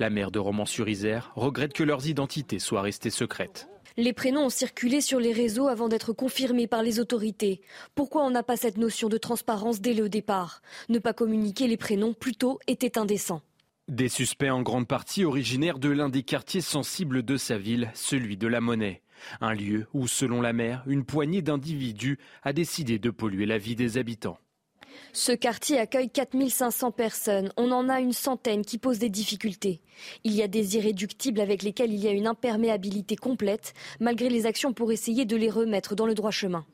La 0.01 0.11
mère 0.11 0.33
de 0.33 0.41
Romans-sur-Isère 0.41 1.31
regrette 1.37 1.73
que 1.73 1.85
leurs 1.85 2.09
identités 2.09 2.59
soient 2.59 2.83
restées 2.83 3.11
secrètes. 3.11 3.69
Les 3.97 4.13
prénoms 4.13 4.47
ont 4.47 4.51
circulé 4.51 5.01
sur 5.01 5.21
les 5.21 5.33
réseaux 5.33 5.69
avant 5.69 5.89
d'être 5.89 6.13
confirmés 6.13 6.67
par 6.67 6.83
les 6.83 6.99
autorités. 6.99 7.61
Pourquoi 7.95 8.25
on 8.25 8.31
n'a 8.31 8.43
pas 8.43 8.57
cette 8.57 8.77
notion 8.77 9.09
de 9.09 9.17
transparence 9.17 9.81
dès 9.81 9.95
le 9.95 10.09
départ? 10.09 10.61
Ne 10.89 10.99
pas 10.99 11.13
communiquer 11.13 11.69
les 11.69 11.77
prénoms 11.77 12.13
plus 12.13 12.35
tôt 12.35 12.59
était 12.67 12.99
indécent. 12.99 13.43
Des 13.87 14.09
suspects 14.09 14.51
en 14.51 14.63
grande 14.63 14.89
partie 14.89 15.25
originaires 15.25 15.79
de 15.79 15.91
l'un 15.91 16.09
des 16.09 16.25
quartiers 16.25 16.63
sensibles 16.63 17.23
de 17.23 17.37
sa 17.37 17.59
ville, 17.59 17.93
celui 17.95 18.37
de 18.37 18.49
la 18.49 18.61
Monnaie. 18.61 19.03
Un 19.41 19.55
lieu 19.55 19.87
où, 19.95 20.09
selon 20.09 20.41
la 20.41 20.53
mère, 20.53 20.83
une 20.89 21.05
poignée 21.05 21.43
d'individus 21.43 22.19
a 22.43 22.53
décidé 22.53 22.99
de 22.99 23.11
polluer 23.11 23.47
la 23.47 23.59
vie 23.59 23.77
des 23.77 23.99
habitants. 23.99 24.39
Ce 25.13 25.33
quartier 25.33 25.79
accueille 25.79 26.11
4500 26.11 26.91
personnes. 26.91 27.53
On 27.57 27.71
en 27.71 27.89
a 27.89 28.01
une 28.01 28.13
centaine 28.13 28.65
qui 28.65 28.79
posent 28.79 28.99
des 28.99 29.11
difficultés. 29.11 29.81
Il 30.25 30.35
y 30.35 30.43
a 30.43 30.49
des 30.49 30.77
irréductibles 30.77 31.41
avec 31.41 31.63
lesquels 31.63 31.93
il 31.93 32.01
y 32.01 32.09
a 32.09 32.13
une 32.13 32.27
imperméabilité 32.27 33.17
complète, 33.17 33.75
malgré 34.01 34.29
les 34.29 34.47
actions 34.47 34.73
pour 34.73 34.93
essayer 34.93 35.25
de 35.25 35.37
les 35.37 35.51
remettre 35.51 35.95
dans 35.95 36.07
le 36.07 36.15
droit 36.15 36.31
chemin. 36.31 36.65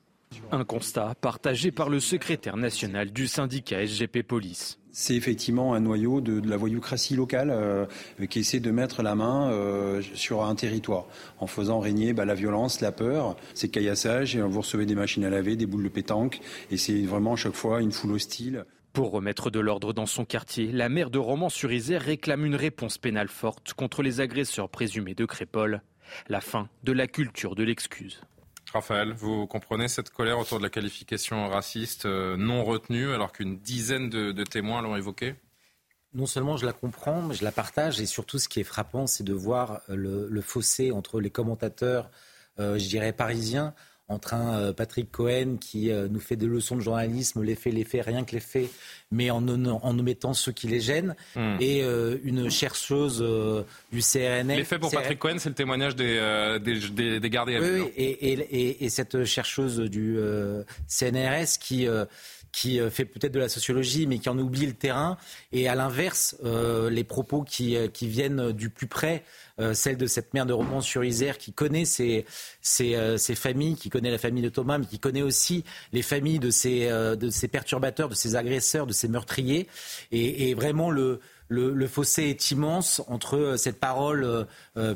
Un 0.52 0.64
constat 0.64 1.14
partagé 1.20 1.70
par 1.70 1.88
le 1.88 2.00
secrétaire 2.00 2.56
national 2.56 3.12
du 3.12 3.26
syndicat 3.26 3.86
SGP 3.86 4.22
Police. 4.22 4.78
C'est 4.92 5.14
effectivement 5.14 5.74
un 5.74 5.80
noyau 5.80 6.20
de, 6.20 6.40
la 6.48 6.56
voyoucratie 6.56 7.14
locale 7.14 7.50
euh, 7.50 7.86
qui 8.28 8.40
essaie 8.40 8.58
de 8.58 8.70
mettre 8.72 9.02
la 9.02 9.14
main 9.14 9.50
euh, 9.50 10.02
sur 10.14 10.44
un 10.44 10.54
territoire 10.56 11.06
en 11.38 11.46
faisant 11.46 11.78
régner 11.78 12.12
bah, 12.12 12.24
la 12.24 12.34
violence, 12.34 12.80
la 12.80 12.90
peur. 12.90 13.36
C'est 13.54 13.68
caillassage 13.68 14.34
et 14.34 14.40
vous 14.40 14.60
recevez 14.60 14.86
des 14.86 14.96
machines 14.96 15.24
à 15.24 15.30
laver, 15.30 15.54
des 15.54 15.66
boules 15.66 15.84
de 15.84 15.88
pétanque 15.88 16.40
et 16.70 16.76
c'est 16.76 17.02
vraiment 17.02 17.34
à 17.34 17.36
chaque 17.36 17.54
fois 17.54 17.80
une 17.80 17.92
foule 17.92 18.12
hostile. 18.12 18.64
Pour 18.92 19.12
remettre 19.12 19.50
de 19.50 19.60
l'ordre 19.60 19.92
dans 19.92 20.06
son 20.06 20.24
quartier, 20.24 20.72
la 20.72 20.88
maire 20.88 21.10
de 21.10 21.18
Romans-sur-Isère 21.18 22.02
réclame 22.02 22.44
une 22.44 22.56
réponse 22.56 22.98
pénale 22.98 23.28
forte 23.28 23.72
contre 23.74 24.02
les 24.02 24.20
agresseurs 24.20 24.68
présumés 24.68 25.14
de 25.14 25.24
Crépole. 25.24 25.82
La 26.28 26.40
fin 26.40 26.68
de 26.82 26.90
la 26.90 27.06
culture 27.06 27.54
de 27.54 27.62
l'excuse. 27.62 28.20
Raphaël, 28.72 29.12
vous 29.12 29.46
comprenez 29.46 29.88
cette 29.88 30.10
colère 30.10 30.38
autour 30.38 30.58
de 30.58 30.62
la 30.62 30.70
qualification 30.70 31.48
raciste 31.48 32.06
euh, 32.06 32.36
non 32.36 32.64
retenue 32.64 33.12
alors 33.12 33.32
qu'une 33.32 33.58
dizaine 33.58 34.08
de, 34.08 34.44
témoins 34.44 34.82
l'ont 34.82 34.96
évoquée 34.96 35.34
non 36.12 36.26
seulement 36.26 36.56
je 36.56 36.66
la 36.66 36.72
comprends, 36.72 37.22
mais 37.22 37.36
je 37.36 37.44
la 37.44 37.52
partage. 37.52 38.00
Et 38.00 38.06
surtout, 38.06 38.40
ce 38.40 38.48
qui 38.48 38.58
est 38.58 38.64
frappant, 38.64 39.06
c'est 39.06 39.22
de 39.22 39.32
voir 39.32 39.80
le, 39.86 40.40
fossé 40.40 40.90
entre 40.90 41.20
les 41.20 41.30
commentateurs, 41.30 42.10
euh, 42.58 42.78
je 42.78 42.88
dirais, 42.88 43.12
parisiens, 43.12 43.74
entre 44.10 44.34
un 44.34 44.58
euh, 44.58 44.72
Patrick 44.72 45.10
Cohen 45.12 45.56
qui 45.60 45.90
euh, 45.90 46.08
nous 46.10 46.20
fait 46.20 46.36
des 46.36 46.46
leçons 46.46 46.76
de 46.76 46.80
journalisme, 46.80 47.42
les 47.42 47.54
faits, 47.54 47.72
les 47.72 47.84
faits, 47.84 48.04
rien 48.04 48.24
que 48.24 48.32
les 48.32 48.40
faits, 48.40 48.68
mais 49.12 49.30
en, 49.30 49.46
en 49.48 49.98
omettant 49.98 50.34
ceux 50.34 50.50
qui 50.52 50.66
les 50.66 50.80
gênent, 50.80 51.14
hmm. 51.36 51.56
et 51.60 51.82
euh, 51.82 52.18
une 52.24 52.50
chercheuse 52.50 53.24
du 53.92 54.00
CRNL. 54.00 54.58
Les 54.58 54.64
faits 54.64 54.80
pour 54.80 54.90
Patrick 54.90 55.18
Cohen, 55.18 55.36
c'est 55.38 55.48
le 55.48 55.54
témoignage 55.54 55.94
des, 55.94 56.58
des, 56.60 57.20
des, 57.20 57.30
gardés 57.30 57.56
à 57.56 57.60
Oui, 57.60 57.68
oui 57.70 57.92
et, 57.96 58.32
et, 58.32 58.84
et, 58.84 58.88
cette 58.88 59.24
chercheuse 59.24 59.78
du 59.78 60.18
CNRS 60.88 61.58
qui 61.60 61.86
qui 62.52 62.80
fait 62.90 63.04
peut-être 63.04 63.32
de 63.32 63.38
la 63.38 63.48
sociologie, 63.48 64.06
mais 64.06 64.18
qui 64.18 64.28
en 64.28 64.38
oublie 64.38 64.66
le 64.66 64.72
terrain. 64.72 65.16
Et 65.52 65.68
à 65.68 65.74
l'inverse, 65.74 66.36
les 66.42 67.04
propos 67.04 67.42
qui, 67.42 67.76
qui 67.92 68.08
viennent 68.08 68.52
du 68.52 68.70
plus 68.70 68.86
près 68.86 69.24
euh, 69.60 69.74
celle 69.74 69.96
de 69.96 70.06
cette 70.06 70.32
mère 70.32 70.46
de 70.46 70.52
romans 70.52 70.80
sur 70.80 71.04
Isère 71.04 71.36
qui 71.36 71.52
connaît 71.52 71.84
ses, 71.84 72.24
euh, 72.80 73.18
familles, 73.18 73.76
qui 73.76 73.90
connaît 73.90 74.10
la 74.10 74.18
famille 74.18 74.42
de 74.42 74.48
Thomas, 74.48 74.78
mais 74.78 74.86
qui 74.86 74.98
connaît 74.98 75.22
aussi 75.22 75.64
les 75.92 76.02
familles 76.02 76.38
de 76.38 76.50
euh, 76.66 77.16
de 77.16 77.30
ces 77.30 77.48
perturbateurs, 77.48 78.08
de 78.08 78.14
ces 78.14 78.36
agresseurs, 78.36 78.86
de 78.86 78.92
ces 78.92 79.08
meurtriers. 79.08 79.68
Et, 80.12 80.54
vraiment, 80.54 80.90
le, 80.90 81.20
le, 81.48 81.86
fossé 81.86 82.24
est 82.24 82.50
immense 82.50 83.02
entre 83.08 83.56
cette 83.56 83.78
parole 83.78 84.46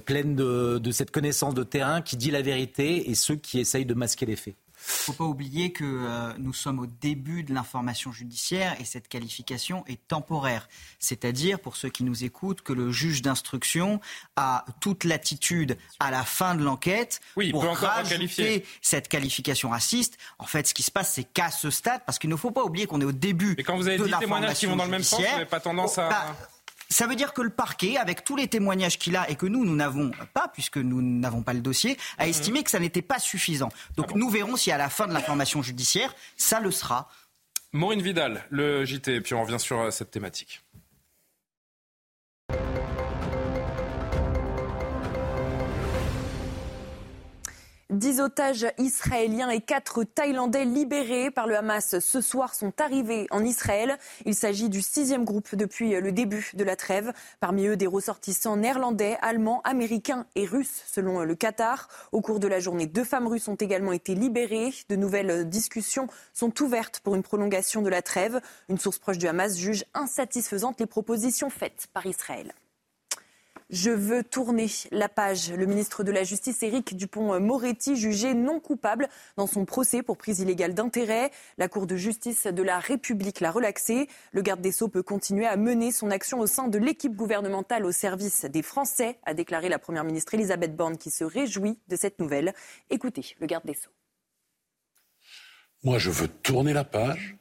pleine 0.04 0.34
de, 0.34 0.78
de, 0.78 0.90
cette 0.90 1.10
connaissance 1.10 1.54
de 1.54 1.62
terrain 1.62 2.02
qui 2.02 2.16
dit 2.16 2.30
la 2.30 2.42
vérité 2.42 3.10
et 3.10 3.14
ceux 3.14 3.36
qui 3.36 3.60
essayent 3.60 3.86
de 3.86 3.94
masquer 3.94 4.26
les 4.26 4.36
faits. 4.36 4.54
Il 4.86 4.90
ne 4.90 5.02
faut 5.04 5.12
pas 5.12 5.24
oublier 5.24 5.72
que 5.72 5.84
euh, 5.84 6.32
nous 6.38 6.52
sommes 6.52 6.78
au 6.78 6.86
début 6.86 7.42
de 7.42 7.54
l'information 7.54 8.12
judiciaire 8.12 8.76
et 8.80 8.84
cette 8.84 9.08
qualification 9.08 9.84
est 9.86 10.06
temporaire. 10.08 10.68
C'est-à-dire, 10.98 11.58
pour 11.58 11.76
ceux 11.76 11.88
qui 11.88 12.04
nous 12.04 12.24
écoutent, 12.24 12.60
que 12.60 12.72
le 12.72 12.92
juge 12.92 13.22
d'instruction 13.22 14.00
a 14.36 14.64
toute 14.80 15.04
l'attitude 15.04 15.78
à 16.00 16.10
la 16.10 16.22
fin 16.22 16.54
de 16.54 16.62
l'enquête 16.62 17.20
pour 17.50 17.64
rajouter 17.64 18.64
cette 18.82 19.08
qualification 19.08 19.70
raciste. 19.70 20.18
En 20.38 20.46
fait, 20.46 20.66
ce 20.66 20.74
qui 20.74 20.82
se 20.82 20.90
passe, 20.90 21.12
c'est 21.14 21.24
qu'à 21.24 21.50
ce 21.50 21.70
stade, 21.70 22.02
parce 22.04 22.18
qu'il 22.18 22.30
ne 22.30 22.36
faut 22.36 22.50
pas 22.50 22.64
oublier 22.64 22.86
qu'on 22.86 23.00
est 23.00 23.06
au 23.06 23.12
début. 23.12 23.54
Mais 23.56 23.64
quand 23.64 23.76
vous 23.76 23.88
avez 23.88 23.98
de 23.98 24.04
dit 24.04 24.12
témoignages 24.18 24.58
qui 24.58 24.66
vont 24.66 24.76
dans 24.76 24.84
le 24.84 24.90
même 24.90 25.02
sens, 25.02 25.20
vous 25.20 25.26
n'avez 25.26 25.46
pas 25.46 25.60
tendance 25.60 25.98
à. 25.98 26.08
Bah, 26.08 26.36
ça 26.94 27.08
veut 27.08 27.16
dire 27.16 27.32
que 27.32 27.42
le 27.42 27.50
parquet, 27.50 27.96
avec 27.96 28.22
tous 28.22 28.36
les 28.36 28.46
témoignages 28.46 28.98
qu'il 28.98 29.16
a 29.16 29.28
et 29.28 29.34
que 29.34 29.46
nous, 29.46 29.64
nous 29.64 29.74
n'avons 29.74 30.12
pas, 30.32 30.46
puisque 30.46 30.76
nous 30.76 31.02
n'avons 31.02 31.42
pas 31.42 31.52
le 31.52 31.60
dossier, 31.60 31.98
a 32.18 32.24
mhm. 32.24 32.30
estimé 32.30 32.62
que 32.62 32.70
ça 32.70 32.78
n'était 32.78 33.02
pas 33.02 33.18
suffisant. 33.18 33.68
Donc 33.96 34.10
ah 34.10 34.14
nous 34.14 34.30
verrons 34.30 34.54
si 34.54 34.70
à 34.70 34.78
la 34.78 34.88
fin 34.88 35.08
de 35.08 35.12
l'information 35.12 35.60
judiciaire, 35.60 36.14
ça 36.36 36.60
le 36.60 36.70
sera. 36.70 37.08
Maureen 37.72 38.00
Vidal, 38.00 38.44
le 38.50 38.84
JT, 38.84 39.16
et 39.16 39.20
puis 39.20 39.34
on 39.34 39.42
revient 39.42 39.58
sur 39.58 39.80
euh, 39.80 39.90
cette 39.90 40.12
thématique. 40.12 40.60
Dix 47.94 48.20
otages 48.20 48.66
israéliens 48.76 49.50
et 49.50 49.60
quatre 49.60 50.02
Thaïlandais 50.02 50.64
libérés 50.64 51.30
par 51.30 51.46
le 51.46 51.56
Hamas 51.56 52.00
ce 52.00 52.20
soir 52.20 52.52
sont 52.52 52.72
arrivés 52.80 53.28
en 53.30 53.44
Israël. 53.44 53.98
Il 54.24 54.34
s'agit 54.34 54.68
du 54.68 54.82
sixième 54.82 55.24
groupe 55.24 55.54
depuis 55.54 55.92
le 56.00 56.10
début 56.10 56.50
de 56.54 56.64
la 56.64 56.74
trêve. 56.74 57.12
Parmi 57.38 57.68
eux, 57.68 57.76
des 57.76 57.86
ressortissants 57.86 58.56
néerlandais, 58.56 59.16
allemands, 59.22 59.60
américains 59.62 60.26
et 60.34 60.44
russes, 60.44 60.82
selon 60.86 61.22
le 61.22 61.36
Qatar. 61.36 61.86
Au 62.10 62.20
cours 62.20 62.40
de 62.40 62.48
la 62.48 62.58
journée, 62.58 62.88
deux 62.88 63.04
femmes 63.04 63.28
russes 63.28 63.46
ont 63.46 63.54
également 63.54 63.92
été 63.92 64.16
libérées. 64.16 64.74
De 64.88 64.96
nouvelles 64.96 65.48
discussions 65.48 66.08
sont 66.32 66.62
ouvertes 66.62 66.98
pour 66.98 67.14
une 67.14 67.22
prolongation 67.22 67.80
de 67.80 67.90
la 67.90 68.02
trêve. 68.02 68.40
Une 68.68 68.78
source 68.78 68.98
proche 68.98 69.18
du 69.18 69.28
Hamas 69.28 69.56
juge 69.56 69.84
insatisfaisantes 69.94 70.80
les 70.80 70.86
propositions 70.86 71.48
faites 71.48 71.86
par 71.92 72.06
Israël. 72.06 72.54
Je 73.70 73.90
veux 73.90 74.22
tourner 74.22 74.66
la 74.90 75.08
page. 75.08 75.50
Le 75.50 75.64
ministre 75.64 76.04
de 76.04 76.12
la 76.12 76.22
Justice, 76.22 76.62
Éric 76.62 76.96
Dupont-Moretti, 76.96 77.96
jugé 77.96 78.34
non 78.34 78.60
coupable 78.60 79.08
dans 79.36 79.46
son 79.46 79.64
procès 79.64 80.02
pour 80.02 80.18
prise 80.18 80.40
illégale 80.40 80.74
d'intérêt. 80.74 81.30
La 81.56 81.68
Cour 81.68 81.86
de 81.86 81.96
justice 81.96 82.46
de 82.46 82.62
la 82.62 82.78
République 82.78 83.40
l'a 83.40 83.50
relaxé. 83.50 84.06
Le 84.32 84.42
garde 84.42 84.60
des 84.60 84.70
Sceaux 84.70 84.88
peut 84.88 85.02
continuer 85.02 85.46
à 85.46 85.56
mener 85.56 85.92
son 85.92 86.10
action 86.10 86.40
au 86.40 86.46
sein 86.46 86.68
de 86.68 86.78
l'équipe 86.78 87.16
gouvernementale 87.16 87.86
au 87.86 87.92
service 87.92 88.44
des 88.44 88.62
Français, 88.62 89.18
a 89.24 89.32
déclaré 89.32 89.70
la 89.70 89.78
Première 89.78 90.04
ministre 90.04 90.34
Elisabeth 90.34 90.76
Borne, 90.76 90.98
qui 90.98 91.10
se 91.10 91.24
réjouit 91.24 91.78
de 91.88 91.96
cette 91.96 92.18
nouvelle. 92.18 92.54
Écoutez 92.90 93.34
le 93.40 93.46
garde 93.46 93.64
des 93.64 93.74
Sceaux. 93.74 93.90
Moi, 95.82 95.98
je 95.98 96.10
veux 96.10 96.28
tourner 96.28 96.74
la 96.74 96.84
page, 96.84 97.36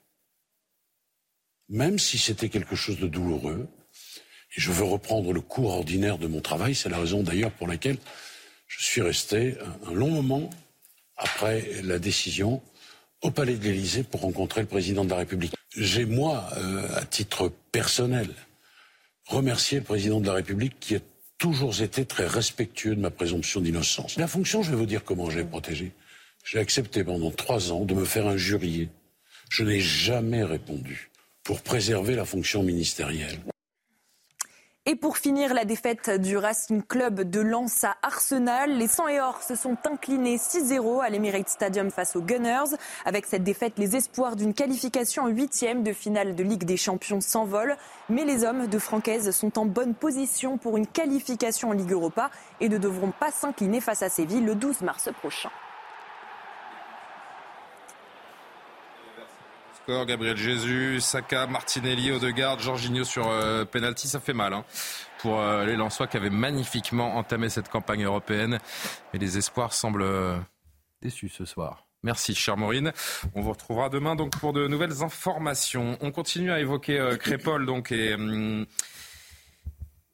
même 1.68 2.00
si 2.00 2.18
c'était 2.18 2.50
quelque 2.50 2.76
chose 2.76 3.00
de 3.00 3.08
douloureux 3.08 3.68
je 4.55 4.71
veux 4.71 4.84
reprendre 4.84 5.34
le 5.34 5.41
cours 5.41 5.71
ordinaire 5.71 6.17
de 6.17 6.27
mon 6.27 6.41
travail. 6.41 6.75
C'est 6.75 6.89
la 6.89 6.99
raison 6.99 7.23
d'ailleurs 7.23 7.51
pour 7.51 7.67
laquelle 7.67 7.97
je 8.67 8.84
suis 8.84 9.01
resté 9.01 9.55
un, 9.88 9.93
long 9.93 10.09
moment 10.09 10.49
après 11.17 11.81
la 11.84 11.99
décision 11.99 12.61
au 13.21 13.31
Palais 13.31 13.55
de 13.55 13.63
l'Élysée 13.63 14.03
pour 14.03 14.21
rencontrer 14.21 14.61
le 14.61 14.67
président 14.67 15.05
de 15.05 15.09
la 15.09 15.17
République. 15.17 15.53
J'ai, 15.75 16.05
moi, 16.05 16.49
euh, 16.57 16.88
à 16.95 17.05
titre 17.05 17.51
personnel, 17.71 18.30
remercié 19.25 19.80
le 19.80 19.84
président 19.84 20.19
de 20.19 20.27
la 20.27 20.34
République 20.34 20.80
qui 20.80 20.95
a 20.95 20.99
toujours 21.38 21.81
été 21.81 22.05
très 22.05 22.27
respectueux 22.27 22.95
de 22.95 23.01
ma 23.01 23.11
présomption 23.11 23.61
d'innocence. 23.61 24.17
La 24.17 24.27
fonction, 24.27 24.61
je 24.61 24.71
vais 24.71 24.77
vous 24.77 24.85
dire 24.85 25.03
comment 25.03 25.30
j'ai 25.30 25.43
protégé. 25.43 25.91
J'ai 26.43 26.59
accepté 26.59 27.03
pendant 27.03 27.31
trois 27.31 27.71
ans 27.71 27.85
de 27.85 27.93
me 27.93 28.05
faire 28.05 28.27
injurier. 28.27 28.89
Je 29.49 29.63
n'ai 29.63 29.80
jamais 29.80 30.43
répondu 30.43 31.09
pour 31.43 31.61
préserver 31.61 32.15
la 32.15 32.25
fonction 32.25 32.63
ministérielle. 32.63 33.39
Et 34.85 34.97
pour 34.97 35.18
finir, 35.18 35.53
la 35.53 35.64
défaite 35.64 36.10
du 36.10 36.35
Racing 36.35 36.84
Club 36.84 37.22
de 37.22 37.39
Lens 37.39 37.85
à 37.85 37.95
Arsenal. 38.01 38.77
Les 38.77 38.89
100 38.89 39.07
et 39.07 39.22
or 39.22 39.41
se 39.41 39.55
sont 39.55 39.77
inclinés 39.89 40.35
6-0 40.35 41.01
à 41.01 41.10
l'Emirates 41.10 41.47
Stadium 41.47 41.89
face 41.89 42.18
aux 42.18 42.22
Gunners. 42.22 42.76
Avec 43.05 43.26
cette 43.26 43.45
défaite, 43.45 43.76
les 43.77 43.95
espoirs 43.95 44.35
d'une 44.35 44.53
qualification 44.53 45.23
en 45.23 45.27
huitième 45.30 45.84
de 45.84 45.93
finale 45.93 46.35
de 46.35 46.43
Ligue 46.43 46.65
des 46.65 46.76
Champions 46.76 47.22
s'envolent. 47.22 47.77
Mais 48.10 48.26
les 48.26 48.43
hommes 48.43 48.68
de 48.68 48.77
Francaise 48.77 49.31
sont 49.31 49.57
en 49.57 49.64
bonne 49.65 49.95
position 49.95 50.57
pour 50.57 50.76
une 50.76 50.88
qualification 50.88 51.69
en 51.69 51.73
Ligue 51.73 51.93
Europa 51.93 52.30
et 52.60 52.68
ne 52.68 52.77
devront 52.77 53.14
pas 53.18 53.31
s'incliner 53.31 53.80
face 53.80 54.03
à 54.03 54.10
Séville 54.10 54.41
le 54.41 54.53
12 54.53 54.81
mars 54.81 55.07
prochain. 55.22 55.49
Gabriel 59.88 60.38
Jesus, 60.38 61.01
Saka, 61.01 61.45
Martinelli, 61.45 62.11
Odegaard, 62.11 62.60
Jorginho 62.60 63.03
sur 63.03 63.27
euh, 63.27 63.65
penalty, 63.65 64.07
ça 64.07 64.19
fait 64.19 64.34
mal 64.34 64.53
hein, 64.53 64.64
pour 65.19 65.41
euh, 65.41 65.65
les 65.65 65.76
Lensois 65.76 66.07
qui 66.07 66.15
avaient 66.15 66.30
magnifiquement 66.30 67.18
entamé 67.18 67.49
cette 67.49 67.68
campagne 67.69 68.03
européenne. 68.05 68.60
Mais 69.11 69.19
les 69.19 69.38
espoirs 69.38 69.73
semblent 69.73 70.03
euh, 70.03 70.38
déçus 71.01 71.30
ce 71.30 71.43
soir. 71.43 71.85
Merci, 72.01 72.34
cher 72.34 72.57
Maureen. 72.57 72.93
On 73.35 73.41
vous 73.41 73.51
retrouvera 73.51 73.89
demain 73.89 74.15
donc 74.15 74.38
pour 74.38 74.53
de 74.53 74.68
nouvelles 74.68 75.03
informations. 75.03 75.97
On 76.01 76.11
continue 76.11 76.51
à 76.51 76.60
évoquer 76.60 77.15
Crépol 77.19 77.65
donc 77.65 77.91
et 77.91 78.14
hum, 78.14 78.65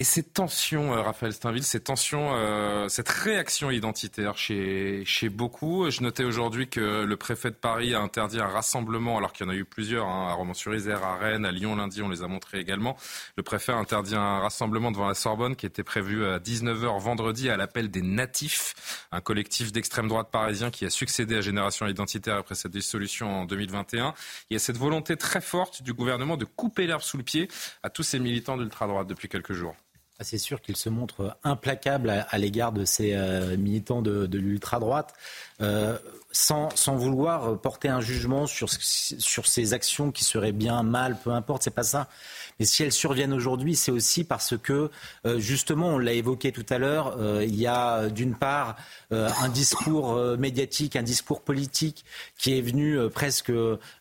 et 0.02 0.06
ces 0.06 0.24
tensions, 0.24 0.94
euh, 0.94 1.02
Raphaël 1.02 1.34
Steinville, 1.34 1.64
ces 1.64 1.82
tensions, 1.82 2.30
euh, 2.34 2.88
cette 2.88 3.10
réaction 3.10 3.70
identitaire 3.70 4.38
chez, 4.38 5.04
chez 5.04 5.28
beaucoup. 5.28 5.92
Je 5.92 6.02
notais 6.02 6.24
aujourd'hui 6.24 6.70
que 6.70 7.04
le 7.04 7.18
préfet 7.18 7.50
de 7.50 7.56
Paris 7.56 7.94
a 7.94 8.00
interdit 8.00 8.40
un 8.40 8.48
rassemblement, 8.48 9.18
alors 9.18 9.34
qu'il 9.34 9.46
y 9.46 9.50
en 9.50 9.52
a 9.52 9.56
eu 9.56 9.66
plusieurs, 9.66 10.08
hein, 10.08 10.30
à 10.30 10.34
Romans-sur-Isère, 10.36 11.04
à 11.04 11.18
Rennes, 11.18 11.44
à 11.44 11.52
Lyon 11.52 11.76
lundi, 11.76 12.02
on 12.02 12.08
les 12.08 12.24
a 12.24 12.30
montrés 12.30 12.60
également. 12.62 12.96
Le 13.36 13.44
préfet 13.44 13.74
a 13.74 13.76
interdit 13.76 14.16
un 14.16 14.40
rassemblement 14.40 14.92
devant 14.92 15.06
la 15.06 15.16
Sorbonne 15.16 15.58
qui 15.58 15.66
était 15.66 15.84
prévu 15.84 16.26
à 16.26 16.40
19h 16.40 16.98
vendredi 17.02 17.50
à 17.50 17.58
l'appel 17.58 17.92
des 17.92 18.02
Natifs, 18.02 19.06
un 19.12 19.20
collectif 19.20 19.74
d'extrême 19.74 20.08
droite 20.08 20.30
parisien 20.32 20.72
qui 20.72 20.86
a 20.86 20.90
succédé 20.90 21.36
à 21.36 21.42
Génération 21.42 21.86
Identitaire 21.88 22.38
après 22.38 22.56
sa 22.56 22.70
dissolution 22.70 23.42
en 23.42 23.44
2021. 23.44 24.14
Il 24.50 24.54
y 24.54 24.56
a 24.56 24.60
cette 24.60 24.78
volonté 24.78 25.18
très 25.18 25.42
forte 25.42 25.84
du 25.84 25.92
gouvernement 25.92 26.38
de 26.38 26.46
couper 26.46 26.88
l'herbe 26.88 27.02
sous 27.02 27.18
le 27.18 27.24
pied 27.24 27.50
à 27.84 27.90
tous 27.90 28.04
ces 28.04 28.20
militants 28.20 28.56
d'ultra-droite 28.56 29.08
depuis 29.08 29.28
quelques 29.28 29.52
jours. 29.52 29.76
C'est 30.22 30.38
sûr 30.38 30.62
qu'il 30.62 30.76
se 30.76 30.90
montre 30.90 31.38
implacable 31.44 32.10
à, 32.10 32.38
l'égard 32.38 32.72
de 32.72 32.84
ces 32.84 33.14
euh, 33.14 33.56
militants 33.58 34.02
de, 34.02 34.38
l'ultra-droite, 34.38 35.14
euh, 35.62 35.98
sans, 36.32 36.70
vouloir 36.96 37.60
porter 37.60 37.90
un 37.90 38.02
jugement 38.02 38.46
sur, 38.46 38.70
sur 38.70 39.48
ces 39.48 39.74
actions 39.74 40.12
qui 40.12 40.24
seraient 40.24 40.52
bien, 40.52 40.84
mal, 40.84 41.18
peu 41.24 41.32
importe, 41.32 41.64
c'est 41.64 41.72
pas 41.72 41.84
ça. 41.84 42.08
Mais 42.60 42.66
si 42.66 42.84
elles 42.84 42.92
surviennent 42.92 43.34
aujourd'hui, 43.34 43.76
c'est 43.76 43.92
aussi 43.92 44.26
parce 44.26 44.58
que, 44.58 44.92
euh, 45.26 45.40
justement, 45.40 45.90
on 45.90 45.98
l'a 45.98 46.14
évoqué 46.14 46.52
tout 46.52 46.66
à 46.70 46.78
l'heure, 46.78 47.16
euh, 47.18 47.44
il 47.46 47.56
y 47.56 47.68
a 47.68 48.10
d'une 48.10 48.36
part 48.36 48.76
euh, 49.14 49.30
un 49.42 49.50
discours 49.50 50.16
médiatique, 50.38 50.96
un 50.96 51.04
discours 51.04 51.42
politique 51.42 52.04
qui 52.38 52.58
est 52.58 52.62
venu 52.62 52.98
presque 53.10 53.52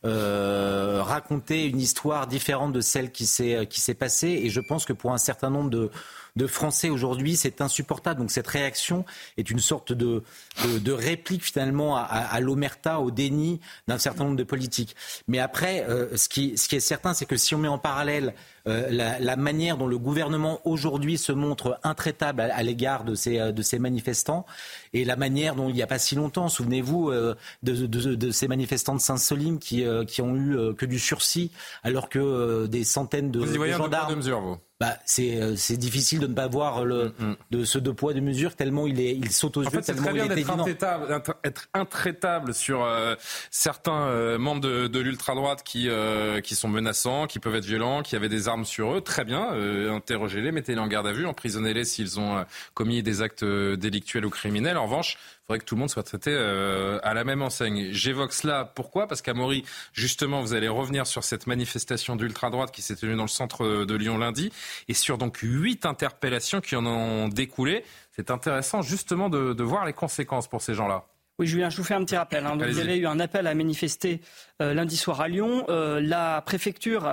raconter 0.03 1.67
une 1.67 1.81
histoire 1.81 2.27
différente 2.27 2.73
de 2.73 2.81
celle 2.81 3.13
qui 3.13 3.27
s'est 3.27 3.95
passée. 3.99 4.41
Et 4.43 4.51
je 4.51 4.61
pense 4.61 4.85
que 4.85 4.93
pour 4.93 5.13
un 5.13 5.19
certain 5.19 5.51
nombre 5.51 5.71
de 5.71 5.91
de 6.39 6.47
Français 6.47 6.89
aujourd'hui, 6.89 7.37
c'est 7.37 7.61
insupportable. 7.61 8.21
Donc 8.21 8.31
cette 8.31 8.47
réaction 8.47 9.05
est 9.37 9.51
une 9.51 9.59
sorte 9.59 9.93
de, 9.93 10.23
de, 10.65 10.93
réplique 10.93 11.45
finalement 11.45 11.97
à, 11.97 12.41
l'omerta, 12.41 13.01
au 13.01 13.11
déni 13.11 13.61
d'un 13.89 13.99
certain 13.99 14.25
nombre 14.25 14.37
de 14.37 14.45
politiques. 14.45 14.97
Mais 15.27 15.41
après, 15.41 15.85
euh, 15.89 16.17
ce, 16.17 16.29
qui, 16.29 16.57
ce 16.57 16.69
qui 16.69 16.77
est 16.77 16.81
certain, 16.81 17.13
c'est 17.13 17.27
que 17.27 17.37
si 17.37 17.55
on 17.55 17.59
met 17.59 17.69
en 17.69 17.79
parallèle 17.79 18.35
euh, 18.69 18.89
la, 18.91 19.37
manière 19.37 19.77
dont 19.77 19.87
le 19.87 19.99
gouvernement 19.99 20.61
aujourd'hui 20.65 21.19
se 21.19 21.33
montre 21.33 21.79
intraitable 21.83 22.41
à, 22.41 22.63
l'égard 22.63 23.05
de 23.05 23.15
ces, 23.15 23.53
de 23.53 23.63
ces 23.63 23.79
manifestants 23.79 24.47
et 24.93 25.05
la 25.05 25.17
manière 25.17 25.57
dont 25.57 25.69
il 25.69 25.75
n'y 25.75 25.83
a 25.83 25.87
pas 25.87 25.99
si 25.99 26.15
longtemps, 26.15 26.49
souvenez-vous 26.49 27.11
euh, 27.11 27.35
de, 27.63 27.87
de, 27.87 28.31
ces 28.31 28.47
manifestants 28.47 28.95
de 28.95 29.01
Saint-Solim 29.01 29.59
qui, 29.59 29.85
qui 30.07 30.23
ont 30.23 30.37
eu 30.37 30.75
que 30.77 30.87
du 30.87 30.99
sursis 31.01 31.51
alors 31.83 32.09
que 32.09 32.67
des 32.67 32.85
centaines 32.85 33.33
de, 33.33 33.41
vous 33.41 33.55
y 33.55 33.57
voyez 33.57 33.73
gendarmes. 33.73 34.09
Un 34.09 34.13
de 34.13 34.17
mesure, 34.17 34.41
vous? 34.41 34.59
Bah, 34.81 34.97
c'est 35.05 35.57
c'est 35.57 35.77
difficile 35.77 36.21
de 36.21 36.27
ne 36.27 36.35
pas 36.35 36.47
voir 36.47 36.85
le, 36.85 37.13
mm, 37.19 37.25
mm. 37.25 37.37
de 37.51 37.65
ce 37.65 37.79
deux 37.79 37.95
poids 37.95 38.15
deux 38.15 38.21
mesures 38.21 38.55
tellement 38.55 38.87
il 38.87 39.01
est 39.01 39.15
il 39.15 39.31
saute 39.31 39.57
aux 39.57 39.61
en 39.61 39.65
yeux 39.65 39.71
fait, 39.71 39.83
c'est 39.83 39.95
très 39.95 40.13
bien 40.13 40.27
d'être 40.27 40.51
intraitable, 40.51 41.23
être 41.45 41.69
intraitable 41.75 42.55
sur 42.55 42.85
euh, 42.85 43.15
certains 43.51 44.07
euh, 44.07 44.39
membres 44.39 44.61
de, 44.61 44.87
de 44.87 44.99
l'ultra 45.01 45.35
droite 45.35 45.63
qui 45.65 45.89
euh, 45.89 46.41
qui 46.41 46.55
sont 46.55 46.69
menaçants, 46.69 47.27
qui 47.27 47.39
peuvent 47.39 47.55
être 47.55 47.65
violents, 47.65 48.03
qui 48.03 48.17
avaient 48.17 48.29
des 48.29 48.49
armes 48.49 48.65
sur 48.65 48.95
eux. 48.95 49.01
Très 49.01 49.25
bien, 49.25 49.53
euh, 49.53 49.93
interrogez-les, 49.93 50.53
mettez-les 50.53 50.81
en 50.81 50.87
garde 50.87 51.07
à 51.07 51.13
vue, 51.13 51.27
emprisonnez-les 51.27 51.85
s'ils 51.85 52.21
ont 52.21 52.39
euh, 52.39 52.45
commis 52.75 53.03
des 53.03 53.23
actes 53.23 53.43
euh, 53.43 53.77
délictuels 53.77 54.27
ou 54.27 54.31
criminels. 54.31 54.77
En 54.77 54.85
revanche, 54.85 55.19
faudrait 55.49 55.61
que 55.61 55.65
tout 55.65 55.77
le 55.77 55.81
monde 55.81 55.89
soit 55.89 56.03
traité 56.03 56.31
euh, 56.31 56.99
à 57.03 57.15
la 57.15 57.25
même 57.25 57.41
enseigne. 57.41 57.89
J'évoque 57.91 58.35
cela 58.35 58.67
pourquoi? 58.67 59.09
Parce 59.09 59.23
qu'à 59.23 59.33
Maury, 59.33 59.65
justement, 59.95 60.43
vous 60.43 60.53
allez 60.53 60.69
revenir 60.69 61.07
sur 61.07 61.25
cette 61.25 61.47
manifestation 61.47 62.17
d'ultra-droite 62.17 62.71
qui 62.71 62.83
s'est 62.83 62.97
tenue 62.97 63.17
dans 63.17 63.23
le 63.23 63.29
centre 63.29 63.87
de 63.87 63.95
Lyon 63.97 64.19
lundi 64.19 64.53
et 64.89 64.95
sur 64.95 65.17
donc 65.17 65.39
huit 65.39 65.87
interpellations 65.87 66.61
qui 66.61 66.77
en 66.77 66.85
ont 66.85 67.29
découlé. 67.29 67.83
C'est 68.15 68.31
intéressant 68.31 68.83
justement 68.83 69.31
de, 69.31 69.55
de 69.55 69.63
voir 69.65 69.87
les 69.87 69.95
conséquences 69.95 70.49
pour 70.49 70.61
ces 70.61 70.75
gens-là. 70.75 71.07
Oui, 71.39 71.47
Julien, 71.47 71.71
je 71.71 71.77
vous 71.77 71.85
fais 71.85 71.95
un 71.95 72.05
petit 72.05 72.17
rappel. 72.17 72.45
hein. 72.45 72.57
Donc, 72.57 72.67
vous 72.69 72.81
avez 72.81 72.97
eu 72.97 73.07
un 73.07 73.21
appel 73.21 73.47
à 73.47 73.55
manifester 73.55 74.21
euh, 74.61 74.75
lundi 74.75 74.97
soir 74.97 75.21
à 75.21 75.29
Lyon. 75.29 75.65
Euh, 75.69 76.01
la 76.01 76.43
préfecture 76.43 77.07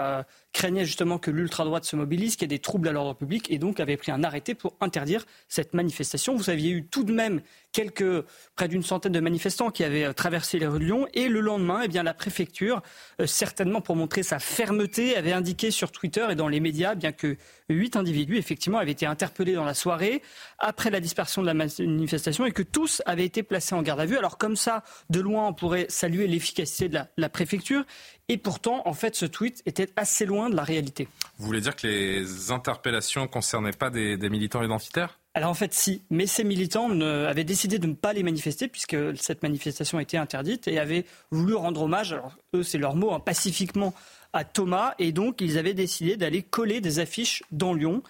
craignait 0.56 0.86
justement 0.86 1.20
que 1.20 1.32
l'ultra-droite 1.32 1.84
se 1.84 1.98
mobilise, 1.98 2.38
qu'il 2.38 2.44
y 2.44 2.46
ait 2.46 2.58
des 2.58 2.60
troubles 2.60 2.88
à 2.88 2.94
l'ordre 2.94 3.14
public, 3.14 3.52
et 3.52 3.58
donc 3.58 3.82
avait 3.82 3.98
pris 3.98 4.14
un 4.14 4.24
arrêté 4.24 4.56
pour 4.56 4.78
interdire 4.80 5.26
cette 5.50 5.74
manifestation. 5.74 6.34
Vous 6.34 6.50
aviez 6.50 6.72
eu 6.72 6.86
tout 6.86 7.04
de 7.04 7.12
même 7.12 7.42
quelques, 7.74 8.24
près 8.56 8.70
d'une 8.70 8.82
centaine 8.82 9.12
de 9.12 9.20
manifestants 9.20 9.70
qui 9.70 9.84
avaient 9.84 10.06
euh, 10.06 10.14
traversé 10.14 10.58
les 10.58 10.66
rues 10.66 10.80
de 10.80 10.86
Lyon, 10.86 11.08
et 11.14 11.28
le 11.28 11.42
lendemain, 11.42 11.82
eh 11.84 11.90
bien, 11.90 12.04
la 12.04 12.14
préfecture, 12.14 12.82
euh, 13.20 13.28
certainement 13.28 13.82
pour 13.82 13.98
montrer 13.98 14.24
sa 14.24 14.40
fermeté, 14.40 15.18
avait 15.18 15.34
indiqué 15.34 15.72
sur 15.72 15.92
Twitter 15.92 16.26
et 16.30 16.36
dans 16.36 16.48
les 16.48 16.62
médias, 16.62 16.94
eh 16.94 16.96
bien 16.96 17.12
que 17.12 17.36
huit 17.68 17.98
individus, 17.98 18.38
effectivement, 18.38 18.78
avaient 18.78 18.94
été 18.94 19.06
interpellés 19.06 19.56
dans 19.56 19.66
la 19.66 19.74
soirée 19.74 20.22
après 20.58 20.90
la 20.90 21.02
dispersion 21.02 21.42
de 21.42 21.48
la 21.48 21.54
manifestation 21.54 22.46
et 22.46 22.52
que 22.52 22.62
tous 22.62 23.02
avaient 23.06 23.26
été 23.26 23.44
placés 23.44 23.76
en 23.76 23.82
garde 23.82 24.00
à 24.00 24.06
vue. 24.06 24.18
Alors 24.18 24.38
comme 24.38 24.56
ça, 24.56 24.84
de 25.10 25.20
loin, 25.20 25.48
on 25.48 25.54
pourrait 25.54 25.88
saluer 25.90 26.28
l'efficacité 26.28 26.88
de 26.88 26.94
la, 26.94 27.08
la 27.18 27.28
préfecture. 27.28 27.84
Et 28.28 28.38
pourtant, 28.38 28.82
en 28.86 28.94
fait, 28.94 29.16
ce 29.16 29.26
tweet 29.26 29.62
était 29.66 29.90
assez 29.96 30.26
loin 30.26 30.50
de 30.50 30.56
la 30.56 30.64
réalité. 30.64 31.08
Vous 31.38 31.46
voulez 31.46 31.62
dire 31.62 31.76
que 31.76 31.86
les 31.86 32.52
interpellations 32.52 33.28
concernaient 33.28 33.72
pas 33.72 33.90
des, 33.92 34.18
des 34.18 34.30
militants 34.30 34.64
identitaires? 34.64 35.20
Alors 35.36 35.50
en 35.50 35.54
fait, 35.54 35.74
si, 35.74 36.02
mais 36.10 36.28
ces 36.28 36.46
militants 36.46 36.88
ne- 36.88 37.26
avaient 37.26 37.44
décidé 37.44 37.78
de 37.78 37.88
ne 37.88 37.94
pas 37.94 38.14
les 38.14 38.24
manifester 38.24 38.70
puisque 38.70 38.96
cette 39.18 39.44
manifestation 39.44 40.00
était 40.00 40.16
interdite 40.18 40.68
et 40.70 40.80
avaient 40.80 41.06
voulu 41.30 41.54
rendre 41.56 41.82
hommage, 41.82 42.14
alors 42.14 42.38
eux 42.56 42.64
c'est 42.64 42.78
leur 42.78 42.96
mot, 42.96 43.12
hein, 43.14 43.20
pacifiquement 43.20 43.94
à 44.36 44.44
Thomas 44.44 44.94
et 45.00 45.14
donc 45.14 45.40
ils 45.40 45.58
avaient 45.58 45.74
décidé 45.74 46.18
d'aller 46.18 46.44
coller 46.44 46.82
des 46.82 47.00
affiches 47.00 47.42
dans 47.52 47.74
Lyon 47.74 48.04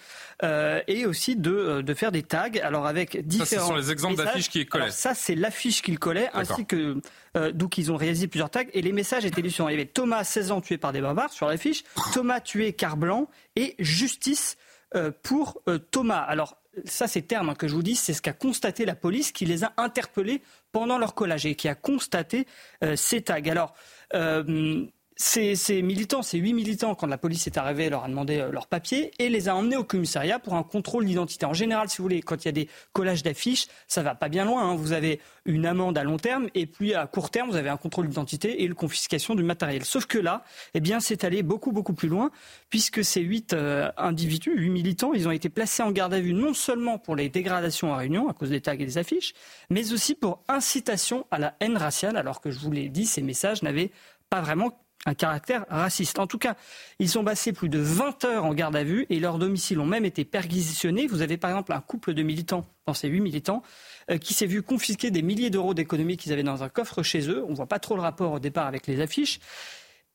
euh, 0.44 0.82
et 0.88 1.06
aussi 1.06 1.36
de, 1.36 1.52
euh, 1.52 1.82
de 1.84 1.94
faire 1.94 2.12
des 2.12 2.24
tags. 2.24 2.50
Alors 2.64 2.88
avec 2.88 3.26
différents. 3.28 3.68
sont 3.68 3.76
les 3.76 3.92
exemples 3.92 4.18
d'affiches 4.18 4.50
qu'ils 4.50 4.68
collaient. 4.68 4.86
Alors 4.86 4.96
ça 4.96 5.14
c'est 5.14 5.36
l'affiche 5.36 5.84
qu'ils 5.84 6.00
collaient 6.00 6.32
ainsi 6.34 6.66
que 6.66 7.00
euh, 7.38 7.52
donc 7.52 7.78
ils 7.78 7.92
ont 7.92 7.96
réalisé 7.96 8.28
plusieurs 8.28 8.50
tags 8.50 8.64
et 8.74 8.82
les 8.82 8.92
messages 8.92 9.24
étaient 9.24 9.44
lus 9.44 9.52
sur. 9.52 9.70
Il 9.70 9.74
y 9.74 9.76
avait 9.76 9.86
Thomas 9.86 10.24
16 10.24 10.52
ans 10.52 10.62
tué 10.62 10.80
par 10.80 10.94
des 10.94 11.02
barbares 11.02 11.32
sur 11.32 11.48
l'affiche, 11.48 11.84
Thomas 12.12 12.40
tué 12.40 12.74
car 12.74 12.98
blanc 12.98 13.30
et 13.56 13.76
justice 13.78 14.58
euh, 14.96 15.12
pour 15.22 15.62
euh, 15.68 15.78
Thomas. 15.78 16.22
Alors 16.22 16.58
ça, 16.84 17.08
ces 17.08 17.22
termes 17.22 17.50
hein, 17.50 17.56
que 17.56 17.68
je 17.68 17.76
vous 17.76 17.84
dis, 17.84 17.96
c'est 17.96 18.14
ce 18.14 18.22
qu'a 18.22 18.34
constaté 18.34 18.86
la 18.86 18.96
police 18.96 19.32
qui 19.32 19.46
les 19.46 19.64
a 19.64 19.74
interpellés 19.78 20.42
pendant 20.72 20.98
leur 20.98 21.16
collage 21.16 21.46
et 21.46 21.56
qui 21.56 21.68
a 21.68 21.76
constaté 21.76 22.48
euh, 22.84 22.96
ces 22.96 23.22
tags. 23.22 23.42
Alors, 23.50 23.74
euh, 24.14 24.86
ces, 25.18 25.56
ces 25.56 25.82
militants, 25.82 26.22
ces 26.22 26.38
huit 26.38 26.54
militants, 26.54 26.94
quand 26.94 27.08
la 27.08 27.18
police 27.18 27.48
est 27.48 27.58
arrivée, 27.58 27.90
leur 27.90 28.04
a 28.04 28.10
demandé 28.10 28.40
euh, 28.40 28.52
leurs 28.52 28.68
papiers 28.68 29.12
et 29.18 29.30
les 29.30 29.48
a 29.48 29.56
emmenés 29.56 29.78
au 29.78 29.86
commissariat 29.86 30.40
pour 30.40 30.56
un 30.56 30.64
contrôle 30.64 31.06
d'identité. 31.06 31.46
En 31.46 31.54
général, 31.54 31.88
si 31.88 31.98
vous 31.98 32.04
voulez, 32.04 32.22
quand 32.22 32.44
il 32.44 32.48
y 32.48 32.50
a 32.50 32.52
des 32.52 32.68
collages 32.92 33.24
d'affiches, 33.24 33.68
ça 33.88 34.04
va 34.04 34.14
pas 34.14 34.28
bien 34.28 34.44
loin. 34.44 34.70
hein. 34.70 34.76
Vous 34.76 34.92
avez 34.92 35.22
une 35.46 35.66
amende 35.66 35.98
à 35.98 36.04
long 36.04 36.18
terme 36.18 36.50
et 36.54 36.66
puis 36.66 36.94
à 36.94 37.08
court 37.08 37.30
terme, 37.30 37.50
vous 37.50 37.56
avez 37.56 37.70
un 37.70 37.78
contrôle 37.78 38.10
d'identité 38.10 38.62
et 38.62 38.66
une 38.66 38.74
confiscation 38.74 39.36
du 39.36 39.44
matériel. 39.44 39.86
Sauf 39.86 40.06
que 40.06 40.18
là, 40.18 40.44
eh 40.74 40.82
bien, 40.82 41.00
c'est 41.00 41.24
allé 41.24 41.44
beaucoup 41.44 41.72
beaucoup 41.72 41.94
plus 41.94 42.10
loin 42.10 42.30
puisque 42.70 43.04
ces 43.06 43.22
huit 43.22 43.54
euh, 43.54 43.90
individus, 43.96 44.54
huit 44.58 44.70
militants, 44.70 45.14
ils 45.14 45.28
ont 45.28 45.32
été 45.32 45.48
placés 45.48 45.84
en 45.84 45.92
garde 45.92 46.14
à 46.14 46.20
vue 46.20 46.34
non 46.34 46.54
seulement 46.54 46.98
pour 46.98 47.16
les 47.16 47.30
dégradations 47.30 47.94
à 47.94 47.98
Réunion 47.98 48.28
à 48.28 48.34
cause 48.34 48.50
des 48.50 48.60
tags 48.60 48.74
et 48.74 48.78
des 48.86 48.98
affiches, 48.98 49.34
mais 49.70 49.94
aussi 49.94 50.14
pour 50.14 50.44
incitation 50.50 51.26
à 51.32 51.40
la 51.40 51.56
haine 51.62 51.78
raciale, 51.78 52.18
alors 52.18 52.42
que 52.42 52.52
je 52.52 52.60
vous 52.60 52.72
l'ai 52.72 52.90
dit, 52.90 53.06
ces 53.06 53.22
messages 53.22 53.64
n'avaient 53.64 53.92
pas 54.30 54.42
vraiment 54.42 54.78
un 55.06 55.14
caractère 55.14 55.66
raciste. 55.70 56.20
En 56.20 56.28
tout 56.28 56.38
cas, 56.38 56.56
ils 57.00 57.10
sont 57.10 57.24
passés 57.24 57.54
plus 57.54 57.70
de 57.70 57.80
20 57.80 58.26
heures 58.26 58.46
en 58.46 58.54
garde 58.54 58.76
à 58.76 58.84
vue 58.84 59.06
et 59.10 59.20
leurs 59.20 59.38
domiciles 59.38 59.80
ont 59.80 59.86
même 59.86 60.06
été 60.06 60.26
perquisitionnés. 60.26 61.08
Vous 61.08 61.22
avez 61.22 61.38
par 61.38 61.52
exemple 61.52 61.74
un 61.74 61.82
couple 61.82 62.14
de 62.14 62.24
militants, 62.24 62.66
dans 62.88 62.94
ces 62.94 63.08
huit 63.08 63.22
militants, 63.22 63.62
euh, 64.10 64.18
qui 64.18 64.34
s'est 64.34 64.48
vu 64.48 64.62
confisquer 64.62 65.12
des 65.12 65.22
milliers 65.22 65.50
d'euros 65.50 65.74
d'économies 65.74 66.18
qu'ils 66.18 66.34
avaient 66.34 66.44
dans 66.44 66.64
un 66.64 66.70
coffre 66.70 67.04
chez 67.04 67.30
eux. 67.30 67.44
On 67.48 67.52
ne 67.52 67.56
voit 67.56 67.68
pas 67.68 67.80
trop 67.80 67.96
le 67.96 68.02
rapport 68.02 68.32
au 68.32 68.40
départ 68.40 68.68
avec 68.68 68.88
les 68.88 69.02
affiches. 69.02 69.40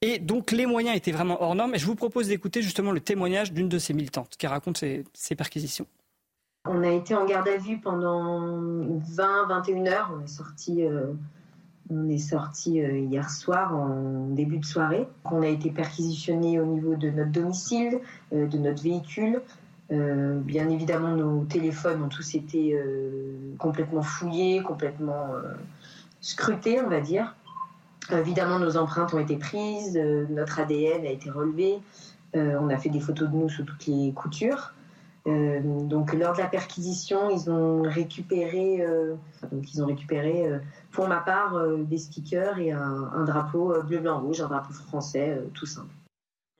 Et 0.03 0.19
donc 0.19 0.51
les 0.51 0.67
moyens 0.67 0.97
étaient 0.97 1.13
vraiment 1.13 1.43
hors 1.43 1.55
normes. 1.55 1.75
Et 1.75 1.79
je 1.79 1.87
vous 1.87 1.95
propose 1.95 2.29
d'écouter 2.29 2.63
justement 2.63 2.91
le 2.91 3.01
témoignage 3.01 3.53
d'une 3.53 3.69
de 3.69 3.79
ces 3.79 3.93
militantes 3.93 4.35
qui 4.39 4.47
raconte 4.47 4.79
ces, 4.79 5.05
ces 5.13 5.37
perquisitions. 5.37 5.87
On 6.67 6.83
a 6.83 6.91
été 6.91 7.15
en 7.15 7.25
garde 7.25 7.49
à 7.49 7.57
vue 7.57 7.81
pendant 7.81 8.61
20-21 8.61 9.89
heures. 9.89 10.13
On 10.15 10.23
est 10.23 10.29
sorti, 10.29 10.85
euh, 10.85 11.13
on 11.91 12.09
est 12.09 12.19
sorti 12.19 12.81
euh, 12.81 12.99
hier 12.99 13.29
soir 13.29 13.75
en 13.75 14.29
début 14.29 14.59
de 14.59 14.65
soirée. 14.65 15.07
On 15.25 15.43
a 15.43 15.49
été 15.49 15.71
perquisitionné 15.71 16.61
au 16.61 16.67
niveau 16.67 16.95
de 16.95 17.11
notre 17.11 17.33
domicile, 17.33 18.01
euh, 18.33 18.47
de 18.47 18.59
notre 18.59 18.83
véhicule. 18.83 19.43
Euh, 19.93 20.39
bien 20.39 20.69
évidemment, 20.69 21.17
nos 21.17 21.45
téléphones 21.45 22.03
ont 22.03 22.09
tous 22.09 22.35
été 22.37 22.81
complètement 23.59 24.03
fouillés, 24.03 24.63
complètement 24.63 25.27
scrutés, 26.21 26.81
on 26.81 26.89
va 26.89 27.01
dire. 27.01 27.35
Évidemment, 28.13 28.61
nos 28.61 28.77
empreintes 28.77 29.13
ont 29.15 29.19
été 29.19 29.37
prises, 29.37 29.99
notre 30.31 30.61
ADN 30.61 31.05
a 31.05 31.11
été 31.11 31.29
relevé. 31.29 31.79
On 32.35 32.69
a 32.69 32.77
fait 32.77 32.89
des 32.89 33.01
photos 33.01 33.29
de 33.29 33.35
nous 33.35 33.49
sous 33.49 33.65
toutes 33.65 33.87
les 33.87 34.13
coutures. 34.13 34.75
Euh, 35.31 35.61
donc 35.63 36.13
lors 36.13 36.33
de 36.33 36.39
la 36.39 36.49
perquisition, 36.49 37.31
ils 37.31 37.51
ont 37.51 37.83
récupéré, 37.83 38.81
euh, 38.81 39.15
donc 39.53 39.73
ils 39.73 39.83
ont 39.83 39.87
récupéré, 39.87 40.47
euh, 40.47 40.59
pour 40.91 41.07
ma 41.09 41.21
part, 41.21 41.55
euh, 41.55 41.79
des 41.85 41.99
stickers 41.99 42.59
et 42.59 42.73
un, 42.73 43.11
un 43.15 43.25
drapeau 43.25 43.83
bleu 43.83 43.99
blanc 43.99 44.21
rouge, 44.21 44.41
un 44.41 44.49
drapeau 44.49 44.73
français, 44.73 45.31
euh, 45.31 45.47
tout 45.55 45.67
simple. 45.67 45.95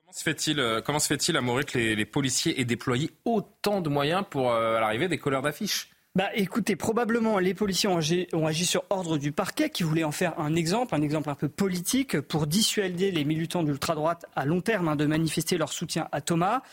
Comment 0.03 0.13
se 0.13 0.23
fait-il, 0.23 0.81
comment 0.85 0.99
se 0.99 1.07
fait-il 1.07 1.35
que 1.35 1.77
les, 1.77 1.95
les 1.95 2.05
policiers 2.05 2.59
aient 2.59 2.65
déployé 2.65 3.11
autant 3.25 3.81
de 3.81 3.89
moyens 3.89 4.23
pour 4.29 4.51
euh, 4.51 4.77
à 4.77 4.79
l'arrivée 4.79 5.07
des 5.07 5.17
colleurs 5.17 5.41
d'affiches? 5.41 5.89
Bah 6.13 6.27
écoutez, 6.33 6.75
probablement 6.75 7.39
les 7.39 7.53
policiers 7.53 7.87
ont 7.87 7.95
agi, 7.95 8.27
ont 8.33 8.45
agi 8.45 8.65
sur 8.65 8.83
ordre 8.89 9.17
du 9.17 9.31
parquet 9.31 9.69
qui 9.69 9.83
voulait 9.83 10.03
en 10.03 10.11
faire 10.11 10.37
un 10.37 10.55
exemple, 10.55 10.93
un 10.93 11.01
exemple 11.01 11.29
un 11.29 11.35
peu 11.35 11.47
politique 11.47 12.19
pour 12.19 12.47
dissuader 12.47 13.11
les 13.11 13.23
militants 13.23 13.63
d'ultra-droite 13.63 14.25
à 14.35 14.45
long 14.45 14.59
terme 14.59 14.89
hein, 14.89 14.97
de 14.97 15.05
manifester 15.05 15.57
leur 15.57 15.71
soutien 15.71 16.09
à 16.11 16.19
Thomas. 16.19 16.63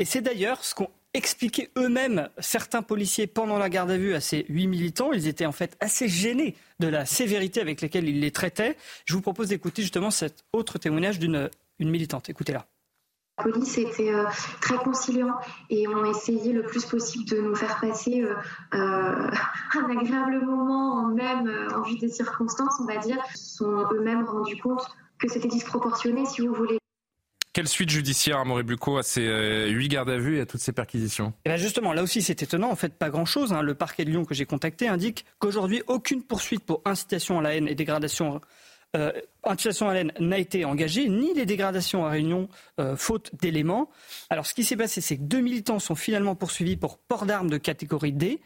Et 0.00 0.04
c'est 0.04 0.20
d'ailleurs 0.20 0.64
ce 0.64 0.74
qu'ont 0.74 0.90
expliqué 1.18 1.68
eux-mêmes 1.76 2.28
certains 2.38 2.82
policiers 2.82 3.26
pendant 3.26 3.58
la 3.58 3.68
garde 3.68 3.90
à 3.90 3.98
vue 3.98 4.14
à 4.14 4.20
ces 4.20 4.46
huit 4.48 4.68
militants. 4.68 5.12
Ils 5.12 5.26
étaient 5.26 5.46
en 5.46 5.52
fait 5.52 5.76
assez 5.80 6.08
gênés 6.08 6.54
de 6.78 6.86
la 6.86 7.04
sévérité 7.04 7.60
avec 7.60 7.80
laquelle 7.80 8.08
ils 8.08 8.20
les 8.20 8.30
traitaient. 8.30 8.76
Je 9.04 9.14
vous 9.14 9.20
propose 9.20 9.48
d'écouter 9.48 9.82
justement 9.82 10.10
cet 10.10 10.44
autre 10.52 10.78
témoignage 10.78 11.18
d'une 11.18 11.50
une 11.80 11.90
militante. 11.90 12.28
Écoutez-la. 12.28 12.66
La 13.38 13.44
police 13.44 13.78
était 13.78 14.12
euh, 14.12 14.24
très 14.60 14.76
conciliant 14.78 15.36
et 15.70 15.86
ont 15.86 16.04
essayé 16.04 16.52
le 16.52 16.62
plus 16.62 16.84
possible 16.84 17.24
de 17.28 17.40
nous 17.40 17.54
faire 17.54 17.78
passer 17.80 18.22
euh, 18.22 18.34
euh, 18.74 19.30
un 19.74 19.98
agréable 19.98 20.44
moment, 20.44 21.06
même 21.06 21.68
en 21.74 21.82
vue 21.82 21.98
des 21.98 22.08
circonstances, 22.08 22.74
on 22.80 22.84
va 22.84 22.96
dire. 22.96 23.18
Ils 23.34 23.38
se 23.38 23.56
sont 23.58 23.86
eux-mêmes 23.92 24.24
rendus 24.24 24.56
compte 24.56 24.84
que 25.20 25.28
c'était 25.28 25.48
disproportionné, 25.48 26.26
si 26.26 26.46
vous 26.46 26.54
voulez. 26.54 26.77
Quelle 27.58 27.66
suite 27.66 27.90
judiciaire 27.90 28.38
à 28.38 28.44
Maury 28.44 28.62
Bucco 28.62 28.98
à 28.98 29.02
ces 29.02 29.26
euh, 29.26 29.66
huit 29.66 29.88
gardes 29.88 30.10
à 30.10 30.16
vue 30.16 30.36
et 30.36 30.42
à 30.42 30.46
toutes 30.46 30.60
ces 30.60 30.70
perquisitions? 30.70 31.32
Et 31.44 31.48
bien 31.48 31.56
justement, 31.56 31.92
là 31.92 32.04
aussi 32.04 32.22
c'est 32.22 32.40
étonnant, 32.40 32.70
en 32.70 32.76
fait 32.76 32.94
pas 32.94 33.10
grand-chose. 33.10 33.52
hein. 33.52 33.62
Le 33.62 33.74
parquet 33.74 34.04
de 34.04 34.10
Lyon 34.10 34.24
que 34.24 34.32
j'ai 34.32 34.46
contacté 34.46 34.86
indique 34.86 35.24
qu'aujourd'hui 35.40 35.82
aucune 35.88 36.22
poursuite 36.22 36.64
pour 36.64 36.82
incitation 36.84 37.40
à 37.40 37.42
la 37.42 37.56
haine 37.56 37.66
et 37.66 37.74
dégradation, 37.74 38.40
euh, 38.96 39.10
à 39.42 39.56
la 39.92 40.00
haine 40.00 40.12
n'a 40.20 40.38
été 40.38 40.64
engagée, 40.64 41.08
ni 41.08 41.34
les 41.34 41.46
dégradations 41.46 42.06
à 42.06 42.10
Réunion, 42.10 42.48
euh, 42.78 42.94
faute 42.94 43.32
d'éléments. 43.42 43.90
Alors 44.30 44.46
ce 44.46 44.54
qui 44.54 44.62
s'est 44.62 44.76
passé, 44.76 45.00
c'est 45.00 45.16
que 45.16 45.22
deux 45.22 45.40
militants 45.40 45.80
sont 45.80 45.96
finalement 45.96 46.36
poursuivis 46.36 46.76
pour 46.76 46.96
port 46.96 47.26
d'armes 47.26 47.50
de 47.50 47.58
catégorie 47.58 48.12
D, 48.12 48.40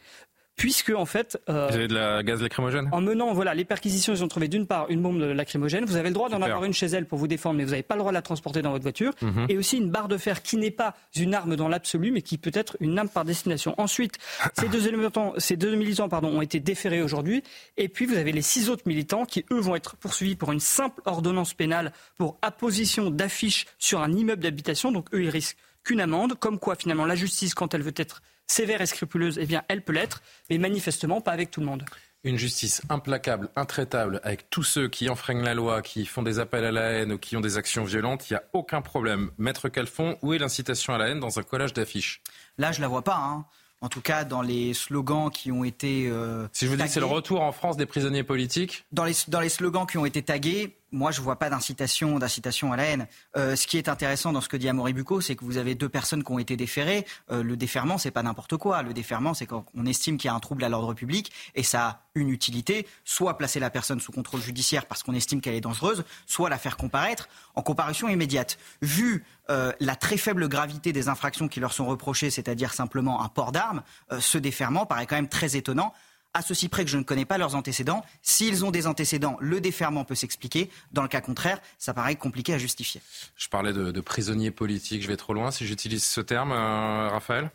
puisque 0.57 0.91
en 0.91 1.07
fait, 1.07 1.41
euh, 1.49 1.69
vous 1.69 1.77
avez 1.77 1.89
de 1.89 1.95
la 1.95 2.23
gaz 2.23 2.43
lacrymogène? 2.43 2.89
En 2.93 3.01
menant, 3.01 3.33
voilà, 3.33 3.55
les 3.55 3.65
perquisitions, 3.65 4.12
ils 4.15 4.23
ont 4.23 4.29
trouvé 4.29 4.49
d'une 4.49 4.66
part 4.66 4.87
une 4.91 5.03
bombe 5.03 5.20
lacrymogène. 5.20 5.85
Vous 5.85 5.97
avez 5.97 6.09
le 6.09 6.15
droit 6.15 6.29
d'en 6.29 6.43
avoir 6.43 6.65
une 6.65 6.73
chez 6.73 6.87
elle 6.87 7.07
pour 7.07 7.19
vous 7.19 7.27
défendre, 7.27 7.57
mais 7.57 7.65
vous 7.65 7.70
n'avez 7.70 7.83
pas 7.83 7.95
le 7.95 8.01
droit 8.01 8.12
de 8.12 8.16
la 8.16 8.23
transporter 8.23 8.62
dans 8.62 8.70
votre 8.70 8.83
voiture. 8.83 9.12
Mhm. 9.23 9.47
Et 9.49 9.59
aussi 9.59 9.79
une 9.79 9.91
barre 9.91 10.09
de 10.09 10.16
fer 10.16 10.43
qui 10.43 10.57
n'est 10.57 10.70
pas 10.70 10.95
une 11.16 11.35
arme 11.35 11.57
dans 11.57 11.69
l'absolu, 11.69 12.11
mais 12.11 12.23
qui 12.23 12.39
peut 12.39 12.53
être 12.55 12.77
une 12.81 12.99
arme 12.99 13.09
par 13.09 13.24
destination. 13.24 13.74
Ensuite, 13.79 14.19
ces 14.59 14.69
deux 14.69 14.91
militants, 14.91 15.35
ces 15.39 15.57
deux 15.57 15.74
militants, 15.74 16.09
pardon, 16.09 16.29
ont 16.29 16.43
été 16.43 16.61
déférés 16.61 17.03
aujourd'hui. 17.03 17.43
Et 17.77 17.89
puis 17.89 18.07
vous 18.07 18.16
avez 18.16 18.33
les 18.33 18.43
six 18.43 18.70
autres 18.70 18.85
militants 18.87 19.24
qui, 19.24 19.45
eux, 19.53 19.61
vont 19.61 19.77
être 19.77 19.97
poursuivis 19.97 20.37
pour 20.37 20.53
une 20.53 20.61
simple 20.61 21.01
ordonnance 21.05 21.55
pénale 21.55 21.93
pour 22.16 22.39
apposition 22.43 23.11
d'affiches 23.11 23.66
sur 23.79 24.01
un 24.01 24.12
immeuble 24.12 24.43
d'habitation. 24.43 24.93
Donc 24.93 25.12
eux, 25.15 25.23
ils 25.23 25.31
risquent 25.31 25.57
qu'une 25.85 26.01
amende, 26.01 26.35
comme 26.39 26.59
quoi 26.59 26.77
finalement 26.77 27.07
la 27.07 27.15
justice, 27.15 27.55
quand 27.55 27.74
elle 27.74 27.83
veut 27.83 27.95
être 27.97 28.23
sévère 28.53 28.81
et 28.81 28.87
scrupuleuse, 28.87 29.39
eh 29.41 29.47
bien, 29.47 29.62
elle 29.69 29.83
peut 29.83 29.93
l'être, 29.93 30.23
mais 30.51 30.59
manifestement 30.59 31.20
pas 31.20 31.33
avec 31.33 31.51
tout 31.51 31.61
le 31.61 31.66
monde. 31.66 31.85
Une 32.24 32.37
justice 32.37 32.83
implacable, 32.89 33.49
intraitable, 33.57 34.20
avec 34.23 34.49
tous 34.49 34.62
ceux 34.62 34.89
qui 34.89 35.09
enfreignent 35.09 35.43
la 35.43 35.55
loi, 35.55 35.83
qui 35.83 36.07
font 36.07 36.23
des 36.23 36.39
appels 36.39 36.65
à 36.65 36.70
la 36.70 36.83
haine 36.83 37.12
ou 37.12 37.19
qui 37.19 37.37
ont 37.37 37.41
des 37.41 37.57
actions 37.57 37.83
violentes, 37.83 38.31
il 38.31 38.35
n'y 38.35 38.37
a 38.37 38.45
aucun 38.53 38.81
problème. 38.81 39.33
Maître 39.39 39.69
Calfon, 39.69 40.16
où 40.23 40.33
est 40.33 40.39
l'incitation 40.39 40.95
à 40.95 40.99
la 40.99 41.09
haine 41.09 41.19
dans 41.19 41.41
un 41.41 41.43
collage 41.43 41.73
d'affiches? 41.73 42.23
Là, 42.59 42.70
je 42.70 42.81
la 42.81 42.87
vois 42.87 43.03
pas. 43.03 43.16
Hein 43.16 43.45
en 43.83 43.89
tout 43.89 44.01
cas 44.01 44.24
dans 44.24 44.43
les 44.43 44.73
slogans 44.74 45.29
qui 45.29 45.53
ont 45.53 45.65
été. 45.65 46.09
Euh, 46.09 46.47
si 46.53 46.65
je 46.65 46.70
vous 46.70 46.77
dis 46.77 46.85
que 46.85 46.89
c'est 46.89 47.01
le 47.01 47.07
retour 47.07 47.43
en 47.43 47.53
France 47.53 47.77
des 47.77 47.85
prisonniers 47.85 48.23
politiques? 48.23 48.87
Dans 48.93 49.05
les, 49.05 49.15
dans 49.29 49.41
les 49.41 49.49
slogans 49.49 49.87
qui 49.87 49.99
ont 49.99 50.07
été 50.07 50.23
tagués, 50.23 50.77
moi 50.93 51.10
je 51.10 51.20
ne 51.20 51.24
vois 51.24 51.39
pas 51.39 51.51
d'incitation, 51.51 52.19
d'incitation 52.19 52.73
à 52.73 52.77
la 52.77 52.85
haine. 52.85 53.06
Euh, 53.36 53.56
ce 53.56 53.66
qui 53.66 53.78
est 53.78 53.89
intéressant 53.89 54.32
dans 54.32 54.40
ce 54.40 54.48
que 54.48 54.56
dit 54.56 54.69
Amaury 54.69 54.93
Bucco, 54.93 55.20
c'est 55.20 55.35
que 55.35 55.44
vous 55.44 55.56
avez 55.56 55.74
deux 55.74 55.89
personnes 55.89 56.23
qui 56.23 56.31
ont 56.31 56.39
été 56.39 56.56
déférées. 56.56 57.06
Euh, 57.31 57.43
le 57.43 57.56
déferment, 57.56 57.98
c'est 57.98 58.10
pas 58.10 58.23
n'importe 58.23 58.56
quoi. 58.56 58.82
Le 58.82 58.93
déferment, 58.93 59.35
c'est 59.35 59.47
quand 59.47 59.64
on 59.74 59.86
estime 59.86 60.19
qu'il 60.19 60.28
y 60.28 60.31
a 60.31 60.35
un 60.35 60.40
trouble 60.40 60.62
à 60.64 60.69
l'ordre 60.69 60.94
public 60.94 61.32
et 61.55 61.62
ça 61.62 61.86
a 61.86 62.02
une 62.14 62.28
utilité, 62.28 62.86
soit 63.05 63.39
placer 63.39 63.59
la 63.59 63.70
personne 63.70 63.98
sous 63.98 64.12
contrôle 64.12 64.43
judiciaire 64.43 64.86
parce 64.86 65.02
qu'on 65.02 65.14
estime 65.14 65.40
qu'elle 65.40 65.55
est 65.55 65.62
dangereuse, 65.62 66.05
soit 66.27 66.51
la 66.51 66.59
faire 66.59 66.77
comparaître 66.77 67.28
en 67.55 67.62
comparution 67.62 68.09
immédiate. 68.09 68.59
Vu 68.82 69.24
euh, 69.51 69.73
la 69.81 69.97
très 69.97 70.19
faible 70.19 70.48
gravité 70.48 70.93
des 70.93 71.09
infractions 71.09 71.48
qui 71.48 71.59
leur 71.59 71.73
sont 71.73 71.86
reprochées, 71.86 72.31
c'est-à-dire 72.31 72.74
simplement 72.74 73.23
un 73.23 73.28
port 73.28 73.52
d'armes, 73.52 73.82
ce 74.19 74.39
déferment 74.39 74.85
paraît 74.85 75.06
quand 75.06 75.16
même 75.16 75.28
très 75.28 75.56
étonnant. 75.56 75.94
À 76.34 76.40
ceci 76.40 76.68
près 76.68 76.84
que 76.84 76.90
je 76.90 76.96
ne 76.96 77.02
connais 77.02 77.26
pas 77.26 77.36
leurs 77.36 77.54
antécédents. 77.54 78.02
S'ils 78.22 78.64
ont 78.64 78.70
des 78.70 78.86
antécédents, 78.86 79.36
le 79.40 79.60
déferment 79.60 80.04
peut 80.04 80.14
s'expliquer. 80.14 80.70
Dans 80.92 81.02
le 81.02 81.09
cas 81.09 81.20
contraire, 81.20 81.60
ça 81.78 81.92
paraît 81.92 82.16
compliqué 82.16 82.54
à 82.54 82.59
justifier. 82.59 83.02
Je 83.36 83.48
parlais 83.48 83.72
de, 83.72 84.00
prisonniers 84.00 84.50
politiques. 84.50 85.02
Je 85.02 85.09
vais 85.09 85.16
trop 85.16 85.34
loin 85.34 85.50
si 85.50 85.66
j'utilise 85.66 86.04
ce 86.04 86.20
terme, 86.22 86.52
euh, 86.52 87.09
Raphaël? 87.09 87.50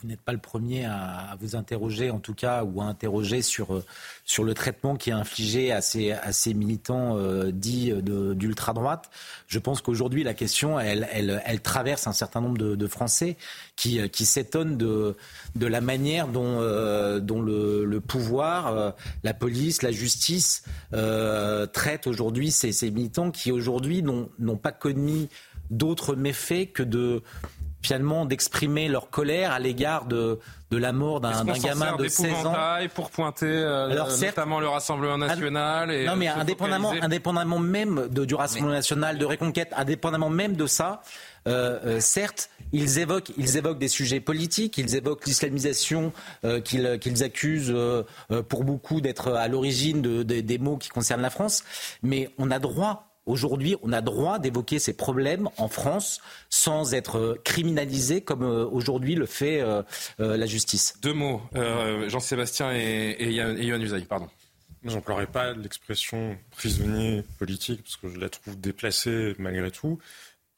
Vous 0.00 0.08
n'êtes 0.08 0.20
pas 0.20 0.32
le 0.32 0.38
premier 0.38 0.86
à, 0.86 1.36
vous 1.40 1.54
interroger, 1.54 2.10
en 2.10 2.18
tout 2.18 2.34
cas, 2.34 2.64
ou 2.64 2.80
à 2.80 2.84
interroger 2.84 3.42
sur, 3.42 3.74
euh, 3.74 3.84
sur 4.24 4.42
le 4.42 4.54
traitement 4.54 4.96
qui 4.96 5.10
est 5.10 5.14
infligé 5.14 5.70
à 5.72 5.80
ces, 5.80 6.12
à 6.12 6.32
ces 6.32 6.54
militants 6.54 7.16
euh, 7.18 7.50
dits 7.50 7.92
d'ultra-droite. 7.92 9.10
Je 9.48 9.58
pense 9.58 9.82
qu'aujourd'hui, 9.82 10.24
la 10.24 10.34
question, 10.34 10.80
elle, 10.80 11.08
elle, 11.12 11.42
elle, 11.44 11.60
traverse 11.60 12.06
un 12.06 12.12
certain 12.12 12.40
nombre 12.40 12.58
de, 12.58 12.74
de 12.74 12.86
Français 12.86 13.36
qui, 13.76 14.00
euh, 14.00 14.08
qui 14.08 14.24
s'étonnent 14.24 14.78
de, 14.78 15.16
de 15.56 15.66
la 15.66 15.80
manière 15.80 16.28
dont, 16.28 16.56
dont 17.20 17.42
le, 17.42 17.84
le 17.84 18.00
pouvoir, 18.00 18.94
la 19.22 19.34
police, 19.34 19.82
la 19.82 19.92
justice 19.92 20.64
euh, 20.92 21.66
traitent 21.66 22.06
aujourd'hui 22.06 22.50
ces, 22.50 22.72
ces 22.72 22.90
militants 22.90 23.30
qui, 23.30 23.52
aujourd'hui, 23.52 24.02
n'ont 24.02 24.56
pas 24.56 24.72
connu 24.72 25.28
d'autres 25.70 26.14
méfaits 26.14 26.72
que 26.72 26.82
de 26.82 27.22
finalement 27.82 28.24
d'exprimer 28.24 28.88
leur 28.88 29.10
colère 29.10 29.52
à 29.52 29.58
l'égard 29.58 30.06
de, 30.06 30.38
de 30.70 30.76
la 30.76 30.92
mort 30.92 31.20
d'un 31.20 31.44
gamin 31.44 31.96
de 31.96 32.08
16 32.08 32.46
ans. 32.46 32.54
pour 32.94 33.10
pointer 33.10 33.46
euh, 33.46 33.88
notamment 33.88 34.60
le 34.60 34.68
Rassemblement 34.68 35.18
national. 35.18 35.90
Et 35.90 36.04
non, 36.04 36.16
mais 36.16 36.28
indépendamment, 36.28 36.92
indépendamment 37.00 37.58
même 37.58 38.08
de, 38.08 38.24
du 38.24 38.34
Rassemblement 38.34 38.72
national, 38.72 39.18
de 39.18 39.24
Reconquête, 39.24 39.72
indépendamment 39.76 40.30
même 40.30 40.56
de 40.56 40.66
ça, 40.66 41.02
euh, 41.46 41.78
euh, 41.84 42.00
certes, 42.00 42.50
ils 42.72 42.98
évoquent, 42.98 43.32
ils 43.36 43.56
évoquent 43.56 43.78
des 43.78 43.88
sujets 43.88 44.20
politiques, 44.20 44.78
ils 44.78 44.96
évoquent 44.96 45.26
l'islamisation 45.26 46.12
euh, 46.44 46.60
qu'ils 46.60 46.98
qu'ils 46.98 47.22
accusent 47.22 47.74
pour 48.48 48.64
beaucoup 48.64 49.00
d'être 49.00 49.32
à 49.32 49.46
l'origine 49.48 50.02
de, 50.02 50.22
des 50.22 50.58
mots 50.58 50.76
qui 50.76 50.88
concernent 50.88 51.22
la 51.22 51.30
France, 51.30 51.62
mais 52.02 52.30
on 52.38 52.50
a 52.50 52.58
droit 52.58 53.15
Aujourd'hui, 53.26 53.74
on 53.82 53.92
a 53.92 54.00
droit 54.00 54.38
d'évoquer 54.38 54.78
ces 54.78 54.92
problèmes 54.92 55.48
en 55.58 55.66
France 55.66 56.20
sans 56.48 56.94
être 56.94 57.38
criminalisé 57.44 58.20
comme 58.20 58.44
euh, 58.44 58.64
aujourd'hui 58.64 59.16
le 59.16 59.26
fait 59.26 59.60
euh, 59.60 59.82
euh, 60.20 60.36
la 60.36 60.46
justice. 60.46 60.94
Deux 61.02 61.12
mots, 61.12 61.42
Jean-Sébastien 62.06 62.72
et, 62.72 63.16
et, 63.18 63.32
Yohann 63.32 63.82
Usaï, 63.82 64.04
pardon. 64.04 64.28
J'emploierai 64.84 65.26
pas 65.26 65.52
l'expression 65.52 66.36
prisonnier 66.52 67.24
politique 67.38 67.82
parce 67.82 67.96
que 67.96 68.08
je 68.08 68.20
la 68.20 68.28
trouve 68.28 68.60
déplacée 68.60 69.34
malgré 69.38 69.72
tout. 69.72 69.98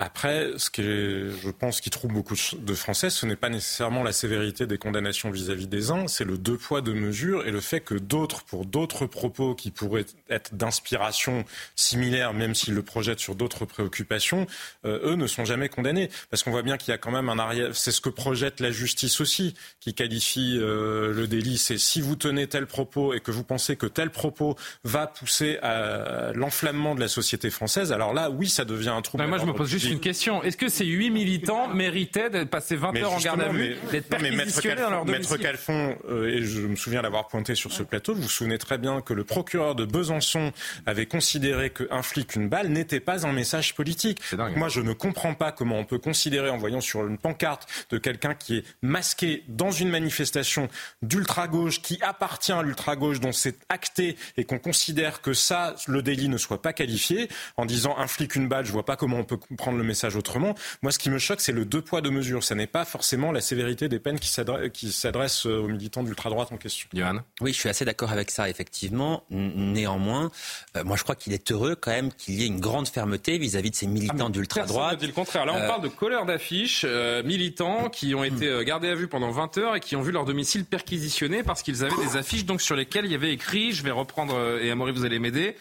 Après, 0.01 0.53
ce 0.59 0.71
qui 0.71 0.83
est, 0.83 1.29
je 1.43 1.51
pense, 1.51 1.81
qui 1.81 1.91
trouble 1.91 2.15
beaucoup 2.15 2.37
de 2.57 2.75
Français, 2.75 3.11
ce 3.11 3.27
n'est 3.27 3.35
pas 3.35 3.49
nécessairement 3.49 4.05
la 4.05 4.13
sévérité 4.13 4.65
des 4.65 4.79
condamnations 4.79 5.29
vis-à-vis 5.29 5.67
des 5.67 5.91
uns, 5.91 6.07
c'est 6.07 6.25
le 6.25 6.39
deux 6.39 6.57
poids 6.57 6.83
deux 6.83 6.95
mesures 6.95 7.45
et 7.49 7.51
le 7.51 7.61
fait 7.61 7.81
que 7.81 7.97
d'autres, 7.97 8.45
pour 8.45 8.65
d'autres 8.65 9.07
propos 9.07 9.57
qui 9.57 9.73
pourraient 9.73 10.07
être 10.31 10.55
d'inspiration 10.55 11.45
similaire, 11.75 12.33
même 12.33 12.55
s'ils 12.55 12.75
le 12.75 12.83
projettent 12.83 13.19
sur 13.19 13.35
d'autres 13.35 13.65
préoccupations, 13.65 14.47
euh, 14.85 15.01
eux 15.03 15.17
ne 15.17 15.27
sont 15.27 15.45
jamais 15.45 15.69
condamnés, 15.69 16.11
parce 16.31 16.45
qu'on 16.45 16.53
voit 16.53 16.63
bien 16.63 16.77
qu'il 16.77 16.93
y 16.93 16.95
a 16.95 16.99
quand 16.99 17.11
même 17.11 17.29
un 17.29 17.41
arrière. 17.41 17.75
C'est 17.75 17.91
ce 17.91 18.01
que 18.01 18.09
projette 18.09 18.61
la 18.61 18.71
justice 18.71 19.21
aussi, 19.21 19.55
qui 19.81 19.95
qualifie 19.95 20.59
euh, 20.61 21.13
le 21.13 21.27
délit. 21.27 21.59
C'est 21.59 21.77
si 21.77 22.01
vous 22.01 22.15
tenez 22.15 22.47
tel 22.47 22.67
propos 22.67 23.15
et 23.15 23.21
que 23.21 23.33
vous 23.33 23.43
pensez 23.43 23.75
que 23.75 23.87
tel 23.87 24.11
propos 24.11 24.55
va 24.85 25.09
pousser 25.09 25.59
à 25.59 26.31
l'enflammement 26.35 26.95
de 26.95 27.01
la 27.01 27.09
société 27.09 27.51
française, 27.51 27.91
alors 27.91 28.15
là, 28.15 28.31
oui, 28.31 28.49
ça 28.49 28.65
devient 28.65 28.91
un 28.91 29.03
trouble. 29.03 29.27
moi, 29.27 29.39
je 29.39 29.45
me 29.45 29.53
pose 29.53 29.69
juste 29.69 29.88
une 29.91 30.01
question. 30.01 30.43
Est-ce 30.43 30.57
que 30.57 30.69
ces 30.69 30.85
huit 30.85 31.11
militants 31.11 31.69
méritaient 31.69 32.31
d'être 32.31 32.51
passés 32.51 32.77
20 32.77 32.97
heures 32.97 33.13
en 33.13 33.19
garde 33.19 33.43
à 33.43 33.49
vue, 33.49 33.77
d'être 33.91 34.09
perquisitionnés 34.09 34.81
dans 34.81 34.91
leur 34.91 35.05
domicile 35.05 35.31
Maître 35.31 35.43
Calfon, 35.43 35.99
euh, 36.09 36.29
et 36.29 36.43
je 36.45 36.61
me 36.61 36.77
souviens 36.77 37.03
l'avoir 37.03 37.29
pointé 37.29 37.55
sur 37.55 37.73
ce 37.73 37.83
plateau, 37.83 38.15
vous 38.15 38.23
vous 38.23 38.29
souvenez 38.29 38.59
très 38.59 38.79
bien 38.79 39.01
que 39.01 39.15
le 39.15 39.25
procureur 39.25 39.75
de 39.75 39.85
Besançon 39.85 40.53
avait 40.87 41.07
considéré 41.07 41.71
qu'un 41.71 42.03
flic, 42.03 42.37
une 42.37 42.49
balle, 42.49 42.69
n'était 42.69 43.01
pas 43.01 43.27
un 43.27 43.33
message 43.33 43.75
politique. 43.75 44.21
Moi, 44.57 44.69
je 44.69 44.81
ne 44.81 44.93
comprends 44.93 45.35
pas 45.35 45.53
comment 45.53 45.79
on 45.79 45.85
peut 45.85 45.99
considérer, 45.99 46.51
en 46.51 46.59
voyant 46.59 46.81
sur 46.81 47.07
une 47.07 47.19
pancarte 47.19 47.67
de 47.91 47.99
quelqu'un 47.99 48.35
qui 48.35 48.59
est 48.59 48.65
masqué 48.83 49.45
dans 49.49 49.71
une 49.71 49.89
manifestation 49.89 50.69
d'ultra-gauche, 51.03 51.83
qui 51.83 51.99
appartient 52.03 52.53
à 52.53 52.63
l'ultra-gauche, 52.63 53.21
dont 53.21 53.33
c'est 53.33 53.57
acté, 53.69 54.17
et 54.37 54.45
qu'on 54.45 54.59
considère 54.59 55.21
que 55.21 55.33
ça, 55.33 55.75
le 55.87 56.03
délit 56.03 56.29
ne 56.29 56.39
soit 56.39 56.63
pas 56.63 56.73
qualifié, 56.73 57.29
en 57.57 57.67
disant 57.67 57.97
un 57.99 58.07
flic, 58.07 58.35
une 58.35 58.49
balle, 58.49 58.67
je 58.67 58.73
vois 58.73 58.85
pas 58.85 58.97
comment 58.97 59.19
on 59.19 59.25
peut 59.25 59.37
comprendre 59.37 59.78
le 59.79 59.85
message 59.85 60.17
autrement. 60.17 60.55
Moi, 60.83 60.93
ce 60.93 60.99
qui 60.99 61.11
me 61.11 61.19
choque, 61.19 61.41
c'est 61.41 61.53
le 61.53 61.65
deux 61.65 61.81
poids, 61.81 62.01
deux 62.01 62.11
mesures. 62.11 62.45
Ça 62.45 62.55
n'est 62.55 62.67
pas 62.67 62.85
forcément 62.85 63.33
la 63.33 63.41
sévérité 63.41 63.89
des 63.89 63.99
peines 63.99 64.19
qui 64.19 64.29
s'adressent 64.29 65.47
aux 65.47 65.69
militants 65.69 66.03
d'ultra-droite 66.03 66.53
en 66.53 66.57
question. 66.57 66.89
Johan 66.93 67.21
Oui, 67.41 67.53
je 67.53 67.59
suis 67.59 67.69
assez 67.69 67.85
d'accord 67.85 68.13
avec 68.13 68.31
ça, 68.31 68.49
effectivement. 68.49 69.25
Néanmoins, 69.31 70.31
euh, 70.77 70.85
moi, 70.85 70.97
je 70.97 71.03
crois 71.03 71.15
qu'il 71.15 71.33
est 71.33 71.53
heureux 71.53 71.75
quand 71.75 71.91
même 71.91 72.13
qu'il 72.13 72.35
y 72.35 72.45
ait 72.45 72.47
une 72.47 72.61
grande 72.61 72.89
fermeté 72.89 73.39
vis-à-vis 73.39 73.71
de 73.71 73.77
ces 73.77 73.87
militants 73.87 74.27
ah, 74.27 74.31
d'ultra-droite. 74.31 74.99
dit 74.99 75.07
le 75.07 75.13
contraire. 75.13 75.47
Là, 75.47 75.55
on 75.55 75.61
euh, 75.61 75.67
parle 75.67 75.83
de 75.83 75.89
couleurs 75.89 76.27
d'affiches, 76.27 76.85
euh, 76.85 77.23
militants 77.23 77.89
qui 77.89 78.15
ont 78.15 78.25
été 78.25 78.65
gardés 78.65 78.89
à 78.89 78.95
vue 78.95 79.09
pendant 79.09 79.31
20 79.31 79.59
heures 79.59 79.77
et 79.77 79.81
qui 79.81 79.97
ont 79.97 80.03
vu 80.03 80.13
leur 80.13 80.25
domicile 80.25 80.65
perquisitionné 80.65 81.43
parce 81.43 81.63
qu'ils 81.63 81.85
avaient 81.85 82.05
des 82.05 82.17
affiches 82.17 82.45
donc 82.45 82.61
sur 82.61 82.77
lesquelles 82.77 83.05
il 83.05 83.13
y 83.13 83.15
avait 83.15 83.33
écrit, 83.33 83.73
je 83.73 83.83
vais 83.83 83.91
reprendre, 83.91 84.59
et 84.61 84.71
Amaury, 84.71 84.93
vous 84.93 85.05
allez 85.05 85.19
m'aider, 85.19 85.57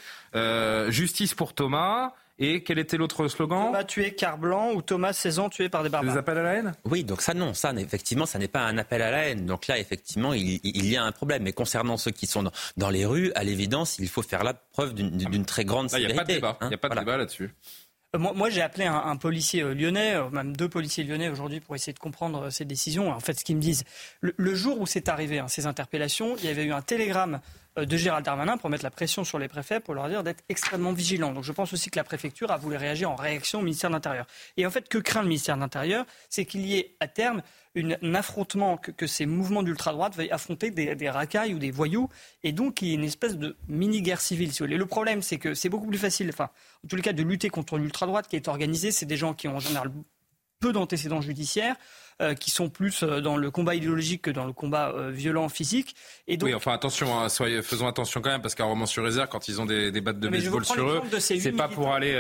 justice 0.90 1.34
pour 1.34 1.54
Thomas, 1.54 2.14
et 2.40 2.64
quel 2.64 2.80
était 2.80 2.98
l'autre 2.98 3.28
slogan 3.28 3.66
Thomas 3.68 3.84
tué 3.84 4.14
car 4.14 4.38
blanc 4.38 4.72
ou 4.74 4.82
Thomas 4.82 5.14
16 5.14 5.40
ans 5.40 5.50
tué 5.50 5.70
par 5.70 5.84
des 5.84 5.90
barbares. 5.90 6.14
Des 6.14 6.20
appels 6.20 6.38
à 6.38 6.44
la 6.44 6.54
haine? 6.54 6.74
Oui, 6.86 7.04
donc 7.04 7.22
ça 7.22 7.34
non, 7.34 7.54
ça 7.54 7.74
effectivement, 7.74 8.26
ça 8.26 8.40
n'est 8.40 8.48
pas 8.48 8.62
un 8.62 8.78
appel 8.78 9.02
à 9.02 9.12
la 9.12 9.30
haine. 9.30 9.46
Donc 9.46 9.68
là, 9.68 9.80
effectivement, 9.80 10.34
il, 10.34 10.86
y 10.86 10.98
a 10.98 11.04
un 11.04 11.12
problème. 11.12 11.44
Mais 11.44 11.54
concernant 11.54 11.98
ceux 11.98 12.12
qui 12.12 12.28
sont 12.28 12.50
dans, 12.78 12.90
les 12.90 13.06
rues, 13.06 13.32
à 13.36 13.44
l'évidence, 13.44 13.98
il 14.00 14.08
faut 14.08 14.22
faire 14.22 14.44
la 14.44 14.54
preuve 14.54 14.94
d'une 14.94 15.46
très 15.46 15.66
grande 15.66 15.90
sévérité. 15.90 16.14
Il 16.14 16.16
n'y 16.16 16.20
a 16.20 16.24
pas 16.24 16.28
de 16.28 16.34
débat, 16.34 16.58
il 16.70 16.74
a 16.74 16.78
pas 16.78 16.90
de 16.90 17.00
débat 17.00 17.18
là-dessus. 17.18 17.54
Euh, 18.16 18.20
moi, 18.20 18.50
j'ai 18.50 18.62
appelé 18.62 18.86
un, 18.86 19.16
policier 19.18 19.64
euh, 19.64 19.74
lyonnais, 19.74 20.16
euh, 20.16 20.30
même 20.30 20.56
deux 20.56 20.70
policiers 20.70 21.04
lyonnais 21.04 21.30
aujourd'hui, 21.30 21.60
pour 21.60 21.76
essayer 21.76 21.94
de 21.94 22.00
comprendre 22.00 22.50
ces 22.50 22.66
décisions. 22.66 23.12
En 23.12 23.20
fait, 23.20 23.40
ce 23.40 23.44
qu'ils 23.44 23.58
me 23.58 23.62
disent, 23.62 23.84
le, 24.22 24.56
jour 24.56 24.80
où 24.80 24.88
c'est 24.88 25.10
arrivé, 25.10 25.40
hein, 25.40 25.48
ces 25.48 25.66
interpellations, 25.66 26.36
il 26.38 26.46
y 26.46 26.48
avait 26.48 26.64
eu 26.64 26.72
un 26.72 26.82
télégramme 26.82 27.42
de 27.86 27.98
Gérald 27.98 28.26
Darmanin 28.26 28.58
pour 28.58 28.70
mettre 28.70 28.84
la 28.84 28.92
pression 28.92 29.24
sur 29.24 29.40
les 29.40 29.48
préfets 29.48 29.80
pour 29.80 29.94
leur 29.94 30.10
dire 30.10 30.24
d'être 30.24 30.44
extrêmement 30.50 30.94
vigilants. 30.94 31.34
Donc 31.34 31.44
je 31.44 31.52
pense 31.52 31.74
aussi 31.74 31.90
que 31.90 31.98
la 31.98 32.04
préfecture 32.04 32.52
a 32.52 32.58
voulu 32.58 32.76
réagir 32.76 33.12
en 33.12 33.16
réaction 33.16 33.60
au 33.60 33.62
ministère 33.62 33.90
de 33.90 33.96
l'Intérieur. 33.96 34.26
Et 34.58 34.66
en 34.66 34.72
fait, 34.72 34.90
que 34.90 34.98
craint 34.98 35.22
le 35.22 35.28
ministère 35.28 35.56
de 35.56 35.62
l'Intérieur? 35.62 36.06
C'est 36.30 36.46
qu'il 36.46 36.66
y 36.66 36.78
ait 36.78 36.96
à 37.00 37.08
terme 37.08 37.42
un 37.76 38.16
affrontement, 38.16 38.78
que, 38.78 39.08
ces 39.08 39.26
mouvements 39.26 39.64
d'ultra-droite 39.64 40.16
veuillent 40.16 40.32
affronter 40.32 40.72
des, 40.72 41.10
racailles 41.10 41.54
ou 41.54 41.60
des 41.60 41.72
voyous, 41.72 42.10
et 42.44 42.52
donc 42.52 42.82
il 42.82 42.88
y 42.88 42.92
ait 42.92 42.96
une 42.96 43.04
espèce 43.04 43.38
de 43.38 43.56
mini-guerre 43.68 44.22
civile. 44.22 44.52
Si 44.52 44.60
vous 44.60 44.66
voulez. 44.66 44.78
Le 44.78 44.86
problème, 44.86 45.22
c'est 45.22 45.38
que 45.38 45.54
c'est 45.54 45.70
beaucoup 45.70 45.88
plus 45.88 46.00
facile, 46.00 46.30
enfin, 46.30 46.50
en 46.84 46.88
tous 46.88 46.96
les 46.96 47.02
cas, 47.02 47.14
de 47.14 47.24
lutter 47.24 47.50
contre 47.50 47.78
l'ultra-droite 47.78 48.28
qui 48.28 48.36
est 48.36 48.48
organisée. 48.48 48.92
C'est 48.92 49.06
des 49.06 49.18
gens 49.18 49.34
qui 49.34 49.48
ont 49.48 49.58
en 49.58 49.60
général 49.60 49.92
peu 50.60 50.74
d'antécédents 50.74 51.22
judiciaires. 51.22 51.76
Qui 52.40 52.52
sont 52.52 52.70
plus 52.70 53.04
dans 53.04 53.38
le 53.38 53.52
combat 53.52 53.76
idéologique 53.76 54.24
que 54.24 54.32
dans 54.32 54.46
le 54.46 54.54
combat 54.54 54.94
violent 55.10 55.50
physique. 55.50 55.96
Et 56.28 56.38
donc... 56.38 56.48
Oui, 56.48 56.56
enfin 56.56 56.74
attention, 56.74 57.20
hein, 57.20 57.30
soyez, 57.30 57.62
faisons 57.62 57.88
attention 57.88 58.22
quand 58.22 58.32
même, 58.32 58.42
parce 58.42 58.56
qu'à 58.56 58.64
Romans-sur-Isère, 58.64 59.30
quand 59.30 59.48
ils 59.48 59.62
ont 59.62 59.66
des, 59.66 59.92
des 59.92 60.02
battes 60.02 60.20
de 60.20 60.28
baseball 60.28 60.66
sur 60.66 60.90
eux, 60.90 61.02
c'est 61.20 61.52
pas 61.52 61.68
pour 61.68 61.94
aller 61.94 62.16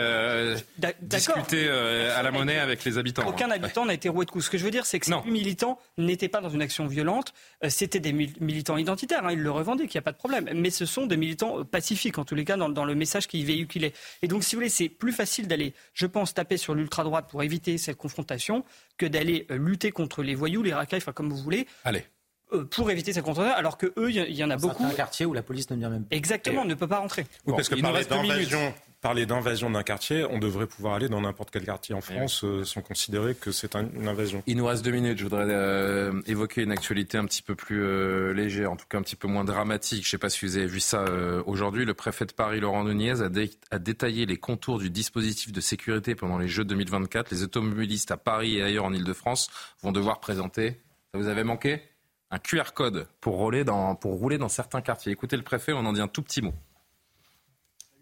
discuter 1.01 1.69
à 1.69 2.21
la 2.21 2.31
monnaie 2.31 2.59
avec 2.59 2.83
les 2.85 2.97
habitants. 2.97 3.27
Aucun 3.27 3.49
hein. 3.49 3.55
habitant 3.55 3.85
n'a 3.85 3.93
été 3.93 4.09
roué 4.09 4.25
de 4.25 4.31
coups. 4.31 4.45
Ce 4.45 4.49
que 4.49 4.57
je 4.57 4.63
veux 4.63 4.71
dire, 4.71 4.85
c'est 4.85 4.99
que 4.99 5.05
ces 5.05 5.13
huit 5.13 5.31
militants 5.31 5.79
n'étaient 5.97 6.29
pas 6.29 6.41
dans 6.41 6.49
une 6.49 6.61
action 6.61 6.87
violente, 6.87 7.33
c'était 7.67 7.99
des 7.99 8.13
militants 8.13 8.77
identitaires, 8.77 9.25
hein, 9.25 9.31
ils 9.31 9.41
le 9.41 9.51
revendiquent, 9.51 9.93
il 9.93 9.97
n'y 9.97 9.99
a 9.99 10.03
pas 10.03 10.11
de 10.11 10.17
problème. 10.17 10.49
Mais 10.53 10.69
ce 10.69 10.85
sont 10.85 11.05
des 11.05 11.17
militants 11.17 11.63
pacifiques, 11.65 12.17
en 12.17 12.25
tous 12.25 12.35
les 12.35 12.45
cas, 12.45 12.57
dans, 12.57 12.69
dans 12.69 12.85
le 12.85 12.95
message 12.95 13.27
qu'ils 13.27 13.45
véhiculaient. 13.45 13.93
Et 14.21 14.27
donc, 14.27 14.43
si 14.43 14.55
vous 14.55 14.59
voulez, 14.59 14.69
c'est 14.69 14.89
plus 14.89 15.11
facile 15.11 15.47
d'aller, 15.47 15.73
je 15.93 16.05
pense, 16.05 16.33
taper 16.33 16.57
sur 16.57 16.75
l'ultra-droite 16.75 17.27
pour 17.29 17.43
éviter 17.43 17.77
cette 17.77 17.97
confrontation 17.97 18.63
que 18.97 19.05
d'aller 19.05 19.45
euh, 19.51 19.57
lutter 19.87 19.91
contre 19.91 20.23
les 20.23 20.35
voyous, 20.35 20.63
les 20.63 20.73
racailles, 20.73 20.99
enfin, 21.01 21.13
comme 21.13 21.29
vous 21.29 21.37
voulez. 21.37 21.67
Allez 21.83 22.05
euh, 22.53 22.63
pour 22.63 22.89
éviter 22.89 23.11
cette 23.11 23.25
confrontation, 23.25 23.57
alors 23.57 23.77
que 23.77 23.87
eux, 23.97 24.09
il 24.09 24.31
y, 24.33 24.41
en 24.41 24.49
a 24.49 24.55
beaucoup. 24.55 24.81
C'est 24.81 24.93
un 24.93 24.95
quartier 24.95 25.25
où 25.25 25.33
la 25.33 25.43
police 25.43 25.69
ne 25.69 25.75
vient 25.75 25.89
même 25.89 26.05
pas. 26.05 26.15
Exactement, 26.15 26.63
ne 26.63 26.75
peut 26.75 26.87
pas 26.87 26.99
rentrer. 26.99 27.25
Oui, 27.45 27.53
parce 27.53 27.67
que 27.67 27.75
parler 27.75 28.05
d'invasion, 28.05 28.73
parler 29.07 29.25
d'invasion 29.25 29.69
d'un 29.69 29.83
quartier, 29.83 30.25
on 30.25 30.37
devrait 30.37 30.67
pouvoir 30.67 30.95
aller 30.95 31.07
dans 31.07 31.21
n'importe 31.21 31.49
quel 31.49 31.63
quartier 31.63 31.95
en 31.95 32.01
France 32.01 32.43
euh, 32.43 32.65
sans 32.65 32.81
considérer 32.81 33.35
que 33.35 33.53
c'est 33.53 33.73
une 33.73 34.05
invasion. 34.05 34.43
Il 34.47 34.57
nous 34.57 34.65
reste 34.65 34.83
deux 34.83 34.91
minutes. 34.91 35.17
Je 35.17 35.23
voudrais 35.23 35.45
euh, 35.47 36.21
évoquer 36.25 36.63
une 36.63 36.73
actualité 36.73 37.17
un 37.17 37.23
petit 37.23 37.41
peu 37.41 37.55
plus 37.55 37.81
euh, 37.81 38.33
légère, 38.33 38.69
en 38.69 38.75
tout 38.75 38.85
cas 38.89 38.97
un 38.97 39.01
petit 39.01 39.15
peu 39.15 39.29
moins 39.29 39.45
dramatique. 39.45 40.03
Je 40.03 40.07
ne 40.07 40.11
sais 40.11 40.17
pas 40.17 40.29
si 40.29 40.43
vous 40.43 40.57
avez 40.57 40.65
vu 40.65 40.81
ça 40.81 41.05
aujourd'hui. 41.45 41.85
Le 41.85 41.93
préfet 41.93 42.25
de 42.25 42.33
Paris, 42.33 42.59
Laurent 42.59 42.83
Nunez, 42.83 43.21
a, 43.21 43.29
a, 43.71 43.79
détaillé 43.79 44.25
les 44.25 44.35
contours 44.35 44.77
du 44.77 44.89
dispositif 44.89 45.53
de 45.53 45.61
sécurité 45.61 46.13
pendant 46.13 46.37
les 46.37 46.49
Jeux 46.49 46.65
2024. 46.65 47.31
Les 47.31 47.43
automobilistes 47.43 48.11
à 48.11 48.17
Paris 48.17 48.57
et 48.57 48.61
ailleurs 48.61 48.83
en 48.83 48.93
Ile-de-France 48.93 49.49
vont 49.83 49.93
devoir 49.93 50.19
présenter. 50.19 50.81
Ça 51.13 51.19
vous 51.21 51.27
avait 51.29 51.45
manqué? 51.45 51.81
Un 52.29 52.39
QR 52.39 52.73
code 52.75 53.07
pour 53.21 53.37
rouler 53.37 53.63
dans, 53.63 53.95
pour 53.95 54.15
rouler 54.15 54.37
dans 54.37 54.49
certains 54.49 54.81
quartiers. 54.81 55.13
Écoutez 55.13 55.37
le 55.37 55.43
préfet, 55.43 55.71
on 55.71 55.85
en 55.85 55.93
dit 55.93 56.01
un 56.01 56.09
tout 56.09 56.23
petit 56.23 56.41
mot 56.41 56.53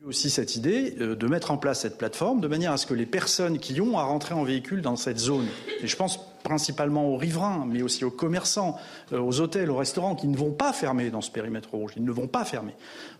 aussi 0.05 0.29
cette 0.29 0.55
idée 0.55 0.95
euh, 0.99 1.15
de 1.15 1.27
mettre 1.27 1.51
en 1.51 1.57
place 1.57 1.81
cette 1.81 1.97
plateforme 1.97 2.39
de 2.39 2.47
manière 2.47 2.71
à 2.71 2.77
ce 2.77 2.85
que 2.85 2.93
les 2.93 3.05
personnes 3.05 3.59
qui 3.59 3.79
ont 3.81 3.97
à 3.97 4.03
rentrer 4.03 4.35
en 4.35 4.43
véhicule 4.43 4.81
dans 4.81 4.95
cette 4.95 5.19
zone, 5.19 5.47
et 5.81 5.87
je 5.87 5.95
pense 5.95 6.19
principalement 6.45 7.09
aux 7.09 7.17
riverains, 7.17 7.65
mais 7.67 7.81
aussi 7.81 8.05
aux 8.05 8.11
commerçants, 8.11 8.77
euh, 9.11 9.19
aux 9.19 9.41
hôtels, 9.41 9.71
aux 9.71 9.75
restaurants 9.75 10.15
qui 10.15 10.27
ne 10.27 10.37
vont 10.37 10.51
pas 10.51 10.71
fermer 10.73 11.09
dans 11.09 11.21
ce 11.21 11.31
périmètre 11.31 11.71
rouge. 11.71 11.93
Ils 11.97 12.05
ne 12.05 12.11
vont 12.11 12.27
pas 12.27 12.45
fermer. 12.45 12.73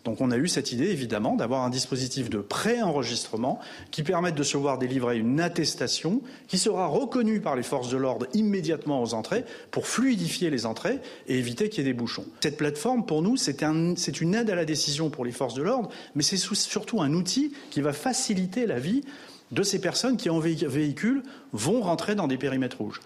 Donc 0.06 0.22
on 0.22 0.30
a 0.30 0.38
eu 0.38 0.48
cette 0.48 0.72
idée, 0.72 0.92
évidemment, 0.92 1.36
d'avoir 1.36 1.64
un 1.64 1.72
dispositif 1.72 2.30
de 2.30 2.38
pré-enregistrement 2.38 3.60
qui 3.90 4.04
permette 4.04 4.36
de 4.36 4.44
se 4.44 4.58
voir 4.58 4.78
délivrer 4.78 5.18
une 5.18 5.40
attestation 5.40 6.22
qui 6.48 6.60
sera 6.60 6.86
reconnue 6.86 7.42
par 7.42 7.56
les 7.56 7.64
forces 7.64 7.90
de 7.90 7.98
l'ordre 7.98 8.28
immédiatement 8.34 9.02
aux 9.02 9.16
entrées 9.16 9.44
pour 9.72 9.88
fluidifier 9.88 10.52
les 10.52 10.68
entrées 10.68 11.00
et 11.28 11.40
éviter 11.40 11.70
qu'il 11.70 11.84
y 11.84 11.90
ait 11.90 11.92
des 11.92 11.98
bouchons. 11.98 12.26
Cette 12.42 12.58
plateforme, 12.58 13.08
pour 13.08 13.24
nous, 13.24 13.38
c'est 13.38 13.64
un, 13.64 13.96
une 13.96 14.36
aide 14.36 14.52
à 14.52 14.56
la 14.56 14.66
décision 14.66 15.10
pour 15.10 15.26
les 15.26 15.32
forces 15.32 15.56
de 15.56 15.64
l'ordre, 15.64 15.90
mais 16.14 16.22
c'est 16.22 16.38
surtout 16.38 17.02
un 17.02 17.14
outil 17.14 17.54
qui 17.72 17.82
va 17.82 17.92
faciliter 17.92 18.68
la 18.68 18.78
vie 18.78 19.02
de 19.52 19.64
ces 19.64 19.80
personnes 19.80 20.18
qui, 20.18 20.30
en 20.30 20.40
véhicule, 20.40 21.24
vont 21.54 21.82
rentrer 21.82 22.14
dans 22.14 22.28
des 22.28 22.38
périmètres 22.38 22.78
rouges. 22.78 23.02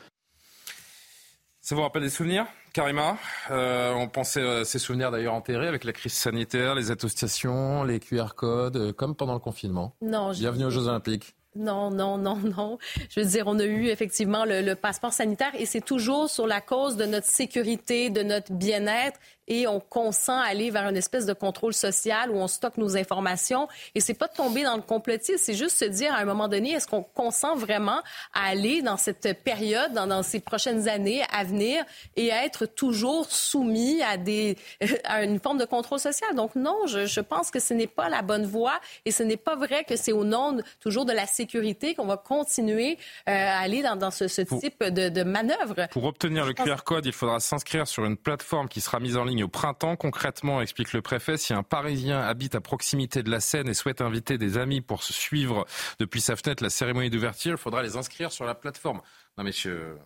Ça 1.70 1.76
vous 1.76 1.84
rappelle 1.84 2.02
des 2.02 2.10
souvenirs, 2.10 2.48
Karima? 2.74 3.20
Euh, 3.52 3.94
On 3.94 4.08
pensait 4.08 4.42
à 4.42 4.66
ces 4.66 4.80
souvenirs 4.80 5.12
d'ailleurs 5.12 5.36
enterrés 5.36 5.68
avec 5.68 5.84
la 5.84 5.94
crise 5.94 6.14
sanitaire, 6.14 6.74
les 6.74 6.90
attestations, 6.90 7.84
les 7.84 8.00
QR 8.00 8.30
codes, 8.36 8.76
euh, 8.76 8.92
comme 8.92 9.14
pendant 9.14 9.34
le 9.34 9.40
confinement. 9.40 9.94
Non. 10.02 10.32
Bienvenue 10.32 10.66
aux 10.66 10.72
Jeux 10.72 10.88
Olympiques. 10.88 11.36
Non, 11.56 11.92
non, 11.92 12.18
non, 12.18 12.38
non. 12.38 12.80
Je 13.12 13.20
veux 13.20 13.26
dire, 13.28 13.44
on 13.46 13.60
a 13.60 13.66
eu 13.66 13.86
effectivement 13.90 14.46
le, 14.46 14.62
le 14.62 14.74
passeport 14.74 15.14
sanitaire 15.14 15.52
et 15.60 15.68
c'est 15.68 15.86
toujours 15.86 16.28
sur 16.28 16.48
la 16.48 16.60
cause 16.60 16.98
de 16.98 17.06
notre 17.06 17.28
sécurité, 17.28 18.10
de 18.10 18.24
notre 18.24 18.52
bien-être 18.52 19.20
et 19.50 19.68
on 19.68 19.80
consent 19.80 20.40
à 20.40 20.46
aller 20.46 20.70
vers 20.70 20.88
une 20.88 20.96
espèce 20.96 21.26
de 21.26 21.34
contrôle 21.34 21.74
social 21.74 22.30
où 22.32 22.36
on 22.36 22.48
stocke 22.48 22.78
nos 22.78 22.96
informations. 22.96 23.68
Et 23.96 24.00
c'est 24.00 24.14
pas 24.14 24.28
de 24.28 24.34
tomber 24.34 24.64
dans 24.64 24.76
le 24.76 24.82
complotisme, 24.82 25.40
c'est 25.40 25.56
juste 25.56 25.78
se 25.78 25.86
dire 25.86 26.14
à 26.14 26.20
un 26.20 26.26
moment 26.26 26.48
donné, 26.48 26.72
est-ce 26.72 26.88
qu'on 26.88 27.04
consent 27.04 27.56
vraiment 27.56 28.02
à 28.34 28.48
aller 28.50 28.82
dans 28.82 28.98
cette 28.98 29.44
période, 29.44 29.92
dans, 29.94 30.24
ces 30.24 30.40
prochaines 30.40 30.88
années 30.88 31.24
à 31.32 31.44
venir 31.44 31.84
et 32.16 32.32
à 32.32 32.46
être 32.46 32.66
toujours 32.66 33.32
soumis 33.32 34.02
à, 34.04 34.18
des, 34.18 34.58
à 35.04 35.24
une 35.24 35.40
forme 35.40 35.58
de 35.58 35.66
contrôle 35.66 36.00
social? 36.00 36.36
Donc 36.36 36.56
non, 36.56 36.86
je, 36.88 37.06
je 37.06 37.20
pense 37.20 37.50
que 37.50 37.60
ce 37.60 37.74
n'est 37.74 37.88
pas 37.88 38.10
la 38.10 38.22
bonne 38.22 38.46
voie 38.46 38.80
et 39.06 39.12
ce 39.12 39.24
n'est 39.24 39.38
pas 39.38 39.56
vrai 39.56 39.84
que 39.84 39.96
c'est 39.96 40.12
au 40.12 40.24
nom 40.24 40.58
toujours 40.80 41.06
de 41.06 41.14
la 41.14 41.26
sécurité 41.26 41.96
qu'on 41.96 42.06
va 42.06 42.18
continuer 42.18 42.98
euh, 43.28 43.32
à 43.32 43.60
aller 43.60 43.82
dans, 43.82 43.96
dans 43.96 44.12
ce, 44.12 44.28
ce 44.28 44.42
type 44.42 44.84
de, 44.84 45.10
de 45.10 45.24
manœuvre. 45.24 45.88
Pour 45.92 46.04
obtenir 46.04 46.46
le 46.46 46.54
QR 46.54 46.84
code, 46.86 47.06
il 47.06 47.14
faudra 47.14 47.40
s'inscrire 47.40 47.88
sur 47.88 48.06
une 48.06 48.18
plateforme 48.18 48.68
qui 48.68 48.82
sera 48.82 49.00
mise 49.00 49.18
en 49.18 49.24
ligne 49.24 49.39
au 49.44 49.48
printemps. 49.48 49.96
Concrètement, 49.96 50.62
explique 50.62 50.94
le 50.94 51.02
préfet, 51.02 51.38
si 51.38 51.54
un 51.54 51.64
Parisien 51.64 52.20
habite 52.20 52.56
à 52.56 52.62
proximité 52.62 53.24
de 53.24 53.30
la 53.30 53.40
Seine 53.40 53.70
et 53.70 53.74
souhaite 53.74 54.02
inviter 54.02 54.38
des 54.38 54.58
amis 54.58 54.82
pour 54.82 55.04
suivre 55.04 55.66
depuis 56.00 56.22
sa 56.22 56.36
fenêtre 56.36 56.64
la 56.64 56.70
cérémonie 56.70 57.10
d'ouverture, 57.10 57.52
il 57.52 57.58
faudra 57.58 57.84
les 57.84 57.98
inscrire 57.98 58.32
sur 58.32 58.46
la 58.46 58.56
plateforme. 58.56 59.02
Non, 59.38 59.44
messieurs. 59.44 59.98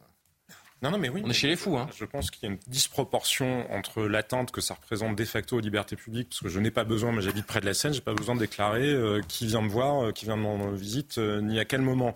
Non, 0.83 0.91
non, 0.91 0.97
mais 0.97 1.07
oui. 1.07 1.21
On 1.23 1.29
est 1.29 1.33
chez 1.33 1.47
les 1.47 1.55
fous. 1.55 1.77
Hein. 1.77 1.87
Je 1.97 2.03
pense 2.03 2.29
qu'il 2.29 2.43
y 2.43 2.51
a 2.51 2.53
une 2.53 2.59
disproportion 2.67 3.71
entre 3.71 4.03
l'attente 4.03 4.51
que 4.51 4.59
ça 4.59 4.73
représente 4.73 5.15
de 5.15 5.23
facto 5.23 5.55
aux 5.55 5.61
libertés 5.61 5.95
publiques, 5.95 6.27
parce 6.29 6.41
que 6.41 6.49
je 6.49 6.59
n'ai 6.59 6.71
pas 6.71 6.83
besoin, 6.83 7.13
mais 7.13 7.21
j'habite 7.21 7.45
près 7.45 7.61
de 7.61 7.65
la 7.65 7.73
Seine, 7.73 7.93
j'ai 7.93 8.01
pas 8.01 8.13
besoin 8.13 8.35
de 8.35 8.41
déclarer 8.41 8.89
euh, 8.89 9.21
qui 9.25 9.47
vient 9.47 9.61
me 9.61 9.69
voir, 9.69 10.03
euh, 10.03 10.11
qui 10.11 10.25
vient 10.25 10.35
de 10.35 10.41
mon 10.41 10.71
visite, 10.71 11.19
euh, 11.19 11.39
ni 11.39 11.57
à 11.57 11.63
quel 11.63 11.81
moment. 11.81 12.15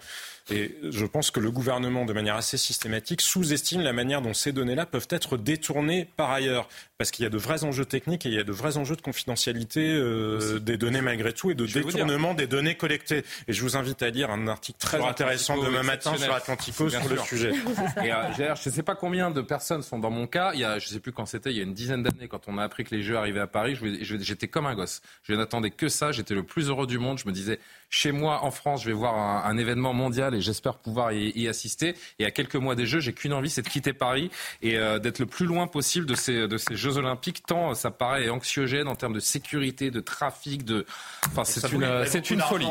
Et 0.50 0.78
je 0.82 1.06
pense 1.06 1.30
que 1.30 1.40
le 1.40 1.52
gouvernement, 1.52 2.06
de 2.06 2.14
manière 2.14 2.36
assez 2.36 2.58
systématique, 2.58 3.22
sous-estime 3.22 3.82
la 3.82 3.92
manière 3.92 4.22
dont 4.22 4.34
ces 4.34 4.54
données-là 4.54 4.86
peuvent 4.86 5.08
être 5.10 5.38
détournées 5.38 6.08
par 6.16 6.32
ailleurs. 6.32 6.70
Parce 6.98 7.12
qu'il 7.12 7.24
y 7.24 7.26
a 7.28 7.30
de 7.30 7.38
vrais 7.38 7.64
enjeux 7.64 7.86
techniques 7.86 8.26
et 8.26 8.30
il 8.30 8.36
y 8.36 8.40
a 8.40 8.44
de 8.44 8.52
vrais 8.52 8.78
enjeux 8.78 8.96
de 8.96 9.02
confidentialité 9.02 9.82
euh, 9.82 10.60
des 10.60 10.78
données 10.78 11.02
malgré 11.02 11.32
tout 11.32 11.52
et 11.52 11.54
de 11.54 11.66
détournement 11.66 12.34
des 12.34 12.48
données 12.48 12.76
collectées. 12.76 13.24
Et 13.48 13.54
je 13.54 13.62
vous 13.62 13.76
invite 13.76 14.02
à 14.02 14.10
lire 14.10 14.32
un 14.32 14.48
article 14.48 14.80
très 14.80 15.04
intéressant 15.04 15.62
demain 15.62 15.84
matin 15.84 16.16
sur 16.18 16.34
Atlantico 16.34 16.90
sur 16.90 17.08
le 17.08 17.18
sujet. 17.18 17.52
Et 18.04 18.12
euh, 18.12 18.56
je 18.62 18.70
ne 18.70 18.74
sais 18.74 18.84
pas 18.84 18.96
combien 18.96 19.32
de 19.32 19.42
personnes 19.42 19.82
sont 19.82 20.00
dans 20.00 20.10
mon 20.10 20.28
cas. 20.28 20.52
Il 20.54 20.60
y 20.60 20.64
a, 20.64 20.80
je 20.80 20.88
ne 20.88 20.94
sais 20.94 21.00
plus 21.00 21.12
quand 21.12 21.26
c'était, 21.26 21.52
il 21.52 21.58
y 21.58 21.60
a 21.60 21.64
une 21.64 21.74
dizaine 21.74 22.04
d'années, 22.04 22.28
quand 22.28 22.48
on 22.48 22.58
a 22.58 22.64
appris 22.64 22.84
que 22.84 22.96
les 22.96 23.02
Jeux 23.02 23.18
arrivaient 23.18 23.40
à 23.40 23.48
Paris, 23.48 23.78
j'étais 24.02 24.48
comme 24.48 24.66
un 24.66 24.76
gosse. 24.76 25.02
Je 25.24 25.34
n'attendais 25.34 25.72
que 25.72 25.90
ça. 25.90 26.12
J'étais 26.12 26.34
le 26.34 26.44
plus 26.44 26.70
heureux 26.70 26.88
du 26.88 27.00
monde. 27.00 27.20
Je 27.20 27.28
me 27.28 27.32
disais, 27.32 27.60
chez 27.90 28.12
moi 28.12 28.44
en 28.44 28.52
France, 28.52 28.82
je 28.84 28.88
vais 28.88 28.94
voir 28.94 29.16
un, 29.16 29.50
un 29.50 29.58
événement 29.58 29.94
mondial 29.94 30.36
et 30.36 30.42
j'espère 30.42 30.76
pouvoir 30.76 31.12
y, 31.14 31.32
y, 31.36 31.48
assister. 31.48 31.96
Et 32.20 32.26
à 32.26 32.32
quelques 32.32 32.56
mois 32.56 32.76
des 32.76 32.86
Jeux, 32.86 33.00
j'ai 33.00 33.14
qu'une 33.14 33.34
envie, 33.34 33.50
c'est 33.50 33.62
de 33.62 33.70
quitter 33.70 33.94
Paris 33.94 34.30
et 34.62 34.78
euh, 34.78 35.00
d'être 35.00 35.20
le 35.20 35.26
plus 35.26 35.46
loin 35.46 35.68
possible 35.68 36.06
de 36.06 36.16
ces, 36.16 36.48
de 36.48 36.58
ces 36.58 36.76
Jeux 36.76 36.98
Olympiques, 36.98 37.46
tant 37.46 37.74
ça 37.74 37.92
paraît 37.92 38.30
anxiogène 38.30 38.88
en 38.88 38.96
termes 38.96 39.14
de 39.14 39.20
sécurité, 39.20 39.92
de 39.92 40.00
trafic, 40.00 40.66
de. 40.66 40.86
Enfin, 41.28 41.44
c'est 41.44 41.72
une, 41.72 42.06
c'est 42.06 42.30
une 42.30 42.42
folie. 42.42 42.68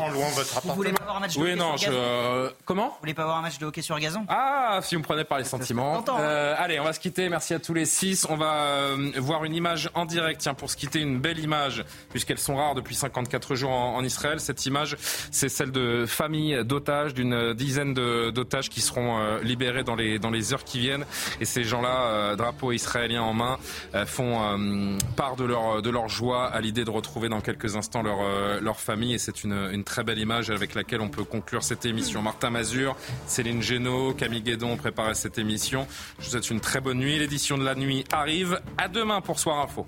Vous 0.63 0.73
voulez 0.73 0.91
pas 0.93 1.03
avoir 1.03 1.17
un 1.17 1.19
match 1.21 1.35
de 1.35 1.41
oui, 1.41 1.51
hockey 1.51 1.59
non, 1.59 1.77
sur 1.77 1.91
gazon 1.91 2.47
je, 2.47 2.51
comment 2.65 2.89
Vous 2.89 2.95
voulez 3.01 3.13
pas 3.13 3.23
avoir 3.23 3.37
un 3.37 3.41
match 3.41 3.57
de 3.57 3.65
hockey 3.65 3.81
sur 3.81 3.99
gazon 3.99 4.25
Ah, 4.29 4.79
si 4.83 4.95
vous 4.95 4.99
me 5.01 5.05
prenez 5.05 5.23
par 5.23 5.37
les 5.37 5.43
sentiments. 5.43 6.03
Euh, 6.19 6.55
allez, 6.57 6.79
on 6.79 6.83
va 6.83 6.93
se 6.93 6.99
quitter. 6.99 7.29
Merci 7.29 7.53
à 7.53 7.59
tous 7.59 7.73
les 7.73 7.85
six. 7.85 8.25
On 8.29 8.35
va 8.35 8.53
euh, 8.53 9.11
voir 9.17 9.45
une 9.45 9.55
image 9.55 9.89
en 9.93 10.05
direct. 10.05 10.41
Tiens, 10.41 10.53
pour 10.53 10.69
se 10.69 10.77
quitter, 10.77 10.99
une 10.99 11.19
belle 11.19 11.39
image, 11.39 11.83
puisqu'elles 12.09 12.37
sont 12.37 12.55
rares 12.55 12.75
depuis 12.75 12.95
54 12.95 13.55
jours 13.55 13.71
en, 13.71 13.95
en 13.95 14.03
Israël. 14.03 14.39
Cette 14.39 14.65
image, 14.65 14.97
c'est 15.31 15.49
celle 15.49 15.71
de 15.71 16.05
familles 16.05 16.63
d'otages, 16.65 17.13
d'une 17.13 17.53
dizaine 17.53 17.93
d'otages 17.93 18.69
qui 18.69 18.81
seront 18.81 19.19
euh, 19.19 19.41
libérés 19.41 19.83
dans 19.83 19.95
les, 19.95 20.19
dans 20.19 20.29
les 20.29 20.53
heures 20.53 20.63
qui 20.63 20.79
viennent. 20.79 21.05
Et 21.39 21.45
ces 21.45 21.63
gens-là, 21.63 22.07
euh, 22.07 22.35
drapeau 22.35 22.71
israélien 22.71 23.21
en 23.21 23.33
main, 23.33 23.57
euh, 23.95 24.05
font 24.05 24.97
part 25.15 25.35
de 25.35 25.45
leur, 25.45 25.81
de 25.81 25.89
leur 25.89 26.07
joie 26.07 26.45
à 26.45 26.61
l'idée 26.61 26.85
de 26.85 26.89
retrouver 26.89 27.29
dans 27.29 27.41
quelques 27.41 27.75
instants 27.75 28.01
leur, 28.01 28.19
leur 28.61 28.79
famille. 28.79 29.13
Et 29.13 29.17
c'est 29.17 29.43
une, 29.43 29.83
très 29.83 30.03
belle 30.03 30.19
image 30.19 30.49
avec 30.49 30.75
laquelle 30.75 31.01
on 31.01 31.09
peut 31.09 31.23
conclure 31.23 31.63
cette 31.63 31.85
émission. 31.85 32.21
Martin 32.21 32.49
Mazur, 32.49 32.95
Céline 33.25 33.61
Génaud, 33.61 34.13
Camille 34.13 34.41
Guédon 34.41 34.71
ont 34.71 34.77
préparé 34.77 35.15
cette 35.15 35.37
émission. 35.37 35.87
Je 36.19 36.25
vous 36.25 36.31
souhaite 36.31 36.49
une 36.49 36.59
très 36.59 36.81
bonne 36.81 36.99
nuit. 36.99 37.17
L'édition 37.17 37.57
de 37.57 37.63
la 37.63 37.75
nuit 37.75 38.03
arrive. 38.11 38.59
À 38.77 38.87
demain 38.87 39.21
pour 39.21 39.39
Soir 39.39 39.59
Info. 39.59 39.87